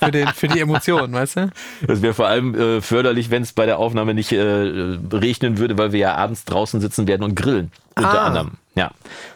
für, 0.00 0.10
den, 0.10 0.28
für 0.28 0.48
die 0.48 0.60
Emotionen, 0.60 1.12
weißt 1.14 1.36
du? 1.36 1.50
Das 1.86 2.02
wäre 2.02 2.14
vor 2.14 2.26
allem 2.26 2.54
äh, 2.54 2.80
förderlich, 2.80 3.30
wenn 3.30 3.42
es 3.42 3.52
bei 3.52 3.66
der 3.66 3.78
Aufnahme 3.78 4.14
nicht 4.14 4.32
äh, 4.32 4.40
regnen 4.40 5.58
würde, 5.58 5.78
weil 5.78 5.92
wir 5.92 6.00
ja 6.00 6.14
abends 6.14 6.44
draußen 6.44 6.80
sitzen 6.80 7.06
werden 7.06 7.22
und 7.22 7.34
grillen. 7.34 7.70
Unter 7.96 8.20
ah. 8.20 8.26
anderem. 8.26 8.50
Ja. 8.74 8.90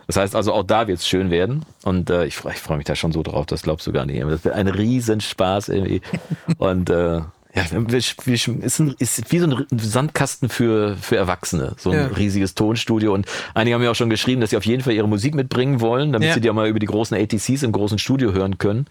Das 0.06 0.16
heißt 0.16 0.36
also, 0.36 0.52
auch 0.52 0.64
da 0.64 0.86
wird 0.86 0.98
es 0.98 1.08
schön 1.08 1.30
werden. 1.30 1.64
Und 1.82 2.10
äh, 2.10 2.24
ich, 2.24 2.36
ich 2.44 2.60
freue 2.60 2.78
mich 2.78 2.86
da 2.86 2.94
schon 2.94 3.12
so 3.12 3.22
drauf, 3.22 3.46
das 3.46 3.62
glaubst 3.62 3.86
du 3.86 3.92
gar 3.92 4.06
nicht. 4.06 4.22
Das 4.22 4.44
wird 4.44 4.54
ein 4.54 4.68
Riesenspaß 4.68 5.68
irgendwie. 5.68 6.00
und 6.58 6.90
äh, 6.90 7.20
ja, 7.54 7.62
ist, 7.62 7.72
ein, 7.72 7.86
ist 8.98 9.32
wie 9.32 9.38
so 9.38 9.46
ein 9.46 9.78
Sandkasten 9.78 10.48
für, 10.48 10.96
für 10.96 11.16
Erwachsene, 11.16 11.74
so 11.78 11.90
ein 11.90 11.96
ja. 11.96 12.06
riesiges 12.06 12.56
Tonstudio. 12.56 13.14
Und 13.14 13.26
einige 13.54 13.74
haben 13.74 13.82
mir 13.82 13.92
auch 13.92 13.96
schon 13.96 14.10
geschrieben, 14.10 14.40
dass 14.40 14.50
sie 14.50 14.56
auf 14.56 14.66
jeden 14.66 14.82
Fall 14.82 14.92
ihre 14.92 15.06
Musik 15.06 15.36
mitbringen 15.36 15.80
wollen, 15.80 16.12
damit 16.12 16.28
ja. 16.28 16.34
sie 16.34 16.40
die 16.40 16.50
auch 16.50 16.54
mal 16.54 16.68
über 16.68 16.80
die 16.80 16.86
großen 16.86 17.16
ATCs 17.16 17.62
im 17.62 17.70
großen 17.70 17.98
Studio 17.98 18.32
hören 18.32 18.58
können. 18.58 18.86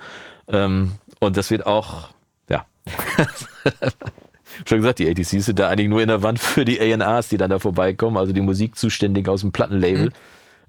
Ähm, 0.48 0.94
und 1.24 1.38
das 1.38 1.52
wird 1.52 1.66
auch, 1.66 2.10
ja. 2.50 2.66
Schon 4.66 4.80
gesagt, 4.80 5.00
die 5.00 5.10
ATCs 5.10 5.46
sind 5.46 5.58
da 5.58 5.70
eigentlich 5.70 5.90
nur 5.90 6.02
in 6.02 6.10
der 6.10 6.22
Wand 6.22 6.40
für 6.40 6.64
die 6.64 6.80
ANAs, 6.80 7.30
die 7.30 7.38
dann 7.38 7.50
da 7.50 7.58
vorbeikommen, 7.58 8.18
also 8.18 8.34
die 8.34 8.42
Musikzuständigen 8.42 9.32
aus 9.32 9.42
dem 9.42 9.52
Plattenlabel. 9.52 10.06
Mhm. 10.06 10.12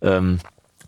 Ähm, 0.01 0.39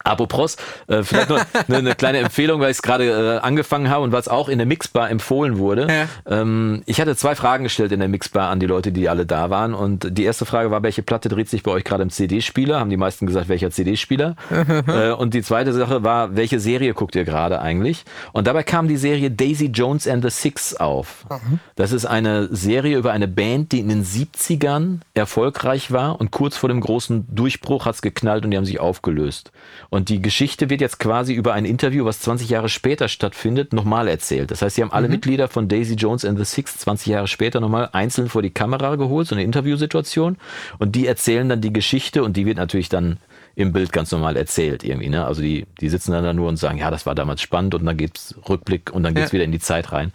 Apropos, 0.07 0.57
äh, 0.87 1.03
vielleicht 1.03 1.29
nur 1.29 1.41
eine, 1.69 1.79
eine 1.79 1.95
kleine 1.95 2.19
Empfehlung, 2.19 2.61
weil 2.61 2.71
ich 2.71 2.77
es 2.77 2.83
gerade 2.83 3.05
äh, 3.07 3.39
angefangen 3.39 3.91
habe 3.91 4.05
und 4.05 4.13
was 4.13 4.29
auch 4.29 4.49
in 4.49 4.59
der 4.59 4.67
Mixbar 4.67 5.11
empfohlen 5.11 5.59
wurde. 5.59 5.89
Ja. 5.91 6.41
Ähm, 6.41 6.83
ich 6.87 7.01
hatte 7.01 7.17
zwei 7.17 7.35
Fragen 7.35 7.65
gestellt 7.65 7.93
in 7.93 8.01
der 8.01 8.09
Mixbar 8.09 8.51
an 8.51 8.61
die 8.61 8.67
Leute, 8.67 8.93
die 8.93 9.09
alle 9.09 9.27
da 9.27 9.51
waren. 9.51 9.75
Und 9.75 10.17
die 10.17 10.25
erste 10.25 10.47
Frage 10.47 10.71
war, 10.71 10.83
welche 10.83 11.03
Platte 11.03 11.29
dreht 11.29 11.49
sich 11.49 11.63
bei 11.63 11.73
euch 11.73 11.85
gerade 11.85 12.05
im 12.05 12.11
CD-Spieler? 12.11 12.79
Haben 12.79 12.91
die 12.91 12.97
meisten 12.97 13.27
gesagt, 13.27 13.49
welcher 13.49 13.71
CD-Spieler? 13.71 14.37
äh, 14.87 15.11
und 15.11 15.35
die 15.35 15.43
zweite 15.43 15.73
Sache 15.73 16.05
war, 16.05 16.37
welche 16.37 16.61
Serie 16.61 16.95
guckt 16.95 17.17
ihr 17.17 17.25
gerade 17.25 17.61
eigentlich? 17.61 18.05
Und 18.33 18.47
dabei 18.47 18.63
kam 18.63 18.87
die 18.87 18.97
Serie 18.97 19.31
Daisy 19.31 19.67
Jones 19.67 20.07
and 20.07 20.23
the 20.23 20.31
Six 20.31 20.77
auf. 20.77 21.25
Mhm. 21.29 21.59
Das 21.75 21.93
ist 21.93 22.07
eine 22.07 22.49
Serie 22.55 22.97
über 22.97 23.13
eine 23.13 23.29
Band, 23.29 23.73
die 23.73 23.81
in 23.81 23.89
den 23.89 24.05
70ern 24.05 25.01
erfolgreich 25.15 25.91
war 25.91 26.21
und 26.21 26.31
kurz 26.31 26.57
vor 26.57 26.69
dem 26.69 26.81
großen 26.81 27.27
Durchbruch 27.35 27.87
hat 27.87 27.97
es 27.97 28.03
geknallt 28.03 28.45
und 28.45 28.51
die 28.53 28.57
haben 28.57 28.65
sich 28.65 28.79
aufgelöst. 28.81 29.51
Und 29.91 29.96
die 30.05 30.21
Geschichte 30.21 30.69
wird 30.71 30.81
jetzt 30.81 30.99
quasi 30.99 31.33
über 31.33 31.55
ein 31.55 31.65
Interview, 31.65 32.05
was 32.05 32.21
20 32.21 32.49
Jahre 32.49 32.69
später 32.69 33.09
stattfindet, 33.09 33.73
nochmal 33.73 34.09
erzählt. 34.09 34.51
Das 34.51 34.63
heißt, 34.63 34.77
sie 34.77 34.83
haben 34.83 34.93
alle 34.93 35.09
mhm. 35.09 35.15
Mitglieder 35.15 35.49
von 35.49 35.69
Daisy 35.69 35.95
Jones 35.95 36.25
and 36.25 36.39
the 36.39 36.45
Six 36.45 36.79
20 36.79 37.07
Jahre 37.07 37.29
später 37.29 37.61
nochmal 37.61 37.89
einzeln 37.93 38.29
vor 38.29 38.43
die 38.43 38.51
Kamera 38.51 38.97
geholt, 38.97 39.29
so 39.29 39.35
eine 39.35 39.45
Interviewsituation. 39.45 40.37
Und 40.79 40.95
die 40.97 41.07
erzählen 41.07 41.49
dann 41.49 41.61
die 41.61 41.73
Geschichte 41.73 42.25
und 42.25 42.37
die 42.37 42.47
wird 42.47 42.57
natürlich 42.59 42.89
dann 42.89 43.19
im 43.55 43.73
Bild 43.73 43.93
ganz 43.93 44.13
normal 44.13 44.37
erzählt 44.37 44.85
irgendwie. 44.85 45.09
Ne? 45.09 45.25
Also 45.25 45.41
die, 45.41 45.67
die 45.81 45.89
sitzen 45.89 46.13
dann 46.13 46.25
da 46.25 46.33
nur 46.33 46.49
und 46.49 46.59
sagen, 46.59 46.79
ja, 46.79 46.91
das 46.91 47.07
war 47.07 47.15
damals 47.15 47.41
spannend 47.41 47.75
und 47.75 47.87
dann 47.87 47.97
geht's 47.97 48.35
Rückblick 48.49 48.93
und 48.93 49.03
dann 49.03 49.15
geht's 49.15 49.31
ja. 49.31 49.35
wieder 49.35 49.45
in 49.45 49.53
die 49.53 49.61
Zeit 49.61 49.93
rein. 49.93 50.13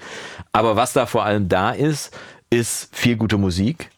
Aber 0.52 0.76
was 0.76 0.94
da 0.94 1.08
vor 1.08 1.26
allem 1.26 1.50
da 1.50 1.72
ist, 1.72 2.16
ist 2.52 2.96
viel 2.96 3.16
gute 3.16 3.38
Musik 3.38 3.90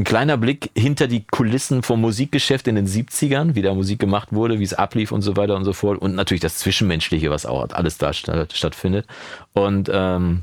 ein 0.00 0.04
kleiner 0.04 0.38
Blick 0.38 0.70
hinter 0.74 1.06
die 1.08 1.26
Kulissen 1.26 1.82
vom 1.82 2.00
Musikgeschäft 2.00 2.66
in 2.66 2.74
den 2.74 2.86
70ern, 2.86 3.54
wie 3.54 3.60
da 3.60 3.74
Musik 3.74 3.98
gemacht 3.98 4.32
wurde, 4.32 4.58
wie 4.58 4.64
es 4.64 4.72
ablief 4.72 5.12
und 5.12 5.20
so 5.20 5.36
weiter 5.36 5.56
und 5.56 5.64
so 5.64 5.74
fort. 5.74 6.00
Und 6.00 6.14
natürlich 6.14 6.40
das 6.40 6.56
Zwischenmenschliche, 6.56 7.30
was 7.30 7.44
auch 7.44 7.68
alles 7.70 7.98
da 7.98 8.12
stattfindet. 8.14 9.06
Und 9.52 9.90
ähm, 9.92 10.42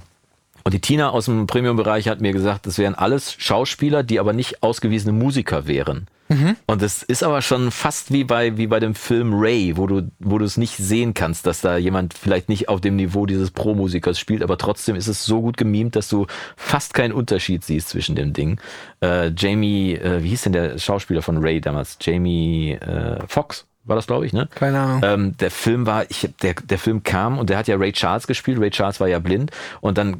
und 0.67 0.73
die 0.73 0.81
Tina 0.81 1.11
aus 1.11 1.27
dem 1.27 1.47
Premium-Bereich 1.47 2.09
hat 2.09 2.19
mir 2.19 2.33
gesagt, 2.33 2.67
das 2.67 2.77
wären 2.77 2.93
alles 2.93 3.33
Schauspieler, 3.37 4.03
die 4.03 4.19
aber 4.19 4.33
nicht 4.33 4.63
ausgewiesene 4.63 5.13
Musiker 5.13 5.65
wären. 5.65 6.07
Mhm. 6.27 6.57
Und 6.65 6.81
das 6.81 7.03
ist 7.03 7.23
aber 7.23 7.41
schon 7.41 7.71
fast 7.71 8.11
wie 8.11 8.25
bei, 8.25 8.57
wie 8.57 8.67
bei 8.67 8.81
dem 8.81 8.93
Film 8.93 9.31
Ray, 9.33 9.77
wo 9.77 9.87
du, 9.87 10.11
wo 10.19 10.37
du 10.37 10.43
es 10.43 10.57
nicht 10.57 10.75
sehen 10.75 11.13
kannst, 11.13 11.47
dass 11.47 11.61
da 11.61 11.77
jemand 11.77 12.15
vielleicht 12.15 12.49
nicht 12.49 12.67
auf 12.67 12.81
dem 12.81 12.97
Niveau 12.97 13.25
dieses 13.25 13.51
Pro-Musikers 13.51 14.19
spielt, 14.19 14.43
aber 14.43 14.57
trotzdem 14.57 14.97
ist 14.97 15.07
es 15.07 15.23
so 15.23 15.41
gut 15.41 15.55
gemimt, 15.55 15.95
dass 15.95 16.09
du 16.09 16.27
fast 16.57 16.93
keinen 16.93 17.13
Unterschied 17.13 17.63
siehst 17.63 17.87
zwischen 17.87 18.17
dem 18.17 18.33
Ding. 18.33 18.59
Äh, 19.01 19.31
Jamie, 19.37 19.93
äh, 19.93 20.21
wie 20.21 20.29
hieß 20.31 20.41
denn 20.41 20.51
der 20.51 20.77
Schauspieler 20.79 21.21
von 21.21 21.37
Ray 21.37 21.61
damals? 21.61 21.97
Jamie 22.01 22.71
äh, 22.73 23.25
Fox 23.25 23.65
war 23.87 23.95
das, 23.95 24.07
glaube 24.07 24.25
ich, 24.25 24.33
ne? 24.33 24.47
Keine 24.53 24.79
Ahnung. 24.79 25.01
Ähm, 25.03 25.37
der 25.37 25.51
Film 25.51 25.85
war, 25.85 26.09
ich, 26.09 26.29
der, 26.41 26.53
der 26.55 26.77
Film 26.77 27.03
kam 27.03 27.39
und 27.39 27.49
der 27.49 27.57
hat 27.57 27.67
ja 27.67 27.75
Ray 27.75 27.91
Charles 27.93 28.27
gespielt. 28.27 28.59
Ray 28.59 28.69
Charles 28.69 28.99
war 28.99 29.07
ja 29.07 29.19
blind. 29.19 29.51
Und 29.81 29.97
dann, 29.97 30.17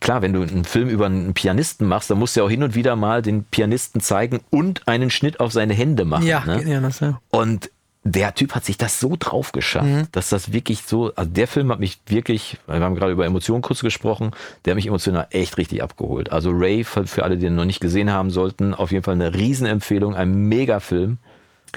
klar, 0.00 0.22
wenn 0.22 0.32
du 0.32 0.42
einen 0.42 0.64
Film 0.64 0.88
über 0.88 1.06
einen 1.06 1.34
Pianisten 1.34 1.86
machst, 1.86 2.10
dann 2.10 2.18
musst 2.18 2.36
du 2.36 2.40
ja 2.40 2.46
auch 2.46 2.50
hin 2.50 2.62
und 2.62 2.74
wieder 2.74 2.96
mal 2.96 3.22
den 3.22 3.44
Pianisten 3.44 4.00
zeigen 4.00 4.40
und 4.50 4.86
einen 4.86 5.10
Schnitt 5.10 5.40
auf 5.40 5.52
seine 5.52 5.74
Hände 5.74 6.04
machen. 6.04 6.26
Ja, 6.26 6.44
ne? 6.44 6.62
ja, 6.64 6.80
das, 6.80 7.00
ja. 7.00 7.20
Und 7.30 7.70
der 8.02 8.34
Typ 8.34 8.54
hat 8.54 8.64
sich 8.64 8.78
das 8.78 8.98
so 8.98 9.14
drauf 9.18 9.52
geschafft, 9.52 9.86
mhm. 9.86 10.06
dass 10.12 10.30
das 10.30 10.52
wirklich 10.52 10.82
so, 10.82 11.12
also 11.14 11.30
der 11.30 11.46
Film 11.46 11.70
hat 11.70 11.80
mich 11.80 12.00
wirklich, 12.06 12.56
wir 12.66 12.80
haben 12.80 12.94
gerade 12.94 13.12
über 13.12 13.26
Emotionen 13.26 13.60
kurz 13.60 13.80
gesprochen, 13.80 14.30
der 14.64 14.72
hat 14.72 14.76
mich 14.76 14.86
emotional 14.86 15.26
echt 15.30 15.58
richtig 15.58 15.82
abgeholt. 15.82 16.32
Also 16.32 16.50
Ray, 16.50 16.84
für 16.84 17.22
alle, 17.22 17.36
die 17.36 17.46
ihn 17.46 17.56
noch 17.56 17.66
nicht 17.66 17.80
gesehen 17.80 18.10
haben 18.10 18.30
sollten, 18.30 18.72
auf 18.72 18.90
jeden 18.90 19.04
Fall 19.04 19.14
eine 19.14 19.34
Riesenempfehlung, 19.34 20.14
ein 20.14 20.48
Mega-Film. 20.48 21.18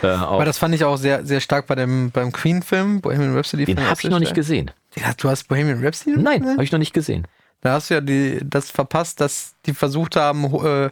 Äh, 0.01 0.07
Aber 0.07 0.45
das 0.45 0.57
fand 0.57 0.73
ich 0.75 0.83
auch 0.83 0.97
sehr, 0.97 1.25
sehr 1.25 1.39
stark 1.39 1.67
bei 1.67 1.75
dem, 1.75 2.11
beim 2.11 2.31
Queen-Film, 2.31 3.01
Bohemian 3.01 3.35
Rhapsody. 3.35 3.65
Den 3.65 3.79
habe 3.81 3.99
ich 4.01 4.09
noch 4.09 4.19
nicht 4.19 4.33
gesehen. 4.33 4.71
Ja, 4.95 5.13
du 5.15 5.29
hast 5.29 5.47
Bohemian 5.47 5.83
Rhapsody? 5.83 6.17
Nein, 6.17 6.45
habe 6.47 6.63
ich 6.63 6.71
noch 6.71 6.79
nicht 6.79 6.93
gesehen. 6.93 7.27
Da 7.61 7.73
hast 7.73 7.89
du 7.89 7.95
ja 7.95 8.01
die, 8.01 8.39
das 8.43 8.71
verpasst, 8.71 9.21
dass 9.21 9.55
die 9.65 9.73
versucht 9.73 10.15
haben, 10.15 10.43
äh, 10.65 10.89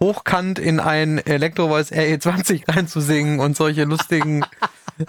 hochkant 0.00 0.58
in 0.58 0.80
ein 0.80 1.18
Electrovoice 1.18 1.92
RE20 1.92 2.68
reinzusingen 2.74 3.40
und 3.40 3.56
solche 3.56 3.84
lustigen, 3.84 4.44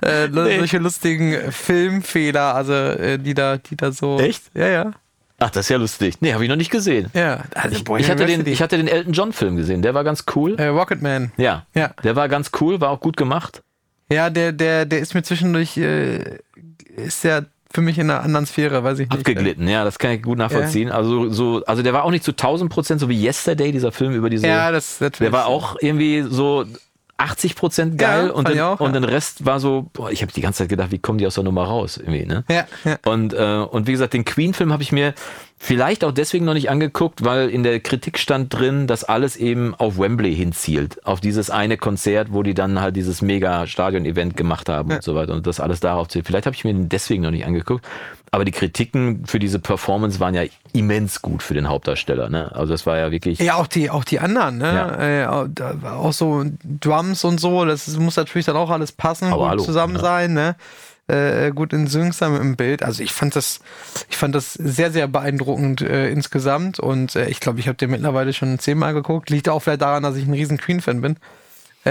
äh, 0.04 0.28
nee. 0.32 0.58
solche 0.58 0.78
lustigen 0.78 1.52
Filmfehler, 1.52 2.56
also 2.56 2.74
äh, 2.74 3.18
die 3.18 3.34
da, 3.34 3.58
die 3.58 3.76
da 3.76 3.92
so. 3.92 4.20
Echt? 4.20 4.44
Ja, 4.54 4.68
ja. 4.68 4.92
Ach, 5.40 5.50
das 5.50 5.66
ist 5.66 5.70
ja 5.70 5.78
lustig. 5.78 6.16
Nee, 6.20 6.34
habe 6.34 6.44
ich 6.44 6.50
noch 6.50 6.58
nicht 6.58 6.72
gesehen. 6.72 7.10
Ja, 7.14 7.44
also 7.56 7.76
ich, 7.76 7.90
ich 8.00 8.10
hatte 8.10 8.26
den, 8.26 8.46
ich 8.46 8.62
hatte 8.62 8.78
den 8.78 8.88
Elton 8.88 9.14
John 9.14 9.34
Film 9.34 9.56
gesehen. 9.56 9.82
Der 9.82 9.94
war 9.94 10.04
ganz 10.04 10.26
cool. 10.36 10.56
Äh, 10.58 10.68
Rocketman. 10.68 11.32
Ja. 11.38 11.66
Ja. 11.74 11.92
Der 12.04 12.16
war 12.16 12.28
ganz 12.28 12.52
cool, 12.60 12.82
war 12.82 12.90
auch 12.90 13.00
gut 13.00 13.18
gemacht. 13.18 13.64
Ja, 14.12 14.30
der, 14.30 14.52
der, 14.52 14.86
der 14.86 15.00
ist 15.00 15.14
mir 15.14 15.24
zwischendurch, 15.24 15.78
äh, 15.78 16.40
ist 16.96 17.24
ja 17.24 17.42
für 17.72 17.82
mich 17.82 18.00
in 18.00 18.10
einer 18.10 18.22
anderen 18.24 18.46
Sphäre, 18.48 18.84
weiß 18.84 19.00
ich 19.00 19.10
nicht. 19.10 19.20
Abgeglitten, 19.20 19.68
ja, 19.68 19.84
das 19.84 20.00
kann 20.00 20.12
ich 20.12 20.24
gut 20.24 20.40
nachvollziehen. 20.40 20.88
Ja. 20.88 20.96
Also, 20.96 21.30
so, 21.30 21.64
also 21.66 21.84
der 21.84 21.94
war 21.94 22.04
auch 22.04 22.12
nicht 22.12 22.24
zu 22.24 22.32
1000 22.32 22.72
Prozent 22.72 23.00
so 23.00 23.10
wie 23.10 23.24
Yesterday, 23.24 23.72
dieser 23.72 23.92
Film 23.92 24.14
über 24.14 24.30
diese. 24.30 24.48
Ja, 24.48 24.72
das, 24.72 25.00
natürlich. 25.00 25.32
Der 25.32 25.40
war 25.40 25.46
auch 25.46 25.78
irgendwie 25.80 26.26
so 26.28 26.66
80 27.20 27.56
Prozent 27.56 27.98
geil 27.98 28.28
Ja, 28.28 28.34
und, 28.34 28.48
den, 28.48 28.60
auch, 28.60 28.80
und 28.80 28.94
ja. 28.94 29.00
den 29.00 29.04
Rest 29.04 29.46
war 29.46 29.60
so, 29.60 29.90
boah, 29.94 30.12
ich 30.12 30.22
habe 30.22 30.32
die 30.32 30.42
ganze 30.42 30.60
Zeit 30.60 30.70
gedacht, 30.70 30.92
wie 30.92 31.00
kommen 31.00 31.18
die 31.18 31.28
aus 31.28 31.36
der 31.36 31.44
Nummer 31.44 31.66
raus? 31.66 31.98
Irgendwie, 31.98 32.26
ne? 32.26 32.44
Ja, 32.50 32.66
ja. 32.86 32.98
Und, 33.06 33.34
äh, 33.34 33.66
und 33.70 33.88
wie 33.88 33.92
gesagt, 33.92 34.14
den 34.14 34.26
Queen-Film 34.26 34.72
habe 34.72 34.84
ich 34.84 34.92
mir 34.92 35.14
vielleicht 35.62 36.06
auch 36.06 36.14
deswegen 36.14 36.46
noch 36.46 36.54
nicht 36.54 36.70
angeguckt, 36.70 37.24
weil 37.24 37.50
in 37.50 37.64
der 37.64 37.80
Kritik 37.82 38.18
stand 38.18 38.54
drin, 38.54 38.88
dass 38.88 39.04
alles 39.04 39.36
eben 39.36 39.76
auf 39.76 40.00
Wembley 40.00 40.34
hinzielt. 40.34 41.06
Auf 41.06 41.20
dieses 41.20 41.50
eine 41.50 41.78
Konzert, 41.78 42.30
wo 42.32 42.42
die 42.44 42.54
dann 42.54 42.80
halt 42.80 42.96
dieses 42.96 43.22
Mega-Stadion-Event 43.22 44.38
gemacht 44.38 44.70
haben 44.70 44.92
und 44.92 45.04
so 45.04 45.16
weiter 45.16 45.34
und 45.34 45.46
das 45.46 45.60
alles 45.60 45.82
darauf 45.82 46.08
zielt. 46.08 46.26
Vielleicht 46.26 46.46
habe 46.46 46.56
ich 46.56 46.64
mir 46.64 46.74
den 46.74 46.88
deswegen 46.88 47.22
noch 47.22 47.32
nicht 47.32 47.46
angeguckt. 47.46 47.86
Aber 48.32 48.46
die 48.46 48.52
Kritiken 48.52 49.26
für 49.26 49.40
diese 49.40 49.60
Performance 49.60 50.20
waren 50.20 50.36
ja 50.36 50.44
immens 50.72 51.22
gut 51.22 51.42
für 51.42 51.56
den 51.56 51.68
Hauptdarsteller. 51.68 52.30
Ne? 52.30 52.52
Also 52.56 52.74
das 52.74 52.86
war 52.86 52.98
ja 52.98 53.12
wirklich. 53.12 53.40
Ja, 53.40 53.56
auch 53.56 53.68
die, 53.68 53.90
auch 53.90 54.04
die 54.04 54.20
anderen, 54.20 54.60
ne? 54.60 54.74
Ja. 54.74 55.46
Äh, 55.46 55.48
auch, 55.88 56.14
so 56.14 56.46
Drums 56.64 57.24
und 57.24 57.40
so, 57.40 57.66
das 57.66 57.88
muss 57.98 58.18
natürlich 58.18 58.46
dann 58.46 58.56
auch 58.56 58.70
alles 58.70 58.92
passen, 58.92 59.26
Aber 59.26 59.38
gut 59.38 59.50
hallo, 59.50 59.64
zusammen 59.64 59.96
ja. 59.96 60.02
sein, 60.02 60.34
ne? 60.34 60.56
Äh, 61.10 61.52
gut 61.56 61.74
in 61.74 61.88
Sync 61.88 62.14
sein 62.14 62.36
im 62.36 62.56
Bild. 62.56 62.84
Also 62.84 63.02
ich 63.02 63.14
fand 63.14 63.36
das, 63.36 63.62
ich 64.10 64.18
fand 64.18 64.36
das 64.36 64.54
sehr, 64.54 64.92
sehr 64.92 65.08
beeindruckend 65.08 65.82
äh, 65.82 66.10
insgesamt 66.12 66.80
und 66.80 67.16
äh, 67.16 67.28
ich 67.30 67.40
glaube, 67.40 67.60
ich 67.60 67.68
habe 67.68 67.78
den 67.78 67.90
mittlerweile 67.90 68.32
schon 68.32 68.60
zehnmal 68.60 68.94
geguckt. 68.94 69.32
Liegt 69.32 69.50
auch 69.50 69.60
vielleicht 69.60 69.82
daran, 69.82 70.04
dass 70.04 70.16
ich 70.16 70.28
ein 70.28 70.34
riesen 70.34 70.58
Queen-Fan 70.58 71.02
bin. 71.02 71.18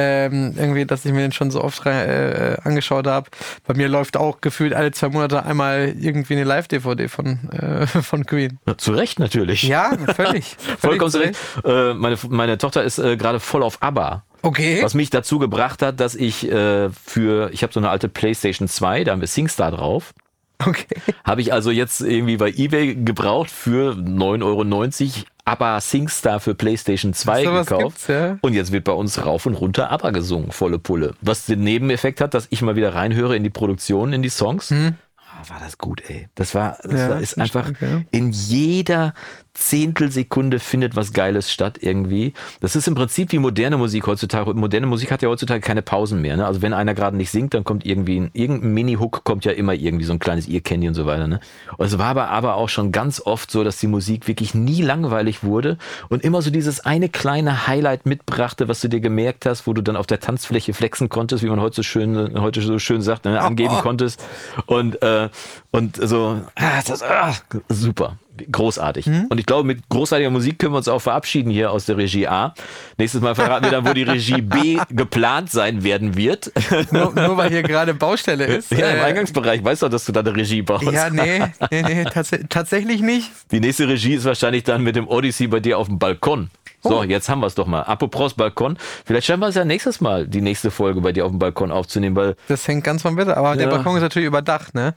Ähm, 0.00 0.54
irgendwie, 0.56 0.86
dass 0.86 1.04
ich 1.04 1.12
mir 1.12 1.22
den 1.22 1.32
schon 1.32 1.50
so 1.50 1.62
oft 1.62 1.84
äh, 1.84 2.56
angeschaut 2.62 3.08
habe. 3.08 3.28
Bei 3.66 3.74
mir 3.74 3.88
läuft 3.88 4.16
auch 4.16 4.40
gefühlt 4.40 4.72
alle 4.72 4.92
zwei 4.92 5.08
Monate 5.08 5.44
einmal 5.44 5.92
irgendwie 5.98 6.34
eine 6.34 6.44
Live-DVD 6.44 7.08
von, 7.08 7.50
äh, 7.50 7.86
von 8.02 8.24
Queen. 8.24 8.60
Ja, 8.66 8.78
zu 8.78 8.92
Recht 8.92 9.18
natürlich. 9.18 9.64
Ja, 9.64 9.96
völlig. 10.14 10.56
Vollkommen 10.78 11.10
völlig 11.10 11.36
zu 11.36 11.62
Recht. 11.62 11.64
Äh, 11.64 11.94
meine, 11.94 12.16
meine 12.28 12.58
Tochter 12.58 12.84
ist 12.84 12.98
äh, 12.98 13.16
gerade 13.16 13.40
voll 13.40 13.64
auf 13.64 13.82
ABBA. 13.82 14.22
Okay. 14.42 14.78
Was 14.82 14.94
mich 14.94 15.10
dazu 15.10 15.40
gebracht 15.40 15.82
hat, 15.82 15.98
dass 15.98 16.14
ich 16.14 16.48
äh, 16.48 16.90
für, 16.90 17.50
ich 17.52 17.64
habe 17.64 17.72
so 17.72 17.80
eine 17.80 17.90
alte 17.90 18.08
PlayStation 18.08 18.68
2, 18.68 19.02
da 19.02 19.12
haben 19.12 19.20
wir 19.20 19.26
SingStar 19.26 19.72
drauf. 19.72 20.14
Okay. 20.64 20.86
Habe 21.24 21.40
ich 21.40 21.52
also 21.52 21.72
jetzt 21.72 22.00
irgendwie 22.00 22.36
bei 22.36 22.50
eBay 22.50 22.94
gebraucht 22.94 23.50
für 23.50 23.94
9,90 23.94 24.44
Euro 24.44 24.64
ABBA 25.48 25.80
SingStar 25.80 26.40
für 26.40 26.54
PlayStation 26.54 27.12
2 27.14 27.44
Sowas 27.44 27.66
gekauft. 27.66 28.08
ja. 28.08 28.38
Und 28.42 28.52
jetzt 28.54 28.72
wird 28.72 28.84
bei 28.84 28.92
uns 28.92 29.24
rauf 29.24 29.46
und 29.46 29.54
runter 29.54 29.90
ABBA 29.90 30.10
gesungen, 30.10 30.52
volle 30.52 30.78
Pulle. 30.78 31.14
Was 31.20 31.46
den 31.46 31.64
Nebeneffekt 31.64 32.20
hat, 32.20 32.34
dass 32.34 32.46
ich 32.50 32.62
mal 32.62 32.76
wieder 32.76 32.94
reinhöre 32.94 33.36
in 33.36 33.42
die 33.44 33.50
Produktion, 33.50 34.12
in 34.12 34.22
die 34.22 34.28
Songs. 34.28 34.72
Ah, 34.72 35.48
War 35.48 35.60
das 35.60 35.78
gut, 35.78 36.02
ey. 36.08 36.28
Das 36.34 36.54
war, 36.54 36.78
das 36.82 36.90
Hm. 36.90 36.96
Ja, 36.98 37.08
war, 37.10 37.20
ist 37.20 37.38
einfach 37.38 37.64
stimmt, 37.64 37.80
ja. 37.80 38.00
in 38.10 38.30
jeder 38.32 39.14
Zehntelsekunde 39.58 40.60
findet 40.60 40.94
was 40.94 41.12
Geiles 41.12 41.50
statt 41.52 41.78
irgendwie. 41.80 42.32
Das 42.60 42.76
ist 42.76 42.86
im 42.86 42.94
Prinzip 42.94 43.32
wie 43.32 43.38
moderne 43.38 43.76
Musik 43.76 44.06
heutzutage. 44.06 44.54
Moderne 44.54 44.86
Musik 44.86 45.10
hat 45.10 45.20
ja 45.20 45.28
heutzutage 45.28 45.60
keine 45.60 45.82
Pausen 45.82 46.20
mehr. 46.20 46.36
Ne? 46.36 46.46
Also 46.46 46.62
wenn 46.62 46.72
einer 46.72 46.94
gerade 46.94 47.16
nicht 47.16 47.30
singt, 47.30 47.54
dann 47.54 47.64
kommt 47.64 47.84
irgendwie 47.84 48.20
ein, 48.20 48.30
irgendein 48.34 48.72
Mini-Hook 48.72 49.24
kommt 49.24 49.44
ja 49.44 49.52
immer 49.52 49.74
irgendwie 49.74 50.04
so 50.04 50.12
ein 50.12 50.20
kleines 50.20 50.48
Ear 50.48 50.60
Candy 50.60 50.86
und 50.86 50.94
so 50.94 51.06
weiter. 51.06 51.26
Ne? 51.26 51.40
Und 51.76 51.86
es 51.86 51.98
war 51.98 52.06
aber, 52.06 52.28
aber 52.28 52.54
auch 52.54 52.68
schon 52.68 52.92
ganz 52.92 53.20
oft 53.20 53.50
so, 53.50 53.64
dass 53.64 53.78
die 53.78 53.88
Musik 53.88 54.28
wirklich 54.28 54.54
nie 54.54 54.80
langweilig 54.80 55.42
wurde 55.42 55.76
und 56.08 56.22
immer 56.22 56.40
so 56.40 56.50
dieses 56.50 56.80
eine 56.80 57.08
kleine 57.08 57.66
Highlight 57.66 58.06
mitbrachte, 58.06 58.68
was 58.68 58.80
du 58.80 58.88
dir 58.88 59.00
gemerkt 59.00 59.44
hast, 59.44 59.66
wo 59.66 59.72
du 59.72 59.82
dann 59.82 59.96
auf 59.96 60.06
der 60.06 60.20
Tanzfläche 60.20 60.72
flexen 60.72 61.08
konntest, 61.08 61.42
wie 61.42 61.48
man 61.48 61.60
heute 61.60 61.76
so 61.76 61.82
schön, 61.82 62.40
heute 62.40 62.60
so 62.60 62.78
schön 62.78 63.02
sagt, 63.02 63.24
ne? 63.24 63.40
angeben 63.40 63.74
oh. 63.76 63.82
konntest. 63.82 64.24
Und, 64.66 65.02
äh, 65.02 65.28
und 65.72 65.96
so, 65.96 66.40
ah, 66.54 66.80
das, 66.86 67.02
ah, 67.02 67.34
super. 67.68 68.18
Großartig. 68.50 69.06
Hm? 69.06 69.26
Und 69.28 69.38
ich 69.38 69.46
glaube, 69.46 69.64
mit 69.66 69.88
großartiger 69.88 70.30
Musik 70.30 70.58
können 70.58 70.72
wir 70.72 70.78
uns 70.78 70.88
auch 70.88 71.00
verabschieden 71.00 71.50
hier 71.50 71.70
aus 71.72 71.86
der 71.86 71.96
Regie 71.96 72.26
A. 72.26 72.54
Nächstes 72.96 73.20
Mal 73.20 73.34
verraten 73.34 73.64
wir 73.64 73.70
dann, 73.72 73.86
wo 73.86 73.92
die 73.92 74.02
Regie 74.04 74.42
B 74.42 74.78
geplant 74.90 75.50
sein 75.50 75.84
werden 75.84 76.16
wird. 76.16 76.52
nur, 76.90 77.12
nur 77.14 77.36
weil 77.36 77.50
hier 77.50 77.62
gerade 77.62 77.94
Baustelle 77.94 78.44
ist. 78.46 78.70
Ja, 78.72 78.90
im 78.90 78.98
Äh, 78.98 79.02
Eingangsbereich. 79.02 79.64
Weißt 79.64 79.82
du, 79.82 79.88
dass 79.88 80.04
du 80.04 80.12
da 80.12 80.20
eine 80.20 80.34
Regie 80.36 80.62
baust? 80.62 80.84
ja, 80.90 81.10
nee, 81.10 81.42
nee, 81.70 81.82
nee, 81.82 82.04
tats 82.04 82.30
tatsächlich 82.48 83.00
nicht. 83.02 83.30
Die 83.50 83.60
nächste 83.60 83.88
Regie 83.88 84.14
ist 84.14 84.24
wahrscheinlich 84.24 84.64
dann 84.64 84.82
mit 84.82 84.96
dem 84.96 85.08
Odyssey 85.08 85.46
bei 85.48 85.60
dir 85.60 85.78
auf 85.78 85.88
dem 85.88 85.98
Balkon. 85.98 86.50
So, 86.82 87.00
Oh. 87.00 87.02
jetzt 87.02 87.28
haben 87.28 87.40
wir 87.40 87.46
es 87.48 87.56
doch 87.56 87.66
mal. 87.66 87.82
Apropos 87.82 88.34
Balkon. 88.34 88.78
Vielleicht 89.04 89.26
schaffen 89.26 89.40
wir 89.40 89.48
es 89.48 89.56
ja 89.56 89.64
nächstes 89.64 90.00
Mal, 90.00 90.28
die 90.28 90.40
nächste 90.40 90.70
Folge 90.70 91.00
bei 91.00 91.10
dir 91.12 91.24
auf 91.24 91.30
dem 91.32 91.40
Balkon 91.40 91.72
aufzunehmen, 91.72 92.14
weil, 92.14 92.36
Das 92.46 92.68
hängt 92.68 92.84
ganz 92.84 93.02
vom 93.02 93.16
Wetter. 93.16 93.36
Aber 93.36 93.56
der 93.56 93.66
Ja. 93.68 93.74
Balkon 93.74 93.96
ist 93.96 94.02
natürlich 94.02 94.28
überdacht, 94.28 94.74
ne? 94.74 94.94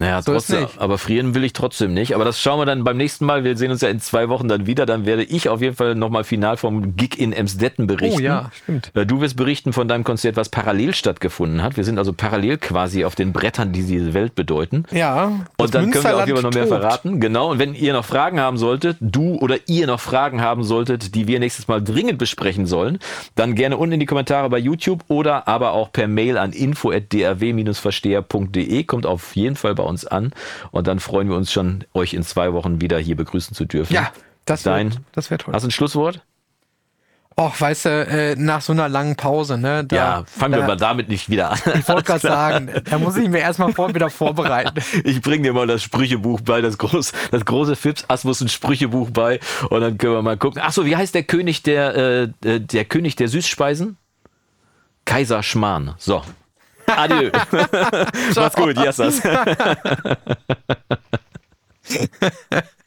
Naja, 0.00 0.22
So 0.22 0.32
trotzdem, 0.32 0.66
aber 0.78 0.96
frieren 0.98 1.34
will 1.34 1.44
ich 1.44 1.52
trotzdem 1.52 1.92
nicht. 1.94 2.14
Aber 2.14 2.24
das 2.24 2.40
schauen 2.40 2.58
wir 2.58 2.64
dann 2.64 2.82
beim 2.84 2.96
nächsten 2.96 3.26
Mal. 3.26 3.44
Wir 3.44 3.54
sehen 3.56 3.70
uns 3.70 3.82
ja 3.82 3.90
in 3.90 4.00
zwei 4.00 4.30
Wochen 4.30 4.48
dann 4.48 4.66
wieder. 4.66 4.86
Dann 4.86 5.04
werde 5.04 5.22
ich 5.22 5.50
auf 5.50 5.60
jeden 5.60 5.76
Fall 5.76 5.94
nochmal 5.94 6.24
final 6.24 6.56
vom 6.56 6.96
Gig 6.96 7.18
in 7.20 7.34
Emsdetten 7.34 7.86
berichten. 7.86 8.20
Oh 8.20 8.24
ja, 8.24 8.50
stimmt. 8.62 8.90
Äh, 8.94 9.04
Du 9.04 9.20
wirst 9.20 9.36
berichten 9.36 9.74
von 9.74 9.88
deinem 9.88 10.04
Konzert, 10.04 10.36
was 10.36 10.48
parallel 10.48 10.94
stattgefunden 10.94 11.62
hat. 11.62 11.76
Wir 11.76 11.84
sind 11.84 11.98
also 11.98 12.14
parallel 12.14 12.56
quasi 12.56 13.04
auf 13.04 13.14
den 13.14 13.34
Brettern, 13.34 13.72
die 13.72 13.82
diese 13.82 14.14
Welt 14.14 14.34
bedeuten. 14.34 14.84
Ja. 14.90 15.32
Und 15.58 15.74
dann 15.74 15.90
können 15.90 16.04
wir 16.04 16.16
auch 16.16 16.26
immer 16.26 16.40
noch 16.42 16.54
mehr 16.54 16.66
tobt. 16.66 16.80
verraten. 16.80 17.20
Genau. 17.20 17.50
Und 17.50 17.58
wenn 17.58 17.74
ihr 17.74 17.92
noch 17.92 18.06
Fragen 18.06 18.40
haben 18.40 18.56
solltet, 18.56 18.96
du 19.00 19.34
oder 19.36 19.56
ihr 19.66 19.86
noch 19.86 20.00
Fragen 20.00 20.40
haben 20.40 20.64
solltet, 20.64 21.14
die 21.14 21.28
wir 21.28 21.38
nächstes 21.40 21.68
Mal 21.68 21.82
dringend 21.84 22.16
besprechen 22.18 22.64
sollen, 22.64 22.98
dann 23.34 23.54
gerne 23.54 23.76
unten 23.76 23.92
in 23.92 24.00
die 24.00 24.06
Kommentare 24.06 24.48
bei 24.48 24.56
YouTube 24.58 25.04
oder 25.08 25.46
aber 25.46 25.72
auch 25.72 25.92
per 25.92 26.08
Mail 26.08 26.38
an 26.38 26.52
info@drw-versteher.de. 26.52 28.84
Kommt 28.84 29.04
auf 29.06 29.36
jeden 29.36 29.56
Fall 29.56 29.74
bei 29.74 29.82
uns 29.82 29.89
an. 30.06 30.32
Und 30.70 30.86
dann 30.86 31.00
freuen 31.00 31.28
wir 31.28 31.36
uns 31.36 31.52
schon, 31.52 31.84
euch 31.94 32.14
in 32.14 32.22
zwei 32.22 32.52
Wochen 32.52 32.80
wieder 32.80 32.98
hier 32.98 33.16
begrüßen 33.16 33.54
zu 33.54 33.64
dürfen. 33.64 33.92
Ja, 33.92 34.12
das 34.44 34.64
wäre 34.64 34.90
das 35.12 35.30
wär 35.30 35.38
toll. 35.38 35.54
Hast 35.54 35.62
du 35.62 35.68
ein 35.68 35.72
Schlusswort? 35.72 36.22
Och, 37.40 37.58
weißt 37.58 37.84
du, 37.86 37.88
äh, 37.88 38.36
nach 38.36 38.60
so 38.60 38.72
einer 38.72 38.88
langen 38.88 39.16
Pause, 39.16 39.56
ne? 39.56 39.84
Da, 39.84 39.96
ja, 39.96 40.24
fangen 40.26 40.54
wir 40.54 40.60
da, 40.60 40.66
mal 40.66 40.76
damit 40.76 41.08
nicht 41.08 41.30
wieder 41.30 41.52
an. 41.52 41.58
Ich 41.78 41.88
wollte 41.88 42.02
gerade 42.02 42.20
sagen, 42.20 42.70
da 42.84 42.98
muss 42.98 43.16
ich 43.16 43.28
mir 43.28 43.38
erstmal 43.38 43.72
vor, 43.72 43.94
wieder 43.94 44.10
vorbereiten. 44.10 44.78
Ich 45.04 45.22
bring 45.22 45.42
dir 45.42 45.52
mal 45.52 45.66
das 45.66 45.82
Sprüchebuch 45.82 46.40
bei, 46.42 46.60
das 46.60 46.76
große, 46.76 47.12
das 47.30 47.44
große 47.44 47.76
Fips 47.76 48.04
Asmus 48.08 48.42
ein 48.42 48.48
Sprüchebuch 48.48 49.10
bei 49.10 49.40
und 49.70 49.80
dann 49.80 49.96
können 49.96 50.14
wir 50.14 50.22
mal 50.22 50.36
gucken. 50.36 50.60
Ach 50.62 50.72
so, 50.72 50.84
wie 50.84 50.96
heißt 50.96 51.14
der 51.14 51.22
König 51.22 51.62
der, 51.62 51.94
äh, 51.94 52.22
äh, 52.44 52.60
der 52.60 52.84
König 52.84 53.16
der 53.16 53.28
Süßspeisen? 53.28 53.96
Kaiser 55.06 55.42
Schmarrn. 55.42 55.94
So. 55.96 56.22
Adieu. 56.96 57.30
Macht's 58.36 58.56
gut, 58.56 58.76
Jassas. 58.76 59.20